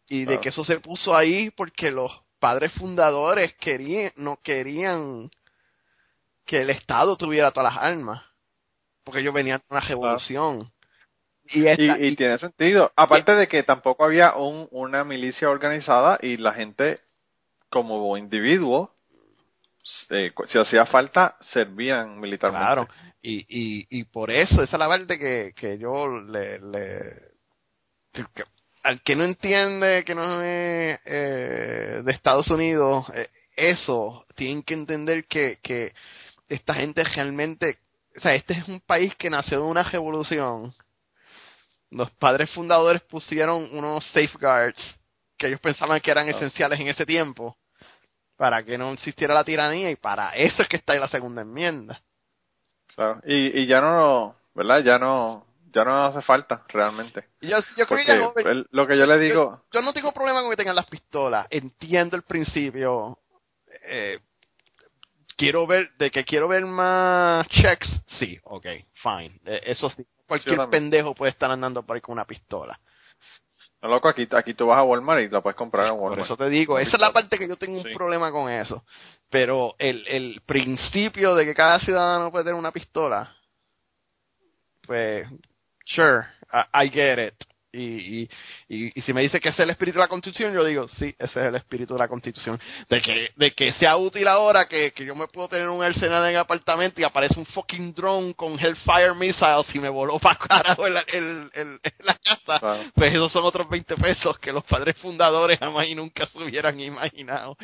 Y 0.08 0.24
de 0.24 0.40
que 0.40 0.50
eso 0.50 0.64
se 0.64 0.80
puso 0.80 1.16
ahí 1.16 1.50
porque 1.50 1.90
los 1.90 2.12
padres 2.38 2.72
fundadores 2.72 3.54
querían, 3.54 4.12
no 4.16 4.36
querían 4.42 5.30
que 6.44 6.62
el 6.62 6.70
Estado 6.70 7.16
tuviera 7.16 7.50
todas 7.50 7.72
las 7.72 7.82
armas. 7.82 8.22
Porque 9.04 9.20
ellos 9.20 9.32
venían 9.32 9.60
de 9.60 9.64
una 9.70 9.80
revolución. 9.80 10.71
Y, 11.52 11.68
y, 11.68 12.16
tiene 12.16 12.38
sentido. 12.38 12.90
Aparte 12.96 13.34
de 13.34 13.46
que 13.46 13.62
tampoco 13.62 14.04
había 14.04 14.34
un, 14.34 14.68
una 14.70 15.04
milicia 15.04 15.50
organizada 15.50 16.18
y 16.22 16.36
la 16.38 16.54
gente, 16.54 17.00
como 17.68 18.16
individuo, 18.16 18.92
eh, 20.10 20.32
si 20.46 20.58
hacía 20.58 20.86
falta, 20.86 21.36
servían 21.52 22.20
militarmente. 22.20 22.64
Claro, 22.64 22.88
y, 23.20 23.40
y, 23.48 23.86
y 23.90 24.04
por 24.04 24.30
eso, 24.30 24.62
esa 24.62 24.76
es 24.76 24.78
la 24.78 24.88
parte 24.88 25.18
que, 25.18 25.52
que 25.56 25.78
yo 25.78 26.06
le... 26.06 26.58
al 28.82 29.00
que 29.02 29.16
no 29.16 29.24
entiende 29.24 30.04
que 30.04 30.14
no 30.14 30.42
es 30.42 31.00
eh, 31.04 32.02
de 32.04 32.12
Estados 32.12 32.48
Unidos, 32.48 33.06
eh, 33.14 33.28
eso, 33.56 34.24
tienen 34.34 34.62
que 34.62 34.74
entender 34.74 35.24
que, 35.26 35.58
que 35.62 35.92
esta 36.48 36.74
gente 36.74 37.02
realmente, 37.04 37.78
o 38.16 38.20
sea, 38.20 38.34
este 38.34 38.54
es 38.54 38.68
un 38.68 38.80
país 38.80 39.14
que 39.16 39.30
nació 39.30 39.58
de 39.58 39.64
una 39.64 39.82
revolución. 39.82 40.74
Los 41.92 42.10
padres 42.12 42.50
fundadores 42.50 43.02
pusieron 43.02 43.68
unos 43.72 44.04
safeguards 44.06 44.80
que 45.36 45.48
ellos 45.48 45.60
pensaban 45.60 46.00
que 46.00 46.10
eran 46.10 46.26
ah. 46.26 46.30
esenciales 46.30 46.80
en 46.80 46.88
ese 46.88 47.04
tiempo 47.04 47.56
para 48.36 48.62
que 48.64 48.78
no 48.78 48.92
existiera 48.92 49.34
la 49.34 49.44
tiranía 49.44 49.90
y 49.90 49.96
para 49.96 50.30
eso 50.30 50.62
es 50.62 50.68
que 50.68 50.78
está 50.78 50.94
ahí 50.94 50.98
la 50.98 51.08
segunda 51.08 51.42
enmienda. 51.42 52.00
Claro, 52.94 53.20
y, 53.24 53.60
y 53.60 53.66
ya 53.66 53.80
no, 53.80 54.34
¿verdad? 54.54 54.80
Ya 54.80 54.98
no, 54.98 55.46
ya 55.70 55.84
no 55.84 56.06
hace 56.06 56.22
falta 56.22 56.64
realmente. 56.68 57.24
Yo, 57.42 57.58
yo 57.76 57.86
creo 57.86 57.98
que 57.98 58.06
ya 58.06 58.64
lo 58.70 58.86
que 58.86 58.96
yo 58.96 59.06
le 59.06 59.18
digo... 59.18 59.62
Yo, 59.70 59.82
no 59.82 59.92
tengo 59.92 60.12
problema 60.12 60.40
con 60.40 60.50
que 60.50 60.56
tengan 60.56 60.76
las 60.76 60.86
pistolas, 60.86 61.46
entiendo 61.50 62.16
el 62.16 62.22
principio. 62.22 63.18
Eh, 63.86 64.18
quiero 65.36 65.66
ver, 65.66 65.92
de 65.98 66.10
que 66.10 66.24
quiero 66.24 66.48
ver 66.48 66.64
más 66.64 67.46
checks, 67.48 67.88
sí, 68.18 68.38
ok, 68.44 68.66
fine. 68.94 69.40
Eh, 69.44 69.60
eso 69.66 69.90
sí, 69.90 70.06
cualquier 70.32 70.68
pendejo 70.70 71.14
puede 71.14 71.30
estar 71.32 71.50
andando 71.50 71.82
por 71.82 71.96
ahí 71.96 72.00
con 72.00 72.14
una 72.14 72.24
pistola. 72.24 72.78
No, 73.82 73.88
loco, 73.88 74.08
aquí, 74.08 74.28
aquí 74.30 74.54
tú 74.54 74.66
vas 74.66 74.78
a 74.78 74.84
Walmart 74.84 75.22
y 75.22 75.28
la 75.28 75.40
puedes 75.40 75.56
comprar 75.56 75.88
en 75.88 75.94
Walmart. 75.94 76.14
Por 76.14 76.24
eso 76.24 76.36
te 76.36 76.48
digo, 76.48 76.78
esa 76.78 76.92
es 76.92 77.00
la 77.00 77.12
parte 77.12 77.36
que 77.36 77.48
yo 77.48 77.56
tengo 77.56 77.78
un 77.78 77.92
problema 77.92 78.30
con 78.30 78.50
eso. 78.50 78.84
Pero 79.28 79.74
el, 79.78 80.06
el 80.06 80.40
principio 80.46 81.34
de 81.34 81.44
que 81.44 81.54
cada 81.54 81.80
ciudadano 81.80 82.30
puede 82.30 82.44
tener 82.44 82.58
una 82.58 82.70
pistola, 82.70 83.34
pues, 84.86 85.26
sure, 85.84 86.26
I, 86.72 86.90
get 86.90 87.18
it. 87.18 87.34
Y, 87.72 88.22
y, 88.22 88.28
y, 88.68 89.00
si 89.00 89.14
me 89.14 89.22
dice 89.22 89.40
que 89.40 89.48
ese 89.48 89.62
es 89.62 89.64
el 89.64 89.70
espíritu 89.70 89.96
de 89.98 90.04
la 90.04 90.08
Constitución, 90.08 90.52
yo 90.52 90.62
digo, 90.62 90.88
sí, 90.98 91.14
ese 91.18 91.40
es 91.40 91.46
el 91.46 91.54
espíritu 91.54 91.94
de 91.94 92.00
la 92.00 92.08
Constitución. 92.08 92.60
De 92.90 93.00
que, 93.00 93.30
de 93.34 93.52
que 93.52 93.72
sea 93.72 93.96
útil 93.96 94.28
ahora 94.28 94.68
que, 94.68 94.92
que 94.92 95.06
yo 95.06 95.14
me 95.14 95.26
puedo 95.28 95.48
tener 95.48 95.68
un 95.70 95.82
arsenal 95.82 96.22
en 96.24 96.32
el 96.32 96.36
apartamento 96.36 97.00
y 97.00 97.04
aparece 97.04 97.38
un 97.38 97.46
fucking 97.46 97.94
drone 97.94 98.34
con 98.34 98.58
Hellfire 98.58 99.14
Missiles 99.14 99.66
y 99.74 99.78
me 99.78 99.88
voló 99.88 100.18
para 100.18 100.36
carajo 100.36 100.86
en 100.86 100.94
la, 100.94 101.04
la 102.00 102.18
casa, 102.18 102.90
pues 102.94 103.14
esos 103.14 103.32
son 103.32 103.44
otros 103.44 103.68
20 103.70 103.96
pesos 103.96 104.38
que 104.38 104.52
los 104.52 104.64
padres 104.64 104.96
fundadores 104.98 105.58
jamás 105.58 105.86
y 105.86 105.94
nunca 105.94 106.26
se 106.26 106.38
hubieran 106.38 106.78
imaginado. 106.78 107.56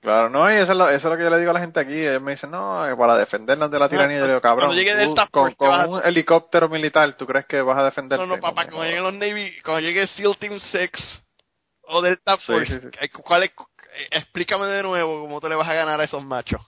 Claro, 0.00 0.30
no, 0.30 0.52
y 0.52 0.56
eso 0.56 0.72
es, 0.72 0.78
lo, 0.78 0.88
eso 0.88 0.96
es 0.96 1.04
lo 1.04 1.16
que 1.16 1.22
yo 1.22 1.30
le 1.30 1.38
digo 1.38 1.50
a 1.50 1.54
la 1.54 1.60
gente 1.60 1.78
aquí. 1.78 1.94
Ellos 1.94 2.22
me 2.22 2.32
dicen, 2.32 2.50
no, 2.50 2.84
para 2.98 3.16
defendernos 3.16 3.70
de 3.70 3.78
la 3.78 3.88
tiranía. 3.88 4.18
Yo 4.18 4.26
digo, 4.26 4.40
cabrón, 4.40 4.76
con, 5.30 5.90
un 5.90 6.04
helicóptero 6.04 6.68
militar, 6.68 7.16
¿tú 7.16 7.26
crees 7.26 7.46
que 7.46 7.60
vas 7.62 7.78
a 7.78 7.84
defenderte? 7.84 8.26
No, 8.26 8.34
no, 8.34 8.40
papá, 8.40 8.66
cuando 8.66 8.84
lleguen 8.84 9.04
los 9.04 9.14
Navy, 9.14 9.54
cuando 9.64 9.80
llegue 9.80 10.08
SEAL 10.08 10.36
Team 10.38 10.58
6 10.72 10.90
o 11.82 12.02
Delta 12.02 12.36
Force, 12.38 12.90
¿cuál 13.22 13.44
es, 13.44 13.52
explícame 14.10 14.66
de 14.66 14.82
nuevo 14.82 15.22
cómo 15.22 15.40
te 15.40 15.48
le 15.48 15.54
vas 15.54 15.68
a 15.68 15.74
ganar 15.74 16.00
a 16.00 16.04
esos 16.04 16.22
machos. 16.22 16.60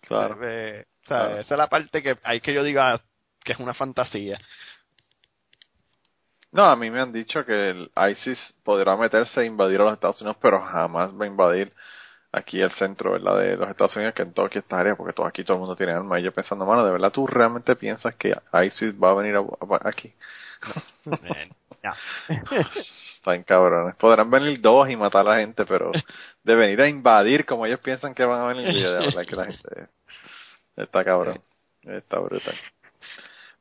Claro. 0.00 0.38
Eh, 0.42 0.86
o 1.04 1.06
sea, 1.06 1.40
Esa 1.40 1.54
es 1.54 1.58
la 1.58 1.68
parte 1.68 2.02
que 2.02 2.16
hay 2.22 2.40
que 2.40 2.52
yo 2.52 2.62
diga 2.62 3.00
que 3.42 3.52
es 3.52 3.58
una 3.58 3.74
fantasía. 3.74 4.38
No, 6.50 6.64
a 6.64 6.76
mí 6.76 6.90
me 6.90 7.00
han 7.00 7.12
dicho 7.12 7.44
que 7.44 7.70
el 7.70 7.90
ISIS 8.10 8.38
podrá 8.64 8.96
meterse 8.96 9.42
e 9.42 9.46
invadir 9.46 9.80
a 9.80 9.84
los 9.84 9.92
Estados 9.94 10.20
Unidos, 10.22 10.38
pero 10.40 10.60
jamás 10.62 11.10
va 11.12 11.24
a 11.24 11.28
invadir 11.28 11.72
aquí 12.32 12.60
el 12.60 12.70
centro, 12.72 13.12
¿verdad? 13.12 13.38
De 13.38 13.56
los 13.56 13.68
Estados 13.68 13.96
Unidos, 13.96 14.14
que 14.14 14.22
en 14.22 14.32
toda 14.32 14.48
esta 14.52 14.78
área, 14.78 14.96
porque 14.96 15.12
todo 15.12 15.26
aquí 15.26 15.44
todo 15.44 15.56
el 15.56 15.60
mundo 15.60 15.76
tiene 15.76 15.92
armas. 15.92 16.20
Y 16.20 16.22
yo 16.24 16.32
pensando, 16.32 16.64
mano, 16.64 16.84
¿de 16.84 16.92
verdad 16.92 17.12
tú 17.12 17.26
realmente 17.26 17.76
piensas 17.76 18.14
que 18.16 18.34
ISIS 18.64 18.94
va 19.02 19.10
a 19.10 19.14
venir 19.14 19.36
aquí? 19.82 20.14
Está 23.16 23.34
en 23.34 23.42
cabrones. 23.44 23.96
Podrán 23.96 24.30
venir 24.30 24.60
dos 24.60 24.88
y 24.88 24.96
matar 24.96 25.26
a 25.28 25.34
la 25.34 25.40
gente, 25.40 25.64
pero 25.66 25.92
de 26.42 26.54
venir 26.54 26.80
a 26.80 26.88
invadir 26.88 27.44
como 27.46 27.66
ellos 27.66 27.80
piensan 27.80 28.14
que 28.14 28.24
van 28.24 28.40
a 28.40 28.46
venir, 28.46 28.72
de 28.74 28.90
verdad 28.90 29.26
que 29.26 29.36
la 29.36 29.44
gente 29.46 29.88
está 30.76 31.04
cabrón. 31.04 31.40
Está 31.82 32.18
brutal. 32.18 32.54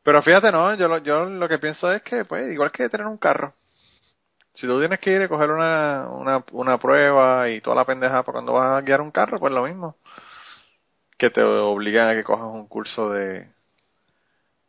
Pero 0.08 0.22
fíjate, 0.22 0.54
no, 0.54 0.74
yo 0.76 0.88
lo, 0.88 1.00
yo 1.00 1.26
lo 1.26 1.50
que 1.50 1.60
pienso 1.60 1.92
es 1.92 2.02
que, 2.02 2.24
pues, 2.24 2.50
igual 2.50 2.72
que 2.72 2.88
tener 2.88 3.06
un 3.06 3.18
carro. 3.18 3.54
Si 4.54 4.66
tú 4.66 4.80
tienes 4.80 5.02
que 5.02 5.12
ir 5.12 5.22
a 5.22 5.28
coger 5.28 5.52
una, 5.52 6.08
una, 6.10 6.46
una 6.54 6.78
prueba 6.78 7.50
y 7.50 7.60
toda 7.60 7.76
la 7.76 7.84
pendeja 7.84 8.24
para 8.24 8.32
cuando 8.32 8.54
vas 8.54 8.78
a 8.78 8.82
guiar 8.86 9.02
un 9.02 9.12
carro, 9.12 9.38
pues 9.38 9.52
lo 9.52 9.64
mismo. 9.64 9.98
Que 11.18 11.30
te 11.30 11.44
obligan 11.44 12.08
a 12.08 12.14
que 12.14 12.24
cojas 12.24 12.46
un 12.46 12.70
curso 12.70 13.10
de, 13.10 13.50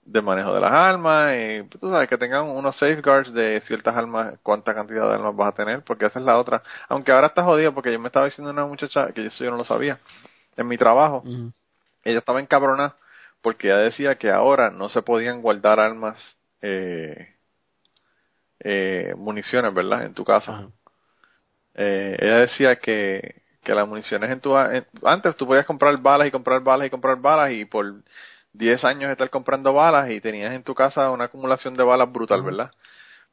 de 0.03 0.22
manejo 0.22 0.53
de 0.53 0.61
las 0.61 0.72
armas 0.72 1.32
y 1.39 1.62
pues, 1.62 1.80
tú 1.82 1.89
sabes 1.89 2.09
que 2.09 2.18
tengan 2.18 2.43
unos 2.49 2.76
safeguards 2.76 3.32
de 3.32 3.61
ciertas 3.61 3.97
armas, 3.97 4.41
cuánta 4.43 4.74
cantidad 4.74 5.07
de 5.07 5.14
armas 5.14 5.36
vas 5.36 5.51
a 5.51 5.57
tener, 5.57 5.84
porque 5.84 6.07
esa 6.07 6.18
es 6.18 6.24
la 6.24 6.36
otra. 6.36 6.64
Aunque 6.89 7.12
ahora 7.12 7.28
está 7.28 7.45
jodido 7.45 7.72
porque 7.72 7.93
yo 7.93 8.01
me 8.01 8.09
estaba 8.09 8.26
diciendo 8.26 8.51
una 8.51 8.66
muchacha 8.66 9.12
que 9.12 9.26
eso 9.26 9.45
yo 9.45 9.53
no 9.53 9.59
lo 9.59 9.64
sabía 9.64 10.01
en 10.57 10.66
mi 10.66 10.76
trabajo. 10.76 11.22
Ella 12.03 12.18
estaba 12.18 12.41
encabronada 12.41 12.97
porque 13.43 13.68
ella 13.68 13.78
decía 13.78 14.16
que 14.16 14.30
ahora 14.30 14.70
no 14.70 14.89
se 14.89 15.03
podían 15.03 15.43
guardar 15.43 15.80
armas, 15.80 16.18
eh, 16.62 17.36
eh, 18.61 19.14
municiones, 19.16 19.72
¿verdad? 19.74 20.05
En 20.05 20.14
tu 20.14 20.24
casa. 20.24 20.68
Eh, 21.74 22.16
ella 22.20 22.39
decía 22.39 22.76
que, 22.76 23.43
que 23.62 23.74
las 23.74 23.86
municiones 23.86 24.30
en 24.30 24.41
tu... 24.41 24.57
antes 24.57 25.36
tú 25.36 25.47
podías 25.47 25.66
comprar 25.66 25.97
balas 25.99 26.28
y 26.28 26.30
comprar 26.30 26.61
balas 26.62 26.89
y 26.89 26.91
comprar 26.91 27.16
balas 27.20 27.53
y 27.53 27.64
por 27.64 28.03
10 28.53 28.84
años 28.84 29.11
estar 29.11 29.30
comprando 29.30 29.72
balas 29.72 30.11
y 30.11 30.20
tenías 30.20 30.53
en 30.53 30.64
tu 30.64 30.74
casa 30.74 31.11
una 31.11 31.24
acumulación 31.24 31.74
de 31.74 31.84
balas 31.84 32.11
brutal, 32.12 32.43
¿verdad? 32.43 32.70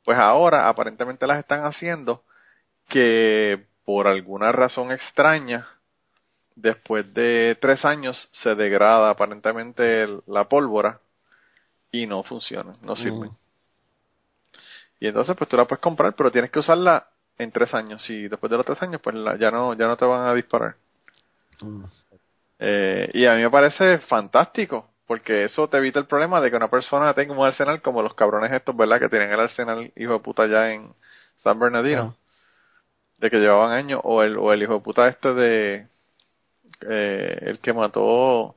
Pues 0.04 0.18
ahora 0.20 0.70
aparentemente 0.70 1.26
las 1.26 1.40
están 1.40 1.66
haciendo 1.66 2.24
que 2.90 3.66
por 3.86 4.08
alguna 4.08 4.52
razón 4.52 4.92
extraña 4.92 5.68
después 6.56 7.14
de 7.14 7.58
tres 7.60 7.84
años 7.86 8.30
se 8.44 8.56
degrada 8.56 9.10
aparentemente 9.10 10.08
la 10.28 10.46
pólvora 10.46 11.00
y 11.92 12.08
no 12.08 12.24
funciona, 12.24 12.74
no 12.82 12.96
sirve. 12.96 13.30
Y 15.00 15.08
entonces 15.08 15.36
pues 15.38 15.50
tú 15.50 15.58
la 15.58 15.66
puedes 15.66 15.82
comprar, 15.82 16.14
pero 16.16 16.32
tienes 16.32 16.52
que 16.52 16.60
usarla 16.60 17.08
en 17.38 17.52
tres 17.52 17.74
años 17.74 18.10
y 18.10 18.28
después 18.28 18.50
de 18.50 18.58
los 18.58 18.66
tres 18.66 18.82
años 18.82 19.02
pues 19.02 19.16
ya 19.40 19.52
no 19.52 19.74
ya 19.74 19.88
no 19.88 19.98
te 19.98 20.06
van 20.06 20.28
a 20.28 20.34
disparar. 20.34 20.76
Eh, 22.60 23.10
y 23.14 23.26
a 23.26 23.36
mí 23.36 23.42
me 23.42 23.52
parece 23.52 24.00
fantástico 24.00 24.90
porque 25.08 25.44
eso 25.44 25.68
te 25.68 25.78
evita 25.78 26.00
el 26.00 26.08
problema 26.08 26.42
de 26.42 26.50
que 26.50 26.56
una 26.56 26.70
persona 26.70 27.14
tenga 27.14 27.34
un 27.34 27.46
arsenal 27.46 27.82
como 27.82 28.02
los 28.02 28.16
cabrones 28.16 28.52
estos, 28.52 28.76
¿verdad? 28.76 29.00
Que 29.00 29.10
tienen 29.10 29.32
el 29.32 29.40
arsenal 29.40 29.92
hijo 29.96 30.14
de 30.14 30.20
puta 30.20 30.48
ya 30.48 30.72
en 30.72 30.94
San 31.38 31.60
Bernardino. 31.60 32.16
De 33.20 33.30
que 33.30 33.38
llevaban 33.38 33.72
años. 33.72 34.02
O 34.04 34.24
el, 34.24 34.38
o 34.38 34.52
el 34.52 34.64
hijo 34.64 34.74
de 34.74 34.80
puta 34.80 35.08
este 35.08 35.34
de 35.34 35.88
eh, 36.82 37.38
el 37.42 37.60
que 37.60 37.74
mató, 37.74 38.56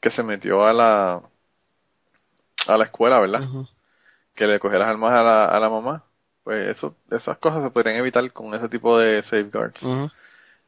que 0.00 0.10
se 0.10 0.22
metió 0.22 0.64
a 0.66 0.72
la 0.72 1.22
a 2.66 2.76
la 2.76 2.84
escuela, 2.84 3.20
¿verdad? 3.20 3.42
Que 4.34 4.46
le 4.46 4.58
cogió 4.58 4.78
las 4.78 4.88
armas 4.88 5.12
a 5.12 5.22
la, 5.22 5.44
a 5.46 5.60
la 5.60 5.70
mamá. 5.70 6.04
Pues 6.42 6.76
eso, 6.76 6.94
esas 7.10 7.38
cosas 7.38 7.62
se 7.62 7.70
podrían 7.70 7.96
evitar 7.96 8.30
con 8.32 8.54
ese 8.54 8.68
tipo 8.68 8.98
de 8.98 9.22
safeguards. 9.24 9.80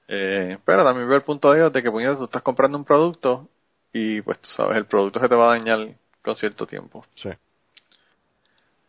eh, 0.09 0.59
pero 0.65 0.85
también 0.85 1.09
veo 1.09 1.17
el 1.17 1.23
punto 1.25 1.53
de 1.53 1.59
ellos 1.61 1.73
de 1.73 1.83
que 1.83 1.91
pues, 1.91 2.19
tú 2.19 2.25
estás 2.25 2.43
comprando 2.43 2.79
un 2.79 2.85
producto 2.85 3.49
y 3.93 4.21
pues 4.23 4.41
tú 4.41 4.49
sabes, 4.57 4.77
el 4.77 4.87
producto 4.87 5.21
se 5.21 5.29
te 5.29 5.35
va 5.35 5.47
a 5.47 5.59
dañar 5.59 5.89
con 6.23 6.37
cierto 6.37 6.67
tiempo. 6.67 7.05
Sí. 7.15 7.31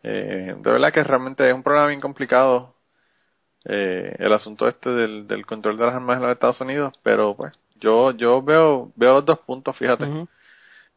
Eh, 0.02 0.54
de 0.56 0.70
verdad 0.70 0.92
que 0.92 1.04
realmente 1.04 1.46
es 1.48 1.54
un 1.54 1.62
problema 1.62 1.88
bien 1.88 2.00
complicado 2.00 2.74
eh, 3.66 4.16
el 4.18 4.32
asunto 4.32 4.66
este 4.66 4.88
del, 4.90 5.26
del 5.26 5.44
control 5.44 5.76
de 5.76 5.84
las 5.84 5.94
armas 5.94 6.16
en 6.16 6.22
los 6.22 6.32
Estados 6.32 6.60
Unidos, 6.60 6.94
pero 7.02 7.34
pues 7.34 7.52
yo 7.80 8.12
yo 8.12 8.42
veo 8.42 8.92
veo 8.96 9.14
los 9.14 9.24
dos 9.24 9.38
puntos, 9.40 9.76
fíjate. 9.76 10.04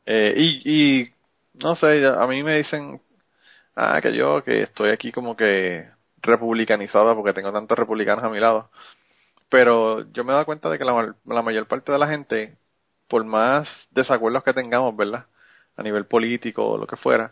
Eh, 0.05 0.33
y, 0.37 1.01
y 1.01 1.13
no 1.55 1.75
sé, 1.75 2.05
a 2.05 2.27
mí 2.27 2.43
me 2.43 2.57
dicen 2.57 3.01
ah 3.75 3.99
que 4.01 4.15
yo 4.15 4.43
que 4.43 4.63
estoy 4.63 4.91
aquí 4.91 5.11
como 5.11 5.35
que 5.35 5.87
republicanizada 6.21 7.15
porque 7.15 7.33
tengo 7.33 7.51
tantos 7.51 7.77
republicanos 7.77 8.23
a 8.23 8.29
mi 8.29 8.39
lado. 8.39 8.69
Pero 9.49 10.11
yo 10.13 10.23
me 10.23 10.31
he 10.31 10.33
dado 10.33 10.45
cuenta 10.45 10.69
de 10.69 10.77
que 10.77 10.85
la, 10.85 11.15
la 11.25 11.41
mayor 11.41 11.67
parte 11.67 11.91
de 11.91 11.99
la 11.99 12.07
gente, 12.07 12.57
por 13.07 13.23
más 13.23 13.69
desacuerdos 13.91 14.43
que 14.43 14.53
tengamos, 14.53 14.95
¿verdad? 14.95 15.25
A 15.77 15.83
nivel 15.83 16.05
político 16.05 16.67
o 16.67 16.77
lo 16.77 16.87
que 16.87 16.97
fuera, 16.97 17.31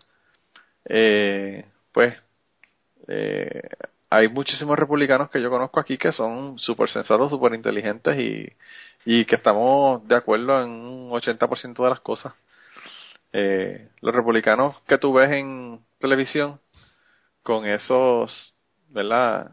eh, 0.85 1.65
pues 1.91 2.15
eh, 3.07 3.61
hay 4.11 4.27
muchísimos 4.27 4.77
republicanos 4.77 5.29
que 5.29 5.41
yo 5.41 5.49
conozco 5.49 5.79
aquí 5.79 5.97
que 5.97 6.11
son 6.11 6.59
súper 6.59 6.89
sensatos, 6.89 7.31
súper 7.31 7.53
inteligentes 7.53 8.19
y, 8.19 8.45
y 9.05 9.23
que 9.23 9.37
estamos 9.37 10.05
de 10.05 10.15
acuerdo 10.15 10.61
en 10.61 10.69
un 10.69 11.11
80% 11.11 11.81
de 11.81 11.89
las 11.89 12.01
cosas. 12.01 12.33
Eh, 13.31 13.87
los 14.01 14.13
republicanos 14.13 14.75
que 14.81 14.97
tú 14.97 15.13
ves 15.13 15.31
en 15.31 15.79
televisión 15.97 16.59
con 17.41 17.65
esos, 17.65 18.53
¿verdad? 18.89 19.51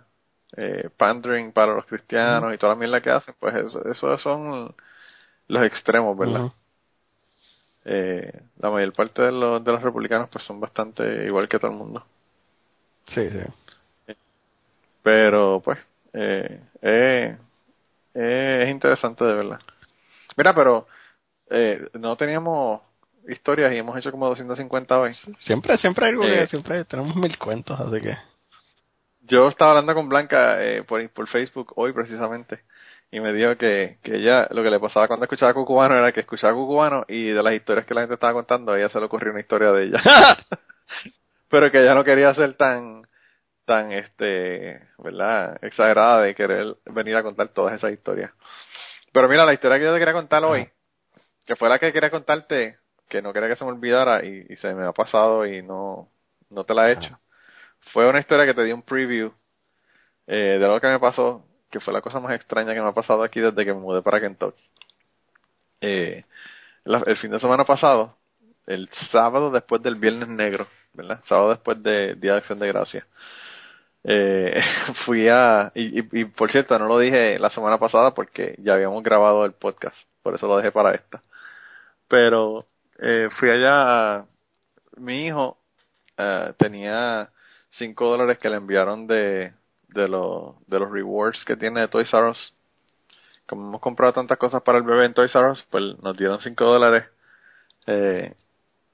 Eh, 0.57 0.91
pandering 0.97 1.53
para 1.53 1.75
los 1.75 1.87
cristianos 1.87 2.53
y 2.53 2.59
toda 2.59 2.73
la 2.73 2.81
mierda 2.81 3.01
que 3.01 3.11
hacen, 3.11 3.37
pues 3.39 3.55
eso, 3.55 3.89
eso 3.89 4.19
son 4.19 4.75
los 5.47 5.63
extremos, 5.65 6.19
¿verdad? 6.19 6.51
Eh, 7.85 8.43
la 8.59 8.71
mayor 8.71 8.93
parte 8.93 9.23
de 9.23 9.31
los, 9.31 9.63
de 9.63 9.71
los 9.71 9.83
republicanos 9.83 10.29
pues 10.31 10.45
son 10.45 10.59
bastante 10.59 11.27
igual 11.27 11.49
que 11.49 11.61
todo 11.61 11.71
el 11.71 11.77
mundo. 11.77 12.05
Sí, 13.07 13.31
sí. 13.31 13.69
Pero 15.03 15.61
pues 15.65 15.79
eh, 16.13 16.61
eh, 16.83 17.37
eh, 18.15 18.63
es 18.65 18.71
interesante 18.71 19.25
de 19.25 19.35
verdad. 19.35 19.61
Mira, 20.37 20.55
pero 20.55 20.87
eh, 21.51 21.89
no 21.95 22.17
teníamos 22.17 22.83
historias 23.29 23.73
y 23.73 23.77
hemos 23.77 23.97
hecho 23.97 24.11
como 24.11 24.27
250 24.29 24.99
hoy. 24.99 25.15
Siempre, 25.41 25.77
siempre 25.79 26.07
hay 26.07 26.13
algo 26.13 26.25
que, 26.25 26.47
siempre 26.47 26.85
tenemos 26.85 27.17
mil 27.17 27.37
cuentos, 27.39 27.79
así 27.79 28.01
que. 28.01 28.17
Yo 29.23 29.49
estaba 29.49 29.73
hablando 29.73 29.95
con 29.95 30.09
Blanca 30.09 30.63
eh, 30.65 30.83
por, 30.85 31.07
por 31.11 31.29
Facebook 31.29 31.73
hoy 31.77 31.93
precisamente 31.93 32.61
y 33.11 33.21
me 33.21 33.33
dijo 33.33 33.57
que, 33.57 33.99
que 34.03 34.17
ella 34.17 34.49
lo 34.51 34.63
que 34.63 34.71
le 34.71 34.81
pasaba 34.81 35.07
cuando 35.07 35.25
escuchaba 35.25 35.55
Cucubano 35.55 35.97
era 35.97 36.13
que 36.13 36.21
escuchaba 36.21 36.55
Cucubano 36.55 37.05
y 37.09 37.31
de 37.31 37.43
las 37.43 37.55
historias 37.55 37.87
que 37.87 37.95
la 37.95 38.03
gente 38.03 38.15
estaba 38.15 38.33
contando 38.33 38.73
a 38.73 38.79
ella 38.79 38.89
se 38.89 38.99
le 38.99 39.07
ocurrió 39.07 39.33
una 39.33 39.41
historia 39.41 39.71
de 39.73 39.85
ella. 39.85 40.03
Pero 41.51 41.71
que 41.71 41.83
ella 41.83 41.95
no 41.95 42.05
quería 42.05 42.33
ser 42.35 42.55
tan 42.55 43.03
tan 43.69 43.93
este, 43.93 44.81
¿verdad? 44.97 45.59
exagerada 45.63 46.23
de 46.23 46.35
querer 46.35 46.75
venir 46.87 47.15
a 47.17 47.23
contar 47.23 47.49
todas 47.51 47.75
esas 47.75 47.93
historias. 47.93 48.33
Pero 49.13 49.29
mira, 49.29 49.45
la 49.45 49.53
historia 49.53 49.79
que 49.79 49.85
yo 49.85 49.93
te 49.93 49.99
quería 49.99 50.15
contar 50.15 50.43
hoy, 50.43 50.67
que 51.47 51.55
fue 51.55 51.69
la 51.69 51.79
que 51.79 51.93
quería 51.93 52.11
contarte, 52.11 52.79
que 53.11 53.21
no 53.21 53.33
quería 53.35 53.51
que 53.51 53.57
se 53.57 53.65
me 53.67 53.71
olvidara 53.73 54.25
y, 54.25 54.47
y 54.49 54.57
se 54.57 54.73
me 54.75 54.87
ha 54.87 54.93
pasado 54.93 55.47
y 55.47 55.63
no 55.63 56.09
no 56.51 56.65
te 56.65 56.73
la 56.75 56.89
he 56.89 56.95
hecho. 56.95 57.19
Fue 57.93 58.09
una 58.09 58.21
historia 58.21 58.47
que 58.47 58.55
te 58.55 58.65
di 58.65 58.73
un 58.73 58.83
preview 58.83 59.33
eh, 60.27 60.57
de 60.59 60.65
algo 60.65 60.81
que 60.81 60.89
me 60.89 60.99
pasó, 60.99 61.45
que 61.71 61.81
fue 61.81 61.93
la 61.93 62.01
cosa 62.01 62.21
más 62.21 62.35
extraña 62.35 62.73
que 62.75 62.81
me 62.81 62.89
ha 62.89 62.93
pasado 62.95 63.23
aquí 63.23 63.41
desde 63.41 63.65
que 63.67 63.75
me 63.75 63.81
mudé 63.81 64.01
para 64.03 64.21
Kentucky. 64.21 64.63
Eh, 65.83 66.25
la- 66.85 67.03
el 67.07 67.17
fin 67.19 67.31
de 67.31 67.39
semana 67.41 67.65
pasado, 67.65 68.17
el 68.67 68.89
sábado 69.13 69.51
después 69.51 69.83
del 69.83 69.97
Viernes 69.97 70.29
Negro, 70.29 70.67
¿verdad? 70.95 71.21
Sábado 71.27 71.51
después 71.51 71.83
de 71.83 72.15
Día 72.17 72.33
de 72.33 72.39
Acción 72.39 72.59
de 72.59 72.69
Gracia. 72.69 73.07
Eh, 74.11 74.59
fui 75.05 75.29
a, 75.29 75.71
y, 75.75 76.01
y, 76.01 76.09
y 76.13 76.25
por 76.25 76.51
cierto, 76.51 76.79
no 76.79 76.87
lo 76.87 76.99
dije 76.99 77.39
la 77.39 77.51
semana 77.51 77.79
pasada 77.79 78.15
porque 78.15 78.55
ya 78.59 78.73
habíamos 78.73 79.03
grabado 79.03 79.45
el 79.45 79.53
podcast, 79.53 79.97
por 80.23 80.35
eso 80.35 80.47
lo 80.49 80.57
dejé 80.57 80.73
para 80.73 80.95
esta. 80.95 81.23
Pero 82.09 82.67
eh, 82.99 83.29
fui 83.39 83.51
allá, 83.51 84.25
mi 84.97 85.27
hijo 85.27 85.59
eh, 86.17 86.55
tenía 86.59 87.31
5 87.73 88.07
dólares 88.07 88.39
que 88.39 88.49
le 88.49 88.57
enviaron 88.57 89.07
de, 89.07 89.53
de, 89.89 90.09
los 90.09 90.57
de 90.67 90.79
los 90.81 90.91
rewards 90.91 91.45
que 91.45 91.57
tiene 91.57 91.81
de 91.83 91.89
Toys 91.89 92.13
R 92.15 92.31
Us. 92.31 92.55
Como 93.47 93.69
hemos 93.69 93.81
comprado 93.83 94.15
tantas 94.15 94.39
cosas 94.39 94.63
para 94.63 94.79
el 94.79 94.85
bebé 94.85 95.07
en 95.07 95.15
Toys 95.15 95.35
R 95.35 95.51
Us, 95.51 95.63
pues 95.71 95.99
nos 96.03 96.17
dieron 96.17 96.41
5 96.41 96.65
dólares. 96.65 97.05
Eh, 97.87 98.35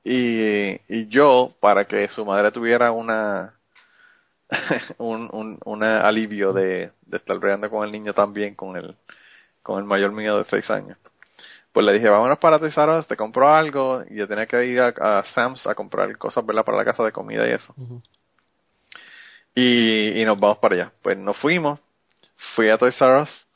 y, 0.05 0.73
y 0.89 1.09
yo, 1.09 1.55
para 1.61 1.87
que 1.87 2.09
su 2.09 2.25
madre 2.27 2.51
tuviera 2.53 2.93
una 2.93 3.55
un, 4.99 5.29
un, 5.33 5.59
un 5.65 5.83
alivio 5.83 6.53
de, 6.53 6.93
de 7.07 7.17
estar 7.17 7.39
bregando 7.39 7.71
con 7.71 7.85
el 7.85 7.93
niño 7.93 8.13
también, 8.13 8.55
con 8.55 8.77
el, 8.77 8.97
con 9.63 9.79
el 9.79 9.85
mayor 9.85 10.13
mío 10.13 10.39
de 10.39 10.45
6 10.45 10.71
años. 10.71 10.99
Pues 11.73 11.85
le 11.85 11.93
dije, 11.95 12.09
vámonos 12.09 12.39
para 12.39 12.59
Us, 12.99 13.09
te 13.09 13.17
compro 13.17 13.53
algo, 13.53 14.05
y 14.09 14.17
yo 14.17 14.29
tenía 14.29 14.47
que 14.47 14.65
ir 14.65 14.81
a, 14.81 14.89
a 14.89 15.25
Sam's 15.35 15.67
a 15.67 15.75
comprar 15.75 16.17
cosas, 16.19 16.47
¿verdad? 16.47 16.65
Para 16.65 16.79
la 16.79 16.85
casa 16.85 17.03
de 17.03 17.11
comida 17.11 17.49
y 17.49 17.53
eso 17.53 17.75
y, 19.55 20.21
y 20.21 20.25
nos 20.25 20.39
vamos 20.39 20.59
para 20.59 20.75
allá. 20.75 20.93
Pues 21.03 21.17
nos 21.17 21.37
fuimos, 21.39 21.81
fui 22.55 22.71
a 22.71 22.79
Toys 22.79 23.01
R 23.01 23.23
Us, 23.23 23.47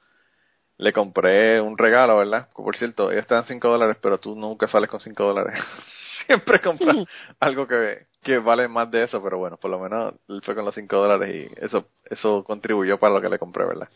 le 0.78 0.92
compré 0.92 1.60
un 1.60 1.76
regalo, 1.76 2.18
¿verdad? 2.18 2.48
Por 2.54 2.76
cierto, 2.76 3.10
ellos 3.10 3.26
te 3.26 3.34
dan 3.34 3.44
5 3.46 3.68
dólares, 3.68 3.96
pero 4.00 4.18
tú 4.18 4.36
nunca 4.36 4.68
sales 4.68 4.88
con 4.88 5.00
5 5.00 5.24
dólares. 5.24 5.58
Siempre 6.28 6.60
compras 6.60 6.96
algo 7.40 7.66
que, 7.66 8.06
que 8.22 8.38
vale 8.38 8.68
más 8.68 8.90
de 8.90 9.02
eso, 9.04 9.20
pero 9.22 9.38
bueno, 9.38 9.56
por 9.56 9.70
lo 9.70 9.80
menos 9.80 10.14
él 10.28 10.40
fue 10.44 10.54
con 10.54 10.64
los 10.64 10.74
5 10.74 10.96
dólares 10.96 11.34
y 11.34 11.64
eso, 11.64 11.88
eso 12.04 12.44
contribuyó 12.44 12.98
para 12.98 13.14
lo 13.14 13.20
que 13.20 13.28
le 13.28 13.38
compré, 13.38 13.66
¿verdad? 13.66 13.88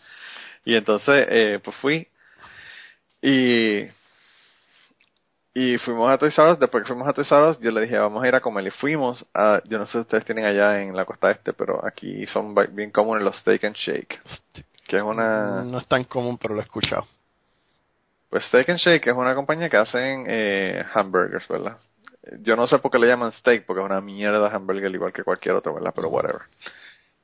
Y 0.64 0.74
entonces, 0.76 1.26
eh, 1.28 1.60
pues 1.62 1.76
fui 1.76 2.08
y 3.22 3.86
y 5.54 5.76
fuimos 5.78 6.10
a 6.10 6.16
Toys 6.16 6.36
R 6.38 6.52
Us, 6.52 6.58
después 6.58 6.82
que 6.82 6.88
fuimos 6.88 7.06
a 7.06 7.12
Toys 7.12 7.30
R 7.30 7.48
Us, 7.50 7.60
yo 7.60 7.70
le 7.70 7.82
dije, 7.82 7.98
vamos 7.98 8.24
a 8.24 8.28
ir 8.28 8.34
a 8.34 8.40
comer. 8.40 8.66
Y 8.66 8.70
fuimos 8.70 9.24
a, 9.34 9.60
yo 9.66 9.78
no 9.78 9.84
sé 9.86 9.92
si 9.92 9.98
ustedes 9.98 10.24
tienen 10.24 10.46
allá 10.46 10.80
en 10.80 10.96
la 10.96 11.04
costa 11.04 11.30
este, 11.30 11.52
pero 11.52 11.84
aquí 11.86 12.24
son 12.28 12.54
bien 12.74 12.90
comunes 12.90 13.22
los 13.22 13.36
Steak 13.38 13.64
and 13.64 13.76
Shake, 13.76 14.18
que 14.88 14.96
es 14.96 15.02
una, 15.02 15.62
No 15.62 15.78
es 15.78 15.86
tan 15.86 16.04
común, 16.04 16.38
pero 16.38 16.54
lo 16.54 16.60
he 16.60 16.64
escuchado. 16.64 17.06
pues 18.30 18.44
Steak 18.46 18.70
and 18.70 18.78
Shake 18.78 19.06
es 19.08 19.14
una 19.14 19.34
compañía 19.34 19.68
que 19.68 19.76
hacen 19.76 20.24
eh, 20.26 20.82
hamburgers, 20.94 21.46
¿verdad? 21.48 21.76
Yo 22.40 22.56
no 22.56 22.66
sé 22.66 22.78
por 22.78 22.90
qué 22.90 22.98
le 22.98 23.08
llaman 23.08 23.32
steak, 23.32 23.66
porque 23.66 23.80
es 23.80 23.86
una 23.86 24.00
mierda 24.00 24.48
de 24.48 24.54
hamburger 24.54 24.92
igual 24.92 25.12
que 25.12 25.24
cualquier 25.24 25.56
otro, 25.56 25.74
¿verdad? 25.74 25.92
Pero 25.94 26.08
whatever. 26.08 26.42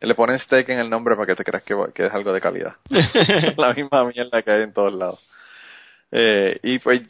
Le 0.00 0.14
ponen 0.14 0.38
steak 0.38 0.68
en 0.68 0.78
el 0.78 0.90
nombre 0.90 1.14
para 1.14 1.26
que 1.26 1.36
te 1.36 1.44
creas 1.44 1.62
que, 1.62 1.76
que 1.94 2.06
es 2.06 2.12
algo 2.12 2.32
de 2.32 2.40
calidad. 2.40 2.76
la 3.56 3.74
misma 3.74 4.04
mierda 4.04 4.42
que 4.42 4.50
hay 4.50 4.62
en 4.62 4.72
todos 4.72 4.92
lados. 4.92 5.24
Eh, 6.10 6.58
y 6.62 6.78
pues 6.78 7.02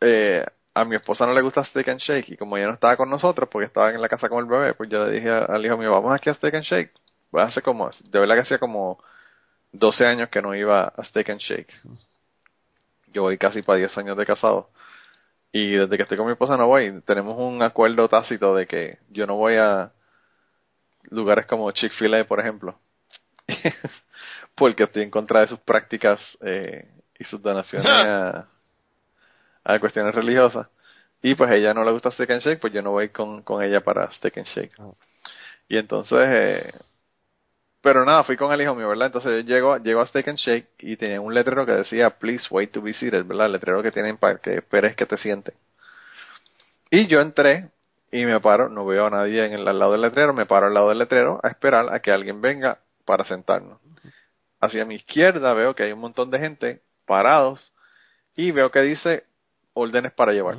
eh, 0.00 0.44
a 0.74 0.84
mi 0.84 0.96
esposa 0.96 1.26
no 1.26 1.34
le 1.34 1.42
gusta 1.42 1.64
Steak 1.64 1.88
and 1.88 2.00
Shake 2.00 2.30
y 2.30 2.36
como 2.36 2.56
ella 2.56 2.66
no 2.66 2.74
estaba 2.74 2.96
con 2.96 3.10
nosotros 3.10 3.48
porque 3.50 3.66
estaba 3.66 3.90
en 3.90 4.00
la 4.00 4.08
casa 4.08 4.28
con 4.28 4.40
el 4.40 4.50
bebé, 4.50 4.74
pues 4.74 4.88
yo 4.90 5.04
le 5.06 5.12
dije 5.12 5.30
al 5.30 5.64
hijo 5.64 5.76
mío, 5.76 5.92
vamos 5.92 6.14
aquí 6.14 6.30
a 6.30 6.34
Steak 6.34 6.54
and 6.54 6.64
Shake. 6.64 6.92
Pues 7.30 7.46
hace 7.46 7.62
como, 7.62 7.90
de 7.90 8.18
verdad 8.18 8.34
que 8.34 8.40
hacía 8.42 8.58
como 8.58 8.98
12 9.72 10.06
años 10.06 10.28
que 10.30 10.42
no 10.42 10.54
iba 10.54 10.84
a 10.84 11.04
Steak 11.04 11.30
and 11.30 11.40
Shake. 11.40 11.72
Yo 13.12 13.22
voy 13.22 13.38
casi 13.38 13.62
para 13.62 13.78
10 13.78 13.96
años 13.98 14.16
de 14.16 14.26
casado. 14.26 14.70
Y 15.52 15.72
desde 15.72 15.96
que 15.96 16.02
estoy 16.04 16.16
con 16.16 16.26
mi 16.26 16.32
esposa 16.32 16.56
no 16.56 16.66
voy. 16.66 17.00
Tenemos 17.02 17.36
un 17.38 17.62
acuerdo 17.62 18.08
tácito 18.08 18.54
de 18.54 18.66
que 18.66 18.98
yo 19.10 19.26
no 19.26 19.36
voy 19.36 19.56
a 19.56 19.92
lugares 21.10 21.46
como 21.46 21.70
Chick-fil-A, 21.72 22.24
por 22.24 22.40
ejemplo. 22.40 22.78
Porque 24.54 24.84
estoy 24.84 25.02
en 25.02 25.10
contra 25.10 25.40
de 25.40 25.48
sus 25.48 25.58
prácticas 25.60 26.20
eh, 26.42 26.86
y 27.18 27.24
sus 27.24 27.42
donaciones 27.42 27.90
a, 27.90 28.46
a 29.64 29.78
cuestiones 29.80 30.14
religiosas. 30.14 30.68
Y 31.22 31.34
pues 31.34 31.50
a 31.50 31.54
ella 31.54 31.74
no 31.74 31.84
le 31.84 31.92
gusta 31.92 32.10
Steak 32.10 32.30
and 32.30 32.42
Shake, 32.42 32.60
pues 32.60 32.72
yo 32.72 32.82
no 32.82 32.92
voy 32.92 33.10
con, 33.10 33.42
con 33.42 33.62
ella 33.62 33.80
para 33.82 34.10
Steak 34.12 34.38
and 34.38 34.46
Shake. 34.46 34.72
Y 35.68 35.76
entonces, 35.76 36.18
eh, 36.22 36.72
pero 37.82 38.04
nada, 38.04 38.24
fui 38.24 38.36
con 38.36 38.52
el 38.52 38.60
hijo 38.60 38.74
mío, 38.74 38.88
¿verdad? 38.88 39.06
Entonces 39.06 39.44
yo 39.44 39.54
llego, 39.54 39.78
llego 39.78 40.00
a 40.00 40.06
Steak 40.06 40.28
and 40.28 40.38
Shake 40.38 40.68
y 40.80 40.96
tenía 40.96 41.20
un 41.20 41.32
letrero 41.32 41.64
que 41.64 41.72
decía, 41.72 42.10
please 42.10 42.46
wait 42.50 42.70
to 42.72 42.82
be 42.82 42.92
seated, 42.92 43.24
¿verdad? 43.24 43.46
El 43.46 43.52
letrero 43.52 43.82
que 43.82 43.90
tienen 43.90 44.18
para 44.18 44.38
que 44.38 44.56
esperes 44.56 44.94
que 44.96 45.06
te 45.06 45.16
sienten. 45.16 45.54
Y 46.90 47.06
yo 47.06 47.20
entré 47.20 47.70
y 48.12 48.24
me 48.24 48.40
paro, 48.40 48.68
no 48.68 48.84
veo 48.84 49.06
a 49.06 49.10
nadie 49.10 49.46
en 49.46 49.52
el, 49.52 49.68
al 49.68 49.78
lado 49.78 49.92
del 49.92 50.02
letrero, 50.02 50.34
me 50.34 50.44
paro 50.44 50.66
al 50.66 50.74
lado 50.74 50.88
del 50.88 50.98
letrero 50.98 51.40
a 51.42 51.48
esperar 51.48 51.94
a 51.94 52.00
que 52.00 52.10
alguien 52.10 52.40
venga 52.40 52.78
para 53.06 53.24
sentarnos. 53.24 53.80
Hacia 54.60 54.84
mi 54.84 54.96
izquierda 54.96 55.54
veo 55.54 55.74
que 55.74 55.84
hay 55.84 55.92
un 55.92 56.00
montón 56.00 56.30
de 56.30 56.38
gente 56.38 56.80
parados 57.06 57.72
y 58.36 58.50
veo 58.50 58.70
que 58.70 58.80
dice 58.80 59.24
órdenes 59.72 60.12
para 60.12 60.32
llevar. 60.32 60.56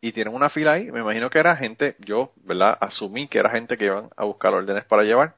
Y 0.00 0.12
tienen 0.12 0.34
una 0.34 0.50
fila 0.50 0.72
ahí, 0.72 0.90
me 0.90 1.00
imagino 1.00 1.30
que 1.30 1.38
era 1.38 1.54
gente, 1.56 1.94
yo, 1.98 2.32
¿verdad? 2.44 2.76
Asumí 2.80 3.28
que 3.28 3.38
era 3.38 3.50
gente 3.50 3.76
que 3.76 3.84
iban 3.84 4.08
a 4.16 4.24
buscar 4.24 4.54
órdenes 4.54 4.84
para 4.86 5.02
llevar. 5.02 5.34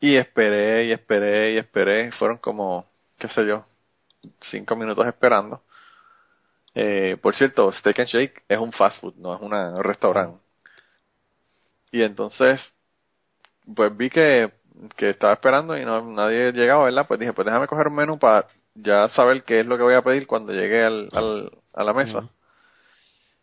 Y 0.00 0.16
esperé 0.16 0.84
y 0.86 0.92
esperé 0.92 1.54
y 1.54 1.58
esperé, 1.58 2.12
fueron 2.12 2.38
como, 2.38 2.86
qué 3.18 3.28
sé 3.28 3.46
yo, 3.46 3.64
cinco 4.50 4.76
minutos 4.76 5.06
esperando. 5.06 5.62
Eh, 6.74 7.16
por 7.22 7.34
cierto, 7.34 7.72
Steak 7.72 8.00
and 8.00 8.08
Shake 8.08 8.42
es 8.48 8.58
un 8.58 8.72
fast 8.72 9.00
food, 9.00 9.14
no 9.16 9.34
es 9.34 9.40
una, 9.40 9.70
un 9.70 9.82
restaurante. 9.82 10.38
Y 11.90 12.02
entonces, 12.02 12.60
pues 13.74 13.96
vi 13.96 14.10
que, 14.10 14.52
que 14.96 15.10
estaba 15.10 15.32
esperando 15.32 15.76
y 15.78 15.84
no 15.84 16.02
nadie 16.02 16.52
llegaba, 16.52 16.84
¿verdad? 16.84 17.06
Pues 17.08 17.18
dije, 17.18 17.32
pues 17.32 17.46
déjame 17.46 17.66
coger 17.66 17.88
un 17.88 17.94
menú 17.94 18.18
para 18.18 18.46
ya 18.74 19.08
saber 19.08 19.42
qué 19.44 19.60
es 19.60 19.66
lo 19.66 19.78
que 19.78 19.84
voy 19.84 19.94
a 19.94 20.02
pedir 20.02 20.26
cuando 20.26 20.52
llegue 20.52 20.84
al, 20.84 21.08
al, 21.12 21.50
a 21.72 21.84
la 21.84 21.94
mesa. 21.94 22.28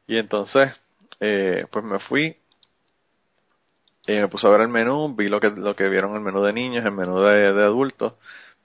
Y 0.06 0.18
entonces, 0.18 0.72
eh, 1.20 1.66
pues 1.72 1.84
me 1.84 2.00
fui, 2.00 2.38
eh, 4.08 4.22
me 4.22 4.28
puse 4.28 4.48
a 4.48 4.50
ver 4.50 4.62
el 4.62 4.70
menú, 4.70 5.16
vi 5.16 5.30
lo 5.30 5.40
que, 5.40 5.50
lo 5.50 5.76
que 5.76 5.90
vieron 5.90 6.16
el 6.16 6.22
menú 6.22 6.44
de 6.44 6.54
niños, 6.54 6.86
el 6.86 6.92
menú 6.92 7.20
de, 7.22 7.54
de 7.54 7.64
adultos, 7.64 8.14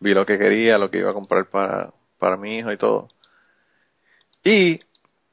vi 0.01 0.14
lo 0.14 0.26
que 0.26 0.39
quería, 0.39 0.78
lo 0.78 0.91
que 0.91 0.99
iba 0.99 1.11
a 1.11 1.14
comprar 1.14 1.47
para, 1.47 1.91
para 2.18 2.36
mi 2.36 2.59
hijo 2.59 2.72
y 2.72 2.76
todo. 2.76 3.09
Y 4.45 4.80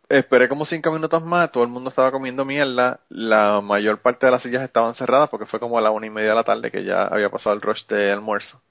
esperé 0.09 0.47
como 0.49 0.65
cinco 0.65 0.91
minutos 0.91 1.23
más, 1.23 1.51
todo 1.51 1.63
el 1.63 1.69
mundo 1.69 1.89
estaba 1.89 2.11
comiendo 2.11 2.45
mierda, 2.45 2.99
la 3.09 3.61
mayor 3.61 3.99
parte 3.99 4.25
de 4.25 4.31
las 4.31 4.43
sillas 4.43 4.63
estaban 4.63 4.93
cerradas 4.95 5.29
porque 5.29 5.45
fue 5.45 5.59
como 5.59 5.77
a 5.77 5.81
la 5.81 5.91
una 5.91 6.05
y 6.05 6.09
media 6.09 6.29
de 6.29 6.35
la 6.35 6.43
tarde 6.43 6.71
que 6.71 6.83
ya 6.83 7.03
había 7.03 7.29
pasado 7.29 7.55
el 7.55 7.61
rush 7.61 7.85
de 7.87 8.11
almuerzo. 8.11 8.61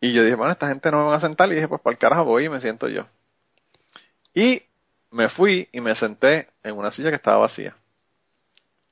Y 0.00 0.12
yo 0.12 0.22
dije, 0.22 0.36
bueno, 0.36 0.52
esta 0.52 0.68
gente 0.68 0.90
no 0.90 0.98
me 0.98 1.04
van 1.06 1.14
a 1.14 1.20
sentar. 1.20 1.50
Y 1.50 1.54
dije, 1.54 1.68
pues 1.68 1.80
para 1.80 1.92
el 1.92 1.98
carajo 1.98 2.24
voy 2.24 2.46
y 2.46 2.48
me 2.48 2.60
siento 2.60 2.88
yo. 2.88 3.06
Y 4.34 4.62
me 5.10 5.28
fui 5.30 5.68
y 5.72 5.80
me 5.80 5.94
senté 5.96 6.48
en 6.62 6.76
una 6.76 6.92
silla 6.92 7.10
que 7.10 7.16
estaba 7.16 7.38
vacía. 7.38 7.74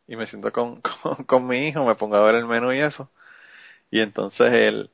Y 0.09 0.17
me 0.17 0.27
siento 0.27 0.53
con, 0.53 0.81
con, 1.03 1.25
con 1.25 1.47
mi 1.47 1.69
hijo, 1.69 1.85
me 1.85 1.95
pongo 1.95 2.17
a 2.17 2.25
ver 2.25 2.37
el 2.37 2.47
menú 2.47 2.73
y 2.73 2.81
eso. 2.81 3.11
Y 3.91 4.01
entonces 4.01 4.53
él, 4.53 4.91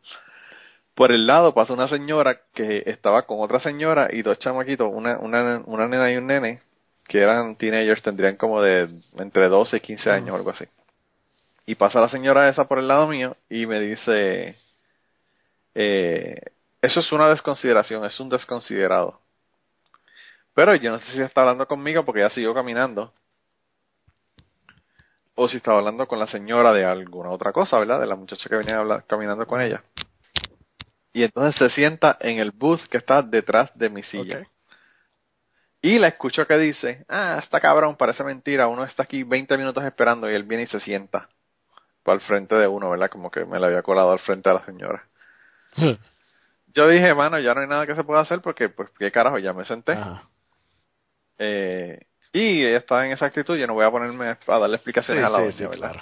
por 0.95 1.13
el 1.13 1.27
lado 1.27 1.55
pasa 1.55 1.73
una 1.73 1.89
señora 1.89 2.41
que 2.55 2.83
estaba 2.87 3.23
con 3.23 3.41
otra 3.41 3.61
señora 3.61 4.09
y 4.13 4.23
dos 4.23 4.39
chamaquitos, 4.39 4.89
una, 4.93 5.19
una, 5.19 5.63
una 5.67 5.89
nena 5.89 6.11
y 6.13 6.17
un 6.17 6.27
nene, 6.27 6.61
que 7.09 7.21
eran 7.21 7.57
teenagers, 7.57 8.03
tendrían 8.03 8.37
como 8.37 8.61
de 8.63 8.89
entre 9.19 9.49
12 9.49 9.79
y 9.79 9.81
15 9.81 10.11
años 10.11 10.31
o 10.31 10.37
algo 10.37 10.51
así. 10.51 10.65
Y 11.67 11.77
pasa 11.77 12.01
la 12.01 12.09
señora 12.09 12.49
esa 12.49 12.67
por 12.67 12.79
el 12.79 12.89
lado 12.89 13.07
mío 13.07 13.37
y 13.49 13.67
me 13.67 13.81
dice, 13.81 14.57
eh, 15.75 16.41
eso 16.83 17.01
es 17.01 17.13
una 17.13 17.29
desconsideración, 17.29 18.05
es 18.05 18.19
un 18.21 18.29
desconsiderado. 18.29 19.21
Pero 20.55 20.75
yo 20.75 20.91
no 20.91 20.99
sé 20.99 21.13
si 21.13 21.23
está 21.23 21.41
hablando 21.43 21.67
conmigo 21.67 22.05
porque 22.05 22.21
ya 22.21 22.31
siguió 22.31 22.53
caminando. 22.53 23.13
O 25.35 25.49
si 25.49 25.57
estaba 25.57 25.79
hablando 25.79 26.07
con 26.07 26.19
la 26.19 26.27
señora 26.27 26.73
de 26.73 26.85
alguna 26.85 27.31
otra 27.31 27.53
cosa, 27.53 27.79
¿verdad? 27.79 28.01
De 28.01 28.07
la 28.07 28.17
muchacha 28.17 28.49
que 28.49 28.57
venía 28.57 28.79
habla- 28.79 29.03
caminando 29.07 29.47
con 29.47 29.61
ella. 29.61 29.83
Y 31.13 31.25
entonces 31.25 31.57
se 31.59 31.69
sienta 31.75 32.17
en 32.21 32.39
el 32.39 32.51
bus 32.53 32.87
que 32.89 32.99
está 32.99 33.23
detrás 33.23 33.77
de 33.77 33.91
mi 33.91 34.03
silla. 34.03 34.43
Y 35.81 35.99
la 35.99 36.09
escucho 36.09 36.47
que 36.47 36.57
dice, 36.59 37.05
ah, 37.09 37.41
está 37.43 37.61
cabrón, 37.61 37.97
parece 37.97 38.23
mentira, 38.23 38.69
uno 38.69 38.85
está 38.85 39.03
aquí 39.03 39.25
20 39.25 39.57
minutos 39.59 39.83
esperando 39.85 40.31
y 40.31 40.35
él 40.35 40.45
viene 40.45 40.65
y 40.65 40.67
se 40.69 40.81
sienta 40.81 41.29
para 42.05 42.15
el 42.17 42.21
frente 42.23 42.55
de 42.55 42.69
uno, 42.69 42.91
¿verdad? 42.91 43.11
Como 43.11 43.31
que 43.31 43.45
me 43.45 43.59
la 43.59 43.67
había 43.67 43.83
colado 43.83 44.13
al 44.13 44.21
frente 44.21 44.49
de 44.49 44.55
la 44.55 44.65
señora. 44.65 45.05
Yo 46.75 46.89
dije, 46.89 47.15
mano, 47.15 47.39
ya 47.39 47.55
no 47.55 47.61
hay 47.61 47.67
nada 47.67 47.87
que 47.87 47.95
se 47.95 48.05
pueda 48.05 48.21
hacer 48.21 48.41
porque, 48.41 48.69
pues, 48.69 48.89
qué 48.99 49.11
carajo, 49.11 49.39
ya 49.39 49.53
me 49.53 49.65
senté. 49.65 49.93
Eh, 51.39 52.01
y 52.33 52.65
ella 52.65 52.79
estaba 52.79 53.05
en 53.07 53.13
esa 53.13 53.27
actitud, 53.27 53.57
yo 53.57 53.67
no 53.67 53.75
voy 53.75 53.85
a 53.85 53.91
ponerme 53.91 54.27
a 54.29 54.39
darle 54.47 54.69
Sí, 54.69 54.75
explicaciones 54.77 55.25
a 55.25 55.29
la 55.29 55.39
sí, 55.39 55.45
doña, 55.45 55.57
sí, 55.57 55.63
¿verdad? 55.65 55.79
claro. 55.93 56.01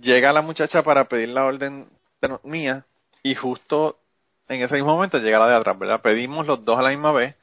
Llega 0.00 0.32
la 0.32 0.42
muchacha 0.42 0.82
para 0.82 1.04
pedir 1.06 1.28
la 1.28 1.44
orden 1.44 1.88
de 2.20 2.38
mía 2.42 2.84
y 3.22 3.34
justo 3.36 3.98
en 4.48 4.62
ese 4.62 4.74
mismo 4.74 4.94
momento 4.94 5.18
llega 5.18 5.38
la 5.38 5.48
de 5.48 5.56
atrás, 5.56 5.78
¿verdad? 5.78 6.00
Pedimos 6.02 6.46
los 6.46 6.64
dos 6.64 6.78
a 6.78 6.82
la 6.82 6.90
misma 6.90 7.12
vez 7.12 7.36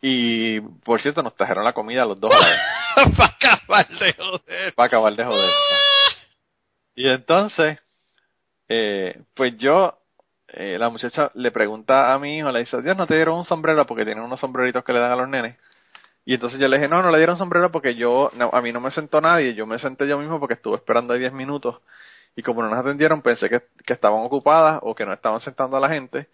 y, 0.00 0.60
por 0.60 1.00
cierto, 1.00 1.22
nos 1.22 1.34
trajeron 1.36 1.64
la 1.64 1.72
comida 1.72 2.04
los 2.04 2.18
dos 2.20 2.34
a 2.34 2.40
la 2.40 2.48
vez. 2.48 2.58
Para 3.16 3.30
acabar 3.34 3.88
de 3.88 4.12
joder. 4.14 4.74
para 4.74 4.86
acabar 4.86 5.16
de 5.16 5.24
joder. 5.24 5.50
Y 6.94 7.08
entonces, 7.08 7.78
eh, 8.68 9.20
pues 9.34 9.56
yo, 9.58 9.98
eh, 10.48 10.76
la 10.78 10.88
muchacha 10.90 11.30
le 11.34 11.50
pregunta 11.50 12.12
a 12.14 12.18
mi 12.20 12.38
hijo, 12.38 12.52
le 12.52 12.60
dice, 12.60 12.80
Dios, 12.82 12.96
¿no 12.96 13.06
te 13.06 13.16
dieron 13.16 13.36
un 13.38 13.44
sombrero? 13.44 13.84
Porque 13.86 14.04
tienen 14.04 14.22
unos 14.22 14.38
sombreritos 14.38 14.84
que 14.84 14.92
le 14.92 15.00
dan 15.00 15.10
a 15.12 15.16
los 15.16 15.28
nenes. 15.28 15.56
Y 16.24 16.34
entonces 16.34 16.58
yo 16.58 16.68
le 16.68 16.78
dije, 16.78 16.88
no, 16.88 17.02
no 17.02 17.10
le 17.10 17.18
dieron 17.18 17.36
sombrero 17.36 17.70
porque 17.70 17.94
yo, 17.94 18.30
no, 18.34 18.50
a 18.52 18.62
mí 18.62 18.72
no 18.72 18.80
me 18.80 18.90
sentó 18.90 19.20
nadie, 19.20 19.54
yo 19.54 19.66
me 19.66 19.78
senté 19.78 20.06
yo 20.08 20.18
mismo 20.18 20.40
porque 20.40 20.54
estuve 20.54 20.76
esperando 20.76 21.12
ahí 21.12 21.20
10 21.20 21.32
minutos. 21.32 21.80
Y 22.36 22.42
como 22.42 22.62
no 22.62 22.70
nos 22.70 22.78
atendieron, 22.78 23.22
pensé 23.22 23.48
que, 23.48 23.62
que 23.84 23.92
estaban 23.92 24.20
ocupadas 24.24 24.80
o 24.82 24.94
que 24.94 25.04
no 25.04 25.12
estaban 25.12 25.40
sentando 25.40 25.76
a 25.76 25.80
la 25.80 25.88
gente. 25.88 26.28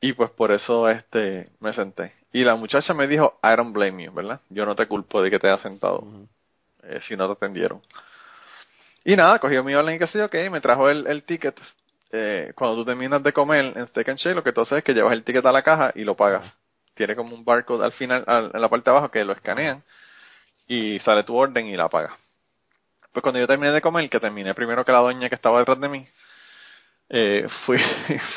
Y 0.00 0.12
pues 0.12 0.30
por 0.30 0.52
eso 0.52 0.88
este 0.88 1.46
me 1.60 1.72
senté. 1.72 2.12
Y 2.32 2.44
la 2.44 2.56
muchacha 2.56 2.92
me 2.94 3.06
dijo, 3.06 3.38
I 3.42 3.56
don't 3.56 3.72
blame 3.72 4.04
you, 4.04 4.12
¿verdad? 4.12 4.40
Yo 4.50 4.66
no 4.66 4.74
te 4.74 4.86
culpo 4.86 5.22
de 5.22 5.30
que 5.30 5.38
te 5.38 5.48
hayas 5.48 5.62
sentado 5.62 6.04
eh, 6.82 7.00
si 7.06 7.16
no 7.16 7.26
te 7.26 7.32
atendieron. 7.32 7.80
Y 9.04 9.16
nada, 9.16 9.38
cogió 9.38 9.64
mi 9.64 9.74
orden 9.74 9.96
y 9.96 9.98
qué 9.98 10.06
sé 10.06 10.18
yo, 10.18 10.26
ok, 10.26 10.34
me 10.50 10.60
trajo 10.60 10.88
el, 10.88 11.06
el 11.06 11.22
ticket. 11.24 11.58
Eh, 12.10 12.52
cuando 12.54 12.76
tú 12.76 12.84
terminas 12.84 13.22
de 13.22 13.32
comer 13.32 13.76
en 13.76 13.86
Steak 13.88 14.08
and 14.10 14.18
Shake, 14.18 14.36
lo 14.36 14.42
que 14.44 14.52
tú 14.52 14.60
haces 14.60 14.78
es 14.78 14.84
que 14.84 14.92
llevas 14.92 15.12
el 15.12 15.24
ticket 15.24 15.44
a 15.46 15.52
la 15.52 15.62
caja 15.62 15.92
y 15.94 16.04
lo 16.04 16.14
pagas. 16.14 16.56
Tiene 16.94 17.16
como 17.16 17.34
un 17.34 17.44
barcode 17.44 17.84
al 17.84 17.92
final, 17.92 18.24
al- 18.26 18.50
en 18.54 18.60
la 18.60 18.68
parte 18.68 18.90
de 18.90 18.96
abajo, 18.96 19.10
que 19.10 19.24
lo 19.24 19.32
escanean 19.32 19.82
y 20.68 20.98
sale 21.00 21.24
tu 21.24 21.36
orden 21.36 21.66
y 21.66 21.76
la 21.76 21.88
pagas. 21.88 22.12
Pues 23.12 23.22
cuando 23.22 23.40
yo 23.40 23.46
terminé 23.46 23.72
de 23.72 23.80
comer, 23.82 24.08
que 24.10 24.20
terminé 24.20 24.54
primero 24.54 24.84
que 24.84 24.92
la 24.92 24.98
doña 25.00 25.28
que 25.28 25.34
estaba 25.34 25.58
detrás 25.58 25.80
de 25.80 25.88
mí, 25.88 26.06
eh, 27.10 27.46
fui, 27.66 27.78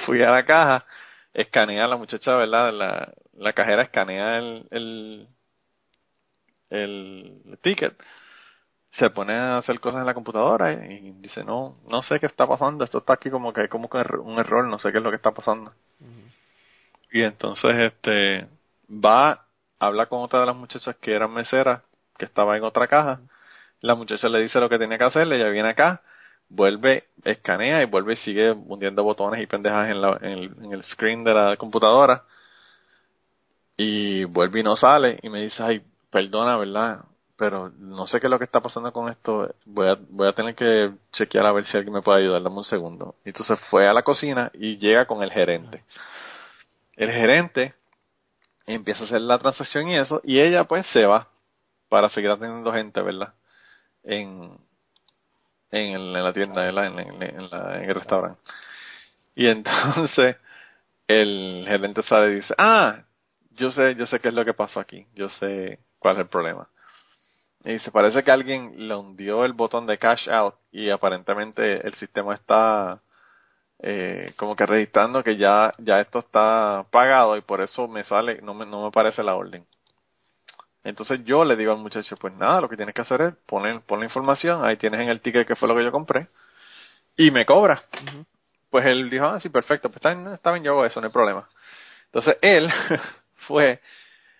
fui 0.05 0.21
a 0.23 0.31
la 0.31 0.45
caja, 0.45 0.85
escaneé 1.33 1.81
a 1.81 1.87
la 1.87 1.97
muchacha, 1.97 2.35
¿verdad? 2.35 2.73
La, 2.73 3.13
la 3.33 3.53
cajera 3.53 3.83
escanea 3.83 4.37
el, 4.37 4.67
el, 4.71 5.27
ticket 7.61 7.95
se 8.91 9.09
pone 9.09 9.33
a 9.33 9.57
hacer 9.57 9.79
cosas 9.79 9.99
en 10.01 10.05
la 10.05 10.13
computadora 10.13 10.73
y 10.73 11.11
dice 11.19 11.43
no 11.43 11.77
no 11.89 12.01
sé 12.01 12.19
qué 12.19 12.27
está 12.27 12.47
pasando 12.47 12.83
esto 12.83 12.99
está 12.99 13.13
aquí 13.13 13.29
como 13.29 13.53
que 13.53 13.61
hay 13.61 13.67
como 13.67 13.89
un 14.23 14.39
error 14.39 14.65
no 14.67 14.79
sé 14.79 14.91
qué 14.91 14.99
es 14.99 15.03
lo 15.03 15.09
que 15.09 15.17
está 15.17 15.31
pasando 15.31 15.71
y 17.15 17.23
entonces 17.23 17.71
este 17.77 18.45
va 18.89 19.45
habla 19.79 20.07
con 20.07 20.21
otra 20.21 20.41
de 20.41 20.47
las 20.47 20.55
muchachas 20.55 20.97
que 20.97 21.13
eran 21.15 21.33
meseras 21.33 21.81
que 22.17 22.25
estaba 22.25 22.57
en 22.57 22.63
otra 22.65 22.87
caja 22.87 23.21
la 23.79 23.95
muchacha 23.95 24.27
le 24.27 24.41
dice 24.41 24.59
lo 24.59 24.67
que 24.67 24.77
tiene 24.77 24.97
que 24.97 25.05
hacer 25.05 25.31
ella 25.31 25.47
viene 25.47 25.69
acá 25.69 26.01
vuelve 26.49 27.05
escanea 27.23 27.81
y 27.81 27.85
vuelve 27.85 28.13
y 28.13 28.17
sigue 28.17 28.51
hundiendo 28.51 29.01
botones 29.05 29.41
y 29.41 29.47
pendejas 29.47 29.89
en, 29.89 30.01
la, 30.01 30.19
en 30.21 30.73
el 30.73 30.83
screen 30.83 31.23
de 31.23 31.33
la 31.33 31.55
computadora 31.55 32.23
y 33.77 34.25
vuelve 34.25 34.59
y 34.59 34.63
no 34.63 34.75
sale 34.75 35.17
y 35.23 35.29
me 35.29 35.41
dice 35.43 35.63
ay 35.63 35.81
perdona 36.11 36.57
verdad 36.57 37.05
pero 37.37 37.71
no 37.79 38.07
sé 38.07 38.19
qué 38.19 38.27
es 38.27 38.31
lo 38.31 38.37
que 38.37 38.45
está 38.45 38.61
pasando 38.61 38.93
con 38.93 39.09
esto. 39.09 39.53
Voy 39.65 39.89
a, 39.89 39.97
voy 40.07 40.25
a 40.25 40.31
tener 40.31 40.55
que 40.55 40.93
chequear 41.11 41.45
a 41.45 41.51
ver 41.51 41.65
si 41.65 41.75
alguien 41.75 41.93
me 41.93 42.01
puede 42.01 42.21
ayudar. 42.21 42.41
Dame 42.41 42.55
un 42.55 42.63
segundo. 42.63 43.15
Y 43.25 43.29
entonces 43.29 43.59
fue 43.69 43.89
a 43.89 43.93
la 43.93 44.03
cocina 44.03 44.51
y 44.53 44.77
llega 44.77 45.05
con 45.05 45.21
el 45.21 45.31
gerente. 45.31 45.83
El 46.97 47.11
gerente 47.11 47.73
empieza 48.67 49.03
a 49.03 49.05
hacer 49.05 49.21
la 49.21 49.37
transacción 49.39 49.87
y 49.89 49.97
eso, 49.97 50.21
y 50.23 50.39
ella 50.39 50.63
pues 50.65 50.85
se 50.87 51.05
va 51.05 51.27
para 51.89 52.09
seguir 52.09 52.31
atendiendo 52.31 52.71
gente, 52.73 53.01
¿verdad? 53.01 53.33
En, 54.03 54.57
en, 55.71 56.13
la 56.13 56.33
tienda, 56.33 56.61
¿verdad? 56.63 56.87
En, 56.87 56.99
en- 56.99 57.23
en 57.23 57.49
la- 57.49 57.77
en 57.83 57.89
el 57.89 57.95
restaurante. 57.95 58.41
Y 59.35 59.47
entonces 59.49 60.37
el 61.07 61.65
gerente 61.67 62.03
sale 62.03 62.31
y 62.33 62.35
dice, 62.37 62.53
ah, 62.57 63.03
yo 63.51 63.71
sé, 63.71 63.95
yo 63.95 64.05
sé 64.05 64.19
qué 64.19 64.29
es 64.29 64.33
lo 64.33 64.45
que 64.45 64.53
pasó 64.53 64.79
aquí, 64.79 65.05
yo 65.15 65.29
sé 65.29 65.79
cuál 65.99 66.15
es 66.15 66.21
el 66.21 66.27
problema. 66.27 66.67
Y 67.63 67.73
dice, 67.73 67.91
parece 67.91 68.23
que 68.23 68.31
alguien 68.31 68.87
le 68.87 68.95
hundió 68.95 69.43
el 69.45 69.53
botón 69.53 69.87
de 69.87 69.97
cash 69.97 70.29
out 70.29 70.55
y 70.71 70.89
aparentemente 70.91 71.85
el 71.87 71.95
sistema 71.95 72.35
está 72.35 73.01
eh, 73.87 74.33
como 74.35 74.55
que 74.55 74.65
registrando 74.65 75.23
que 75.23 75.37
ya, 75.37 75.71
ya 75.77 75.99
esto 76.01 76.17
está 76.17 76.85
pagado 76.89 77.37
y 77.37 77.41
por 77.41 77.61
eso 77.61 77.87
me 77.87 78.03
sale, 78.03 78.41
no 78.41 78.55
me, 78.55 78.65
no 78.65 78.83
me 78.83 78.89
parece 78.89 79.21
la 79.21 79.35
orden. 79.35 79.63
Entonces 80.83 81.23
yo 81.23 81.45
le 81.45 81.55
digo 81.55 81.71
al 81.71 81.77
muchacho, 81.77 82.17
pues 82.17 82.33
nada, 82.33 82.61
lo 82.61 82.67
que 82.67 82.77
tienes 82.77 82.95
que 82.95 83.01
hacer 83.01 83.21
es 83.21 83.35
poner, 83.45 83.81
pon 83.81 83.99
la 83.99 84.05
información, 84.05 84.65
ahí 84.65 84.77
tienes 84.77 85.01
en 85.01 85.09
el 85.09 85.21
ticket 85.21 85.47
que 85.47 85.55
fue 85.55 85.67
lo 85.67 85.75
que 85.75 85.83
yo 85.83 85.91
compré 85.91 86.29
y 87.15 87.29
me 87.29 87.45
cobra. 87.45 87.83
Pues 88.71 88.87
él 88.87 89.07
dijo, 89.07 89.25
ah, 89.25 89.39
sí, 89.39 89.49
perfecto, 89.49 89.89
pues 89.89 89.97
está 89.97 90.15
bien, 90.15 90.33
está 90.33 90.51
bien, 90.51 90.63
yo 90.63 90.71
hago 90.71 90.85
eso, 90.85 90.99
no 90.99 91.05
hay 91.05 91.13
problema. 91.13 91.47
Entonces 92.07 92.37
él 92.41 92.67
fue 93.47 93.81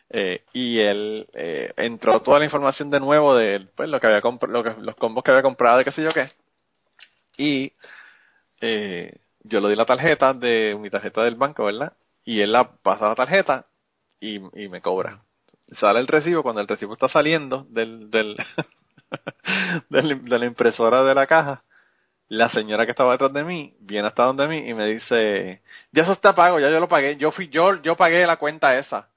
eh, 0.09 0.43
y 0.53 0.79
él 0.79 1.27
eh, 1.33 1.71
entró 1.77 2.19
toda 2.21 2.39
la 2.39 2.45
información 2.45 2.89
de 2.89 2.99
nuevo 2.99 3.35
de 3.35 3.67
pues, 3.75 3.89
lo 3.89 3.99
que 3.99 4.07
había 4.07 4.21
lo 4.21 4.63
que, 4.63 4.73
los 4.81 4.95
combos 4.95 5.23
que 5.23 5.29
había 5.29 5.43
comprado 5.43 5.81
y 5.81 5.83
qué 5.83 5.91
sé 5.91 6.01
yo 6.01 6.11
qué. 6.13 6.31
Y 7.37 7.71
eh, 8.61 9.19
yo 9.47 9.59
le 9.59 9.69
di 9.69 9.75
la 9.75 9.85
tarjeta 9.85 10.33
de 10.33 10.75
mi 10.79 10.89
tarjeta 10.89 11.21
del 11.23 11.35
banco, 11.35 11.65
¿verdad? 11.65 11.93
Y 12.23 12.41
él 12.41 12.51
la 12.51 12.71
pasa 12.81 13.07
la 13.07 13.15
tarjeta 13.15 13.65
y, 14.19 14.35
y 14.59 14.67
me 14.69 14.81
cobra. 14.81 15.21
Sale 15.79 15.99
el 15.99 16.07
recibo, 16.07 16.43
cuando 16.43 16.61
el 16.61 16.67
recibo 16.67 16.93
está 16.93 17.07
saliendo 17.07 17.65
del, 17.69 18.09
del, 19.89 20.25
de 20.25 20.39
la 20.39 20.45
impresora 20.45 21.03
de 21.03 21.15
la 21.15 21.27
caja, 21.27 21.63
la 22.27 22.49
señora 22.49 22.85
que 22.85 22.91
estaba 22.91 23.11
detrás 23.11 23.33
de 23.33 23.43
mí 23.43 23.75
viene 23.79 24.07
hasta 24.07 24.23
donde 24.23 24.47
mí 24.47 24.67
y 24.67 24.73
me 24.73 24.87
dice, 24.87 25.61
ya 25.91 26.03
eso 26.03 26.13
está 26.13 26.33
pago, 26.33 26.59
ya 26.59 26.69
yo 26.69 26.79
lo 26.79 26.87
pagué, 26.87 27.17
yo 27.17 27.31
fui, 27.31 27.49
yo, 27.49 27.81
yo 27.81 27.95
pagué 27.95 28.25
la 28.25 28.37
cuenta 28.37 28.77
esa. 28.77 29.09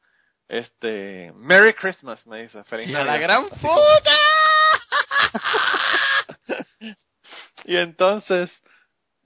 este, 0.49 1.33
Merry 1.37 1.75
Christmas, 1.75 2.27
me 2.27 2.43
dice, 2.43 2.65
feliz 2.65 2.89
¡Y 2.89 2.95
a 2.95 3.05
la 3.05 3.17
gran 3.19 3.49
puta! 3.49 4.13
y 7.65 7.77
entonces 7.77 8.51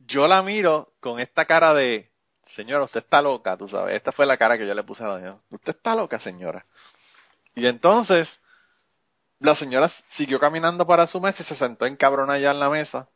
yo 0.07 0.27
la 0.27 0.43
miro 0.43 0.93
con 1.01 1.21
esta 1.21 1.45
cara 1.45 1.75
de, 1.75 2.11
señora, 2.57 2.85
usted 2.85 3.01
está 3.01 3.23
loca, 3.23 3.57
tú 3.57 3.69
sabes. 3.69 3.97
Esta 3.97 4.13
fue 4.13 4.27
la 4.27 4.37
cara 4.37 4.59
que 4.59 4.67
yo 4.67 4.75
le 4.75 4.83
puse 4.83 5.05
a 5.05 5.09
la 5.09 5.17
señora. 5.17 5.39
Usted 5.51 5.77
está 5.77 5.95
loca, 5.95 6.19
señora. 6.21 6.65
Y 7.55 7.67
entonces 7.67 8.29
la 9.41 9.57
señora 9.57 9.91
siguió 10.17 10.39
caminando 10.39 10.87
para 10.87 11.07
su 11.07 11.21
mesa 11.21 11.43
y 11.43 11.47
se 11.47 11.57
sentó 11.57 11.87
en 11.87 11.97
cabrona 11.97 12.35
allá 12.35 12.53
en 12.53 12.61
la 12.61 12.71
mesa. 12.71 13.09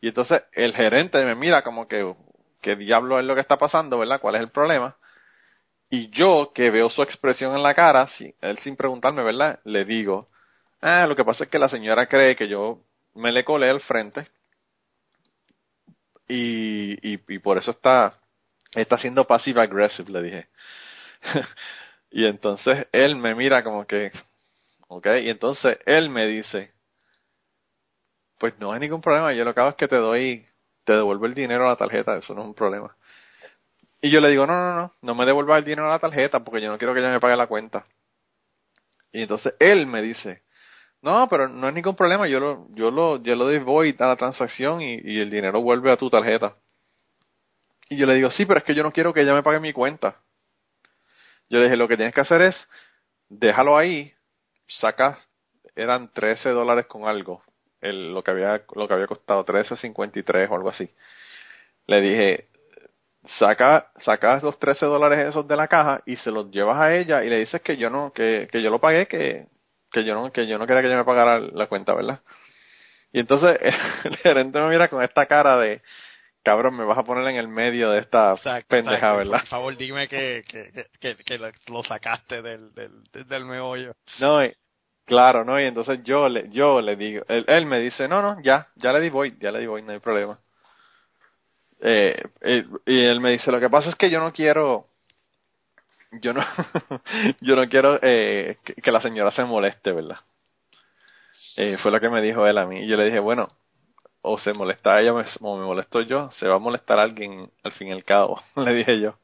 Y 0.00 0.08
entonces 0.08 0.42
el 0.52 0.74
gerente 0.74 1.24
me 1.24 1.34
mira 1.34 1.62
como 1.62 1.88
que, 1.88 2.14
¿qué 2.62 2.76
diablo 2.76 3.18
es 3.18 3.24
lo 3.24 3.34
que 3.34 3.40
está 3.40 3.56
pasando, 3.56 3.98
verdad? 3.98 4.20
¿Cuál 4.20 4.36
es 4.36 4.40
el 4.40 4.50
problema? 4.50 4.96
Y 5.88 6.10
yo, 6.10 6.52
que 6.54 6.70
veo 6.70 6.88
su 6.88 7.02
expresión 7.02 7.54
en 7.54 7.62
la 7.62 7.74
cara, 7.74 8.08
él 8.40 8.58
sin 8.58 8.76
preguntarme, 8.76 9.22
¿verdad? 9.22 9.60
Le 9.64 9.84
digo, 9.84 10.28
ah, 10.80 11.06
lo 11.06 11.14
que 11.14 11.24
pasa 11.24 11.44
es 11.44 11.50
que 11.50 11.58
la 11.58 11.68
señora 11.68 12.06
cree 12.06 12.34
que 12.34 12.48
yo 12.48 12.80
me 13.14 13.30
le 13.30 13.44
colé 13.44 13.70
al 13.70 13.80
frente 13.80 14.28
y, 16.28 17.12
y, 17.12 17.38
por 17.38 17.58
eso 17.58 17.70
está, 17.70 18.18
está 18.74 18.98
siendo 18.98 19.26
passive 19.26 19.60
aggressive, 19.60 20.10
le 20.10 20.22
dije. 20.22 20.48
y 22.10 22.26
entonces 22.26 22.86
él 22.92 23.16
me 23.16 23.34
mira 23.34 23.62
como 23.62 23.86
que, 23.86 24.12
ok, 24.88 25.06
y 25.22 25.30
entonces 25.30 25.78
él 25.86 26.10
me 26.10 26.26
dice, 26.26 26.72
pues 28.38 28.58
no 28.58 28.72
hay 28.72 28.80
ningún 28.80 29.00
problema, 29.00 29.32
yo 29.32 29.44
lo 29.44 29.54
que 29.54 29.60
hago 29.60 29.70
es 29.70 29.76
que 29.76 29.88
te 29.88 29.96
doy, 29.96 30.46
te 30.84 30.92
devuelvo 30.92 31.26
el 31.26 31.34
dinero 31.34 31.66
a 31.66 31.70
la 31.70 31.76
tarjeta, 31.76 32.16
eso 32.16 32.34
no 32.34 32.42
es 32.42 32.48
un 32.48 32.54
problema. 32.54 32.96
Y 34.02 34.10
yo 34.10 34.20
le 34.20 34.28
digo, 34.28 34.46
no, 34.46 34.54
no, 34.54 34.76
no, 34.76 34.92
no 35.00 35.14
me 35.14 35.24
devuelvas 35.24 35.58
el 35.58 35.64
dinero 35.64 35.88
a 35.88 35.92
la 35.92 35.98
tarjeta 35.98 36.40
porque 36.40 36.60
yo 36.60 36.70
no 36.70 36.78
quiero 36.78 36.92
que 36.92 37.00
ella 37.00 37.10
me 37.10 37.20
pague 37.20 37.36
la 37.36 37.46
cuenta. 37.46 37.86
Y 39.12 39.22
entonces 39.22 39.54
él 39.58 39.86
me 39.86 40.02
dice, 40.02 40.42
no, 41.02 41.28
pero 41.28 41.48
no 41.48 41.66
hay 41.66 41.72
ningún 41.72 41.94
problema, 41.94 42.26
yo 42.26 42.40
lo, 42.40 42.66
yo 42.70 42.90
lo, 42.90 43.22
yo 43.22 43.34
lo 43.36 43.46
doy 43.46 43.94
a 43.98 44.06
la 44.06 44.16
transacción 44.16 44.80
y, 44.80 45.20
el 45.20 45.30
dinero 45.30 45.60
vuelve 45.60 45.92
a 45.92 45.96
tu 45.96 46.10
tarjeta. 46.10 46.56
Y 47.88 47.96
yo 47.96 48.06
le 48.06 48.14
digo, 48.14 48.30
sí, 48.30 48.44
pero 48.46 48.58
es 48.58 48.64
que 48.64 48.74
yo 48.74 48.82
no 48.82 48.92
quiero 48.92 49.12
que 49.12 49.20
ella 49.20 49.34
me 49.34 49.42
pague 49.42 49.60
mi 49.60 49.72
cuenta. 49.72 50.16
Yo 51.48 51.58
le 51.58 51.64
dije, 51.64 51.76
lo 51.76 51.86
que 51.86 51.96
tienes 51.96 52.14
que 52.14 52.22
hacer 52.22 52.42
es, 52.42 52.68
déjalo 53.28 53.76
ahí, 53.76 54.12
saca, 54.66 55.20
eran 55.76 56.12
13 56.12 56.48
dólares 56.50 56.86
con 56.86 57.06
algo, 57.06 57.42
el, 57.80 58.12
lo 58.12 58.24
que 58.24 58.32
había, 58.32 58.62
lo 58.74 58.88
que 58.88 58.94
había 58.94 59.06
costado, 59.06 59.44
13.53 59.44 60.50
o 60.50 60.54
algo 60.56 60.70
así. 60.70 60.90
Le 61.86 62.00
dije, 62.00 62.48
saca, 63.38 63.92
saca 63.98 64.40
los 64.42 64.58
13 64.58 64.86
dólares 64.86 65.28
esos 65.28 65.46
de 65.46 65.56
la 65.56 65.68
caja 65.68 66.02
y 66.04 66.16
se 66.16 66.32
los 66.32 66.50
llevas 66.50 66.80
a 66.80 66.94
ella 66.96 67.22
y 67.22 67.30
le 67.30 67.38
dices 67.38 67.62
que 67.62 67.76
yo 67.76 67.90
no, 67.90 68.12
que, 68.12 68.48
que 68.50 68.60
yo 68.60 68.70
lo 68.70 68.80
pagué, 68.80 69.06
que, 69.06 69.46
que 69.90 70.04
yo 70.04 70.14
no, 70.14 70.32
que 70.32 70.46
yo 70.46 70.58
no 70.58 70.66
quería 70.66 70.82
que 70.82 70.88
ella 70.88 70.96
me 70.98 71.04
pagara 71.04 71.38
la 71.40 71.66
cuenta, 71.66 71.94
¿verdad? 71.94 72.20
Y 73.12 73.20
entonces 73.20 73.58
el 74.04 74.16
gerente 74.18 74.60
me 74.60 74.68
mira 74.68 74.88
con 74.88 75.02
esta 75.02 75.26
cara 75.26 75.58
de, 75.58 75.82
cabrón, 76.42 76.76
me 76.76 76.84
vas 76.84 76.98
a 76.98 77.02
poner 77.04 77.26
en 77.28 77.36
el 77.36 77.48
medio 77.48 77.90
de 77.90 78.00
esta 78.00 78.32
Exacto, 78.32 78.68
pendeja, 78.68 78.94
exacto. 78.94 79.18
¿verdad? 79.18 79.40
Por 79.40 79.48
favor, 79.48 79.76
dime 79.76 80.08
que, 80.08 80.44
que, 80.48 81.16
que, 81.24 81.38
lo- 81.38 81.82
sacaste 81.82 82.42
del, 82.42 82.72
del, 82.74 83.02
del 83.26 83.44
meollo. 83.44 83.92
No, 84.20 84.44
y- 84.44 84.54
claro, 85.06 85.44
no, 85.44 85.60
y 85.60 85.64
entonces 85.64 86.00
yo 86.04 86.28
le, 86.28 86.48
yo 86.50 86.80
le 86.80 86.96
digo, 86.96 87.24
él, 87.28 87.44
él 87.48 87.66
me 87.66 87.78
dice, 87.80 88.08
no, 88.08 88.22
no, 88.22 88.40
ya, 88.42 88.68
ya 88.76 88.92
le 88.92 89.00
di 89.00 89.10
void, 89.10 89.34
ya 89.40 89.50
le 89.50 89.60
di 89.60 89.66
void, 89.66 89.84
no 89.84 89.92
hay 89.92 89.98
problema. 90.00 90.38
Eh, 91.80 92.22
eh, 92.40 92.64
y 92.86 93.04
él 93.04 93.20
me 93.20 93.32
dice, 93.32 93.52
lo 93.52 93.60
que 93.60 93.68
pasa 93.70 93.90
es 93.90 93.96
que 93.96 94.10
yo 94.10 94.18
no 94.20 94.32
quiero, 94.32 94.88
yo 96.22 96.32
no, 96.32 96.42
yo 97.40 97.56
no 97.56 97.68
quiero 97.68 97.98
eh, 98.02 98.58
que, 98.64 98.74
que 98.74 98.92
la 98.92 99.00
señora 99.00 99.30
se 99.30 99.44
moleste, 99.44 99.92
¿verdad? 99.92 100.18
Eh, 101.56 101.76
fue 101.82 101.90
lo 101.90 102.00
que 102.00 102.08
me 102.10 102.22
dijo 102.22 102.46
él 102.46 102.58
a 102.58 102.66
mí. 102.66 102.80
Y 102.80 102.88
yo 102.88 102.96
le 102.96 103.04
dije, 103.06 103.18
bueno, 103.18 103.48
o 104.22 104.38
se 104.38 104.52
molesta 104.54 105.00
ella 105.00 105.12
me- 105.14 105.24
o 105.42 105.58
me 105.58 105.64
molesto 105.66 106.02
yo, 106.02 106.30
se 106.32 106.48
va 106.48 106.56
a 106.56 106.58
molestar 106.58 106.98
alguien 107.00 107.50
al 107.64 107.72
fin 107.72 107.88
y 107.88 107.92
al 107.92 108.04
cabo, 108.04 108.40
le 108.56 108.74
dije 108.74 109.00
yo. 109.00 109.18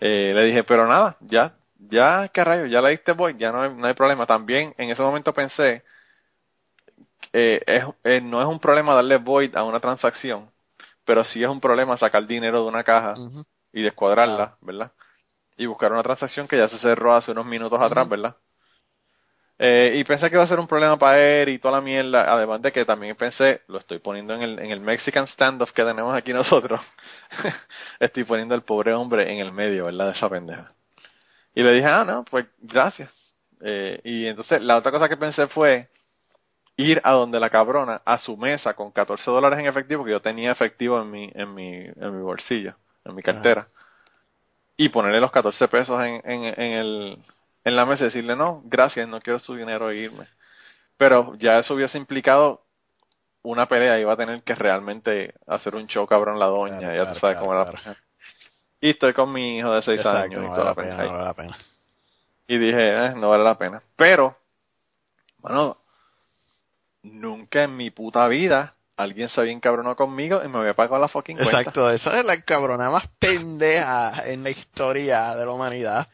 Eh, 0.00 0.32
le 0.34 0.44
dije, 0.44 0.64
pero 0.64 0.86
nada, 0.86 1.16
ya, 1.20 1.54
ya, 1.78 2.28
qué 2.32 2.44
rayo, 2.44 2.66
ya 2.66 2.80
le 2.82 2.90
diste 2.90 3.12
void, 3.12 3.36
ya 3.36 3.50
no 3.52 3.62
hay, 3.62 3.74
no 3.74 3.86
hay 3.86 3.94
problema. 3.94 4.26
También 4.26 4.74
en 4.78 4.90
ese 4.90 5.02
momento 5.02 5.32
pensé, 5.32 5.82
eh, 7.32 7.62
es, 7.66 7.84
eh, 8.04 8.20
no 8.20 8.40
es 8.42 8.48
un 8.48 8.60
problema 8.60 8.94
darle 8.94 9.18
void 9.18 9.54
a 9.56 9.64
una 9.64 9.80
transacción, 9.80 10.50
pero 11.04 11.24
sí 11.24 11.42
es 11.42 11.48
un 11.50 11.60
problema 11.60 11.96
sacar 11.96 12.26
dinero 12.26 12.62
de 12.62 12.68
una 12.68 12.84
caja 12.84 13.22
y 13.72 13.82
descuadrarla, 13.82 14.56
¿verdad? 14.60 14.92
Y 15.56 15.66
buscar 15.66 15.92
una 15.92 16.02
transacción 16.02 16.46
que 16.48 16.58
ya 16.58 16.68
se 16.68 16.78
cerró 16.78 17.14
hace 17.14 17.32
unos 17.32 17.46
minutos 17.46 17.80
atrás, 17.80 18.08
¿verdad? 18.08 18.36
Eh, 19.58 19.94
y 19.96 20.04
pensé 20.04 20.28
que 20.28 20.36
iba 20.36 20.44
a 20.44 20.46
ser 20.46 20.60
un 20.60 20.68
problema 20.68 20.98
para 20.98 21.18
él 21.18 21.48
y 21.48 21.58
toda 21.58 21.76
la 21.76 21.80
mierda, 21.80 22.30
además 22.30 22.60
de 22.60 22.72
que 22.72 22.84
también 22.84 23.16
pensé, 23.16 23.62
lo 23.68 23.78
estoy 23.78 24.00
poniendo 24.00 24.34
en 24.34 24.42
el, 24.42 24.58
en 24.58 24.70
el 24.70 24.80
Mexican 24.80 25.26
standoff 25.28 25.72
que 25.72 25.82
tenemos 25.82 26.14
aquí 26.14 26.32
nosotros, 26.34 26.80
estoy 28.00 28.24
poniendo 28.24 28.54
al 28.54 28.62
pobre 28.62 28.92
hombre 28.92 29.32
en 29.32 29.38
el 29.38 29.52
medio, 29.52 29.86
¿verdad? 29.86 30.06
De 30.06 30.12
esa 30.12 30.28
pendeja. 30.28 30.72
Y 31.54 31.62
le 31.62 31.72
dije, 31.72 31.86
ah, 31.86 32.04
no, 32.04 32.24
pues 32.24 32.46
gracias. 32.60 33.10
Eh, 33.62 33.98
y 34.04 34.26
entonces 34.26 34.60
la 34.60 34.76
otra 34.76 34.92
cosa 34.92 35.08
que 35.08 35.16
pensé 35.16 35.46
fue 35.46 35.88
ir 36.76 37.00
a 37.02 37.12
donde 37.12 37.40
la 37.40 37.48
cabrona, 37.48 38.02
a 38.04 38.18
su 38.18 38.36
mesa 38.36 38.74
con 38.74 38.92
14 38.92 39.30
dólares 39.30 39.58
en 39.58 39.66
efectivo, 39.66 40.04
que 40.04 40.10
yo 40.10 40.20
tenía 40.20 40.52
efectivo 40.52 41.00
en 41.00 41.10
mi, 41.10 41.30
en 41.34 41.54
mi, 41.54 41.72
en 41.72 42.16
mi 42.16 42.22
bolsillo, 42.22 42.74
en 43.06 43.14
mi 43.14 43.22
cartera, 43.22 43.68
y 44.76 44.88
ponerle 44.90 45.20
los 45.20 45.30
14 45.32 45.68
pesos 45.68 46.00
en, 46.02 46.20
en, 46.30 46.44
en, 46.44 46.72
el, 46.72 47.18
en 47.64 47.76
la 47.76 47.86
mesa 47.86 48.04
y 48.04 48.06
decirle, 48.06 48.36
no, 48.36 48.62
gracias, 48.64 49.08
no 49.08 49.20
quiero 49.20 49.38
su 49.38 49.54
dinero 49.54 49.90
e 49.90 49.96
irme. 49.96 50.26
Pero 50.96 51.34
ya 51.36 51.58
eso 51.58 51.74
hubiese 51.74 51.98
implicado 51.98 52.62
una 53.42 53.66
pelea, 53.66 53.98
iba 53.98 54.12
a 54.12 54.16
tener 54.16 54.42
que 54.42 54.54
realmente 54.54 55.34
hacer 55.46 55.74
un 55.76 55.86
show 55.86 56.06
cabrón 56.06 56.38
la 56.38 56.46
doña, 56.46 56.78
Claro, 56.78 56.94
ya 56.94 57.00
claro, 57.02 57.12
tú 57.14 57.18
sabes 57.20 57.36
cómo 57.38 57.52
era. 57.54 57.64
claro. 57.70 57.98
Y 58.80 58.90
estoy 58.90 59.12
con 59.14 59.32
mi 59.32 59.58
hijo 59.58 59.72
de 59.72 59.82
6 59.82 59.98
Exacto, 59.98 60.18
años 60.18 60.44
y 60.44 60.46
toda 60.48 60.58
la 60.58 60.64
la 60.64 60.74
pena, 60.74 60.88
pendeja. 60.96 61.04
no 61.04 61.12
vale 61.12 61.24
la 61.24 61.34
pena. 61.34 61.56
Y 62.48 62.58
dije, 62.58 63.06
eh, 63.06 63.14
no 63.16 63.30
vale 63.30 63.44
la 63.44 63.58
pena. 63.58 63.82
Pero, 63.96 64.36
bueno, 65.38 65.78
nunca 67.02 67.62
en 67.64 67.76
mi 67.76 67.90
puta 67.90 68.26
vida 68.28 68.74
alguien 68.96 69.28
se 69.28 69.40
había 69.40 69.52
encabronado 69.52 69.96
conmigo 69.96 70.42
y 70.44 70.48
me 70.48 70.58
había 70.58 70.74
pagado 70.74 71.00
la 71.00 71.08
fucking 71.08 71.36
cuenta. 71.36 71.60
Exacto, 71.60 71.90
esa 71.90 72.18
es 72.18 72.24
la 72.24 72.40
cabrona 72.42 72.90
más 72.90 73.06
pendeja 73.18 74.22
en 74.26 74.42
la 74.42 74.50
historia 74.50 75.34
de 75.34 75.44
la 75.44 75.52
humanidad. 75.52 76.08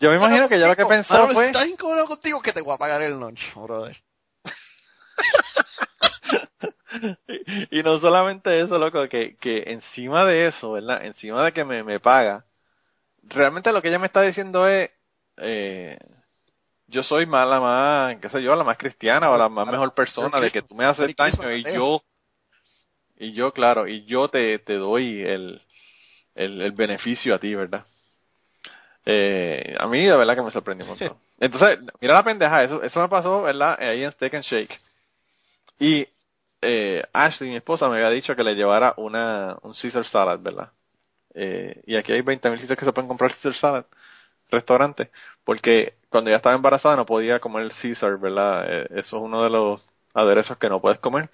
Yo 0.00 0.10
me 0.10 0.16
imagino 0.16 0.48
que 0.48 0.58
ya 0.58 0.68
lo 0.68 0.76
que 0.76 0.86
pensó 0.86 1.12
Mano, 1.12 1.32
fue- 1.32 1.46
Estás 1.48 1.66
incómodo 1.66 2.06
contigo 2.06 2.40
que 2.40 2.52
te 2.52 2.62
voy 2.62 2.74
a 2.74 2.78
pagar 2.78 3.02
el 3.02 3.18
lunch, 3.18 3.40
brother. 3.54 3.96
y, 7.28 7.78
y 7.78 7.82
no 7.82 7.98
solamente 8.00 8.60
eso, 8.60 8.78
loco, 8.78 9.08
que, 9.08 9.36
que 9.36 9.64
encima 9.66 10.24
de 10.24 10.48
eso, 10.48 10.72
¿verdad? 10.72 11.04
Encima 11.04 11.44
de 11.44 11.52
que 11.52 11.64
me, 11.64 11.82
me 11.84 12.00
paga, 12.00 12.44
realmente 13.22 13.72
lo 13.72 13.82
que 13.82 13.88
ella 13.88 13.98
me 13.98 14.06
está 14.06 14.22
diciendo 14.22 14.66
es, 14.66 14.90
eh, 15.38 15.98
yo 16.90 17.02
soy 17.02 17.26
más 17.26 17.48
la 17.48 17.60
más, 17.60 18.16
qué 18.20 18.28
sé 18.28 18.42
yo, 18.42 18.54
la 18.54 18.64
más 18.64 18.76
cristiana 18.76 19.30
o 19.30 19.38
la 19.38 19.48
más 19.48 19.66
mejor 19.66 19.94
persona 19.94 20.40
de 20.40 20.50
que 20.50 20.62
tú 20.62 20.74
me 20.74 20.84
haces 20.84 21.14
daño 21.16 21.52
y 21.52 21.62
yo, 21.62 22.02
y 23.16 23.32
yo, 23.32 23.52
claro, 23.52 23.86
y 23.86 24.04
yo 24.04 24.28
te, 24.28 24.58
te 24.60 24.74
doy 24.74 25.22
el, 25.22 25.62
el, 26.34 26.60
el 26.60 26.72
beneficio 26.72 27.34
a 27.34 27.38
ti, 27.38 27.54
¿verdad? 27.54 27.84
Eh, 29.06 29.74
a 29.78 29.86
mí 29.86 30.04
de 30.04 30.16
verdad 30.16 30.34
que 30.34 30.42
me 30.42 30.50
sorprendió 30.50 30.84
un 30.84 30.98
montón. 30.98 31.18
Entonces, 31.40 31.78
mira 32.00 32.14
la 32.14 32.24
pendeja, 32.24 32.64
eso, 32.64 32.82
eso 32.82 33.00
me 33.00 33.08
pasó, 33.08 33.42
¿verdad? 33.42 33.76
Ahí 33.80 34.04
en 34.04 34.12
Steak 34.12 34.34
and 34.34 34.44
Shake. 34.44 34.80
Y 35.78 36.06
eh, 36.60 37.02
Ashley, 37.12 37.50
mi 37.50 37.56
esposa, 37.56 37.88
me 37.88 37.96
había 37.96 38.10
dicho 38.10 38.36
que 38.36 38.44
le 38.44 38.54
llevara 38.54 38.94
una, 38.98 39.56
un 39.62 39.72
Caesar 39.74 40.04
Salad, 40.04 40.38
¿verdad? 40.40 40.70
Eh, 41.34 41.82
y 41.86 41.96
aquí 41.96 42.12
hay 42.12 42.22
20.000 42.22 42.58
sitios 42.60 42.78
que 42.78 42.84
se 42.84 42.92
pueden 42.92 43.08
comprar 43.08 43.32
Caesar 43.32 43.54
Salad, 43.54 43.84
restaurantes, 44.50 45.08
porque 45.44 45.94
cuando 46.10 46.30
ella 46.30 46.38
estaba 46.38 46.56
embarazada 46.56 46.96
no 46.96 47.06
podía 47.06 47.40
comer 47.40 47.64
el 47.64 47.72
Caesar, 47.80 48.18
¿verdad? 48.18 48.64
Eh, 48.68 48.86
eso 48.96 49.16
es 49.16 49.22
uno 49.22 49.42
de 49.42 49.50
los 49.50 49.82
aderezos 50.14 50.58
que 50.58 50.68
no 50.68 50.80
puedes 50.80 50.98
comer. 51.00 51.30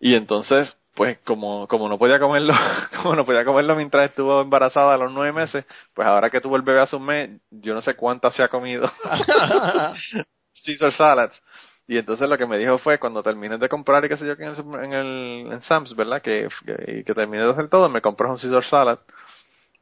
Y 0.00 0.14
entonces, 0.14 0.76
pues 0.94 1.18
como, 1.24 1.68
como 1.68 1.88
no 1.88 1.98
podía 1.98 2.18
comerlo, 2.18 2.54
como 3.02 3.14
no 3.14 3.24
podía 3.24 3.44
comerlo 3.44 3.76
mientras 3.76 4.10
estuvo 4.10 4.40
embarazada 4.40 4.94
a 4.94 4.98
los 4.98 5.12
nueve 5.12 5.32
meses, 5.32 5.66
pues 5.94 6.06
ahora 6.08 6.30
que 6.30 6.40
tuvo 6.40 6.56
el 6.56 6.62
bebé 6.62 6.80
hace 6.80 6.96
un 6.96 7.06
mes, 7.06 7.30
yo 7.50 7.74
no 7.74 7.82
sé 7.82 7.94
cuántas 7.94 8.34
se 8.34 8.42
ha 8.42 8.48
comido 8.48 8.90
Caesar 10.64 10.92
Salads. 10.92 11.40
Y 11.86 11.98
entonces 11.98 12.28
lo 12.28 12.38
que 12.38 12.46
me 12.46 12.56
dijo 12.58 12.78
fue, 12.78 12.98
cuando 12.98 13.22
termines 13.22 13.58
de 13.58 13.68
comprar 13.68 14.04
y 14.04 14.08
qué 14.08 14.16
sé 14.16 14.24
yo, 14.26 14.32
en 14.34 14.42
el, 14.42 14.84
en 14.84 14.92
el 14.92 15.52
en 15.52 15.62
Sam's, 15.62 15.94
¿verdad? 15.96 16.22
Que, 16.22 16.48
que, 16.64 17.00
y 17.00 17.04
que 17.04 17.14
termines 17.14 17.46
de 17.46 17.52
hacer 17.52 17.68
todo, 17.68 17.88
me 17.88 18.00
compras 18.00 18.30
un 18.30 18.38
Caesar 18.38 18.64
Salad 18.64 18.98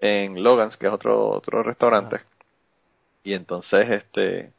en 0.01 0.43
Logan's, 0.43 0.77
que 0.77 0.87
es 0.87 0.93
otro, 0.93 1.29
otro 1.31 1.63
restaurante. 1.63 2.21
Y 3.25 3.35
entonces, 3.35 3.91
este, 3.91 4.53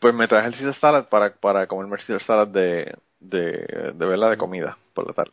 pues 0.00 0.14
me 0.14 0.28
traje 0.28 0.48
el 0.48 0.54
Caesar 0.54 0.74
Salad 0.74 1.08
para, 1.08 1.34
para 1.34 1.66
comerme 1.66 1.96
el 1.96 2.06
Caesar 2.06 2.22
Salad 2.26 2.48
de, 2.48 2.96
de, 3.20 3.92
de 3.94 4.06
verla 4.06 4.30
de 4.30 4.38
comida 4.38 4.78
por 4.94 5.06
la 5.06 5.12
tarde. 5.12 5.32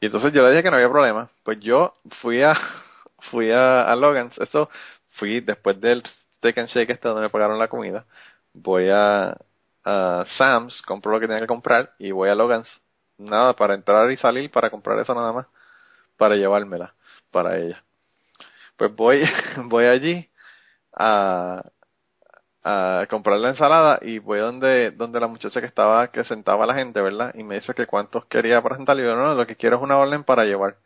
Y 0.00 0.06
entonces 0.06 0.32
yo 0.32 0.42
le 0.42 0.50
dije 0.50 0.62
que 0.62 0.70
no 0.70 0.76
había 0.76 0.88
problema. 0.88 1.30
Pues 1.44 1.60
yo 1.60 1.92
fui 2.22 2.42
a, 2.42 2.54
fui 3.30 3.50
a, 3.52 3.82
a 3.82 3.96
Logan's. 3.96 4.38
Eso 4.38 4.70
fui 5.10 5.40
después 5.40 5.80
del 5.80 6.02
steak 6.38 6.58
and 6.58 6.68
shake 6.68 6.90
este 6.90 7.08
donde 7.08 7.22
me 7.22 7.30
pagaron 7.30 7.58
la 7.58 7.68
comida. 7.68 8.04
Voy 8.54 8.88
a, 8.90 9.36
a 9.84 10.24
Sam's, 10.38 10.82
compro 10.82 11.12
lo 11.12 11.20
que 11.20 11.26
tenía 11.26 11.40
que 11.42 11.46
comprar 11.46 11.92
y 11.98 12.10
voy 12.12 12.30
a 12.30 12.34
Logan's. 12.34 12.68
Nada, 13.18 13.54
para 13.54 13.74
entrar 13.74 14.10
y 14.10 14.16
salir, 14.16 14.50
para 14.50 14.70
comprar 14.70 14.98
eso 14.98 15.14
nada 15.14 15.32
más. 15.32 15.46
Para 16.16 16.36
llevármela 16.36 16.94
para 17.30 17.58
ella. 17.58 17.82
Pues 18.76 18.94
voy, 18.94 19.22
voy 19.64 19.86
allí 19.86 20.30
a, 20.94 21.62
comprar 23.08 23.38
la 23.38 23.50
ensalada 23.50 23.98
y 24.02 24.18
voy 24.18 24.38
donde 24.38 24.90
donde 24.92 25.20
la 25.20 25.26
muchacha 25.26 25.60
que 25.60 25.66
estaba 25.66 26.08
que 26.08 26.24
sentaba 26.24 26.64
a 26.64 26.66
la 26.66 26.74
gente 26.74 27.00
verdad 27.00 27.32
y 27.34 27.42
me 27.42 27.56
dice 27.56 27.74
que 27.74 27.86
cuántos 27.86 28.26
quería 28.26 28.62
presentar 28.62 28.98
y 28.98 29.02
yo 29.02 29.16
no 29.16 29.34
lo 29.34 29.46
que 29.46 29.56
quiero 29.56 29.76
es 29.76 29.82
una 29.82 29.98
orden 29.98 30.24
para 30.24 30.44
llevar 30.44 30.76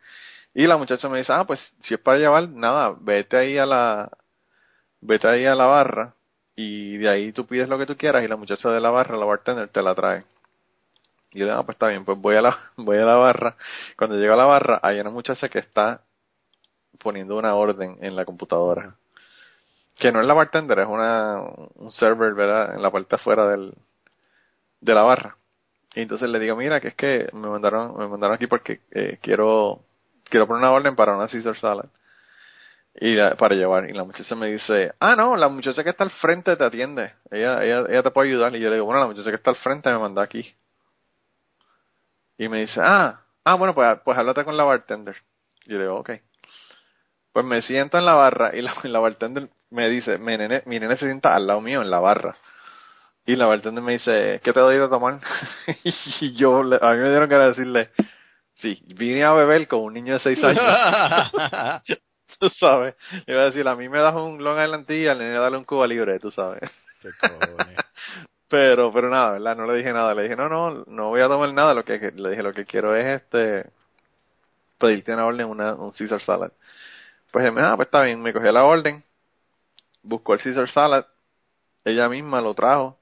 y 0.53 0.67
la 0.67 0.77
muchacha 0.77 1.09
me 1.09 1.19
dice 1.19 1.33
ah 1.33 1.43
pues 1.45 1.59
si 1.81 1.93
es 1.95 1.99
para 1.99 2.17
llevar 2.17 2.49
nada 2.49 2.95
vete 2.99 3.37
ahí 3.37 3.57
a 3.57 3.65
la 3.65 4.09
vete 5.01 5.27
ahí 5.27 5.45
a 5.45 5.55
la 5.55 5.65
barra 5.65 6.15
y 6.55 6.97
de 6.97 7.09
ahí 7.09 7.31
tú 7.33 7.45
pides 7.45 7.67
lo 7.67 7.77
que 7.77 7.85
tú 7.85 7.97
quieras 7.97 8.23
y 8.23 8.27
la 8.27 8.37
muchacha 8.37 8.69
de 8.69 8.79
la 8.79 8.89
barra 8.89 9.17
la 9.17 9.25
bartender 9.25 9.67
te 9.69 9.81
la 9.81 9.93
trae 9.95 10.23
y 11.31 11.39
yo 11.39 11.45
digo 11.45 11.57
ah 11.57 11.63
pues 11.65 11.75
está 11.75 11.87
bien 11.87 12.05
pues 12.05 12.17
voy 12.17 12.35
a 12.37 12.41
la 12.41 12.57
voy 12.77 12.97
a 12.97 13.05
la 13.05 13.15
barra 13.15 13.57
cuando 13.97 14.15
llego 14.15 14.33
a 14.33 14.37
la 14.37 14.45
barra 14.45 14.79
hay 14.81 14.99
una 14.99 15.09
muchacha 15.09 15.49
que 15.49 15.59
está 15.59 16.04
poniendo 16.99 17.37
una 17.37 17.55
orden 17.55 17.97
en 18.01 18.15
la 18.15 18.25
computadora 18.25 18.95
que 19.97 20.11
no 20.11 20.19
es 20.19 20.27
la 20.27 20.33
bartender, 20.33 20.79
es 20.79 20.87
una, 20.87 21.39
un 21.75 21.91
server, 21.91 22.33
¿verdad? 22.33 22.75
En 22.75 22.81
la 22.81 22.91
parte 22.91 23.15
afuera 23.15 23.47
del, 23.47 23.73
de 24.81 24.93
la 24.93 25.03
barra. 25.03 25.37
Y 25.95 26.01
entonces 26.01 26.29
le 26.29 26.39
digo, 26.39 26.55
mira, 26.55 26.81
que 26.81 26.89
es 26.89 26.95
que 26.95 27.29
me 27.33 27.47
mandaron, 27.47 27.97
me 27.97 28.07
mandaron 28.07 28.35
aquí 28.35 28.47
porque 28.47 28.81
eh, 28.91 29.17
quiero, 29.21 29.79
quiero 30.25 30.47
poner 30.47 30.63
una 30.63 30.73
orden 30.73 30.95
para 30.95 31.15
una 31.15 31.27
Caesar 31.27 31.57
salad. 31.57 31.85
Y 32.97 33.17
para 33.37 33.55
llevar. 33.55 33.89
Y 33.89 33.93
la 33.93 34.05
muchacha 34.05 34.35
me 34.35 34.47
dice, 34.47 34.93
ah, 34.99 35.15
no, 35.17 35.35
la 35.35 35.49
muchacha 35.49 35.83
que 35.83 35.89
está 35.89 36.05
al 36.05 36.11
frente 36.11 36.55
te 36.55 36.63
atiende. 36.63 37.13
Ella, 37.29 37.61
ella, 37.63 37.83
ella 37.89 38.03
te 38.03 38.11
puede 38.11 38.29
ayudar. 38.29 38.55
Y 38.55 38.59
yo 38.61 38.69
le 38.69 38.75
digo, 38.75 38.85
bueno, 38.85 39.01
la 39.01 39.07
muchacha 39.07 39.29
que 39.29 39.35
está 39.35 39.51
al 39.51 39.57
frente 39.57 39.89
me 39.89 39.99
mandó 39.99 40.21
aquí. 40.21 40.55
Y 42.37 42.47
me 42.47 42.59
dice, 42.59 42.79
ah, 42.81 43.19
ah, 43.43 43.55
bueno, 43.55 43.75
pues, 43.75 43.99
pues 44.03 44.17
háblate 44.17 44.45
con 44.45 44.55
la 44.55 44.63
bartender. 44.63 45.15
Y 45.65 45.71
yo 45.71 45.77
le 45.77 45.83
digo, 45.83 45.99
ok. 45.99 46.09
Pues 47.35 47.45
me 47.45 47.61
siento 47.63 47.97
en 47.97 48.05
la 48.05 48.13
barra 48.13 48.55
y 48.55 48.61
la, 48.61 48.73
la 48.83 48.99
bartender 48.99 49.49
me 49.69 49.89
dice, 49.89 50.17
mi 50.17 50.37
nene, 50.37 50.63
mi 50.67 50.79
nene 50.79 50.95
se 50.95 51.03
sienta 51.03 51.35
al 51.35 51.45
lado 51.45 51.59
mío 51.59 51.81
en 51.81 51.89
la 51.89 51.99
barra. 51.99 52.37
Y 53.25 53.35
la 53.35 53.45
bartender 53.45 53.83
me 53.83 53.91
dice, 53.91 54.39
¿qué 54.41 54.53
te 54.53 54.59
doy 54.61 54.77
de 54.77 54.87
tomar? 54.87 55.19
y 56.21 56.33
yo, 56.33 56.59
a 56.59 56.93
mí 56.93 56.97
me 56.97 57.09
dieron 57.09 57.27
de 57.27 57.37
decirle, 57.37 57.89
sí, 58.53 58.81
vine 58.85 59.25
a 59.25 59.33
beber 59.33 59.67
con 59.67 59.81
un 59.81 59.95
niño 59.95 60.13
de 60.13 60.19
seis 60.19 60.41
años. 60.45 60.63
tú 62.39 62.47
sabes. 62.51 62.95
Le 63.25 63.33
iba 63.33 63.41
a 63.41 63.45
decir, 63.47 63.67
a 63.67 63.75
mí 63.75 63.89
me 63.89 63.99
das 63.99 64.15
un 64.15 64.41
Long 64.41 64.63
Island 64.63 64.89
y 64.91 65.05
al 65.05 65.17
nene 65.17 65.37
dale 65.37 65.57
un 65.57 65.65
Cuba 65.65 65.87
Libre, 65.87 66.17
tú 66.21 66.31
sabes. 66.31 66.61
pero, 68.47 68.93
pero 68.93 69.09
nada, 69.09 69.31
¿verdad? 69.31 69.57
No 69.57 69.65
le 69.65 69.75
dije 69.75 69.91
nada. 69.91 70.13
Le 70.13 70.23
dije, 70.23 70.37
no, 70.37 70.47
no, 70.47 70.85
no 70.87 71.09
voy 71.09 71.19
a 71.19 71.27
tomar 71.27 71.53
nada. 71.53 71.73
Lo 71.73 71.83
que, 71.83 71.99
le 72.15 72.29
dije, 72.29 72.43
lo 72.43 72.53
que 72.53 72.63
quiero 72.63 72.95
es 72.95 73.23
este, 73.23 73.69
pedirte 74.77 75.13
una 75.13 75.25
orden, 75.25 75.47
una, 75.47 75.73
un 75.73 75.91
Caesar 75.91 76.21
Salad. 76.21 76.51
Pues, 77.35 77.51
ah, 77.57 77.73
pues 77.75 77.87
está 77.87 78.01
bien, 78.03 78.21
me 78.21 78.31
cogí 78.31 78.49
la 78.49 78.63
orden 78.63 79.03
buscó 80.03 80.35
el 80.35 80.41
Caesar 80.41 80.69
Salad, 80.69 81.05
ella 81.83 82.07
misma 82.07 82.39
lo 82.39 82.53
trajo. 82.53 82.97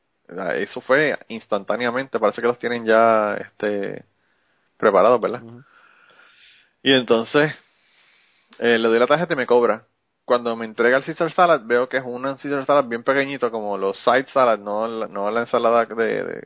Eso 0.55 0.81
fue 0.81 1.15
instantáneamente, 1.27 2.19
parece 2.19 2.41
que 2.41 2.47
los 2.47 2.57
tienen 2.57 2.83
ya 2.83 3.35
este 3.35 4.03
preparados, 4.75 5.21
¿verdad? 5.21 5.43
Y 6.81 6.93
entonces 6.93 7.53
eh, 8.57 8.79
le 8.79 8.87
doy 8.87 8.97
la 8.97 9.05
tarjeta 9.05 9.33
y 9.33 9.37
me 9.37 9.45
cobra. 9.45 9.85
Cuando 10.25 10.55
me 10.55 10.65
entrega 10.65 10.97
el 10.97 11.05
Caesar 11.05 11.31
Salad, 11.31 11.61
veo 11.65 11.87
que 11.87 11.97
es 11.97 12.03
un 12.03 12.23
Caesar 12.23 12.65
Salad 12.65 12.85
bien 12.85 13.03
pequeñito, 13.03 13.51
como 13.51 13.77
los 13.77 13.99
side 13.99 14.25
salad, 14.33 14.57
no, 14.57 14.87
no 14.87 15.29
la 15.29 15.41
ensalada 15.41 15.85
de, 15.85 16.41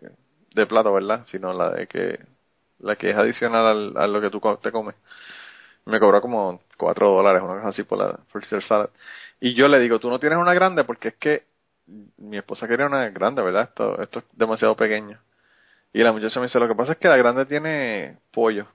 de, 0.53 0.65
plato, 0.65 0.91
¿verdad? 0.91 1.25
Sino 1.27 1.53
la 1.53 1.69
de 1.69 1.87
que 1.87 2.19
la 2.79 2.97
que 2.97 3.11
es 3.11 3.15
adicional 3.15 3.95
a 3.95 4.07
lo 4.07 4.19
que 4.19 4.29
tú 4.29 4.41
te 4.61 4.73
comes. 4.73 4.95
Me 5.87 5.99
cobró 5.99 6.21
como 6.21 6.61
4 6.77 7.11
dólares, 7.11 7.41
una 7.43 7.55
cosa 7.55 7.69
así 7.69 7.83
por 7.83 7.97
la 7.97 8.19
por 8.31 8.45
Salad. 8.63 8.89
Y 9.39 9.53
yo 9.55 9.67
le 9.67 9.79
digo, 9.79 9.99
tú 9.99 10.09
no 10.09 10.19
tienes 10.19 10.37
una 10.37 10.53
grande 10.53 10.83
porque 10.83 11.09
es 11.09 11.15
que 11.15 11.43
mi 12.17 12.37
esposa 12.37 12.67
quería 12.67 12.85
una 12.85 13.09
grande, 13.09 13.41
¿verdad? 13.41 13.63
Esto, 13.63 14.01
esto 14.01 14.19
es 14.19 14.25
demasiado 14.33 14.75
pequeño. 14.75 15.19
Y 15.93 16.03
la 16.03 16.11
muchacha 16.11 16.39
me 16.39 16.47
dice, 16.47 16.59
lo 16.59 16.67
que 16.67 16.75
pasa 16.75 16.93
es 16.93 16.97
que 16.97 17.07
la 17.07 17.17
grande 17.17 17.45
tiene 17.45 18.17
pollo. 18.31 18.67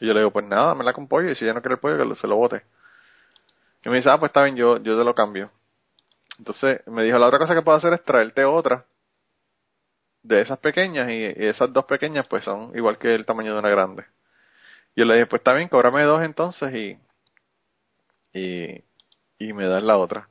Y 0.00 0.06
yo 0.06 0.14
le 0.14 0.20
digo, 0.20 0.30
pues 0.30 0.46
nada, 0.46 0.74
me 0.74 0.84
la 0.84 0.92
con 0.92 1.08
pollo 1.08 1.30
y 1.30 1.34
si 1.34 1.44
ella 1.44 1.54
no 1.54 1.60
quiere 1.60 1.74
el 1.74 1.80
pollo, 1.80 2.08
que 2.08 2.16
se 2.16 2.26
lo 2.26 2.36
bote. 2.36 2.62
Y 3.84 3.88
me 3.88 3.96
dice, 3.96 4.10
ah, 4.10 4.18
pues 4.18 4.30
está 4.30 4.42
bien, 4.44 4.56
yo, 4.56 4.78
yo 4.78 4.96
te 4.96 5.04
lo 5.04 5.14
cambio. 5.14 5.50
Entonces 6.38 6.86
me 6.86 7.02
dijo, 7.02 7.18
la 7.18 7.26
otra 7.26 7.38
cosa 7.38 7.54
que 7.54 7.62
puedo 7.62 7.78
hacer 7.78 7.92
es 7.94 8.04
traerte 8.04 8.44
otra 8.44 8.84
de 10.22 10.40
esas 10.40 10.58
pequeñas 10.58 11.10
y, 11.10 11.24
esas 11.46 11.72
dos 11.72 11.84
pequeñas 11.84 12.26
pues 12.28 12.44
son 12.44 12.76
igual 12.76 12.98
que 12.98 13.14
el 13.14 13.26
tamaño 13.26 13.52
de 13.52 13.58
una 13.58 13.70
grande. 13.70 14.04
Y 14.94 15.00
yo 15.00 15.06
le 15.06 15.14
dije, 15.14 15.26
pues 15.26 15.40
está 15.40 15.52
bien, 15.54 15.68
cóbrame 15.68 16.02
dos 16.04 16.22
entonces 16.22 16.74
y, 16.74 16.98
y, 18.32 18.84
y 19.38 19.52
me 19.52 19.66
dan 19.66 19.86
la 19.86 19.96
otra. 19.96 20.28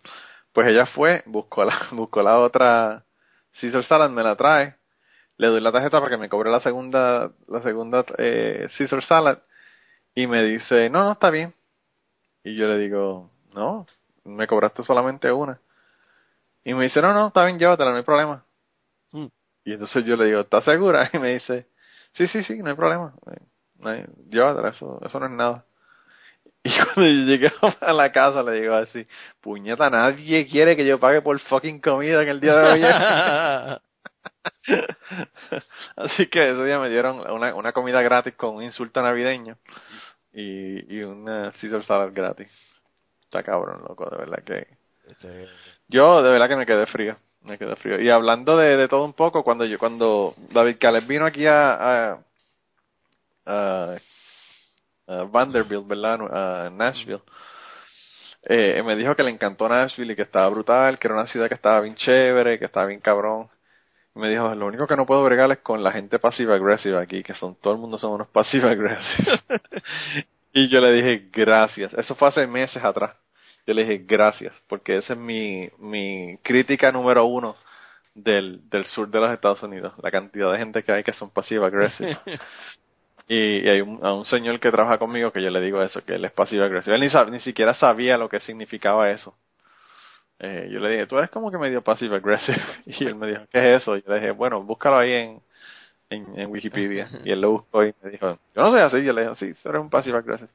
Pues 0.54 0.68
ella 0.68 0.86
fue, 0.86 1.24
buscó 1.26 1.64
la, 1.64 1.88
buscó 1.92 2.22
la 2.22 2.40
otra 2.40 3.04
Caesar 3.60 3.84
Salad, 3.86 4.10
me 4.10 4.24
la 4.24 4.36
trae, 4.36 4.76
le 5.38 5.48
doy 5.48 5.62
la 5.62 5.72
tarjeta 5.72 6.00
para 6.00 6.10
que 6.10 6.18
me 6.18 6.30
cobre 6.30 6.52
la 6.52 6.60
segunda, 6.60 7.32
la 7.48 7.62
segunda 7.64 8.06
eh, 8.18 8.68
Caesar 8.78 9.04
Salad 9.04 9.40
y 10.14 10.28
me 10.28 10.44
dice, 10.44 10.90
no, 10.90 11.04
no, 11.04 11.14
está 11.14 11.30
bien. 11.30 11.54
Y 12.44 12.56
yo 12.56 12.68
le 12.68 12.78
digo, 12.78 13.30
no, 13.54 13.88
me 14.24 14.48
cobraste 14.48 14.84
solamente 14.84 15.32
una. 15.32 15.60
Y 16.64 16.74
me 16.74 16.86
dice, 16.86 17.02
no, 17.02 17.14
no, 17.14 17.28
está 17.28 17.46
bien, 17.46 17.58
llévatela, 17.58 17.92
no 17.92 17.98
hay 17.98 18.04
problema. 18.04 18.46
Mm. 19.12 19.28
Y 19.66 19.74
entonces 19.74 20.06
yo 20.06 20.16
le 20.16 20.26
digo, 20.26 20.42
¿estás 20.42 20.66
segura? 20.66 21.10
Y 21.14 21.20
me 21.20 21.34
dice, 21.34 21.68
sí, 22.14 22.28
sí, 22.28 22.44
sí, 22.44 22.58
no 22.58 22.70
hay 22.70 22.76
problema. 22.76 23.14
No 23.82 23.94
llévatela, 24.30 24.70
eso, 24.70 25.00
eso 25.04 25.20
no 25.20 25.26
es 25.26 25.32
nada. 25.32 25.66
Y 26.64 26.70
cuando 26.70 27.12
yo 27.12 27.26
llegué 27.26 27.52
a 27.82 27.92
la 27.92 28.12
casa 28.12 28.44
le 28.44 28.62
digo 28.62 28.76
así, 28.76 29.08
puñeta, 29.42 29.90
nadie 29.90 30.46
quiere 30.48 30.76
que 30.76 30.86
yo 30.86 31.00
pague 31.00 31.20
por 31.22 31.40
fucking 31.40 31.82
comida 31.82 32.22
en 32.22 32.30
el 32.30 32.40
día 32.40 32.56
de 32.56 32.72
hoy. 32.72 32.84
así 35.96 36.28
que 36.28 36.52
ese 36.52 36.64
día 36.64 36.78
me 36.78 36.90
dieron 36.90 37.20
una, 37.32 37.56
una 37.56 37.72
comida 37.72 38.04
gratis 38.04 38.36
con 38.36 38.58
un 38.58 38.64
insulto 38.64 39.02
navideño 39.02 39.58
y, 40.34 40.98
y 40.98 41.02
una 41.02 41.52
Caesar 41.60 41.84
salad 41.84 42.12
gratis. 42.14 42.48
Está 43.24 43.42
cabrón, 43.42 43.82
loco, 43.88 44.08
de 44.10 44.18
verdad 44.18 44.44
que... 44.44 44.68
Yo 45.88 46.22
de 46.22 46.30
verdad 46.30 46.48
que 46.48 46.56
me 46.56 46.68
quedé 46.68 46.86
frío, 46.86 47.18
me 47.42 47.58
quedé 47.58 47.76
frío. 47.78 48.00
Y 48.00 48.12
hablando 48.12 48.56
de, 48.56 48.78
de 48.78 48.88
todo 48.88 49.04
un 49.04 49.14
poco, 49.14 49.44
cuando 49.44 49.66
yo 49.66 49.80
cuando 49.80 50.36
David 50.52 50.78
Caleb 50.80 51.08
vino 51.08 51.26
aquí 51.26 51.48
a, 51.48 52.12
a 52.12 52.20
Vanderbilt, 55.32 55.88
¿verdad? 55.88 56.66
A 56.66 56.70
Nashville. 56.70 57.22
Eh, 58.44 58.82
me 58.84 58.96
dijo 58.96 59.16
que 59.16 59.24
le 59.24 59.32
encantó 59.32 59.70
Nashville 59.70 60.14
y 60.14 60.16
que 60.16 60.24
estaba 60.24 60.50
brutal, 60.50 60.98
que 60.98 61.08
era 61.08 61.16
una 61.16 61.28
ciudad 61.28 61.48
que 61.48 61.56
estaba 61.56 61.82
bien 61.82 61.96
chévere, 61.96 62.58
que 62.58 62.66
estaba 62.66 62.88
bien 62.88 63.00
cabrón. 63.00 63.50
Me 64.16 64.30
dijo, 64.30 64.54
lo 64.56 64.68
único 64.68 64.88
que 64.88 64.96
no 64.96 65.06
puedo 65.06 65.24
bregar 65.24 65.52
es 65.52 65.60
con 65.60 65.84
la 65.84 65.92
gente 65.92 66.20
pasiva 66.20 66.56
agresiva 66.56 67.00
aquí, 67.02 67.24
que 67.24 67.34
son 67.36 67.56
todo 67.56 67.74
el 67.74 67.80
mundo 67.80 67.98
son 67.98 68.14
unos 68.14 68.28
pasiva 68.30 68.72
agresivos. 68.72 69.44
y 70.54 70.68
yo 70.70 70.80
le 70.82 70.92
dije, 70.94 71.30
gracias. 71.32 71.94
Eso 71.94 72.16
fue 72.16 72.28
hace 72.30 72.48
meses 72.48 72.84
atrás. 72.84 73.16
Yo 73.66 73.74
le 73.74 73.84
dije, 73.84 74.04
gracias, 74.06 74.60
porque 74.68 74.98
esa 74.98 75.14
es 75.14 75.20
mi, 75.20 75.70
mi 75.78 76.38
crítica 76.44 76.92
número 76.92 77.26
uno 77.26 77.56
del, 78.16 78.68
del 78.70 78.86
sur 78.88 79.08
de 79.10 79.20
los 79.20 79.32
Estados 79.32 79.62
Unidos, 79.64 79.94
la 80.02 80.12
cantidad 80.12 80.52
de 80.52 80.58
gente 80.58 80.84
que 80.84 80.92
hay 80.92 81.04
que 81.04 81.14
son 81.14 81.30
pasiva 81.30 81.68
agresivos. 81.68 82.18
Y, 83.34 83.66
hay 83.70 83.80
un, 83.80 84.06
a 84.06 84.14
un 84.14 84.26
señor 84.26 84.60
que 84.60 84.70
trabaja 84.72 84.98
conmigo 84.98 85.32
que 85.32 85.42
yo 85.42 85.50
le 85.50 85.62
digo 85.62 85.82
eso, 85.82 86.04
que 86.04 86.16
él 86.16 86.26
es 86.26 86.34
pasivo 86.34 86.66
agresivo. 86.66 86.96
Él 86.96 87.00
ni, 87.00 87.32
ni 87.32 87.40
siquiera 87.40 87.74
sabía 87.76 88.18
lo 88.18 88.28
que 88.28 88.42
significaba 88.42 89.10
eso. 89.10 89.34
Eh, 90.38 90.68
yo 90.70 90.82
le 90.82 90.90
dije, 90.90 91.08
tú 91.08 91.18
eres 91.18 91.30
como 91.30 91.50
que 91.50 91.58
medio 91.58 91.82
pasivo 91.82 92.16
agresivo. 92.16 92.58
Y 92.86 93.06
él 93.06 93.16
me 93.16 93.28
dijo, 93.28 93.44
¿qué 93.50 93.76
es 93.76 93.84
eso? 93.84 93.96
Y 93.96 94.02
yo 94.02 94.10
le 94.14 94.20
dije, 94.20 94.32
bueno, 94.32 94.62
búscalo 94.62 94.98
ahí 94.98 95.14
en, 95.14 95.42
en, 96.10 96.52
Wikipedia. 96.52 97.08
Y 97.24 97.32
él 97.32 97.40
lo 97.40 97.52
buscó 97.52 97.86
y 97.86 97.94
me 98.04 98.10
dijo, 98.10 98.38
yo 98.54 98.64
no 98.64 98.70
soy 98.70 98.82
así. 98.82 99.02
Yo 99.02 99.14
le 99.14 99.22
dije, 99.22 99.36
sí, 99.36 99.46
eres 99.46 99.82
un 99.82 99.90
pasivo 99.90 100.18
agresivo. 100.18 100.50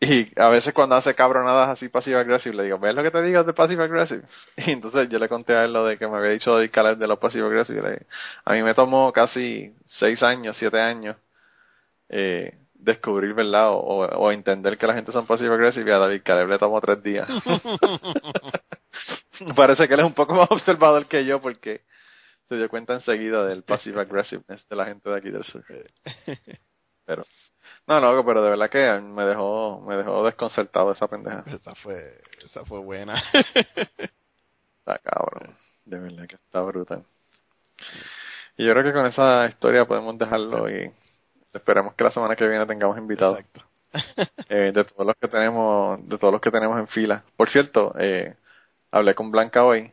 Y 0.00 0.40
a 0.40 0.48
veces 0.48 0.72
cuando 0.72 0.96
hace 0.96 1.14
cabronadas 1.14 1.68
así 1.68 1.90
pasivo 1.90 2.18
agresivo, 2.18 2.56
le 2.56 2.64
digo, 2.64 2.78
¿ves 2.78 2.94
lo 2.94 3.02
que 3.02 3.10
te 3.10 3.20
digo 3.20 3.44
de 3.44 3.52
pasivo 3.52 3.82
agresivo? 3.82 4.22
Y 4.56 4.70
entonces 4.70 5.06
yo 5.10 5.18
le 5.18 5.28
conté 5.28 5.54
a 5.54 5.64
él 5.64 5.74
lo 5.74 5.84
de 5.84 5.98
que 5.98 6.08
me 6.08 6.16
había 6.16 6.30
dicho 6.30 6.56
de 6.56 6.70
Caleb 6.70 6.96
de 6.96 7.06
los 7.06 7.18
pasivo 7.18 7.48
agresivos. 7.48 7.84
A 8.46 8.52
mí 8.54 8.62
me 8.62 8.72
tomó 8.72 9.12
casi 9.12 9.74
seis 9.84 10.22
años, 10.22 10.56
siete 10.56 10.80
años 10.80 11.16
eh, 12.08 12.58
descubrir, 12.74 13.34
¿verdad? 13.34 13.70
O, 13.70 14.06
o, 14.06 14.32
entender 14.32 14.76
que 14.76 14.86
la 14.86 14.94
gente 14.94 15.12
son 15.12 15.26
pasivo 15.26 15.54
agresivos 15.54 15.88
y 15.88 15.92
a 15.92 15.98
David 15.98 16.22
Caleb 16.24 16.48
le 16.48 16.58
tomó 16.58 16.80
tres 16.80 17.02
días. 17.02 17.28
Parece 19.56 19.88
que 19.88 19.94
él 19.94 20.00
es 20.00 20.06
un 20.06 20.14
poco 20.14 20.34
más 20.34 20.50
observador 20.50 21.06
que 21.06 21.24
yo 21.24 21.40
porque 21.40 21.82
se 22.48 22.56
dio 22.56 22.68
cuenta 22.68 22.94
enseguida 22.94 23.44
del 23.44 23.62
passive 23.62 24.00
aggressiveness 24.00 24.68
de 24.68 24.76
la 24.76 24.84
gente 24.84 25.08
de 25.08 25.16
aquí 25.16 25.30
del 25.30 25.44
sur. 25.44 25.64
Pero, 27.06 27.24
No, 27.86 28.00
loco, 28.00 28.24
pero 28.24 28.42
de 28.42 28.50
verdad 28.50 28.70
que 28.70 29.00
me 29.00 29.24
dejó, 29.24 29.80
me 29.86 29.96
dejó 29.96 30.24
desconcertado 30.24 30.92
esa 30.92 31.08
pendeja. 31.08 31.44
Esa 31.46 31.74
fue, 31.74 32.20
esa 32.44 32.64
fue 32.64 32.80
buena. 32.80 33.14
Está 34.78 34.98
cabrón. 34.98 35.54
De 35.84 35.98
verdad 35.98 36.26
que 36.26 36.36
está 36.36 36.60
brutal. 36.62 37.04
Y 38.56 38.66
yo 38.66 38.72
creo 38.72 38.84
que 38.84 38.92
con 38.92 39.06
esa 39.06 39.46
historia 39.46 39.84
podemos 39.84 40.16
dejarlo 40.18 40.70
y 40.70 40.90
esperemos 41.54 41.94
que 41.94 42.04
la 42.04 42.10
semana 42.10 42.36
que 42.36 42.46
viene 42.46 42.66
tengamos 42.66 42.98
invitados. 42.98 43.38
Eh, 44.48 44.72
de 44.74 44.84
todos 44.84 45.06
los 45.06 45.14
que 45.14 45.28
tenemos, 45.28 46.00
de 46.08 46.18
todos 46.18 46.32
los 46.32 46.40
que 46.40 46.50
tenemos 46.50 46.76
en 46.80 46.88
fila. 46.88 47.22
Por 47.36 47.48
cierto, 47.48 47.94
eh, 47.96 48.34
hablé 48.90 49.14
con 49.14 49.30
Blanca 49.30 49.62
hoy. 49.64 49.92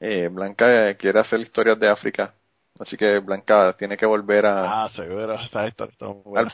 Eh, 0.00 0.28
Blanca 0.32 0.88
eh, 0.88 0.96
quiere 0.96 1.20
hacer 1.20 1.40
historias 1.40 1.78
de 1.78 1.90
África. 1.90 2.32
Así 2.78 2.96
que 2.96 3.18
Blanca 3.18 3.74
tiene 3.76 3.96
que 3.96 4.06
volver 4.06 4.46
a, 4.46 4.84
Ah, 4.84 4.88
seguro, 4.90 5.34
está 5.34 5.62
al 5.62 5.72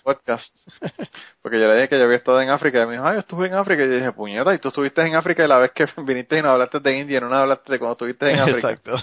podcast. 0.02 0.56
Porque 1.42 1.60
yo 1.60 1.68
le 1.68 1.74
dije 1.74 1.88
que 1.90 1.98
yo 1.98 2.04
había 2.04 2.16
estado 2.16 2.40
en 2.40 2.48
África 2.48 2.82
y 2.82 2.86
me 2.86 2.92
dijo, 2.92 3.04
ah, 3.04 3.12
yo 3.12 3.20
estuve 3.20 3.46
en 3.46 3.54
África. 3.54 3.84
Y 3.84 3.88
yo 3.88 3.94
dije, 3.96 4.12
puñeta, 4.12 4.54
y 4.54 4.58
tú 4.58 4.68
estuviste 4.68 5.02
en 5.02 5.16
África 5.16 5.44
y 5.44 5.48
la 5.48 5.58
vez 5.58 5.72
que 5.72 5.86
viniste 6.04 6.38
y 6.38 6.42
nos 6.42 6.52
hablaste 6.52 6.80
de 6.80 6.98
India, 6.98 7.20
no 7.20 7.32
hablaste 7.34 7.72
de 7.72 7.78
cuando 7.78 7.92
estuviste 7.92 8.30
en 8.30 8.40
África. 8.40 8.70
Exacto. 8.70 8.96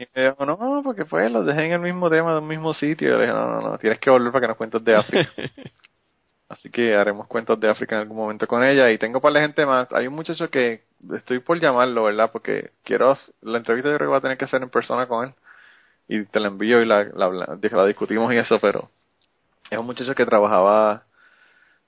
Y 0.00 0.06
me 0.14 0.22
dijo, 0.30 0.46
no, 0.46 0.80
porque 0.82 1.04
pues 1.04 1.30
los 1.30 1.44
dejé 1.46 1.66
en 1.66 1.72
el 1.72 1.80
mismo 1.80 2.08
tema, 2.10 2.34
del 2.34 2.42
mismo 2.42 2.72
sitio. 2.74 3.08
Y 3.08 3.10
yo 3.12 3.16
le 3.18 3.22
dije, 3.26 3.34
no, 3.34 3.46
no, 3.48 3.60
no, 3.70 3.78
tienes 3.78 3.98
que 4.00 4.10
volver 4.10 4.32
para 4.32 4.42
que 4.42 4.48
nos 4.48 4.56
cuentes 4.56 4.82
de 4.84 4.96
África. 4.96 5.30
Así 6.48 6.70
que 6.70 6.96
haremos 6.96 7.26
cuentos 7.28 7.60
de 7.60 7.70
África 7.70 7.94
en 7.96 8.02
algún 8.02 8.16
momento 8.16 8.46
con 8.48 8.64
ella. 8.64 8.90
Y 8.90 8.98
tengo 8.98 9.20
para 9.20 9.34
la 9.34 9.40
gente 9.42 9.64
más. 9.66 9.92
Hay 9.92 10.06
un 10.08 10.14
muchacho 10.14 10.50
que 10.50 10.82
estoy 11.14 11.38
por 11.40 11.60
llamarlo, 11.60 12.04
¿verdad? 12.04 12.30
Porque 12.32 12.72
quiero, 12.84 13.16
la 13.42 13.58
entrevista 13.58 13.90
yo 13.90 13.96
creo 13.96 14.08
que 14.08 14.12
va 14.12 14.18
a 14.18 14.20
tener 14.22 14.38
que 14.38 14.48
ser 14.48 14.62
en 14.62 14.70
persona 14.70 15.06
con 15.06 15.28
él. 15.28 15.34
Y 16.08 16.24
te 16.26 16.40
la 16.40 16.48
envío 16.48 16.82
y 16.82 16.86
la, 16.86 17.04
la, 17.04 17.28
la- 17.30 17.58
la 17.60 17.86
discutimos 17.86 18.32
y 18.34 18.38
eso, 18.38 18.60
pero 18.60 18.90
es 19.70 19.78
un 19.78 19.86
muchacho 19.86 20.14
que 20.14 20.26
trabajaba, 20.26 21.04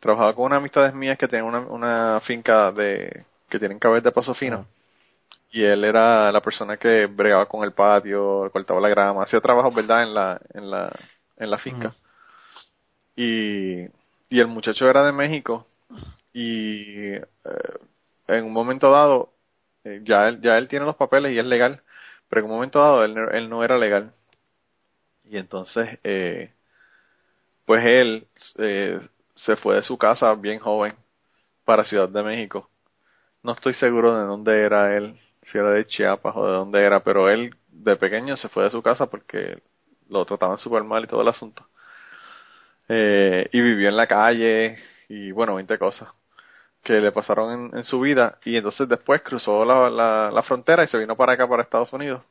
trabajaba 0.00 0.34
con 0.34 0.46
unas 0.46 0.58
amistades 0.58 0.94
mías 0.94 1.18
que 1.18 1.28
tienen 1.28 1.46
una, 1.48 1.60
una 1.60 2.20
finca 2.26 2.72
de, 2.72 3.24
que 3.50 3.58
tienen 3.60 3.78
cabezas 3.80 4.04
de 4.04 4.12
paso 4.12 4.34
fino. 4.34 4.66
Y 5.52 5.62
él 5.64 5.84
era 5.84 6.32
la 6.32 6.40
persona 6.42 6.76
que 6.78 7.06
bregaba 7.06 7.46
con 7.48 7.62
el 7.64 7.72
patio, 7.74 8.50
cortaba 8.52 8.80
la 8.80 8.88
grama, 8.88 9.24
hacía 9.24 9.40
trabajos, 9.40 9.74
¿verdad? 9.74 10.02
En 10.04 10.14
la, 10.14 10.40
en 10.54 10.70
la, 10.70 10.92
en 11.36 11.50
la 11.50 11.58
finca. 11.58 11.94
Y, 13.16 13.82
y 14.28 14.40
el 14.40 14.46
muchacho 14.48 14.88
era 14.88 15.04
de 15.04 15.12
México 15.12 15.66
y 16.32 17.14
eh, 17.14 17.22
en 18.28 18.44
un 18.44 18.52
momento 18.52 18.90
dado 18.90 19.32
eh, 19.84 20.00
ya 20.04 20.28
él, 20.28 20.40
ya 20.40 20.58
él 20.58 20.68
tiene 20.68 20.86
los 20.86 20.96
papeles 20.96 21.32
y 21.32 21.38
es 21.38 21.46
legal, 21.46 21.82
pero 22.28 22.40
en 22.42 22.46
un 22.46 22.56
momento 22.56 22.80
dado 22.80 23.04
él, 23.04 23.14
no- 23.14 23.30
él 23.30 23.50
no 23.50 23.64
era 23.64 23.78
legal. 23.78 24.14
Y 25.24 25.36
entonces, 25.38 25.98
eh, 26.04 26.52
pues 27.64 27.84
él 27.84 28.26
eh, 28.58 29.00
se 29.34 29.56
fue 29.56 29.76
de 29.76 29.82
su 29.82 29.98
casa 29.98 30.34
bien 30.34 30.58
joven 30.58 30.94
para 31.64 31.84
Ciudad 31.84 32.08
de 32.08 32.22
México. 32.22 32.70
No 33.42 33.52
estoy 33.52 33.74
seguro 33.74 34.16
de 34.18 34.24
dónde 34.26 34.62
era 34.62 34.96
él, 34.96 35.18
si 35.42 35.58
era 35.58 35.70
de 35.70 35.86
Chiapas 35.86 36.34
o 36.36 36.46
de 36.46 36.52
dónde 36.52 36.84
era, 36.84 37.02
pero 37.02 37.28
él 37.28 37.54
de 37.68 37.96
pequeño 37.96 38.36
se 38.36 38.48
fue 38.48 38.64
de 38.64 38.70
su 38.70 38.82
casa 38.82 39.06
porque 39.06 39.58
lo 40.08 40.24
trataban 40.24 40.58
súper 40.58 40.84
mal 40.84 41.04
y 41.04 41.06
todo 41.06 41.22
el 41.22 41.28
asunto. 41.28 41.66
Eh, 42.88 43.48
y 43.52 43.60
vivió 43.60 43.88
en 43.88 43.96
la 43.96 44.06
calle 44.06 44.78
y 45.08 45.32
bueno, 45.32 45.54
20 45.54 45.78
cosas 45.78 46.08
que 46.82 46.94
le 46.94 47.12
pasaron 47.12 47.70
en, 47.76 47.84
su 47.84 48.00
vida 48.00 48.38
y 48.44 48.56
entonces 48.56 48.88
después 48.88 49.22
cruzó 49.22 49.64
la, 49.64 49.88
la, 49.88 50.30
la 50.32 50.42
frontera 50.42 50.84
y 50.84 50.88
se 50.88 50.98
vino 50.98 51.16
para 51.16 51.34
acá, 51.34 51.48
para 51.48 51.62
Estados 51.62 51.92
Unidos. 51.92 52.22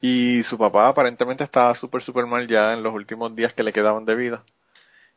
Y 0.00 0.42
su 0.44 0.58
papá 0.58 0.88
aparentemente 0.88 1.44
estaba 1.44 1.74
súper, 1.74 2.02
súper 2.02 2.26
mal 2.26 2.48
ya 2.48 2.72
en 2.72 2.82
los 2.82 2.94
últimos 2.94 3.34
días 3.36 3.52
que 3.52 3.62
le 3.62 3.72
quedaban 3.72 4.04
de 4.06 4.14
vida. 4.14 4.42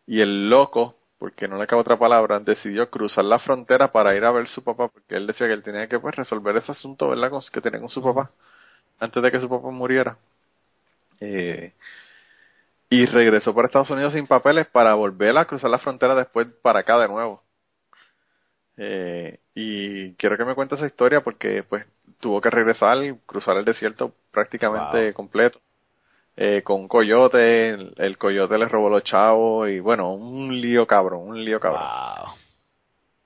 Y 0.06 0.22
el 0.22 0.50
loco, 0.50 0.98
porque 1.24 1.48
no 1.48 1.58
le 1.58 1.68
cabe 1.68 1.80
otra 1.84 1.98
palabra, 1.98 2.38
decidió 2.42 2.90
cruzar 2.90 3.24
la 3.24 3.40
frontera 3.40 3.94
para 3.94 4.14
ir 4.14 4.26
a 4.26 4.32
ver 4.34 4.46
su 4.50 4.62
papá, 4.62 4.90
porque 4.90 5.16
él 5.16 5.26
decía 5.26 5.48
que 5.48 5.54
él 5.54 5.64
tenía 5.64 5.88
que 5.88 5.98
pues 5.98 6.14
resolver 6.18 6.58
ese 6.58 6.74
asunto, 6.74 7.14
que 7.50 7.62
tenía 7.62 7.80
con 7.80 7.88
su 7.88 8.04
papá, 8.04 8.30
antes 9.00 9.24
de 9.24 9.32
que 9.32 9.40
su 9.40 9.48
papá 9.48 9.70
muriera. 9.70 10.18
Eh, 11.22 11.72
y 12.90 13.06
regresó 13.06 13.56
para 13.56 13.68
Estados 13.68 13.90
Unidos 13.90 14.12
sin 14.12 14.28
papeles 14.28 14.68
para 14.68 14.96
volver 14.96 15.38
a 15.38 15.46
cruzar 15.46 15.70
la 15.70 15.80
frontera 15.80 16.14
después 16.14 16.46
para 16.62 16.80
acá 16.82 16.98
de 16.98 17.08
nuevo. 17.08 17.42
Eh, 18.76 19.40
y 19.56 20.16
quiero 20.16 20.36
que 20.36 20.44
me 20.44 20.56
cuente 20.56 20.76
esa 20.76 20.88
historia 20.88 21.22
porque 21.22 21.64
pues 21.64 21.86
tuvo 22.20 22.42
que 22.42 22.50
regresar 22.50 23.02
y 23.02 23.18
cruzar 23.26 23.56
el 23.56 23.64
desierto 23.64 24.14
prácticamente 24.30 25.06
Wow. 25.06 25.14
completo. 25.14 25.62
Eh, 26.36 26.62
con 26.64 26.82
un 26.82 26.88
coyote, 26.88 27.70
el, 27.70 27.94
el 27.98 28.18
coyote 28.18 28.58
le 28.58 28.68
robó 28.68 28.90
los 28.90 29.04
chavos 29.04 29.70
y 29.70 29.80
bueno, 29.80 30.14
un 30.14 30.60
lío 30.60 30.88
cabrón, 30.88 31.28
un 31.28 31.46
lío 31.46 31.60
cabrón. 31.60 31.84
Wow. 31.84 32.34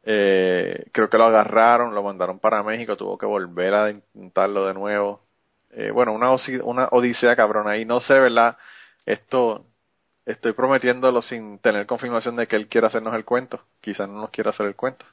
Eh, 0.10 0.86
creo 0.94 1.10
que 1.10 1.18
lo 1.18 1.26
agarraron, 1.26 1.94
lo 1.94 2.02
mandaron 2.02 2.40
para 2.40 2.64
México, 2.64 2.96
tuvo 2.96 3.18
que 3.18 3.26
volver 3.26 3.74
a 3.74 3.90
intentarlo 3.90 4.66
de 4.66 4.74
nuevo. 4.74 5.22
Eh, 5.72 5.92
bueno, 5.92 6.14
una, 6.14 6.34
una 6.64 6.88
odisea 6.92 7.36
cabrón 7.36 7.68
ahí. 7.68 7.84
No 7.84 8.00
sé, 8.00 8.14
¿verdad? 8.14 8.58
Esto 9.06 9.66
estoy 10.26 10.54
prometiéndolo 10.54 11.22
sin 11.22 11.60
tener 11.60 11.86
confirmación 11.86 12.38
de 12.38 12.48
que 12.48 12.56
él 12.56 12.68
quiera 12.68 12.88
hacernos 12.88 13.16
el 13.16 13.26
cuento. 13.26 13.62
Quizás 13.82 14.08
no 14.08 14.22
nos 14.22 14.30
quiera 14.30 14.52
hacer 14.52 14.66
el 14.66 14.76
cuento. 14.76 15.06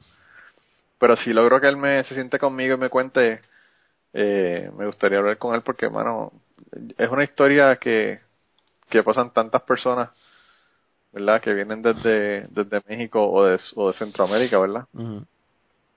Pero 0.99 1.16
si 1.16 1.33
logro 1.33 1.61
que 1.61 1.69
él 1.69 1.77
me 1.77 2.05
se 2.05 2.15
siente 2.15 2.39
conmigo 2.39 2.75
y 2.75 2.79
me 2.79 2.89
cuente, 2.89 3.41
eh, 4.12 4.71
me 4.77 4.87
gustaría 4.87 5.19
hablar 5.19 5.39
con 5.39 5.57
él 5.57 5.62
porque, 5.62 5.89
mano, 5.91 6.33
es 6.98 7.10
una 7.10 7.24
historia 7.24 7.76
que, 7.76 8.20
que 8.89 9.02
pasan 9.02 9.32
tantas 9.32 9.62
personas, 9.62 10.10
¿verdad? 11.12 11.40
Que 11.40 11.55
vienen 11.55 11.82
desde, 11.82 12.47
desde 12.48 12.82
México 12.89 13.31
o 13.31 13.44
de, 13.44 13.60
o 13.76 13.89
de 13.89 13.98
Centroamérica, 13.98 14.59
¿verdad? 14.59 14.86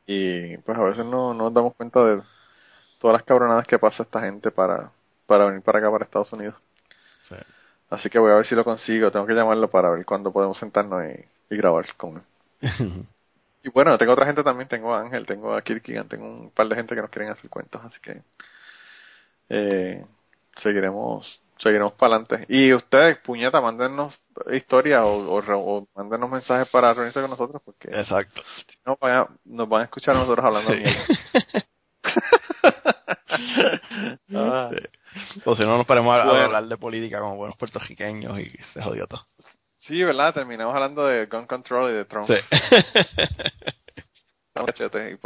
Y 0.06 0.58
pues 0.58 0.78
a 0.78 0.84
veces 0.84 1.06
no, 1.06 1.34
no 1.34 1.46
nos 1.46 1.54
damos 1.54 1.76
cuenta 1.76 2.04
de 2.04 2.22
todas 3.00 3.16
las 3.16 3.24
cabronadas 3.24 3.68
que 3.68 3.80
pasa 3.80 4.04
esta 4.04 4.22
gente 4.22 4.52
para, 4.52 4.92
para 5.26 5.46
venir 5.46 5.62
para 5.62 5.80
acá, 5.80 5.92
para 5.92 6.06
Estados 6.06 6.32
Unidos. 6.34 6.56
Sí. 7.28 7.36
Así 7.90 8.10
que 8.10 8.20
voy 8.20 8.32
a 8.32 8.36
ver 8.36 8.46
si 8.46 8.56
lo 8.56 8.64
consigo. 8.64 9.12
Tengo 9.12 9.26
que 9.26 9.34
llamarlo 9.34 9.70
para 9.70 9.90
ver 9.90 10.06
cuándo 10.06 10.32
podemos 10.32 10.58
sentarnos 10.58 11.04
y, 11.06 11.54
y 11.54 11.58
grabar 11.58 11.86
con 11.96 12.24
él. 12.62 13.06
Y 13.64 13.70
bueno, 13.70 13.98
tengo 13.98 14.14
otra 14.14 14.26
gente 14.26 14.44
también. 14.44 14.70
Tengo 14.70 14.94
a 14.94 15.02
Ángel, 15.02 15.26
tengo 15.26 15.54
a 15.54 15.62
Kirkigan, 15.62 16.08
tengo 16.08 16.26
un 16.26 16.52
par 16.52 16.70
de 16.70 16.76
gente 16.76 16.96
que 16.96 17.02
nos 17.02 17.10
quieren 17.10 17.32
hacer 17.32 17.50
cuentos. 17.50 17.82
Así 17.84 18.00
que 18.00 18.22
eh, 19.50 20.06
seguiremos 20.62 21.42
seguiremos 21.60 21.94
para 21.94 22.18
adelante. 22.18 22.46
Y 22.50 22.72
ustedes, 22.74 23.18
puñeta, 23.20 23.60
mándennos 23.62 24.14
historias 24.54 25.04
o, 25.04 25.38
o, 25.40 25.40
o 25.40 25.88
mándennos 25.96 26.30
mensajes 26.30 26.70
para 26.70 26.94
reunirse 26.94 27.20
con 27.22 27.32
nosotros 27.32 27.62
porque 27.66 27.88
Exacto. 27.90 28.42
si 28.68 28.78
no 28.86 28.96
van 29.02 29.16
a- 29.16 29.28
nos 29.46 29.68
van 29.68 29.82
a 29.82 29.86
escuchar 29.86 30.16
a 30.16 30.20
nosotros 30.20 30.46
hablando 30.46 30.72
Sí. 30.74 30.84
Ah. 34.36 34.70
Sí. 34.72 34.78
O 35.46 35.56
si 35.56 35.64
no, 35.64 35.78
nos 35.78 35.86
paremos 35.86 36.16
a, 36.20 36.26
Bueno. 36.26 36.46
hablar 36.46 36.66
de 36.66 36.78
política 36.78 37.20
como 37.20 37.36
buenos 37.38 37.58
puertorriqueños 37.58 38.40
y 38.40 38.50
se 38.74 38.82
jodió 38.82 39.08
todo. 39.08 39.26
Sí, 39.80 40.04
¿verdad? 40.04 40.34
Terminamos 40.34 40.74
hablando 40.76 41.06
de 41.06 41.26
gun 41.26 41.46
control 41.48 41.92
y 41.92 41.96
de 41.96 42.06
Trump. 42.06 42.28
Sí. 42.28 42.36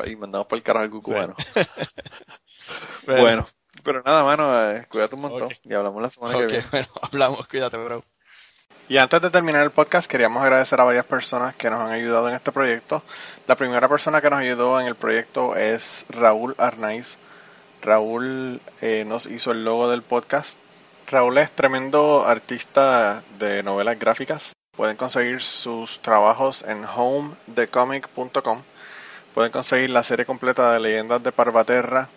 Y, 0.07 0.15
mandamos 0.17 0.45
para 0.47 0.57
el 0.57 0.63
carajo 0.63 0.83
al 0.95 1.01
cubano. 1.01 1.35
Bueno. 3.05 3.21
Bueno, 3.21 3.47
pero 3.83 4.01
nada, 4.03 4.23
mano, 4.23 4.71
eh, 4.71 4.85
cuídate 4.89 5.15
un 5.15 5.21
montón 5.21 5.49
y 5.63 5.73
hablamos 5.73 6.01
la 6.01 6.09
semana 6.09 6.37
que 6.39 6.45
viene. 6.45 6.67
bueno, 6.71 6.87
hablamos, 7.01 7.47
cuídate, 7.47 7.77
bro. 7.77 8.03
Y 8.87 8.97
antes 8.97 9.21
de 9.21 9.29
terminar 9.29 9.63
el 9.63 9.71
podcast, 9.71 10.09
queríamos 10.09 10.43
agradecer 10.43 10.79
a 10.81 10.83
varias 10.83 11.05
personas 11.05 11.55
que 11.55 11.69
nos 11.69 11.79
han 11.79 11.91
ayudado 11.91 12.27
en 12.29 12.35
este 12.35 12.51
proyecto. 12.51 13.03
La 13.47 13.55
primera 13.55 13.87
persona 13.87 14.21
que 14.21 14.29
nos 14.29 14.39
ayudó 14.39 14.79
en 14.81 14.87
el 14.87 14.95
proyecto 14.95 15.55
es 15.55 16.05
Raúl 16.09 16.55
Arnaiz. 16.57 17.17
Raúl 17.81 18.59
eh, 18.81 19.05
nos 19.07 19.27
hizo 19.27 19.51
el 19.51 19.63
logo 19.63 19.89
del 19.89 20.01
podcast. 20.01 20.57
Raúl 21.09 21.37
es 21.37 21.51
tremendo 21.51 22.25
artista 22.25 23.23
de 23.39 23.63
novelas 23.63 23.97
gráficas. 23.99 24.53
Pueden 24.75 24.97
conseguir 24.97 25.41
sus 25.41 25.99
trabajos 25.99 26.63
en 26.63 26.85
homedecomic.com. 26.85 28.61
Pueden 29.33 29.51
conseguir 29.51 29.89
la 29.89 30.03
serie 30.03 30.25
completa 30.25 30.73
de 30.73 30.79
Leyendas 30.79 31.23
de 31.23 31.31
Parvaterra. 31.31 32.09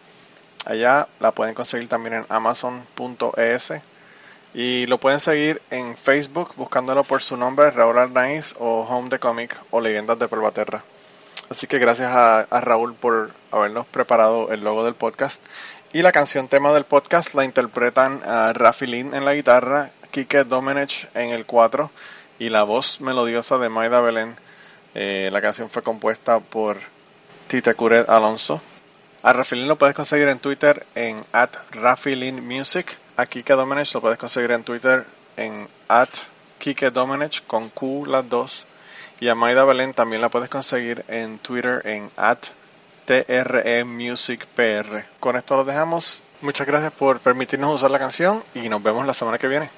Allá 0.64 1.08
la 1.20 1.32
pueden 1.32 1.54
conseguir 1.54 1.88
también 1.88 2.14
en 2.14 2.26
amazon.es. 2.28 3.72
Y 4.54 4.86
lo 4.86 4.98
pueden 4.98 5.20
seguir 5.20 5.60
en 5.70 5.96
Facebook 5.96 6.52
buscándolo 6.56 7.02
por 7.02 7.22
su 7.22 7.36
nombre, 7.36 7.70
Raúl 7.70 7.98
Arnaiz 7.98 8.54
o 8.58 8.82
Home 8.82 9.10
the 9.10 9.18
Comic 9.18 9.56
o 9.70 9.80
Leyendas 9.80 10.18
de 10.18 10.28
Pervaterra. 10.28 10.82
Así 11.50 11.66
que 11.66 11.78
gracias 11.78 12.12
a, 12.14 12.46
Raúl 12.60 12.94
por 12.94 13.30
habernos 13.50 13.86
preparado 13.86 14.52
el 14.52 14.62
logo 14.62 14.84
del 14.84 14.94
podcast. 14.94 15.42
Y 15.92 16.02
la 16.02 16.12
canción 16.12 16.48
tema 16.48 16.72
del 16.72 16.84
podcast 16.84 17.34
la 17.34 17.44
interpretan 17.44 18.22
a 18.24 18.52
Rafi 18.52 18.86
Lin 18.86 19.14
en 19.14 19.24
la 19.24 19.34
guitarra, 19.34 19.90
Kike 20.10 20.44
Domenech 20.44 21.08
en 21.14 21.30
el 21.30 21.46
4 21.46 21.90
y 22.38 22.48
la 22.48 22.62
voz 22.62 23.00
melodiosa 23.00 23.58
de 23.58 23.68
Maida 23.68 24.00
Belén. 24.00 24.34
Eh, 24.94 25.28
la 25.32 25.40
canción 25.40 25.68
fue 25.68 25.82
compuesta 25.82 26.40
por 26.40 26.78
Tita 27.48 27.74
Curet 27.74 28.08
Alonso. 28.08 28.60
A 29.24 29.32
Rafilin 29.32 29.68
lo 29.68 29.76
puedes 29.76 29.96
conseguir 29.96 30.28
en 30.28 30.38
Twitter 30.38 30.84
en 30.94 31.24
at 31.32 31.48
Rafilin 31.70 32.46
A 33.16 33.24
Kike 33.24 33.54
Domenech 33.54 33.94
lo 33.94 34.02
puedes 34.02 34.18
conseguir 34.18 34.50
en 34.50 34.64
Twitter 34.64 35.06
en 35.38 35.66
at 35.88 36.10
Kike 36.58 36.90
Domenech 36.90 37.42
con 37.46 37.70
Q 37.70 38.04
las 38.04 38.28
dos. 38.28 38.66
Y 39.20 39.28
a 39.28 39.34
Maida 39.34 39.64
Belén 39.64 39.94
también 39.94 40.20
la 40.20 40.28
puedes 40.28 40.50
conseguir 40.50 41.06
en 41.08 41.38
Twitter 41.38 41.80
en 41.86 42.10
at 42.18 42.40
TRE 43.06 43.82
PR. 44.54 45.04
Con 45.20 45.36
esto 45.36 45.56
lo 45.56 45.64
dejamos. 45.64 46.20
Muchas 46.42 46.66
gracias 46.66 46.92
por 46.92 47.18
permitirnos 47.20 47.74
usar 47.74 47.90
la 47.90 47.98
canción 47.98 48.42
y 48.54 48.68
nos 48.68 48.82
vemos 48.82 49.06
la 49.06 49.14
semana 49.14 49.38
que 49.38 49.48
viene. 49.48 49.70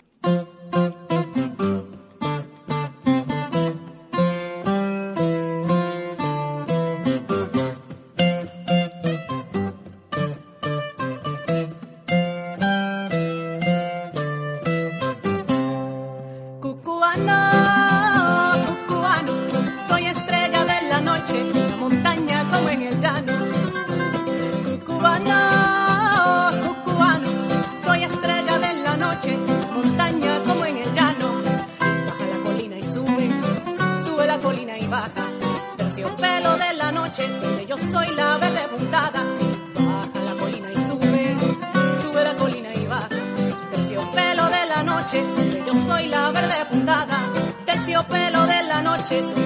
Cachetón. 49.08 49.45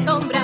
sombra. 0.00 0.37